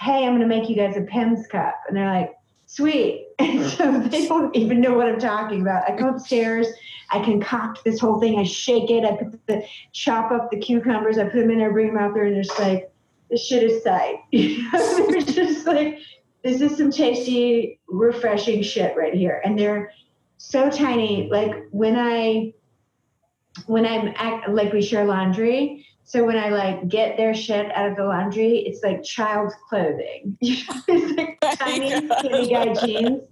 hey, 0.00 0.24
I'm 0.24 0.38
going 0.38 0.40
to 0.40 0.46
make 0.46 0.70
you 0.70 0.76
guys 0.76 0.96
a 0.96 1.02
Pimm's 1.02 1.46
cup. 1.48 1.74
And 1.86 1.96
they're 1.96 2.10
like, 2.10 2.32
sweet. 2.76 3.22
And 3.38 3.66
so 3.66 4.00
they 4.00 4.26
don't 4.26 4.54
even 4.56 4.80
know 4.80 4.94
what 4.94 5.08
I'm 5.08 5.18
talking 5.18 5.60
about. 5.60 5.88
I 5.88 5.94
come 5.94 6.08
upstairs, 6.08 6.66
I 7.10 7.22
concoct 7.22 7.84
this 7.84 8.00
whole 8.00 8.18
thing, 8.18 8.38
I 8.38 8.44
shake 8.44 8.90
it, 8.90 9.04
I 9.04 9.14
put 9.16 9.46
the 9.46 9.62
chop 9.92 10.32
up 10.32 10.50
the 10.50 10.58
cucumbers, 10.58 11.18
I 11.18 11.24
put 11.24 11.34
them 11.34 11.50
in 11.50 11.58
there, 11.58 11.70
bring 11.70 11.88
them 11.88 11.98
out 11.98 12.14
there, 12.14 12.24
and 12.24 12.34
they're 12.34 12.42
just 12.42 12.58
like, 12.58 12.90
this 13.30 13.44
shit 13.44 13.62
is 13.62 13.82
sight. 13.82 14.16
they're 14.32 15.20
just 15.20 15.66
like, 15.66 15.98
this 16.42 16.62
is 16.62 16.78
some 16.78 16.90
tasty, 16.90 17.78
refreshing 17.88 18.62
shit 18.62 18.96
right 18.96 19.14
here. 19.14 19.42
And 19.44 19.58
they're 19.58 19.92
so 20.38 20.70
tiny. 20.70 21.28
Like 21.30 21.66
when 21.70 21.96
I 21.96 22.54
when 23.66 23.86
I'm 23.86 24.12
act, 24.16 24.48
like 24.48 24.72
we 24.72 24.82
share 24.82 25.04
laundry. 25.04 25.86
So 26.08 26.24
when 26.24 26.36
I 26.36 26.50
like 26.50 26.88
get 26.88 27.16
their 27.16 27.34
shit 27.34 27.70
out 27.76 27.90
of 27.90 27.96
the 27.96 28.04
laundry, 28.04 28.58
it's 28.58 28.82
like 28.84 29.02
child's 29.02 29.54
clothing. 29.68 30.38
it's 30.40 31.16
like 31.16 31.36
tiny 31.58 31.90
skinny 31.90 32.48
guy 32.48 32.72
jeans, 32.74 33.24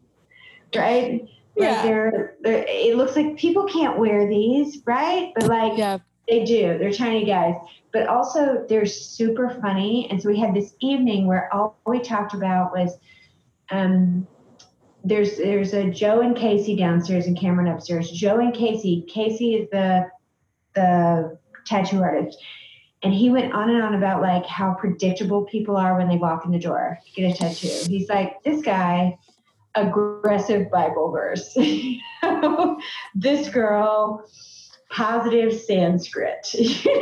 right? 0.75 1.21
Like 1.23 1.31
Yeah. 1.57 1.83
they're, 1.85 2.35
they're 2.41 2.65
it 2.67 2.97
looks 2.97 3.15
like 3.15 3.37
people 3.37 3.65
can't 3.67 3.97
wear 3.97 4.29
these, 4.29 4.83
right? 4.87 5.33
But 5.37 5.49
like 5.49 5.79
Yeah. 5.79 5.99
they 6.29 6.45
do. 6.45 6.77
They're 6.77 6.91
tiny 6.93 7.25
guys, 7.25 7.55
but 7.93 8.09
also 8.09 8.67
they're 8.69 8.87
super 8.87 9.57
funny. 9.63 10.09
And 10.11 10.21
so 10.21 10.29
we 10.29 10.37
had 10.41 10.53
this 10.53 10.75
evening 10.81 11.29
where 11.29 11.49
all 11.55 11.79
we 11.87 12.01
talked 12.01 12.35
about 12.35 12.73
was 12.73 12.99
um, 13.71 14.27
there's 15.05 15.37
there's 15.37 15.75
a 15.75 15.91
Joe 15.91 16.23
and 16.23 16.37
Casey 16.37 16.75
downstairs 16.75 17.27
and 17.27 17.39
Cameron 17.39 17.69
upstairs. 17.69 18.11
Joe 18.11 18.41
and 18.41 18.53
Casey. 18.53 19.05
Casey 19.09 19.55
is 19.55 19.71
the 19.71 20.11
the 20.75 21.39
tattoo 21.67 22.03
artist. 22.03 22.37
And 23.05 23.13
he 23.13 23.29
went 23.31 23.53
on 23.53 23.69
and 23.69 23.83
on 23.83 23.95
about 23.95 24.23
like 24.23 24.47
how 24.47 24.75
predictable 24.75 25.45
people 25.45 25.77
are 25.77 25.97
when 25.97 26.09
they 26.09 26.17
walk 26.17 26.47
in 26.47 26.51
the 26.51 26.59
door 26.59 26.99
to 27.15 27.21
get 27.21 27.31
a 27.31 27.37
tattoo. 27.37 27.69
He's 27.87 28.09
like, 28.09 28.43
this 28.45 28.63
guy, 28.63 29.19
aggressive 29.75 30.71
Bible 30.71 31.11
verse. 31.13 31.53
this 33.15 33.51
girl, 33.51 34.27
positive 34.91 35.61
Sanskrit. 35.61 36.49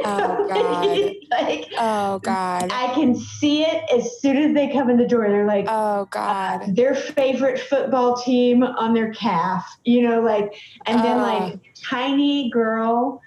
Oh, 0.04 0.48
God. 0.48 1.10
like 1.30 1.66
Oh 1.78 2.18
God. 2.18 2.70
I 2.72 2.92
can 2.94 3.14
see 3.14 3.62
it 3.62 3.84
as 3.94 4.20
soon 4.20 4.36
as 4.36 4.54
they 4.54 4.72
come 4.72 4.90
in 4.90 4.96
the 4.96 5.06
door. 5.06 5.28
They're 5.28 5.46
like, 5.46 5.66
Oh 5.68 6.06
God. 6.10 6.74
their 6.74 6.94
favorite 6.94 7.60
football 7.60 8.16
team 8.16 8.64
on 8.64 8.92
their 8.92 9.12
calf, 9.12 9.64
you 9.84 10.02
know, 10.02 10.20
like, 10.20 10.52
and 10.86 11.04
then 11.04 11.18
Ah. 11.18 11.22
like 11.22 11.60
tiny 11.84 12.50
girl 12.50 13.20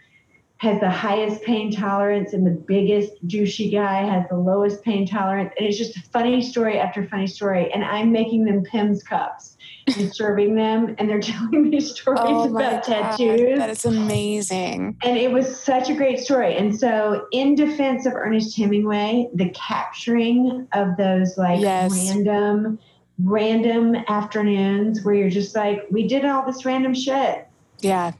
has 0.58 0.80
the 0.80 0.90
highest 0.90 1.42
pain 1.44 1.70
tolerance 1.72 2.32
and 2.34 2.46
the 2.48 2.52
biggest 2.52 3.12
douchey 3.28 3.72
guy 3.72 4.04
has 4.04 4.24
the 4.30 4.38
lowest 4.38 4.82
pain 4.84 5.06
tolerance. 5.06 5.52
And 5.58 5.68
it's 5.68 5.78
just 5.78 5.98
funny 6.14 6.42
story 6.42 6.80
after 6.80 7.06
funny 7.08 7.28
story. 7.28 7.72
And 7.74 7.84
I'm 7.84 8.12
making 8.12 8.46
them 8.46 8.64
Pimm's 8.64 9.04
cups 9.04 9.58
and 9.88 10.14
serving 10.16 10.56
them 10.56 10.96
and 10.98 11.10
they're 11.10 11.20
telling 11.34 11.70
me 11.70 11.82
stories 11.82 12.20
Oh 12.24 12.50
about 12.56 12.86
God. 12.86 13.18
tattoos. 13.18 13.60
That 13.60 13.70
is 13.70 13.84
amazing. 13.84 14.96
And 15.04 15.18
it 15.18 15.30
was 15.32 15.62
such 15.62 15.90
a 15.90 15.94
great 15.94 16.20
story. 16.20 16.56
And 16.56 16.74
so, 16.78 17.28
in 17.34 17.56
defense 17.56 18.06
of 18.06 18.14
Ernest 18.14 18.56
Hemingway, 18.58 19.28
the 19.34 19.50
capturing 19.50 20.68
of 20.74 20.96
those 20.98 21.38
like 21.38 21.60
Yes. 21.60 21.92
random, 21.92 22.80
random 23.22 23.96
afternoons 24.08 25.04
where 25.04 25.16
you're 25.16 25.30
just 25.30 25.54
like, 25.56 25.86
we 25.92 26.08
did 26.08 26.24
all 26.26 26.46
this 26.46 26.64
random 26.66 26.94
shit. 26.94 27.46
Yeah. 27.82 28.14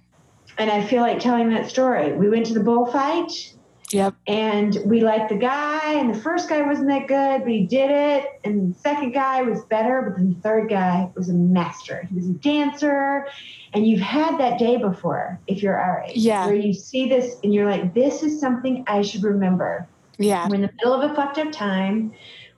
And 0.58 0.72
I 0.72 0.86
feel 0.86 1.02
like 1.02 1.20
telling 1.20 1.50
that 1.50 1.70
story. 1.70 2.14
We 2.14 2.30
went 2.30 2.46
to 2.48 2.54
the 2.54 2.62
bullfight 2.64 3.54
Yep. 3.92 4.16
and 4.26 4.78
we 4.86 5.02
liked 5.02 5.30
the 5.30 5.36
guy, 5.36 5.94
and 5.94 6.14
the 6.14 6.20
first 6.20 6.50
guy 6.50 6.62
wasn't 6.64 6.88
that 6.88 7.08
good, 7.08 7.42
but 7.42 7.52
he 7.52 7.66
did 7.66 7.92
it. 7.92 8.26
And 8.44 8.74
the 8.74 8.80
second 8.80 9.14
guy 9.14 9.42
was 9.44 9.62
better, 9.66 10.02
but 10.02 10.18
then 10.18 10.34
the 10.34 10.42
third 10.42 10.70
guy 10.70 11.10
was 11.16 11.30
a 11.30 11.34
master. 11.34 12.08
He 12.10 12.16
was 12.16 12.28
a 12.28 12.34
dancer. 12.34 13.28
And 13.74 13.86
you've 13.86 14.00
had 14.02 14.40
that 14.40 14.58
day 14.58 14.78
before, 14.78 15.40
if 15.48 15.62
you're 15.62 15.78
our 15.78 16.04
age, 16.08 16.18
Yeah. 16.18 16.46
where 16.48 16.56
you 16.56 16.74
see 16.74 17.08
this 17.10 17.38
and 17.44 17.54
you're 17.54 17.70
like, 17.70 17.94
this 17.94 18.24
is 18.24 18.40
something 18.40 18.84
I 18.88 19.02
should 19.02 19.24
remember. 19.24 19.88
Yeah. 20.18 20.48
We're 20.48 20.56
in 20.56 20.62
the 20.62 20.72
middle 20.78 20.94
of 20.94 21.12
a 21.12 21.14
fucked 21.14 21.38
up 21.38 21.52
time. 21.52 22.14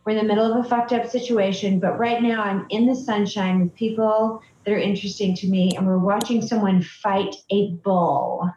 We're 0.06 0.12
in 0.16 0.20
the 0.20 0.34
middle 0.34 0.50
of 0.50 0.66
a 0.66 0.70
fucked 0.70 0.94
up 0.94 1.08
situation, 1.08 1.80
but 1.80 2.00
right 2.00 2.22
now 2.22 2.42
I'm 2.42 2.66
in 2.70 2.86
the 2.86 2.96
sunshine 2.96 3.60
with 3.60 3.76
people 3.76 4.42
that 4.68 4.74
are 4.74 4.78
interesting 4.78 5.34
to 5.34 5.48
me, 5.48 5.72
and 5.78 5.88
we're 5.88 5.98
watching 5.98 6.42
someone 6.46 6.82
fight 6.82 7.34
a 7.52 7.72
bull. 7.86 8.50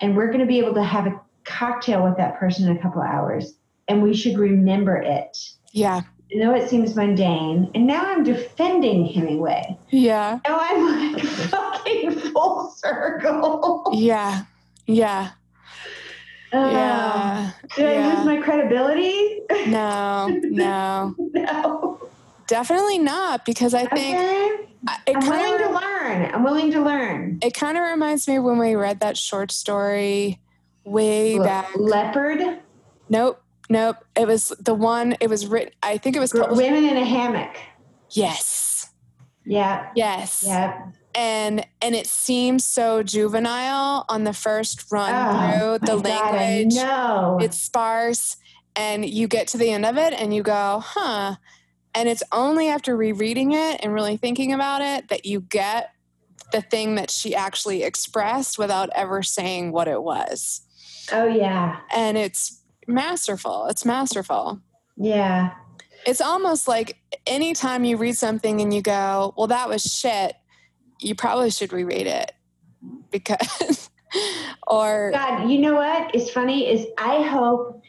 And 0.00 0.14
we're 0.14 0.26
going 0.26 0.40
to 0.40 0.46
be 0.46 0.58
able 0.58 0.74
to 0.74 0.82
have 0.82 1.06
a 1.06 1.18
cocktail 1.44 2.04
with 2.04 2.18
that 2.18 2.38
person 2.38 2.68
in 2.68 2.76
a 2.76 2.82
couple 2.82 3.00
hours, 3.00 3.54
and 3.88 4.02
we 4.02 4.14
should 4.14 4.36
remember 4.36 4.96
it. 4.96 5.38
Yeah. 5.72 6.02
I 6.34 6.38
know 6.38 6.54
it 6.54 6.68
seems 6.68 6.94
mundane, 6.94 7.70
and 7.74 7.86
now 7.86 8.04
I'm 8.04 8.24
defending 8.24 9.06
Hemingway. 9.06 9.78
Yeah. 9.90 10.38
Now 10.46 10.58
I'm 10.60 11.12
like 11.14 11.24
fucking 11.24 12.10
full 12.32 12.70
circle. 12.76 13.90
Yeah. 13.94 14.44
Yeah. 14.86 15.30
Uh, 16.52 16.68
Yeah. 16.72 17.50
Did 17.76 17.86
I 17.86 17.92
Yeah. 17.94 18.14
lose 18.16 18.26
my 18.26 18.36
credibility? 18.42 19.40
No. 19.68 20.28
No. 20.42 21.14
no. 21.18 22.01
Definitely 22.52 22.98
not 22.98 23.46
because 23.46 23.72
I 23.72 23.86
think 23.86 24.14
Okay. 24.14 24.50
I- 24.86 24.98
it 25.06 25.16
I'm 25.16 25.26
willing 25.26 25.58
to 25.58 25.70
learn. 25.70 26.34
I'm 26.34 26.44
willing 26.44 26.70
to 26.72 26.82
learn. 26.82 27.38
it 27.42 27.54
kind 27.54 27.78
of 27.78 27.82
reminds 27.84 28.28
me 28.28 28.38
when 28.38 28.58
we 28.58 28.74
read 28.74 29.00
that 29.00 29.16
short 29.16 29.50
story 29.50 30.38
way 30.84 31.38
Le- 31.38 31.44
back. 31.44 31.70
Leopard, 31.76 32.60
Nope. 33.08 33.42
Nope. 33.70 33.96
It 34.14 34.26
was 34.26 34.52
the 34.60 34.74
one. 34.74 35.16
It 35.20 35.30
was 35.30 35.46
written. 35.46 35.72
I 35.82 35.96
think 35.96 36.14
it 36.14 36.18
was 36.20 36.32
called 36.32 36.56
women 36.58 36.84
in 36.84 36.98
a 36.98 37.04
hammock. 37.06 37.56
Yes. 38.10 38.90
Yeah, 39.46 39.86
Yes. 39.96 40.44
yeah. 40.46 40.88
and 41.14 41.66
and 41.80 41.94
it 41.94 42.06
seems 42.06 42.64
so 42.66 43.02
juvenile 43.02 44.04
on 44.10 44.24
the 44.24 44.32
first 44.34 44.90
run 44.92 45.10
Oh, 45.14 45.78
through 45.78 45.86
the 45.86 45.96
my 45.96 46.02
God, 46.02 46.34
I 46.34 46.36
language 46.36 46.74
know. 46.74 47.38
it's 47.40 47.58
sparse 47.58 48.36
and 48.76 49.04
you 49.06 49.26
get 49.26 49.48
to 49.48 49.56
the 49.58 49.70
end 49.70 49.84
of 49.86 49.96
it 49.96 50.12
and 50.12 50.34
you 50.34 50.42
go 50.42 50.80
huh 50.84 51.36
and 51.94 52.08
it's 52.08 52.22
only 52.32 52.68
after 52.68 52.96
rereading 52.96 53.52
it 53.52 53.80
and 53.82 53.92
really 53.92 54.16
thinking 54.16 54.52
about 54.52 54.80
it 54.82 55.08
that 55.08 55.26
you 55.26 55.40
get 55.40 55.92
the 56.52 56.62
thing 56.62 56.96
that 56.96 57.10
she 57.10 57.34
actually 57.34 57.82
expressed 57.82 58.58
without 58.58 58.90
ever 58.94 59.22
saying 59.22 59.72
what 59.72 59.88
it 59.88 60.02
was. 60.02 60.62
Oh 61.10 61.26
yeah, 61.26 61.80
and 61.94 62.16
it's 62.16 62.62
masterful. 62.86 63.66
It's 63.66 63.84
masterful. 63.84 64.60
Yeah. 64.96 65.52
it's 66.04 66.20
almost 66.20 66.68
like 66.68 66.98
anytime 67.26 67.84
you 67.84 67.96
read 67.96 68.16
something 68.16 68.60
and 68.60 68.74
you 68.74 68.82
go 68.82 69.32
well 69.36 69.46
that 69.46 69.68
was 69.68 69.82
shit 69.82 70.34
you 71.00 71.14
probably 71.14 71.50
should 71.50 71.72
reread 71.72 72.06
it 72.06 72.32
because 73.10 73.90
or 74.66 75.10
God, 75.12 75.48
you 75.48 75.58
know 75.58 75.74
what 75.74 76.14
is 76.14 76.30
funny 76.30 76.68
is 76.68 76.86
I 76.98 77.22
hope 77.22 77.82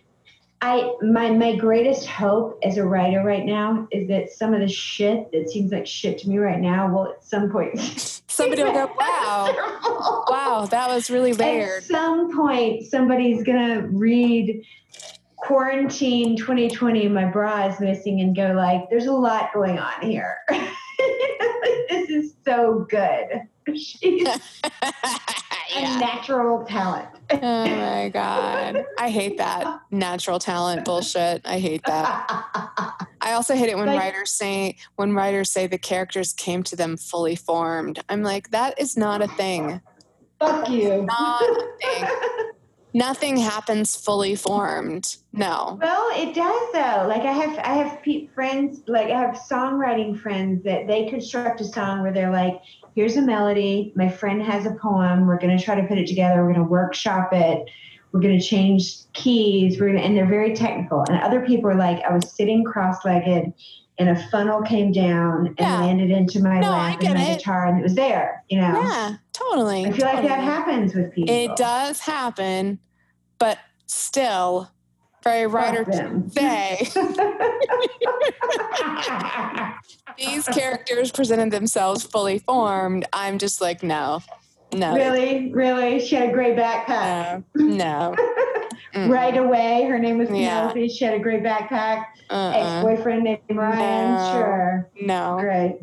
I 0.64 0.94
my 1.02 1.30
my 1.30 1.58
greatest 1.58 2.08
hope 2.08 2.58
as 2.64 2.78
a 2.78 2.86
writer 2.86 3.22
right 3.22 3.44
now 3.44 3.86
is 3.92 4.08
that 4.08 4.32
some 4.32 4.54
of 4.54 4.62
the 4.62 4.68
shit 4.70 5.30
that 5.34 5.50
seems 5.50 5.74
like 5.74 5.86
shit 5.86 6.20
to 6.20 6.30
me 6.30 6.38
right 6.38 6.60
now 6.60 6.90
will 6.90 7.10
at 7.10 7.22
some 7.22 7.52
point 7.52 7.78
somebody 8.28 8.64
will 8.64 8.72
go 8.72 8.86
wow 8.98 10.24
wow 10.30 10.66
that 10.72 10.88
was 10.88 11.10
really 11.10 11.34
weird. 11.34 11.84
At 11.84 11.90
some 11.90 12.34
point, 12.34 12.86
somebody's 12.86 13.44
gonna 13.44 13.86
read 13.90 14.64
quarantine 15.36 16.38
2020. 16.38 17.10
My 17.10 17.26
bra 17.26 17.68
is 17.68 17.82
missing, 17.82 18.22
and 18.22 18.34
go 18.34 18.54
like, 18.54 18.90
"There's 18.90 19.08
a 19.08 19.12
lot 19.12 19.50
going 19.54 19.78
on 19.80 20.02
here. 20.02 20.38
this 21.90 22.10
is 22.10 22.36
so 22.46 22.88
good. 22.90 23.42
She's 23.76 24.30
a 25.76 25.82
yeah. 25.82 25.98
natural 26.00 26.64
talent." 26.66 27.08
oh 27.32 27.38
my 27.68 28.10
god 28.10 28.84
i 29.00 29.10
hate 29.10 29.38
that 29.38 29.80
natural 29.92 30.40
talent 30.40 30.84
bullshit 30.86 31.42
i 31.46 31.58
hate 31.58 31.82
that 31.86 32.26
i 33.22 33.32
also 33.34 33.56
hate 33.56 33.70
it 33.70 33.78
when 33.78 33.88
Like- 33.88 34.00
writers 34.00 34.30
say 34.32 34.76
when 34.98 35.14
writers 35.14 35.50
say 35.50 35.66
the 35.66 35.78
characters 35.78 36.34
came 36.34 36.64
to 36.64 36.76
them 36.76 36.98
fully 36.98 37.36
formed 37.36 38.04
i'm 38.10 38.24
like 38.24 38.52
that 38.52 38.80
is 38.80 38.98
not 38.98 39.22
a 39.22 39.28
thing 39.28 39.82
Fuck 40.40 40.70
you. 40.70 41.04
not 41.04 41.42
a 41.42 41.68
thing 41.82 42.08
nothing 42.94 43.38
happens 43.38 43.96
fully 43.96 44.36
formed 44.36 45.16
no 45.32 45.80
Well, 45.82 46.10
it 46.14 46.36
does 46.36 46.72
though. 46.74 47.08
Like 47.08 47.24
I 47.24 47.32
have, 47.32 47.58
I 47.58 47.74
have 47.74 48.30
friends, 48.36 48.84
like 48.88 49.08
I 49.08 49.20
have 49.20 49.36
songwriting 49.36 50.20
friends 50.20 50.64
that 50.64 50.86
they 50.86 51.10
construct 51.10 51.60
a 51.60 51.64
song 51.64 52.04
where 52.04 52.12
they're 52.12 52.32
like, 52.32 52.62
"Here's 52.96 53.18
a 53.18 53.22
melody. 53.22 53.94
My 53.96 54.10
friend 54.10 54.42
has 54.42 54.66
a 54.66 54.72
poem. 54.76 55.28
We're 55.28 55.40
going 55.40 55.58
to 55.58 55.64
try 55.64 55.76
to 55.80 55.88
put 55.88 55.98
it 55.98 56.08
together. 56.08 56.46
We're 56.46 56.54
going 56.54 56.66
to 56.66 56.72
workshop 56.72 57.30
it. 57.34 57.70
We're 58.12 58.20
going 58.20 58.40
to 58.40 58.46
change 58.46 59.12
keys. 59.14 59.80
We're 59.80 59.88
going 59.88 60.00
to," 60.00 60.06
and 60.06 60.16
they're 60.16 60.28
very 60.28 60.56
technical. 60.56 61.04
And 61.10 61.20
other 61.22 61.42
people 61.46 61.70
are 61.70 61.76
like, 61.76 62.04
"I 62.04 62.14
was 62.14 62.32
sitting 62.34 62.64
cross-legged." 62.64 63.54
And 64.00 64.10
a 64.10 64.16
funnel 64.30 64.64
came 64.64 64.92
down 64.92 65.46
and 65.48 65.56
Yeah. 65.60 65.80
landed 65.82 66.10
into 66.10 66.42
my 66.42 66.60
No, 66.60 66.72
lap 66.72 67.00
and 67.04 67.14
my 67.14 67.22
it. 67.26 67.38
guitar, 67.38 67.68
and 67.68 67.80
it 67.80 67.84
was 67.84 67.94
there. 67.94 68.44
You 68.50 68.60
know, 68.60 68.82
yeah 68.82 69.16
totally 69.34 69.86
I 69.86 69.92
feel 69.92 70.06
like 70.06 70.24
that 70.24 70.40
happens 70.40 70.96
with 70.96 71.12
people. 71.14 71.34
It 71.34 71.56
does 71.56 72.00
happen, 72.00 72.80
but 73.40 73.60
still, 73.86 74.70
a 75.32 75.46
writer 75.48 75.86
say 76.30 76.88
these 80.18 80.46
characters 80.48 81.12
presented 81.12 81.52
themselves 81.52 82.04
fully 82.04 82.40
formed, 82.40 83.06
I'm 83.14 83.38
just 83.40 83.62
like, 83.62 83.84
no, 83.84 84.22
no, 84.74 84.94
really, 84.96 85.52
really, 85.52 86.00
she 86.00 86.16
had 86.16 86.30
a 86.30 86.34
gray 86.34 86.56
backpack. 86.56 87.44
no, 87.56 87.66
no. 87.66 88.16
Mm-mm. 88.94 89.10
right 89.10 89.36
away. 89.36 89.86
Her 89.90 89.98
name 89.98 90.20
was 90.20 90.30
Yeah. 90.30 90.68
Penelope. 90.68 90.90
She 90.90 91.04
had 91.04 91.16
a 91.16 91.20
great 91.20 91.42
backpack. 91.42 92.06
Uh-uh. 92.30 92.52
Ex-boyfriend 92.54 93.24
named 93.24 93.40
Ryan. 93.50 94.14
No. 94.16 94.32
Sure. 94.34 94.90
No. 95.02 95.38
Great. 95.40 95.80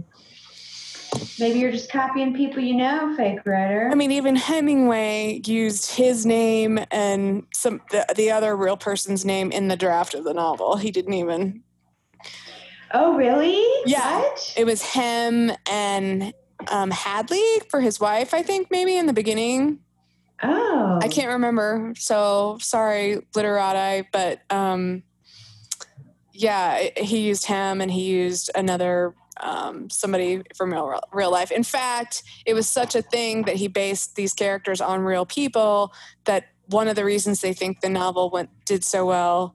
Maybe 1.41 1.59
you're 1.59 1.73
just 1.73 1.91
copying 1.91 2.35
people 2.35 2.63
you 2.63 2.77
know, 2.77 3.15
fake 3.17 3.41
writer. 3.47 3.89
I 3.91 3.95
mean, 3.95 4.13
even 4.13 4.37
Hemingway 4.37 5.41
used 5.45 5.93
his 5.93 6.27
name 6.27 6.79
and 6.91 7.45
some 7.55 7.81
the, 7.91 8.07
the 8.15 8.31
other 8.31 8.57
real 8.57 8.77
person's 8.77 9.25
name 9.25 9.51
in 9.51 9.69
the 9.69 9.77
draft 9.77 10.15
of 10.15 10.25
the 10.25 10.35
novel. 10.35 10.77
He 10.77 10.91
didn't 10.91 11.15
even. 11.15 11.63
oh, 12.93 13.17
really? 13.17 13.65
Yeah. 13.87 14.21
What? 14.21 14.55
It 14.57 14.65
was 14.65 14.83
him 14.83 15.51
and 15.71 16.35
um, 16.69 16.91
Hadley 16.91 17.61
for 17.69 17.81
his 17.81 17.99
wife, 17.99 18.35
I 18.35 18.43
think, 18.43 18.69
maybe 18.71 18.97
in 18.97 19.07
the 19.07 19.13
beginning. 19.13 19.81
Oh. 20.43 20.99
I 21.03 21.09
can't 21.09 21.29
remember. 21.29 21.93
So 21.97 22.59
sorry, 22.61 23.27
literati, 23.35 24.09
but 24.13 24.41
um, 24.51 25.03
yeah, 26.33 26.89
he 26.97 27.21
used 27.21 27.47
him 27.47 27.81
and 27.81 27.91
he 27.91 28.05
used 28.05 28.51
another 28.55 29.15
um, 29.41 29.91
somebody 29.91 30.43
from 30.57 30.73
real, 30.73 31.01
real 31.13 31.31
life. 31.31 31.51
In 31.51 31.63
fact, 31.63 32.23
it 32.47 32.55
was 32.55 32.69
such 32.69 32.95
a 32.95 33.03
thing 33.03 33.43
that 33.43 33.57
he 33.57 33.69
based 33.69 34.17
these 34.17 34.33
characters 34.35 34.81
on 34.81 35.01
real 35.01 35.27
people 35.27 35.93
that 36.25 36.49
one 36.67 36.89
of 36.89 36.97
the 36.97 37.05
reasons 37.05 37.41
they 37.41 37.53
think 37.53 37.81
the 37.81 37.89
novel 37.89 38.31
went 38.31 38.51
did 38.65 38.85
so 38.85 39.07
well 39.07 39.55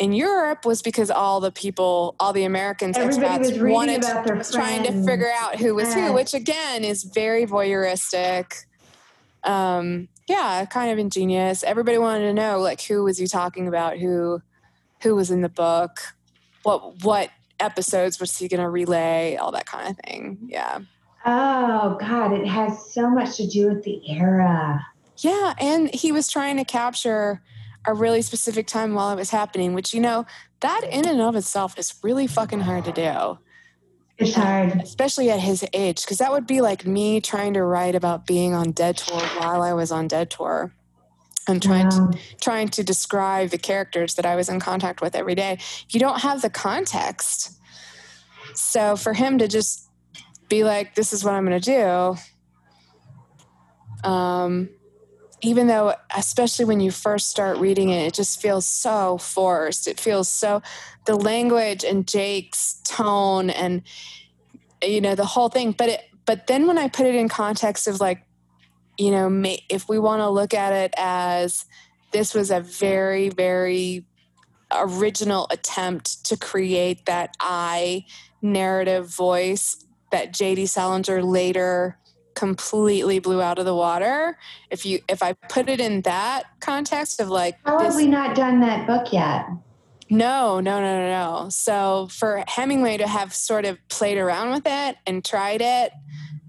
in 0.00 0.14
Europe 0.14 0.64
was 0.64 0.80
because 0.80 1.10
all 1.10 1.40
the 1.40 1.52
people, 1.52 2.16
all 2.18 2.32
the 2.32 2.44
Americans, 2.44 2.96
Everybody 2.96 3.50
expats 3.50 3.70
wanted 3.70 4.02
their 4.02 4.34
was 4.34 4.50
trying 4.50 4.82
to 4.84 5.04
figure 5.04 5.30
out 5.30 5.56
who 5.56 5.74
was 5.74 5.94
Yeah. 5.94 6.08
who, 6.08 6.12
which 6.14 6.32
again 6.32 6.84
is 6.84 7.04
very 7.04 7.46
voyeuristic. 7.46 8.64
Um, 9.44 10.08
yeah, 10.26 10.64
kind 10.64 10.90
of 10.90 10.98
ingenious. 10.98 11.62
Everybody 11.62 11.98
wanted 11.98 12.24
to 12.28 12.32
know 12.32 12.60
like 12.60 12.80
who 12.80 13.04
was 13.04 13.18
he 13.18 13.26
talking 13.26 13.68
about, 13.68 13.98
who 13.98 14.40
who 15.02 15.14
was 15.14 15.30
in 15.30 15.42
the 15.42 15.48
book, 15.50 15.98
what 16.62 17.04
what 17.04 17.30
episodes 17.60 18.18
was 18.20 18.36
he 18.36 18.48
going 18.48 18.60
to 18.60 18.68
relay, 18.68 19.36
all 19.36 19.52
that 19.52 19.66
kind 19.66 19.88
of 19.88 19.96
thing. 20.04 20.36
Mm-hmm. 20.36 20.48
Yeah. 20.48 20.80
Oh, 21.24 21.98
God. 22.00 22.32
It 22.32 22.46
has 22.46 22.92
so 22.92 23.10
much 23.10 23.36
to 23.36 23.46
do 23.46 23.68
with 23.68 23.84
the 23.84 24.00
era. 24.10 24.86
Yeah, 25.18 25.54
and 25.58 25.94
he 25.94 26.12
was 26.12 26.28
trying 26.28 26.56
to 26.56 26.64
capture 26.64 27.42
a 27.86 27.94
really 27.94 28.22
specific 28.22 28.66
time 28.66 28.94
while 28.94 29.12
it 29.12 29.16
was 29.16 29.30
happening, 29.30 29.74
which 29.74 29.94
you 29.94 30.00
know, 30.00 30.26
that 30.60 30.82
in 30.90 31.06
and 31.06 31.20
of 31.20 31.36
itself 31.36 31.78
is 31.78 31.94
really 32.02 32.26
fucking 32.26 32.60
hard 32.60 32.84
to 32.84 32.92
do. 32.92 33.38
It's 34.18 34.36
uh, 34.36 34.40
hard. 34.40 34.80
especially 34.82 35.30
at 35.30 35.40
his 35.40 35.64
age, 35.72 36.02
because 36.02 36.18
that 36.18 36.30
would 36.30 36.46
be 36.46 36.60
like 36.60 36.86
me 36.86 37.20
trying 37.20 37.54
to 37.54 37.62
write 37.62 37.94
about 37.94 38.26
being 38.26 38.54
on 38.54 38.72
Dead 38.72 38.98
Tour 38.98 39.20
while 39.38 39.62
I 39.62 39.72
was 39.72 39.90
on 39.90 40.08
Dead 40.08 40.30
Tour, 40.30 40.72
and 41.48 41.62
trying 41.62 41.88
Wow. 41.88 42.10
to 42.10 42.18
trying 42.40 42.68
to 42.68 42.82
describe 42.82 43.50
the 43.50 43.58
characters 43.58 44.14
that 44.14 44.26
I 44.26 44.36
was 44.36 44.48
in 44.48 44.60
contact 44.60 45.00
with 45.00 45.14
every 45.14 45.34
day. 45.34 45.58
You 45.88 46.00
don't 46.00 46.20
have 46.20 46.42
the 46.42 46.50
context, 46.50 47.52
so 48.54 48.96
for 48.96 49.12
him 49.12 49.38
to 49.38 49.48
just 49.48 49.88
be 50.48 50.64
like, 50.64 50.94
"This 50.94 51.12
is 51.12 51.24
what 51.24 51.34
I'm 51.34 51.46
going 51.46 51.60
to 51.60 52.18
do," 54.04 54.08
um, 54.08 54.68
even 55.42 55.66
though, 55.66 55.94
especially 56.16 56.66
when 56.66 56.80
you 56.80 56.90
first 56.90 57.30
start 57.30 57.58
reading 57.58 57.88
it, 57.90 58.06
it 58.06 58.14
just 58.14 58.40
feels 58.40 58.66
so 58.66 59.18
forced. 59.18 59.86
It 59.86 59.98
feels 59.98 60.28
so 60.28 60.62
the 61.06 61.16
language 61.16 61.84
and 61.84 62.06
Jake's 62.06 62.80
tone 62.84 63.50
and 63.50 63.82
you 64.84 65.00
know 65.00 65.14
the 65.14 65.24
whole 65.24 65.48
thing 65.48 65.72
but 65.72 65.88
it 65.88 66.02
but 66.26 66.46
then 66.46 66.66
when 66.66 66.78
i 66.78 66.88
put 66.88 67.06
it 67.06 67.14
in 67.14 67.28
context 67.28 67.86
of 67.86 68.00
like 68.00 68.22
you 69.00 69.10
know 69.10 69.42
if 69.68 69.88
we 69.88 69.98
want 69.98 70.20
to 70.20 70.28
look 70.28 70.52
at 70.52 70.72
it 70.72 70.92
as 70.98 71.64
this 72.12 72.34
was 72.34 72.50
a 72.50 72.60
very 72.60 73.30
very 73.30 74.04
original 74.72 75.46
attempt 75.50 76.24
to 76.26 76.36
create 76.36 77.06
that 77.06 77.34
i 77.40 78.04
narrative 78.42 79.06
voice 79.06 79.84
that 80.12 80.32
jd 80.32 80.68
salinger 80.68 81.22
later 81.22 81.98
completely 82.34 83.18
blew 83.18 83.40
out 83.42 83.58
of 83.58 83.64
the 83.64 83.74
water 83.74 84.38
if 84.70 84.84
you 84.84 85.00
if 85.08 85.22
i 85.22 85.32
put 85.32 85.68
it 85.68 85.80
in 85.80 86.02
that 86.02 86.44
context 86.60 87.20
of 87.20 87.28
like 87.28 87.56
How 87.64 87.80
have 87.80 87.96
we 87.96 88.06
not 88.06 88.36
done 88.36 88.60
that 88.60 88.86
book 88.86 89.12
yet? 89.12 89.46
no, 90.12 90.58
no, 90.58 90.80
no, 90.80 91.00
no, 91.00 91.08
no. 91.08 91.48
So 91.50 92.08
for 92.10 92.42
Hemingway 92.48 92.96
to 92.96 93.06
have 93.06 93.32
sort 93.32 93.64
of 93.64 93.78
played 93.88 94.18
around 94.18 94.50
with 94.50 94.64
it 94.66 94.96
and 95.06 95.24
tried 95.24 95.62
it, 95.62 95.92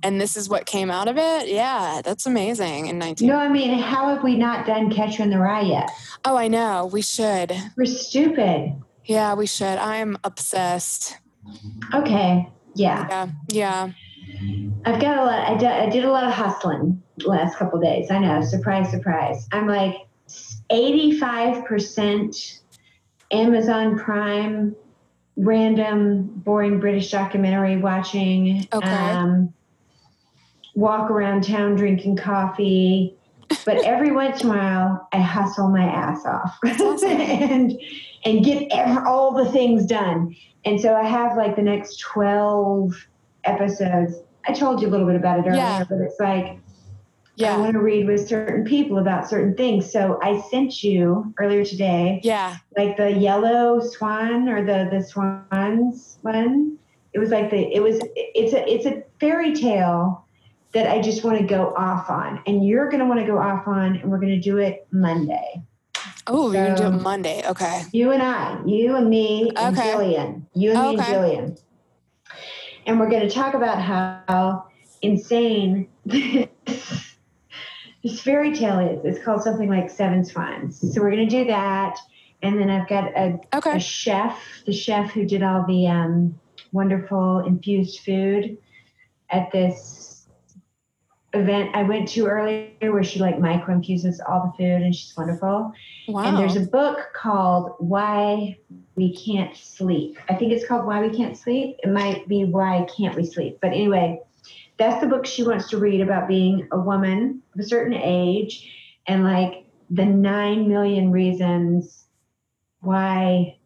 and 0.04 0.20
this 0.20 0.36
is 0.36 0.50
what 0.50 0.66
came 0.66 0.92
out 0.92 1.08
of 1.08 1.18
it, 1.18 1.48
yeah, 1.50 2.02
that's 2.04 2.26
amazing. 2.26 2.88
In 2.88 2.98
19. 3.00 3.28
No, 3.28 3.36
I 3.38 3.50
mean, 3.50 3.78
how 3.78 4.10
have 4.14 4.24
we 4.24 4.36
not 4.36 4.66
done 4.66 4.92
Catcher 4.92 5.24
in 5.24 5.30
the 5.30 5.40
Rye 5.40 5.62
yet? 5.62 5.90
Oh, 6.26 6.38
I 6.38 6.48
know. 6.48 6.90
We 6.92 7.02
should. 7.02 7.54
We're 7.76 7.86
stupid. 7.86 8.76
Yeah, 9.06 9.34
we 9.34 9.46
should. 9.46 9.78
I'm 9.78 10.18
obsessed. 10.24 11.18
Okay. 11.94 12.48
Yeah. 12.76 13.08
Yeah, 13.10 13.30
yeah. 13.50 13.92
I've 14.86 15.02
got 15.02 15.18
a 15.18 15.24
lot. 15.24 15.50
I 15.50 15.58
did, 15.58 15.68
I 15.68 15.90
did 15.90 16.06
a 16.06 16.12
lot 16.12 16.24
of 16.24 16.34
hustling 16.34 17.02
the 17.18 17.28
last 17.28 17.58
couple 17.58 17.80
of 17.80 17.84
days. 17.84 18.10
I 18.12 18.20
know. 18.20 18.42
Surprise, 18.42 18.90
surprise. 18.90 19.48
I'm 19.52 19.68
like 19.68 19.96
85% 20.72 22.60
Amazon 23.32 23.98
Prime, 23.98 24.76
random, 25.36 26.24
boring 26.24 26.80
British 26.80 27.12
documentary 27.12 27.78
watching. 27.78 28.68
Okay. 28.74 28.88
Um, 28.88 29.54
walk 30.76 31.10
around 31.12 31.44
town 31.44 31.76
drinking 31.76 32.18
coffee. 32.18 33.16
But 33.66 33.84
every 33.86 34.12
once 34.22 34.44
in 34.44 34.50
a 34.50 34.54
while, 34.54 35.08
I 35.12 35.20
hustle 35.20 35.70
my 35.70 35.84
ass 35.84 36.26
off 36.26 36.58
awesome. 36.66 37.10
and 37.22 37.80
and 38.24 38.46
get 38.46 38.68
ev- 38.72 39.04
all 39.06 39.34
the 39.34 39.50
things 39.52 39.86
done. 39.86 40.36
And 40.64 40.80
so 40.80 40.96
I 40.96 41.04
have 41.04 41.36
like 41.38 41.56
the 41.56 41.62
next 41.64 42.00
twelve 42.00 42.94
episodes. 43.44 44.16
I 44.48 44.54
told 44.54 44.82
you 44.82 44.88
a 44.88 44.92
little 44.92 45.06
bit 45.08 45.16
about 45.16 45.40
it 45.40 45.46
earlier, 45.48 45.56
Yeah. 45.56 45.84
but 45.88 46.00
it's 46.00 46.20
like 46.20 46.58
yeah. 47.36 47.56
I 47.56 47.58
want 47.58 47.74
to 47.74 47.80
read 47.80 48.06
with 48.08 48.28
certain 48.28 48.66
people 48.66 48.98
about 49.00 49.28
certain 49.28 49.56
things. 49.56 49.92
So 49.92 50.20
I 50.22 50.42
sent 50.52 50.84
you 50.84 51.34
earlier 51.40 51.64
today, 51.66 52.20
Yeah. 52.24 52.58
like 52.78 52.98
the 52.98 53.12
yellow 53.12 53.80
swan 53.80 54.48
or 54.50 54.64
the 54.64 54.90
the 54.96 55.04
swans 55.04 56.18
one. 56.22 56.78
It 57.14 57.20
was 57.20 57.30
like 57.30 57.50
the 57.50 57.74
it 57.74 57.82
was 57.82 58.00
it's 58.16 58.54
a 58.54 58.68
it's 58.72 58.86
a 58.86 59.04
fairy 59.20 59.54
tale 59.54 60.26
that 60.74 60.88
I 60.88 61.02
just 61.02 61.24
want 61.24 61.38
to 61.40 61.46
go 61.46 61.74
off 61.76 62.10
on, 62.10 62.42
and 62.48 62.66
you're 62.66 62.90
going 62.90 63.00
to 63.00 63.06
want 63.06 63.20
to 63.20 63.26
go 63.26 63.38
off 63.38 63.68
on, 63.68 63.98
and 63.98 64.10
we're 64.10 64.20
going 64.20 64.30
to 64.30 64.40
do 64.40 64.58
it 64.58 64.88
Monday. 64.92 65.62
Oh, 66.28 66.52
you're 66.52 66.64
gonna 66.64 66.78
do 66.78 66.98
it 66.98 67.02
Monday. 67.02 67.44
Okay. 67.48 67.84
You 67.92 68.12
and 68.12 68.22
I, 68.22 68.62
you 68.66 68.96
and 68.96 69.10
me 69.10 69.52
and 69.56 69.76
Okay. 69.78 69.92
Jillian, 69.92 70.46
you 70.54 70.72
and 70.72 70.82
me 70.82 70.90
and 70.90 71.00
Okay. 71.00 71.14
Jillian. 71.14 71.62
And 72.86 73.00
we're 73.00 73.10
going 73.10 73.28
to 73.28 73.34
talk 73.34 73.54
about 73.54 73.82
how 73.82 74.66
insane 75.02 75.90
this, 76.06 76.48
this 78.04 78.22
fairy 78.22 78.56
tale 78.56 78.80
is. 78.80 79.04
It's 79.04 79.24
called 79.26 79.44
something 79.44 79.70
like 79.70 79.90
Seven 79.90 80.24
Swans. 80.24 80.80
So 80.94 81.02
we're 81.02 81.12
going 81.12 81.28
to 81.28 81.44
do 81.44 81.46
that. 81.46 81.98
And 82.44 82.60
then 82.60 82.70
I've 82.70 82.88
got 82.88 83.16
a, 83.16 83.40
Okay. 83.56 83.76
a 83.76 83.80
chef, 83.80 84.40
the 84.66 84.74
chef 84.74 85.12
who 85.12 85.26
did 85.26 85.44
all 85.44 85.66
the 85.68 85.88
um, 85.88 86.40
wonderful 86.72 87.40
infused 87.40 88.00
food 88.02 88.58
at 89.30 89.52
this 89.52 90.21
event 91.34 91.70
I 91.74 91.84
went 91.84 92.10
to 92.10 92.28
earlier 92.28 92.70
where 92.80 93.04
she 93.04 93.20
like 93.20 93.40
micro 93.40 93.74
infuses 93.74 94.20
all 94.20 94.52
the 94.52 94.64
food 94.64 94.82
and 94.82 94.94
she's 94.94 95.16
wonderful. 95.16 95.72
Wow. 96.08 96.24
And 96.24 96.38
there's 96.38 96.58
a 96.58 96.68
book 96.68 97.12
called 97.14 97.76
Why 97.80 98.58
We 98.96 99.16
Can't 99.16 99.56
Sleep. 99.56 100.18
I 100.30 100.36
think 100.36 100.52
it's 100.52 100.68
called 100.68 100.86
Why 100.86 101.02
We 101.02 101.16
Can't 101.16 101.38
Sleep. 101.38 101.78
It 101.84 101.90
might 101.90 102.28
be 102.28 102.44
Why 102.44 102.86
Can't 102.96 103.16
We 103.16 103.26
Sleep. 103.26 103.60
But 103.62 103.68
anyway, 103.68 104.20
that's 104.78 105.00
the 105.00 105.08
book 105.08 105.26
she 105.26 105.44
wants 105.44 105.70
to 105.70 105.78
read 105.78 106.02
about 106.02 106.28
being 106.28 106.68
a 106.72 106.80
woman 106.80 107.42
of 107.54 107.60
a 107.60 107.64
certain 107.64 107.94
age 107.94 108.70
and 109.08 109.24
like 109.24 109.66
the 109.90 110.06
nine 110.06 110.68
million 110.68 111.12
reasons 111.12 112.06
why 112.82 113.58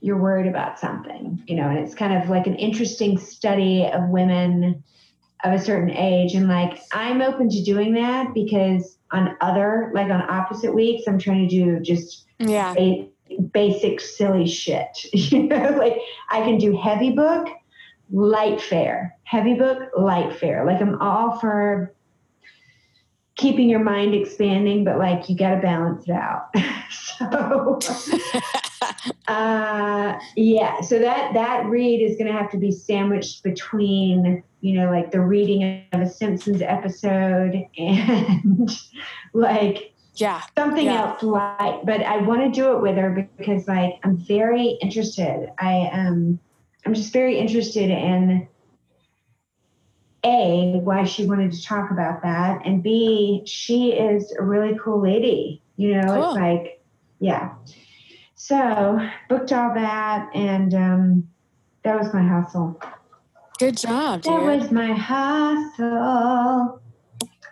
you're 0.00 0.20
worried 0.20 0.46
about 0.46 0.78
something, 0.78 1.42
you 1.46 1.56
know, 1.56 1.68
and 1.68 1.78
it's 1.78 1.94
kind 1.94 2.22
of 2.22 2.28
like 2.28 2.46
an 2.46 2.56
interesting 2.56 3.18
study 3.18 3.86
of 3.86 4.08
women 4.08 4.82
of 5.44 5.52
a 5.52 5.58
certain 5.58 5.90
age. 5.90 6.34
And 6.34 6.48
like, 6.48 6.80
I'm 6.92 7.20
open 7.20 7.48
to 7.50 7.62
doing 7.62 7.94
that 7.94 8.34
because 8.34 8.98
on 9.10 9.36
other, 9.40 9.90
like 9.94 10.10
on 10.10 10.22
opposite 10.28 10.74
weeks, 10.74 11.04
I'm 11.06 11.18
trying 11.18 11.48
to 11.48 11.54
do 11.54 11.80
just 11.80 12.26
yeah. 12.38 12.74
ba- 12.74 13.06
basic 13.52 14.00
silly 14.00 14.46
shit. 14.46 14.88
you 15.12 15.44
know, 15.44 15.76
like 15.78 15.98
I 16.30 16.40
can 16.42 16.58
do 16.58 16.76
heavy 16.76 17.10
book, 17.10 17.48
light 18.10 18.60
fare, 18.60 19.16
heavy 19.24 19.54
book, 19.54 19.90
light 19.96 20.36
fare. 20.36 20.64
Like 20.64 20.80
I'm 20.80 21.00
all 21.00 21.38
for 21.38 21.94
keeping 23.36 23.68
your 23.68 23.80
mind 23.80 24.14
expanding, 24.14 24.84
but 24.84 24.98
like 24.98 25.28
you 25.28 25.36
got 25.36 25.56
to 25.56 25.60
balance 25.60 26.08
it 26.08 26.12
out. 26.12 26.48
so, 26.90 27.78
uh, 29.28 30.18
yeah. 30.36 30.80
So 30.80 30.98
that 30.98 31.34
that 31.34 31.66
read 31.66 32.00
is 32.02 32.16
going 32.16 32.26
to 32.32 32.38
have 32.38 32.50
to 32.52 32.58
be 32.58 32.70
sandwiched 32.72 33.42
between, 33.42 34.42
you 34.60 34.78
know, 34.78 34.90
like 34.90 35.10
the 35.10 35.20
reading 35.20 35.84
of 35.92 36.00
a 36.00 36.08
Simpsons 36.08 36.62
episode 36.62 37.64
and 37.76 38.70
like 39.32 39.92
yeah. 40.14 40.42
something 40.56 40.86
Yeah. 40.86 41.10
else 41.10 41.22
light 41.22 41.82
but 41.84 42.00
i 42.02 42.16
want 42.18 42.40
to 42.40 42.50
do 42.50 42.72
it 42.74 42.80
with 42.80 42.96
her 42.96 43.28
because 43.36 43.68
like 43.68 43.94
i'm 44.02 44.16
very 44.16 44.78
interested 44.80 45.50
i 45.58 45.90
um 45.92 46.38
i'm 46.86 46.94
just 46.94 47.12
very 47.12 47.38
interested 47.38 47.90
in 47.90 48.48
a 50.24 50.80
why 50.82 51.04
she 51.04 51.26
wanted 51.26 51.52
to 51.52 51.62
talk 51.62 51.90
about 51.90 52.22
that 52.22 52.64
and 52.64 52.82
b 52.82 53.42
she 53.46 53.92
is 53.92 54.32
a 54.38 54.42
really 54.42 54.76
cool 54.82 55.00
lady 55.02 55.62
you 55.76 55.94
know 55.94 56.06
Cool. 56.14 56.24
it's 56.30 56.36
like 56.36 56.82
yeah 57.20 57.52
so 58.46 58.98
booked 59.28 59.52
all 59.52 59.74
that 59.74 60.28
and 60.34 60.74
um 60.74 61.28
that 61.82 61.98
was 61.98 62.12
my 62.14 62.22
hustle 62.22 62.80
Good 63.58 63.78
job, 63.78 64.22
that 64.22 64.42
was 64.42 64.70
my 64.70 64.92
hustle. 64.92 66.82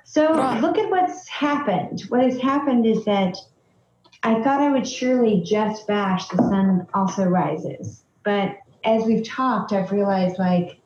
So 0.04 0.34
Right. 0.34 0.60
look 0.60 0.76
at 0.76 0.90
what's 0.90 1.26
happened. 1.28 2.02
What 2.08 2.22
has 2.22 2.38
happened 2.38 2.84
is 2.84 3.04
that 3.06 3.36
I 4.22 4.42
thought 4.42 4.60
I 4.60 4.70
would 4.70 4.86
surely 4.86 5.42
just 5.42 5.86
bash 5.86 6.28
the 6.28 6.36
sun 6.36 6.86
also 6.92 7.24
rises. 7.24 8.04
But 8.22 8.56
as 8.84 9.04
we've 9.04 9.26
talked, 9.26 9.72
I've 9.72 9.92
realized 9.92 10.38
like 10.38 10.78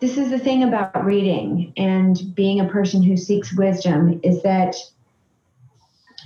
this 0.00 0.16
is 0.16 0.30
the 0.30 0.38
thing 0.38 0.62
about 0.62 1.04
reading 1.04 1.72
and 1.76 2.16
being 2.34 2.60
a 2.60 2.68
person 2.68 3.02
who 3.02 3.16
seeks 3.16 3.56
wisdom 3.56 4.20
is 4.22 4.42
that 4.44 4.76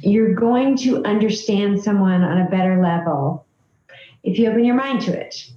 you're 0.00 0.34
going 0.34 0.76
to 0.78 1.04
understand 1.04 1.82
someone 1.82 2.22
on 2.22 2.40
a 2.40 2.50
better 2.50 2.80
level 2.82 3.46
if 4.22 4.38
you 4.38 4.48
open 4.48 4.64
your 4.64 4.74
mind 4.74 5.02
to 5.02 5.18
it. 5.18 5.50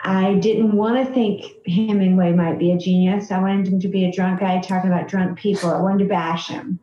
I 0.00 0.34
didn't 0.34 0.72
want 0.72 1.04
to 1.04 1.12
think 1.12 1.44
Hemingway 1.66 2.32
might 2.32 2.58
be 2.58 2.70
a 2.72 2.78
genius. 2.78 3.32
I 3.32 3.40
wanted 3.40 3.66
him 3.66 3.80
to 3.80 3.88
be 3.88 4.04
a 4.04 4.12
drunk 4.12 4.40
guy 4.40 4.60
talking 4.60 4.90
about 4.90 5.08
drunk 5.08 5.38
people. 5.38 5.70
I 5.70 5.80
wanted 5.80 6.04
to 6.04 6.08
bash 6.08 6.48
him, 6.48 6.78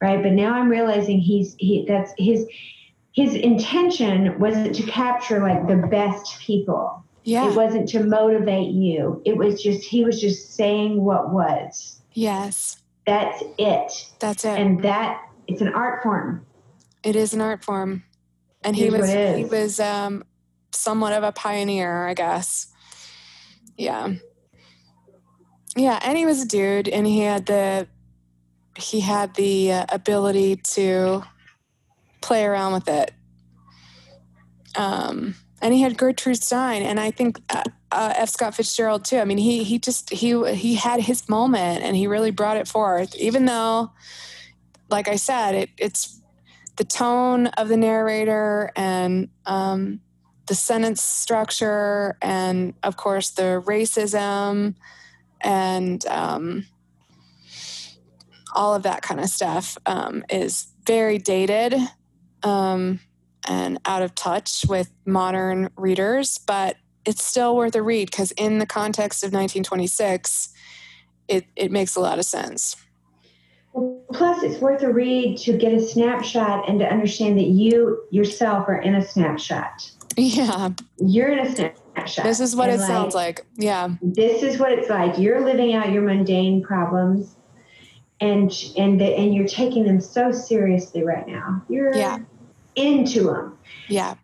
right? 0.00 0.22
But 0.22 0.32
now 0.32 0.54
I'm 0.54 0.68
realizing 0.68 1.20
he's 1.20 1.54
he 1.58 1.84
that's 1.86 2.12
his 2.18 2.46
his 3.12 3.34
intention 3.34 4.38
wasn't 4.38 4.74
to 4.74 4.82
capture 4.82 5.40
like 5.40 5.68
the 5.68 5.86
best 5.88 6.40
people. 6.40 7.04
Yeah. 7.22 7.48
It 7.48 7.56
wasn't 7.56 7.88
to 7.90 8.04
motivate 8.04 8.72
you. 8.72 9.22
It 9.24 9.36
was 9.36 9.62
just 9.62 9.84
he 9.84 10.04
was 10.04 10.20
just 10.20 10.54
saying 10.54 11.02
what 11.02 11.32
was. 11.32 12.00
yes. 12.12 12.78
That's 13.06 13.40
it. 13.56 14.10
That's 14.18 14.44
it. 14.44 14.58
And 14.58 14.82
that 14.82 15.22
it's 15.46 15.60
an 15.60 15.68
art 15.68 16.02
form. 16.02 16.44
it 17.02 17.16
is 17.16 17.34
an 17.34 17.40
art 17.40 17.64
form. 17.64 18.04
And 18.62 18.74
he 18.74 18.88
Here's 18.88 19.00
was 19.00 19.10
he 19.12 19.44
was 19.44 19.80
um 19.80 20.24
somewhat 20.72 21.12
of 21.12 21.22
a 21.22 21.32
pioneer, 21.32 22.06
I 22.06 22.14
guess. 22.14 22.68
Yeah. 23.76 24.14
Yeah, 25.76 25.98
and 26.02 26.16
he 26.16 26.24
was 26.26 26.42
a 26.42 26.46
dude 26.48 26.88
and 26.88 27.06
he 27.06 27.20
had 27.20 27.46
the 27.46 27.86
he 28.76 29.00
had 29.00 29.34
the 29.34 29.72
uh, 29.72 29.86
ability 29.90 30.56
to 30.56 31.22
play 32.22 32.44
around 32.44 32.72
with 32.72 32.88
it. 32.88 33.12
Um 34.74 35.36
and 35.62 35.72
he 35.72 35.80
had 35.82 35.96
Gertrude 35.96 36.42
Stein 36.42 36.82
and 36.82 36.98
I 37.00 37.10
think 37.10 37.40
uh, 37.50 37.62
uh, 37.92 38.12
F. 38.16 38.28
Scott 38.30 38.54
Fitzgerald 38.54 39.04
too. 39.04 39.18
I 39.18 39.24
mean, 39.24 39.38
he 39.38 39.64
he 39.64 39.78
just 39.78 40.10
he 40.10 40.54
he 40.54 40.74
had 40.74 41.00
his 41.00 41.28
moment 41.28 41.82
and 41.82 41.96
he 41.96 42.06
really 42.06 42.30
brought 42.30 42.56
it 42.56 42.68
forth, 42.68 43.14
even 43.16 43.46
though, 43.46 43.92
like 44.88 45.08
I 45.08 45.16
said, 45.16 45.54
it, 45.54 45.70
it's 45.78 46.20
the 46.76 46.84
tone 46.84 47.46
of 47.48 47.68
the 47.68 47.76
narrator 47.76 48.70
and 48.76 49.28
um, 49.46 50.00
the 50.46 50.54
sentence 50.54 51.02
structure, 51.02 52.16
and 52.22 52.74
of 52.82 52.96
course 52.96 53.30
the 53.30 53.62
racism 53.66 54.74
and 55.40 56.06
um, 56.06 56.66
all 58.54 58.74
of 58.74 58.82
that 58.84 59.02
kind 59.02 59.20
of 59.20 59.28
stuff 59.28 59.76
um, 59.86 60.24
is 60.30 60.68
very 60.86 61.18
dated 61.18 61.74
um, 62.42 63.00
and 63.46 63.78
out 63.84 64.02
of 64.02 64.14
touch 64.14 64.64
with 64.68 64.90
modern 65.04 65.70
readers, 65.76 66.38
but 66.38 66.76
it's 67.04 67.24
still 67.24 67.56
worth 67.56 67.74
a 67.74 67.82
read 67.82 68.10
because 68.10 68.32
in 68.32 68.58
the 68.58 68.66
context 68.66 69.22
of 69.22 69.28
1926, 69.28 70.52
it, 71.28 71.44
it 71.54 71.70
makes 71.70 71.96
a 71.96 72.00
lot 72.00 72.18
of 72.18 72.24
sense. 72.24 72.76
Plus, 74.12 74.42
it's 74.42 74.60
worth 74.60 74.82
a 74.82 74.92
read 74.92 75.36
to 75.38 75.56
get 75.56 75.72
a 75.74 75.80
snapshot 75.80 76.68
and 76.68 76.78
to 76.78 76.86
understand 76.90 77.36
that 77.38 77.46
you 77.48 78.02
yourself 78.10 78.68
are 78.68 78.80
in 78.80 78.94
a 78.94 79.04
snapshot. 79.06 79.90
Yeah, 80.16 80.70
You're 80.98 81.28
in 81.28 81.40
a 81.40 81.54
snapshot. 81.54 82.24
this 82.24 82.40
is 82.40 82.56
what 82.56 82.70
And, 82.70 82.80
it 82.80 82.84
sounds 82.86 83.14
like. 83.14 83.44
Yeah, 83.56 83.90
This 84.00 84.42
is 84.42 84.58
what 84.58 84.72
it's 84.72 84.88
like. 84.88 85.18
You're 85.18 85.44
living 85.44 85.74
out 85.74 85.92
your 85.92 86.02
mundane 86.02 86.62
problems, 86.62 87.34
and 88.20 88.50
and 88.78 88.98
the, 88.98 89.04
and 89.14 89.34
you're 89.34 89.46
taking 89.48 89.84
them 89.84 90.00
so 90.00 90.32
seriously 90.32 91.04
right 91.04 91.26
now. 91.28 91.62
You're 91.68 91.94
Yeah. 91.94 92.18
into 92.76 93.24
them. 93.24 93.58
yeah, 93.88 94.14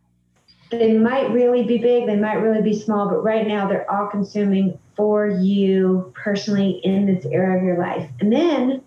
They 0.71 0.97
might 0.97 1.31
really 1.31 1.65
be 1.65 1.77
big. 1.77 2.07
They 2.07 2.17
might 2.17 2.37
really 2.37 2.63
be 2.63 2.79
small. 2.79 3.09
But 3.11 3.23
right 3.23 3.47
now, 3.47 3.69
they're 3.69 3.91
all 3.91 4.07
consuming 4.07 4.79
for 4.97 5.27
you 5.29 6.11
personally 6.15 6.81
in 6.85 7.05
this 7.07 7.27
era 7.27 7.59
of 7.59 7.63
your 7.63 7.79
life. 7.79 8.09
And 8.21 8.33
then 8.33 8.81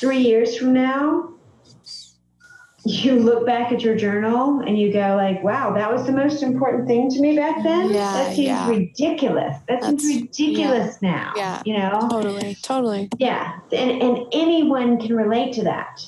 three 0.00 0.18
years 0.18 0.56
from 0.56 0.72
now, 0.72 1.32
you 2.84 3.18
look 3.18 3.44
back 3.44 3.72
at 3.72 3.82
your 3.82 3.96
journal 3.96 4.60
and 4.60 4.78
you 4.78 4.92
go 4.92 5.16
like, 5.16 5.42
wow, 5.42 5.72
that 5.72 5.92
was 5.92 6.06
the 6.06 6.12
most 6.12 6.42
important 6.42 6.86
thing 6.86 7.10
to 7.10 7.20
me 7.20 7.34
back 7.34 7.62
then. 7.64 7.90
Yeah, 7.90 8.12
that 8.12 8.36
seems 8.36 8.48
yeah. 8.48 8.68
ridiculous. 8.68 9.56
That 9.68 9.82
seems 9.82 10.02
That's- 10.04 10.22
ridiculous 10.22 11.02
now. 11.02 11.32
Yeah. 11.36 11.62
You 11.64 11.78
know? 11.78 12.08
Totally. 12.08 12.56
Totally. 12.62 13.08
Yeah, 13.18 13.58
and, 13.72 14.02
and 14.02 14.26
anyone 14.32 15.00
can 15.00 15.16
relate 15.16 15.52
to 15.54 15.64
that. 15.64 16.00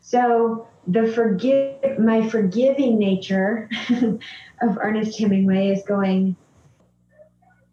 So 0.00 0.66
the 0.88 1.06
forgive 1.06 1.98
my 1.98 2.28
forgiving 2.28 2.98
nature 2.98 3.70
of 4.60 4.78
Ernest 4.80 5.18
Hemingway 5.18 5.68
is 5.68 5.82
going. 5.86 6.36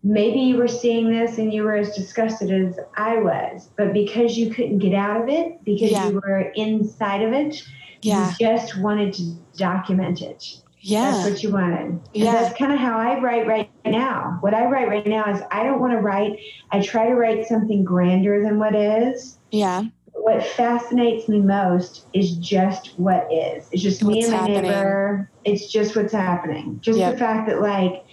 Maybe 0.04 0.40
you 0.40 0.58
were 0.58 0.68
seeing 0.68 1.12
this 1.12 1.38
and 1.38 1.54
you 1.54 1.64
were 1.64 1.76
as 1.76 1.96
disgusted 1.96 2.52
as 2.52 2.80
I 2.98 3.18
was, 3.18 3.70
but 3.78 3.94
because 3.94 4.36
you 4.38 4.50
couldn't 4.50 4.80
get 4.80 4.94
out 4.96 5.22
of 5.22 5.30
it, 5.30 5.64
because 5.64 5.92
Yeah. 5.92 6.10
you 6.10 6.16
were 6.16 6.52
inside 6.56 7.22
of 7.22 7.34
it, 7.34 7.62
Yeah. 8.02 8.30
you 8.40 8.48
just 8.48 8.80
wanted 8.82 9.14
to 9.14 9.24
document 9.58 10.22
it. 10.24 10.58
Yeah. 10.80 11.12
That's 11.12 11.30
what 11.30 11.44
you 11.44 11.52
wanted. 11.52 12.00
Yeah. 12.16 12.32
that's 12.32 12.58
kind 12.58 12.72
of 12.74 12.80
how 12.80 12.98
I 12.98 13.20
write 13.20 13.46
right 13.46 13.70
now. 13.86 14.38
What 14.42 14.56
I 14.56 14.66
write 14.66 14.88
right 14.88 15.06
now 15.06 15.32
is 15.32 15.40
I 15.52 15.64
don't 15.64 15.80
want 15.80 15.94
to 15.94 16.00
write, 16.00 16.40
I 16.72 16.82
try 16.82 17.08
to 17.08 17.14
write 17.16 17.46
something 17.46 17.84
grander 17.84 18.42
than 18.44 18.58
what 18.58 18.74
is. 18.74 19.38
Yeah. 19.52 19.84
What 20.14 20.44
fascinates 20.44 21.30
me 21.30 21.40
most 21.40 22.08
is 22.14 22.32
just 22.38 22.94
what 23.00 23.28
is. 23.32 23.70
It's 23.72 23.84
just 23.84 24.04
me 24.04 24.24
and 24.24 24.32
my 24.32 24.38
happening. 24.40 24.62
neighbor. 24.64 25.30
It's 25.46 25.72
just 25.72 25.96
what's 25.96 26.14
happening. 26.14 26.80
Just 26.82 26.98
Yep. 26.98 27.14
the 27.14 27.18
fact 27.20 27.48
that, 27.50 27.62
like, 27.62 28.04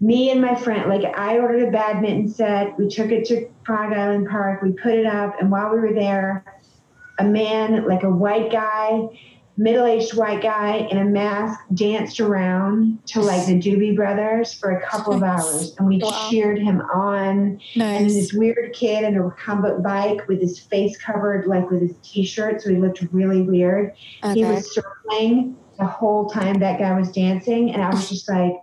me 0.00 0.30
and 0.30 0.40
my 0.40 0.54
friend, 0.54 0.88
like, 0.90 1.04
I 1.16 1.38
ordered 1.38 1.68
a 1.68 1.70
badminton 1.70 2.28
set. 2.28 2.78
We 2.78 2.88
took 2.88 3.10
it 3.10 3.24
to 3.26 3.48
Prague 3.64 3.92
Island 3.92 4.28
Park. 4.28 4.62
We 4.62 4.72
put 4.72 4.92
it 4.92 5.06
up. 5.06 5.40
And 5.40 5.50
while 5.50 5.72
we 5.72 5.80
were 5.80 5.94
there, 5.94 6.44
a 7.18 7.24
man, 7.24 7.88
like 7.88 8.02
a 8.02 8.10
white 8.10 8.52
guy, 8.52 9.08
middle 9.56 9.86
aged 9.86 10.14
white 10.14 10.42
guy 10.42 10.86
in 10.90 10.98
a 10.98 11.04
mask, 11.04 11.58
danced 11.72 12.20
around 12.20 12.98
to 13.06 13.22
like 13.22 13.46
the 13.46 13.58
Doobie 13.58 13.96
Brothers 13.96 14.52
for 14.52 14.76
a 14.76 14.86
couple 14.86 15.14
of 15.14 15.22
hours. 15.22 15.74
And 15.78 15.88
we 15.88 15.98
Wow. 15.98 16.28
cheered 16.28 16.58
him 16.58 16.82
on. 16.82 17.58
And 17.74 17.82
then 17.82 18.04
this 18.04 18.34
weird 18.34 18.74
kid 18.74 19.02
in 19.02 19.16
a 19.16 19.22
recumbent 19.22 19.82
bike 19.82 20.28
with 20.28 20.42
his 20.42 20.60
face 20.60 20.98
covered, 20.98 21.46
like 21.46 21.70
with 21.70 21.80
his 21.80 21.96
t 22.02 22.22
shirt, 22.22 22.60
so 22.60 22.68
he 22.68 22.76
looked 22.76 23.00
really 23.12 23.40
weird. 23.40 23.92
He 24.34 24.44
was 24.44 24.74
circling 24.74 25.56
the 25.78 25.86
whole 25.86 26.28
time 26.28 26.58
that 26.60 26.78
guy 26.78 26.94
was 26.98 27.10
dancing. 27.12 27.72
And 27.72 27.82
I 27.82 27.88
was 27.94 28.10
just 28.10 28.28
like, 28.28 28.56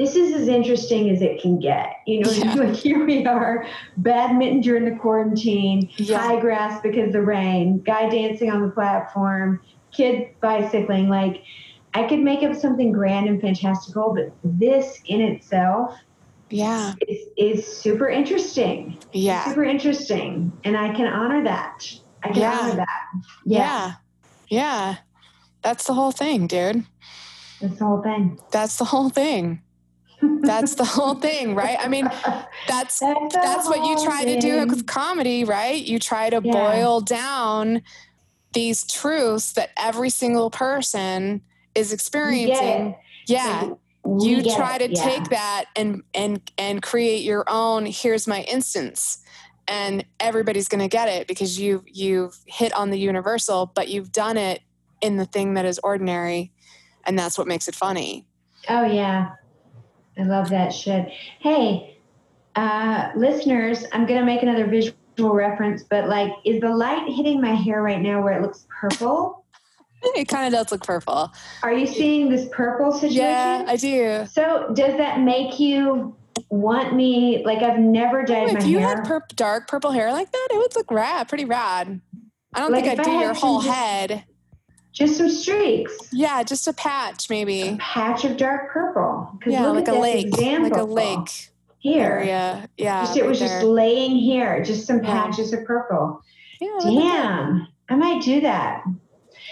this 0.00 0.16
is 0.16 0.32
as 0.34 0.48
interesting 0.48 1.10
as 1.10 1.20
it 1.20 1.42
can 1.42 1.60
get. 1.60 1.96
You 2.06 2.20
know, 2.20 2.30
Yeah. 2.30 2.54
like 2.64 2.74
here 2.74 3.04
we 3.04 3.26
are, 3.26 3.66
badminton 3.98 4.62
during 4.62 4.86
the 4.86 4.98
quarantine, 4.98 5.90
Yeah. 5.98 6.18
high 6.18 6.40
grass 6.40 6.80
because 6.80 7.08
of 7.08 7.12
the 7.12 7.20
rain, 7.22 7.82
guy 7.82 8.08
dancing 8.08 8.50
on 8.50 8.62
the 8.62 8.70
platform, 8.70 9.60
kid 9.92 10.28
bicycling. 10.40 11.10
Like, 11.10 11.42
I 11.92 12.04
could 12.08 12.20
make 12.20 12.42
up 12.42 12.56
something 12.56 12.92
grand 12.92 13.28
and 13.28 13.40
fantastical, 13.42 14.14
but 14.14 14.32
this 14.42 15.00
in 15.06 15.20
itself 15.20 15.94
Yeah. 16.48 16.94
is, 17.06 17.26
is 17.36 17.76
super 17.76 18.08
interesting. 18.08 18.96
Yeah. 19.12 19.44
Super 19.44 19.64
interesting. 19.64 20.50
And 20.64 20.78
I 20.78 20.94
can 20.94 21.08
honor 21.08 21.44
that. 21.44 21.86
I 22.22 22.28
can 22.28 22.38
Yeah. 22.40 22.58
honor 22.58 22.76
that. 22.76 23.00
Yeah. 23.44 23.92
Yeah. 24.48 24.96
That's 25.62 25.86
the 25.86 25.92
whole 25.92 26.10
thing, 26.12 26.46
dude. 26.46 26.84
That's 27.60 27.78
the 27.78 27.84
whole 27.84 28.00
thing. 28.02 28.38
That's 28.50 28.76
the 28.78 28.86
whole 28.86 29.10
thing. 29.10 29.60
That's 30.22 30.74
the 30.74 30.84
whole 30.84 31.14
thing, 31.14 31.54
right? 31.54 31.78
I 31.80 31.88
mean, 31.88 32.04
that's 32.68 32.98
That's, 33.00 33.34
that's 33.34 33.68
what 33.68 33.84
you 33.84 34.04
try 34.04 34.24
to 34.24 34.38
do 34.40 34.66
with 34.66 34.86
comedy, 34.86 35.44
right? 35.44 35.82
You 35.82 35.98
try 35.98 36.30
to 36.30 36.40
Yeah. 36.44 36.52
boil 36.52 37.00
down 37.00 37.82
these 38.52 38.84
truths 38.90 39.52
that 39.52 39.70
every 39.76 40.10
single 40.10 40.50
person 40.50 41.42
is 41.74 41.92
experiencing. 41.92 42.96
Yeah. 43.26 43.70
We 44.02 44.26
you 44.28 44.42
try 44.42 44.76
it. 44.76 44.88
to 44.88 44.94
Yeah. 44.94 45.02
take 45.02 45.28
that 45.28 45.66
and 45.76 46.02
and 46.14 46.40
and 46.58 46.82
create 46.82 47.22
your 47.22 47.44
own 47.48 47.84
here's 47.86 48.26
my 48.26 48.42
instance 48.42 49.18
and 49.68 50.04
everybody's 50.18 50.68
going 50.68 50.80
to 50.80 50.88
get 50.88 51.08
it 51.08 51.28
because 51.28 51.60
you 51.60 51.84
you've 51.86 52.36
hit 52.46 52.72
on 52.72 52.88
the 52.90 52.98
universal 52.98 53.66
but 53.74 53.88
you've 53.88 54.10
done 54.10 54.36
it 54.38 54.62
in 55.02 55.16
the 55.16 55.26
thing 55.26 55.54
that 55.54 55.66
is 55.66 55.78
ordinary 55.84 56.50
and 57.06 57.16
that's 57.18 57.36
what 57.38 57.46
makes 57.46 57.68
it 57.68 57.74
funny 57.74 58.26
Oh 58.68 58.84
yeah, 58.84 59.32
I 60.20 60.24
love 60.24 60.50
that 60.50 60.68
shit. 60.74 61.08
Hey, 61.38 61.96
uh, 62.56 63.10
listeners, 63.16 63.84
I'm 63.92 64.06
gonna 64.06 64.24
make 64.24 64.42
another 64.42 64.66
visual 64.66 64.94
reference, 65.34 65.82
but 65.82 66.08
like, 66.08 66.32
is 66.44 66.60
the 66.60 66.68
light 66.70 67.08
hitting 67.08 67.40
my 67.40 67.54
hair 67.54 67.82
right 67.82 68.00
now 68.00 68.22
where 68.22 68.34
it 68.38 68.42
looks 68.42 68.66
purple? 68.80 69.38
it 70.02 70.28
kind 70.28 70.46
of 70.46 70.58
does 70.58 70.72
look 70.72 70.82
purple 70.82 71.30
Are 71.62 71.74
you 71.74 71.86
seeing 71.86 72.30
this 72.30 72.48
purple 72.52 72.90
situation? 72.90 73.18
yeah 73.22 73.64
i 73.68 73.76
do 73.76 74.24
so 74.32 74.72
does 74.72 74.96
that 74.96 75.20
make 75.20 75.60
you 75.60 76.16
want 76.48 76.94
me? 76.94 77.44
Like 77.44 77.58
I've 77.58 77.78
never 77.78 78.22
dyed 78.24 78.44
my 78.46 78.48
hair. 78.52 78.58
if 78.60 78.64
you 78.66 78.78
hair. 78.78 78.96
had 79.04 79.22
dark 79.36 79.68
purple 79.68 79.90
hair 79.90 80.10
like 80.10 80.32
that 80.32 80.48
it 80.52 80.56
would 80.56 80.74
look 80.74 80.90
rad 80.90 81.28
pretty 81.28 81.44
rad 81.44 82.00
i 82.54 82.60
don't 82.60 82.72
Like, 82.72 82.84
think 82.86 82.98
i'd 82.98 83.06
I 83.06 83.10
do 83.10 83.18
your 83.18 83.34
whole 83.34 83.60
just- 83.60 83.74
head 83.76 84.24
just 84.92 85.16
some 85.16 85.28
streaks. 85.30 85.92
yeah 86.12 86.42
just 86.42 86.66
a 86.68 86.72
patch 86.72 87.28
maybe. 87.30 87.62
A 87.62 87.76
patch 87.76 88.24
of 88.24 88.36
dark 88.36 88.70
purple. 88.72 89.38
yeah 89.46 89.66
look 89.66 89.86
like 89.86 89.88
at 89.88 89.94
a 89.94 89.98
lake 90.00 90.26
Example 90.26 90.70
like 90.70 90.78
a 90.80 90.84
lake 90.84 91.50
here. 91.78 92.04
area 92.04 92.68
yeah 92.76 93.02
Just, 93.02 93.16
it 93.16 93.20
right 93.22 93.28
was 93.28 93.38
there. 93.40 93.48
just 93.48 93.64
laying 93.64 94.16
here, 94.16 94.62
just 94.64 94.86
some 94.86 95.02
Yeah. 95.02 95.10
patches 95.22 95.52
of 95.52 95.64
purple. 95.64 96.22
yeah, 96.60 96.68
it 96.68 96.74
would 96.74 96.84
look 96.84 97.02
good. 97.02 97.08
Damn, 97.12 97.68
I 97.88 97.94
might 97.96 98.22
do 98.22 98.40
that. 98.42 98.82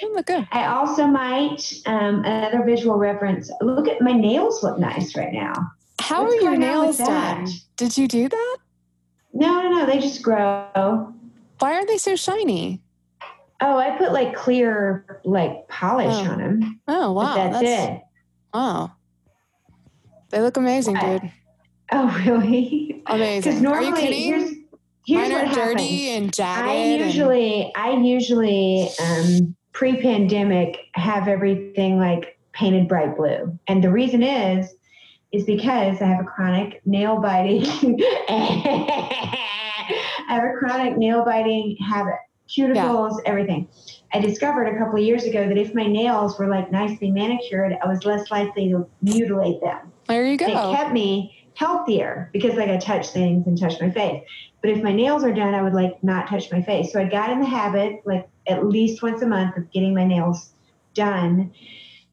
Look 0.02 0.26
good 0.26 0.46
I 0.52 0.66
also 0.66 1.06
might 1.06 1.72
um, 1.86 2.22
another 2.24 2.62
visual 2.64 2.96
reference. 2.96 3.50
Look 3.60 3.88
at 3.88 4.00
my 4.00 4.12
nails 4.12 4.62
look 4.62 4.78
nice 4.78 5.16
right 5.16 5.32
now. 5.32 5.52
How 6.00 6.22
What's 6.24 6.36
are 6.36 6.40
your 6.42 6.56
nails 6.56 6.98
done? 6.98 7.48
Did 7.76 7.96
you 7.98 8.06
do 8.06 8.28
that? 8.28 8.56
No, 9.32 9.60
no, 9.62 9.70
no, 9.70 9.86
they 9.86 9.98
just 9.98 10.22
grow. 10.22 11.12
Why 11.58 11.74
are 11.74 11.84
they 11.86 11.98
so 11.98 12.14
shiny? 12.16 12.80
Oh, 13.60 13.76
I 13.76 13.96
put 13.98 14.12
like 14.12 14.34
clear 14.36 15.20
like 15.24 15.66
polish 15.68 16.06
Oh. 16.14 16.30
on 16.30 16.38
them. 16.38 16.80
Oh 16.86 17.12
wow, 17.12 17.34
but 17.34 17.60
that's, 17.60 17.90
it. 17.96 18.02
wow. 18.54 18.92
They 20.30 20.40
look 20.40 20.56
amazing, 20.56 20.94
What? 20.96 21.22
dude. 21.22 21.32
Oh, 21.90 22.14
really? 22.26 23.02
Amazing. 23.06 23.40
Because 23.52 23.60
are 23.60 23.62
normally 23.62 23.86
you 23.88 23.94
kidding? 23.96 24.22
here's 24.24 24.50
here's 25.06 25.28
Mine 25.30 25.32
what 25.32 25.48
are 25.48 25.54
dirty 25.54 26.04
happens. 26.06 26.22
and 26.24 26.34
jagged. 26.34 26.68
I 26.68 26.72
and- 26.74 27.04
usually 27.06 27.72
I 27.74 27.90
usually 27.92 28.90
um, 29.00 29.56
pre-pandemic 29.72 30.76
have 30.92 31.28
everything 31.28 31.98
like 31.98 32.38
painted 32.52 32.88
bright 32.88 33.16
blue, 33.16 33.58
and 33.68 33.82
the 33.82 33.90
reason 33.90 34.22
is 34.22 34.70
is 35.32 35.44
because 35.44 36.02
I 36.02 36.06
have 36.08 36.20
a 36.20 36.24
chronic 36.24 36.82
nail 36.86 37.20
biting. 37.22 37.64
I 38.28 40.24
have 40.28 40.44
a 40.44 40.52
chronic 40.58 40.96
nail 40.98 41.24
biting 41.24 41.76
habit, 41.88 42.14
cuticles, 42.48 43.20
everything. 43.26 43.68
I 44.12 44.20
discovered 44.20 44.64
a 44.66 44.78
couple 44.78 44.98
of 44.98 45.04
years 45.04 45.24
ago 45.24 45.48
that 45.48 45.58
if 45.58 45.74
my 45.74 45.86
nails 45.86 46.38
were 46.38 46.48
like 46.48 46.72
nicely 46.72 47.10
manicured, 47.10 47.76
I 47.82 47.86
was 47.86 48.04
less 48.04 48.30
likely 48.30 48.70
to 48.70 48.88
mutilate 49.02 49.60
them. 49.60 49.92
there 50.06 50.26
you 50.26 50.36
go. 50.36 50.46
It 50.46 50.76
kept 50.76 50.92
me 50.92 51.34
healthier 51.54 52.30
because 52.32 52.54
like 52.54 52.70
I 52.70 52.76
touch 52.76 53.08
things 53.08 53.46
and 53.46 53.60
touch 53.60 53.80
my 53.80 53.90
face. 53.90 54.22
But 54.62 54.70
if 54.70 54.82
my 54.82 54.92
nails 54.92 55.24
are 55.24 55.32
done, 55.32 55.54
I 55.54 55.62
would 55.62 55.74
like 55.74 56.02
not 56.02 56.28
touch 56.28 56.50
my 56.50 56.62
face. 56.62 56.92
So 56.92 57.00
I 57.00 57.04
got 57.04 57.30
in 57.30 57.40
the 57.40 57.46
habit, 57.46 58.00
like 58.04 58.28
at 58.46 58.66
least 58.66 59.02
once 59.02 59.22
a 59.22 59.26
month, 59.26 59.56
of 59.56 59.70
getting 59.70 59.94
my 59.94 60.04
nails 60.04 60.52
done. 60.94 61.52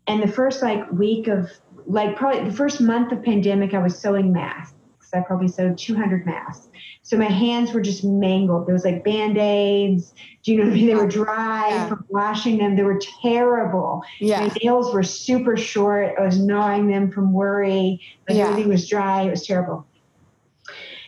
And 0.07 0.22
the 0.22 0.28
first 0.28 0.62
like 0.62 0.91
week 0.91 1.28
of 1.28 1.49
like 1.88 2.16
probably 2.16 2.44
the 2.49 2.56
first 2.56 2.82
month 2.82 3.12
of 3.12 3.24
pandemic, 3.24 3.74
I 3.74 3.80
was 3.80 3.98
sewing 3.98 4.34
masks. 4.34 4.74
I 5.16 5.22
probably 5.22 5.48
sewed 5.48 5.78
200 5.78 6.26
masks. 6.26 6.68
So 7.02 7.18
my 7.18 7.26
hands 7.26 7.72
were 7.72 7.82
just 7.82 8.04
mangled. 8.04 8.68
There 8.68 8.74
was 8.74 8.84
like 8.84 9.04
band-aids. 9.04 10.14
Do 10.44 10.52
you 10.52 10.58
know 10.58 10.64
what 10.66 10.74
I 10.74 10.76
mean? 10.76 10.88
They 10.88 10.96
were 10.96 11.08
dry 11.08 11.70
Yeah. 11.70 11.88
from 11.88 12.06
washing 12.10 12.58
them. 12.58 12.76
They 12.76 12.84
were 12.84 13.00
terrible. 13.22 14.04
yeah. 14.20 14.42
My 14.42 14.52
nails 14.62 14.94
were 14.94 15.04
super 15.04 15.56
short. 15.56 16.16
I 16.20 16.24
was 16.26 16.40
gnawing 16.40 16.88
them 16.88 17.12
from 17.12 17.32
worry. 17.32 18.02
Like 18.28 18.38
Yeah. 18.38 18.50
everything 18.50 18.70
was 18.70 18.88
dry. 18.88 19.22
It 19.24 19.30
was 19.32 19.46
terrible. 19.46 19.86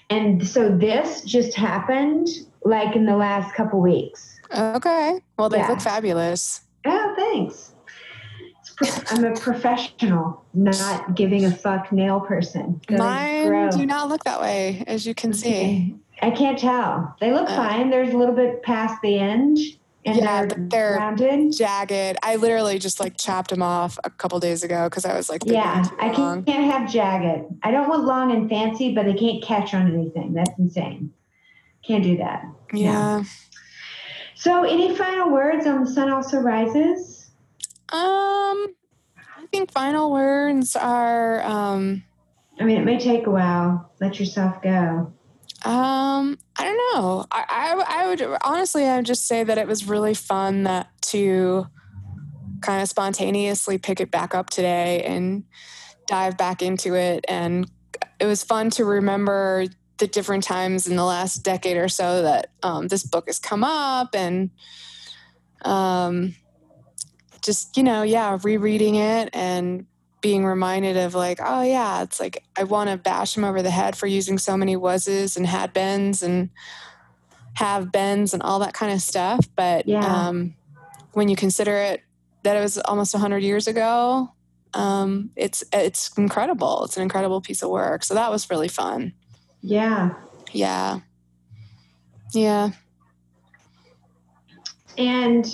And 0.10 0.48
so 0.48 0.70
this 0.70 1.22
just 1.24 1.56
happened 1.56 2.28
like 2.64 2.96
in 2.96 3.06
the 3.06 3.16
last 3.18 3.54
couple 3.56 3.82
weeks. 3.82 4.40
Okay. 4.56 5.20
Well, 5.38 5.50
they 5.50 5.58
Yeah. 5.58 5.68
look 5.70 5.82
fabulous. 5.82 6.62
Oh, 6.86 7.14
thanks. 7.18 7.74
I'm 9.10 9.24
a 9.26 9.34
professional, 9.36 10.44
not 10.54 11.16
giving 11.16 11.46
a 11.46 11.52
fuck 11.52 11.92
nail 11.92 12.20
person. 12.20 12.80
Go 12.88 12.98
Mine 12.98 13.70
do 13.72 13.86
not 13.86 14.10
look 14.10 14.24
that 14.26 14.40
way, 14.42 14.84
as 14.88 15.06
you 15.06 15.16
can 15.16 15.34
see. 15.34 15.96
I 16.22 16.32
can't 16.32 16.58
tell. 16.58 17.16
They 17.20 17.32
look 17.32 17.50
Uh, 17.50 17.56
fine. 17.56 17.90
There's 17.90 18.14
a 18.14 18.18
little 18.18 18.36
bit 18.36 18.64
past 18.64 19.02
the 19.02 19.18
end, 19.20 19.58
and 20.06 20.18
Yeah, 20.18 20.46
they're, 20.46 20.58
they're- 20.58 20.98
rounded. 20.98 21.54
Jagged. 21.54 22.18
I 22.24 22.36
literally 22.36 22.78
just 22.80 23.00
like 23.00 23.18
chopped 23.18 23.50
them 23.50 23.62
off 23.64 23.98
a 24.04 24.10
couple 24.10 24.40
days 24.40 24.64
ago 24.64 24.86
because 24.90 25.06
I 25.06 25.16
was 25.16 25.30
like, 25.30 25.42
Yeah, 25.46 25.86
I 26.00 26.10
can't, 26.10 26.46
can't 26.46 26.72
have 26.72 26.92
jagged. 26.92 27.46
I 27.64 27.72
don't 27.72 27.88
want 27.90 28.06
long 28.06 28.32
and 28.32 28.50
fancy, 28.50 28.94
but 28.94 29.06
they 29.06 29.14
can't 29.14 29.44
catch 29.44 29.74
on 29.74 29.92
anything. 29.94 30.34
That's 30.34 30.58
insane. 30.60 31.12
Can't 31.86 32.04
do 32.04 32.18
that. 32.18 32.46
Yeah. 32.74 33.24
So, 34.36 34.64
any 34.64 34.96
final 34.96 35.32
words 35.32 35.66
on 35.66 35.84
the 35.84 35.90
sun 35.90 36.12
also 36.12 36.40
rises? 36.40 37.17
Um, 37.90 38.76
I 39.18 39.46
think 39.52 39.72
final 39.72 40.12
words 40.12 40.76
are 40.76 41.42
um, 41.44 42.04
I 42.60 42.64
mean, 42.64 42.78
it 42.78 42.86
may 42.86 43.00
take 43.00 43.28
a 43.28 43.32
while. 43.32 43.92
Let 44.02 44.20
yourself 44.20 44.62
go. 44.62 45.14
um, 45.66 46.38
I 46.58 46.64
don't 46.64 46.78
know. 46.96 47.26
I, 47.32 47.46
I 47.50 48.02
I 48.02 48.08
would 48.08 48.22
honestly, 48.44 48.86
I 48.86 48.98
would 48.98 49.06
just 49.06 49.28
say 49.28 49.44
that 49.44 49.58
it 49.58 49.68
was 49.68 49.86
really 49.88 50.14
fun 50.14 50.64
that 50.64 50.90
to 51.04 51.68
kind 52.62 52.82
of 52.82 52.90
spontaneously 52.90 53.78
pick 53.78 54.00
it 54.00 54.12
back 54.12 54.34
up 54.34 54.50
today 54.50 55.04
and 55.04 55.44
dive 56.08 56.38
back 56.38 56.62
into 56.62 56.96
it, 56.96 57.26
and 57.28 57.70
it 58.20 58.26
was 58.26 58.44
fun 58.44 58.70
to 58.72 58.86
remember 58.86 59.66
the 59.98 60.08
different 60.08 60.44
times 60.44 60.88
in 60.88 60.96
the 60.96 61.04
last 61.04 61.44
decade 61.44 61.78
or 61.78 61.90
so 61.90 62.22
that 62.22 62.52
um, 62.64 62.88
this 62.88 63.04
book 63.04 63.26
has 63.28 63.40
come 63.40 63.64
up 63.64 64.14
and 64.14 64.52
um, 65.64 66.36
just 67.48 67.78
you 67.78 67.82
know 67.84 68.04
yeah 68.04 68.38
rereading 68.44 68.96
it 68.96 69.30
and 69.34 69.86
being 70.22 70.46
reminded 70.46 70.98
of 70.98 71.16
like 71.16 71.40
oh 71.42 71.62
yeah 71.64 72.04
it's 72.04 72.20
like 72.20 72.44
i 72.58 72.64
want 72.64 72.90
to 72.90 72.98
bash 72.98 73.38
him 73.38 73.44
over 73.46 73.62
the 73.62 73.72
head 73.72 73.96
for 73.96 74.06
using 74.06 74.38
so 74.38 74.58
many 74.58 74.76
wases 74.76 75.38
and 75.38 75.48
had 75.48 75.72
bens 75.72 76.22
and 76.22 76.50
have 77.54 77.92
bens 77.92 78.34
and 78.34 78.44
all 78.44 78.60
that 78.60 78.74
kind 78.74 78.92
of 78.92 79.02
stuff 79.02 79.40
but 79.56 79.88
Yeah. 79.88 80.28
um, 80.28 80.54
when 81.14 81.30
you 81.30 81.36
consider 81.36 81.78
it 81.78 82.04
that 82.44 82.58
it 82.58 82.60
was 82.62 82.78
almost 82.80 83.14
100 83.14 83.40
years 83.42 83.66
ago 83.68 84.30
um, 84.74 85.32
it's 85.36 85.64
it's 85.74 86.16
incredible. 86.18 86.84
It's 86.84 86.98
an 86.98 87.04
incredible 87.04 87.42
piece 87.42 87.64
of 87.64 87.70
work. 87.70 88.04
So 88.04 88.14
that 88.14 88.30
was 88.30 88.50
really 88.50 88.68
fun. 88.68 89.14
Yeah. 89.62 90.14
yeah. 90.52 91.00
Yeah. 92.34 92.72
And 94.98 95.46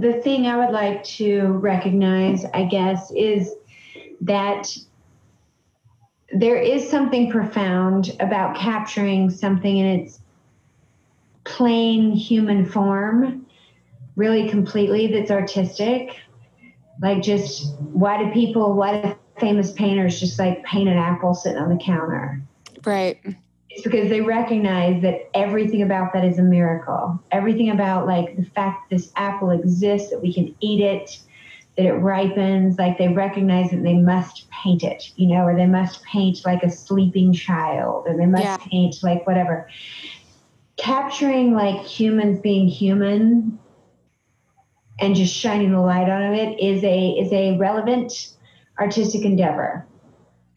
the 0.00 0.20
thing 0.22 0.46
I 0.46 0.56
would 0.56 0.72
like 0.72 1.02
to 1.04 1.42
recognize, 1.46 2.44
I 2.44 2.64
guess, 2.64 3.10
is 3.12 3.54
that 4.22 4.76
there 6.32 6.60
is 6.60 6.88
something 6.88 7.30
profound 7.30 8.16
about 8.20 8.56
capturing 8.56 9.30
something 9.30 9.76
in 9.76 9.86
its 10.00 10.20
plain 11.44 12.12
human 12.12 12.66
form, 12.66 13.46
really 14.16 14.48
completely, 14.48 15.06
that's 15.06 15.30
artistic. 15.30 16.16
Like, 17.00 17.22
just 17.22 17.74
why 17.78 18.22
do 18.22 18.30
people, 18.32 18.74
why 18.74 19.00
do 19.00 19.16
famous 19.38 19.72
painters 19.72 20.18
just 20.18 20.38
like 20.38 20.64
paint 20.64 20.88
an 20.88 20.96
apple 20.96 21.34
sitting 21.34 21.58
on 21.58 21.68
the 21.68 21.82
counter? 21.82 22.42
right 22.84 23.20
because 23.82 24.08
they 24.08 24.20
recognize 24.20 25.02
that 25.02 25.30
everything 25.34 25.82
about 25.82 26.12
that 26.12 26.24
is 26.24 26.38
a 26.38 26.42
miracle. 26.42 27.22
Everything 27.30 27.70
about 27.70 28.06
like 28.06 28.36
the 28.36 28.44
fact 28.44 28.88
that 28.90 28.96
this 28.96 29.12
apple 29.16 29.50
exists, 29.50 30.10
that 30.10 30.20
we 30.22 30.32
can 30.32 30.54
eat 30.60 30.80
it, 30.80 31.18
that 31.76 31.86
it 31.86 31.92
ripens, 31.92 32.78
like 32.78 32.98
they 32.98 33.08
recognize 33.08 33.70
that 33.70 33.82
they 33.82 33.94
must 33.94 34.48
paint 34.50 34.82
it, 34.82 35.10
you 35.16 35.28
know, 35.28 35.44
or 35.44 35.56
they 35.56 35.66
must 35.66 36.02
paint 36.04 36.38
like 36.44 36.62
a 36.62 36.70
sleeping 36.70 37.32
child, 37.32 38.04
or 38.06 38.16
they 38.16 38.26
must 38.26 38.44
Yeah. 38.44 38.56
paint 38.58 38.96
like 39.02 39.26
whatever. 39.26 39.68
Capturing 40.76 41.52
like 41.54 41.80
humans 41.84 42.40
being 42.40 42.68
human 42.68 43.58
and 44.98 45.14
just 45.14 45.34
shining 45.34 45.72
the 45.72 45.80
light 45.80 46.08
on 46.08 46.34
it 46.34 46.58
is 46.60 46.82
a 46.82 47.10
is 47.10 47.32
a 47.32 47.56
relevant 47.58 48.34
artistic 48.80 49.24
endeavor. 49.24 49.86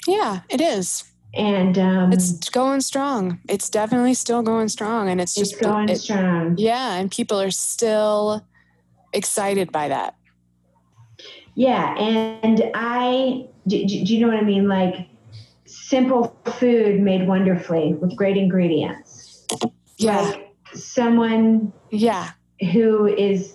yeah 0.08 0.42
it 0.50 0.62
is 0.62 1.04
And 1.36 1.78
um, 1.78 2.12
it's 2.12 2.50
going 2.50 2.82
strong 2.82 3.40
it's 3.48 3.70
definitely 3.70 4.16
still 4.16 4.42
going 4.42 4.68
strong 4.68 5.10
and 5.10 5.22
it's 5.22 5.38
it's 5.38 5.52
just 5.52 5.62
going 5.62 5.88
it- 5.88 5.98
strong. 5.98 6.56
yeah 6.58 6.96
and 6.96 7.12
people 7.12 7.40
are 7.40 7.52
still 7.52 8.46
excited 9.14 9.72
by 9.72 9.88
that 9.90 10.16
Yeah, 11.56 11.96
and 11.98 12.64
I 12.74 13.48
do, 13.68 13.86
do 13.86 14.06
do 14.06 14.16
you 14.16 14.22
know 14.26 14.32
what 14.34 14.38
I 14.42 14.46
mean? 14.46 14.68
Like 14.68 15.08
simple 15.66 16.36
food 16.58 17.00
made 17.02 17.28
wonderfully 17.28 17.94
with 17.94 18.16
great 18.16 18.38
ingredients. 18.38 19.46
yeah 19.98 20.22
Like 20.22 20.54
someone 20.74 21.74
yeah 21.92 22.32
who 22.74 23.06
is 23.08 23.54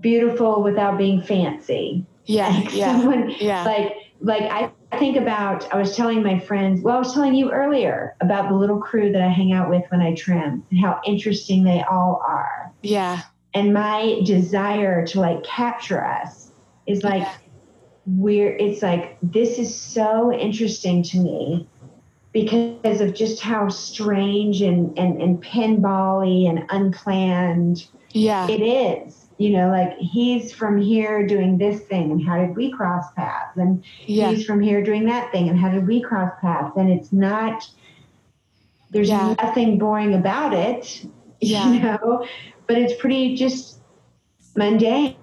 beautiful 0.00 0.62
without 0.62 0.98
being 0.98 1.22
fancy. 1.22 2.04
yeah 2.24 2.48
Like 2.64 2.74
yeah 2.74 2.92
someone 2.92 3.30
yeah 3.38 3.64
like 3.64 3.94
like 4.20 4.42
I 4.42 4.72
think 4.98 5.16
about 5.16 5.72
I 5.72 5.76
was 5.76 5.96
telling 5.96 6.22
my 6.22 6.38
friends, 6.38 6.80
well, 6.80 6.96
I 6.96 6.98
was 7.00 7.12
telling 7.12 7.34
you 7.34 7.50
earlier 7.50 8.14
about 8.20 8.48
the 8.48 8.54
little 8.54 8.78
crew 8.78 9.12
that 9.12 9.22
I 9.22 9.28
hang 9.28 9.52
out 9.52 9.68
with 9.68 9.82
when 9.90 10.00
I 10.00 10.14
trim 10.14 10.64
and 10.70 10.80
how 10.80 11.00
interesting 11.04 11.64
they 11.64 11.82
all 11.82 12.22
are. 12.26 12.72
yeah 12.82 13.22
and 13.54 13.72
my 13.72 14.20
desire 14.24 15.06
to 15.06 15.18
like 15.20 15.42
capture 15.42 16.04
us 16.04 16.52
is 16.86 17.02
like 17.02 17.22
Yeah. 17.22 17.32
we're 18.06 18.54
it's 18.56 18.82
like 18.82 19.16
this 19.22 19.58
is 19.58 19.74
so 19.74 20.30
interesting 20.32 21.02
to 21.04 21.18
me 21.18 21.66
because 22.32 23.00
of 23.00 23.14
just 23.14 23.40
how 23.40 23.68
strange 23.70 24.60
and 24.60 24.96
and, 24.98 25.22
and 25.22 25.42
pinball-y 25.42 26.48
and 26.50 26.66
unplanned 26.70 27.86
yeah 28.10 28.46
it 28.48 28.60
is 28.60 29.25
you 29.38 29.50
know 29.50 29.68
like 29.68 29.96
he's 29.98 30.52
from 30.52 30.80
here 30.80 31.26
doing 31.26 31.58
this 31.58 31.80
thing 31.82 32.10
and 32.10 32.26
how 32.26 32.38
did 32.38 32.56
we 32.56 32.72
cross 32.72 33.04
paths? 33.14 33.56
And 33.56 33.84
yeah. 34.06 34.30
he's 34.30 34.44
from 34.46 34.60
here 34.60 34.82
doing 34.82 35.04
that 35.06 35.30
thing 35.32 35.48
and 35.48 35.58
how 35.58 35.68
did 35.70 35.86
we 35.86 36.00
cross 36.00 36.32
paths? 36.40 36.76
And 36.76 36.90
it's 36.90 37.12
not 37.12 37.68
there's 38.90 39.08
Yeah. 39.08 39.34
nothing 39.38 39.78
boring 39.78 40.14
about 40.14 40.54
it 40.54 41.04
Yeah. 41.40 41.70
you 41.72 41.80
know? 41.80 42.26
But 42.66 42.78
it's 42.78 42.94
pretty 43.00 43.36
just 43.36 43.80
mundane. 44.56 45.16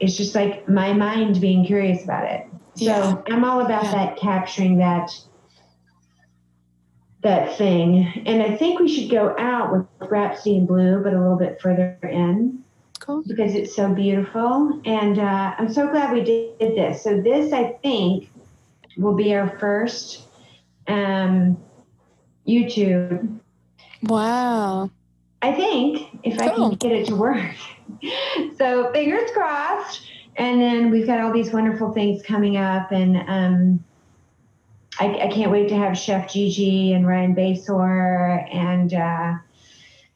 It's 0.00 0.16
just 0.16 0.34
like 0.34 0.68
my 0.68 0.92
mind 0.92 1.40
being 1.40 1.64
curious 1.64 2.02
about 2.02 2.24
it. 2.30 2.46
So 2.76 3.22
i'm 3.28 3.44
all 3.44 3.60
about 3.60 3.84
that 3.84 4.16
capturing 4.16 4.78
that 4.78 5.12
that 7.22 7.56
thing. 7.56 8.24
And 8.26 8.42
i 8.42 8.56
think 8.56 8.80
we 8.80 8.88
should 8.88 9.10
go 9.12 9.32
out 9.38 9.72
with 9.72 9.86
rhapsody 10.10 10.56
in 10.56 10.66
blue 10.66 11.00
but 11.04 11.14
a 11.14 11.20
little 11.20 11.38
bit 11.38 11.60
further 11.60 11.96
in 12.02 12.63
cool 13.04 13.22
because 13.26 13.54
it's 13.54 13.74
so 13.74 13.92
beautiful. 13.92 14.80
And 14.84 15.18
uh, 15.18 15.54
I'm 15.58 15.72
so 15.72 15.88
glad 15.88 16.12
we 16.12 16.22
did 16.22 16.58
this. 16.58 17.02
So 17.02 17.20
this, 17.20 17.52
I 17.52 17.72
think, 17.82 18.30
will 18.96 19.14
be 19.14 19.34
our 19.34 19.58
first 19.58 20.22
um, 20.86 21.56
YouTube. 22.46 23.38
wow 24.02 24.90
I 25.42 25.52
think 25.52 26.08
if 26.22 26.40
I 26.40 26.48
can 26.48 26.74
get 26.74 26.92
it 26.92 27.06
to 27.08 27.16
work. 27.16 27.54
so 28.58 28.90
fingers 28.92 29.30
crossed. 29.32 30.02
And 30.36 30.60
then 30.60 30.90
we've 30.90 31.06
got 31.06 31.20
all 31.20 31.32
these 31.32 31.52
wonderful 31.52 31.92
things 31.92 32.20
coming 32.22 32.56
up, 32.56 32.90
and 32.90 33.16
um, 33.28 33.84
I, 34.98 35.26
I 35.26 35.28
can't 35.28 35.52
wait 35.52 35.68
to 35.68 35.76
have 35.76 35.96
Chef 35.96 36.32
Gigi 36.32 36.92
and 36.92 37.06
Ryan 37.06 37.34
Basor 37.36 38.52
and. 38.52 38.94
Uh, 38.94 39.34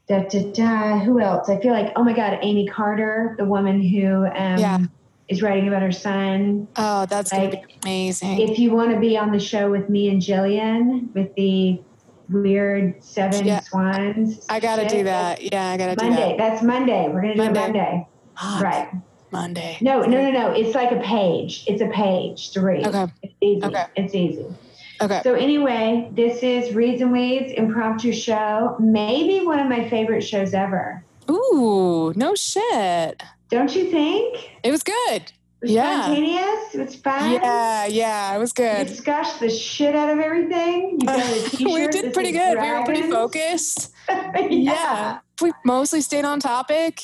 Da, 0.09 0.23
da, 0.23 0.51
da. 0.53 0.97
Who 0.99 1.19
else? 1.19 1.49
I 1.49 1.59
feel 1.61 1.71
like, 1.71 1.93
oh 1.95 2.03
my 2.03 2.13
God, 2.13 2.39
Amy 2.41 2.67
Carter, 2.67 3.35
the 3.37 3.45
woman 3.45 3.79
who 3.79 4.25
um, 4.25 4.57
Yeah. 4.59 4.79
is 5.27 5.43
writing 5.43 5.67
about 5.67 5.83
her 5.83 5.91
son. 5.91 6.67
oh 6.77 7.05
that's 7.05 7.31
Like, 7.31 7.51
be 7.51 7.75
amazing 7.83 8.39
If 8.41 8.57
you 8.57 8.71
want 8.71 8.91
to 8.91 8.99
be 8.99 9.15
on 9.17 9.31
the 9.31 9.39
show 9.39 9.69
with 9.69 9.87
me 9.87 10.09
and 10.09 10.19
Jillian 10.19 11.13
with 11.13 11.29
the 11.35 11.83
weird 12.27 13.03
seven 13.03 13.45
Yeah. 13.45 13.59
swans, 13.61 14.43
i 14.49 14.59
gotta 14.59 14.87
do 14.87 15.03
that 15.03 15.41
yeah 15.43 15.69
i 15.69 15.77
gotta 15.77 15.95
that's 15.95 16.03
do 16.03 16.09
Monday. 16.09 16.35
That's 16.37 16.63
Monday. 16.63 17.07
We're 17.07 17.21
going 17.21 17.37
to 17.37 17.43
do 17.43 17.43
Monday. 17.43 17.59
it 17.59 17.63
Monday. 17.73 18.07
that 18.41 18.61
Right. 18.63 18.89
monday 19.31 19.77
No, 19.81 20.01
no, 20.01 20.21
no, 20.21 20.31
no. 20.31 20.51
It's 20.51 20.73
like 20.75 20.91
a 20.91 20.99
page. 21.01 21.63
It's 21.67 21.81
a 21.81 21.87
page 21.89 22.51
to 22.51 22.61
read. 22.61 22.87
okay 22.87 23.11
It's 23.21 23.35
easy. 23.41 23.63
Okay. 23.65 23.85
It's 23.95 24.15
easy. 24.15 24.45
Okay 25.01 25.21
So 25.23 25.33
anyway, 25.33 26.09
this 26.13 26.43
is 26.43 26.73
Reads 26.73 27.01
and 27.01 27.11
Weeds 27.11 27.51
impromptu 27.53 28.11
show. 28.13 28.75
Maybe 28.79 29.45
one 29.45 29.59
of 29.59 29.67
my 29.67 29.89
favorite 29.89 30.21
shows 30.21 30.53
ever. 30.53 31.03
ooh 31.29 32.11
no 32.15 32.33
shit 32.35 33.21
Don't 33.49 33.75
you 33.75 33.89
think? 33.91 34.51
it 34.63 34.71
was 34.71 34.83
good 34.83 35.21
It 35.61 35.61
was 35.61 35.71
Yeah. 35.71 36.03
spontaneous. 36.03 36.75
It 36.75 36.79
was 36.85 36.95
fun. 36.95 37.31
yeah 37.33 37.85
yeah 37.85 38.35
it 38.35 38.39
was 38.39 38.53
good. 38.53 38.79
We 38.87 38.93
discussed 38.95 39.39
the 39.39 39.49
shit 39.49 39.95
out 39.95 40.09
of 40.09 40.19
everything. 40.19 40.97
You 41.01 41.05
got 41.07 41.19
a 41.19 41.49
t-shirt 41.49 41.73
we 41.73 41.87
did 41.87 42.13
pretty 42.13 42.31
good 42.31 42.59
we 42.59 42.69
were 42.71 42.83
pretty 42.85 43.09
focused 43.09 43.91
yeah. 44.09 44.47
yeah 44.49 45.17
we 45.41 45.51
mostly 45.65 46.01
stayed 46.01 46.25
on 46.25 46.39
topic 46.39 47.01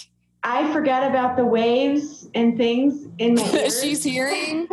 I 0.47 0.71
forgot 0.71 1.01
about 1.09 1.37
the 1.37 1.45
waves 1.45 2.27
and 2.35 2.55
things 2.55 3.07
in 3.17 3.33
my 3.35 3.41
ears. 3.53 3.81
she's 3.81 4.03
hearing 4.03 4.67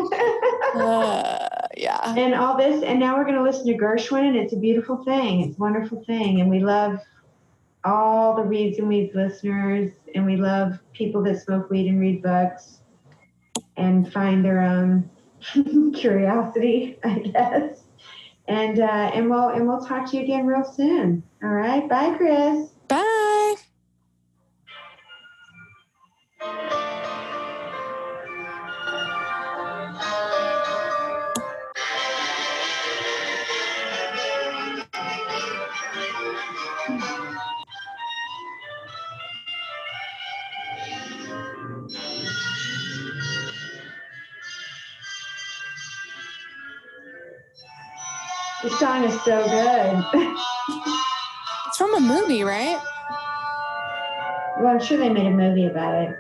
uh, 0.77 1.49
yeah 1.77 2.15
and 2.17 2.35
all 2.35 2.57
this, 2.57 2.83
and 2.83 2.99
now 2.99 3.17
we're 3.17 3.25
going 3.25 3.37
to 3.37 3.43
listen 3.43 3.67
to 3.67 3.75
Gershwin, 3.75 4.29
and 4.29 4.37
it's 4.37 4.53
a 4.53 4.57
beautiful 4.57 5.03
thing. 5.05 5.43
It's 5.43 5.57
a 5.57 5.61
wonderful 5.61 6.05
thing, 6.05 6.41
and 6.41 6.51
we 6.51 6.61
love 6.61 6.99
all 7.85 8.37
the 8.37 8.43
Reads 8.43 8.79
and 8.79 8.89
Weeds 8.89 9.15
listeners, 9.15 9.93
and 10.15 10.27
we 10.27 10.37
love 10.37 10.79
people 10.93 11.23
that 11.25 11.43
smoke 11.43 11.71
weed 11.71 11.89
and 11.89 12.01
read 12.01 12.23
books 12.23 12.79
and 13.77 14.13
find 14.13 14.45
their 14.45 14.61
own 14.61 15.11
curiosity, 15.95 16.99
I 17.05 17.19
guess. 17.19 17.81
And 18.49 18.81
uh, 18.81 19.11
and 19.15 19.31
we'll 19.31 19.51
and 19.51 19.69
we'll 19.69 19.85
talk 19.85 20.11
to 20.11 20.17
you 20.17 20.25
again 20.25 20.47
real 20.47 20.65
soon. 20.65 21.23
All 21.43 21.51
right, 21.51 21.89
bye, 21.89 22.15
Chris. 22.17 22.71
bye 22.89 23.42
movie, 52.33 52.45
right? 52.45 52.81
well, 54.59 54.75
I'm 54.75 54.81
sure 54.81 54.97
they 54.97 55.09
made 55.11 55.27
a 55.27 55.31
movie 55.31 55.67
about 55.67 56.03
it. 56.03 56.19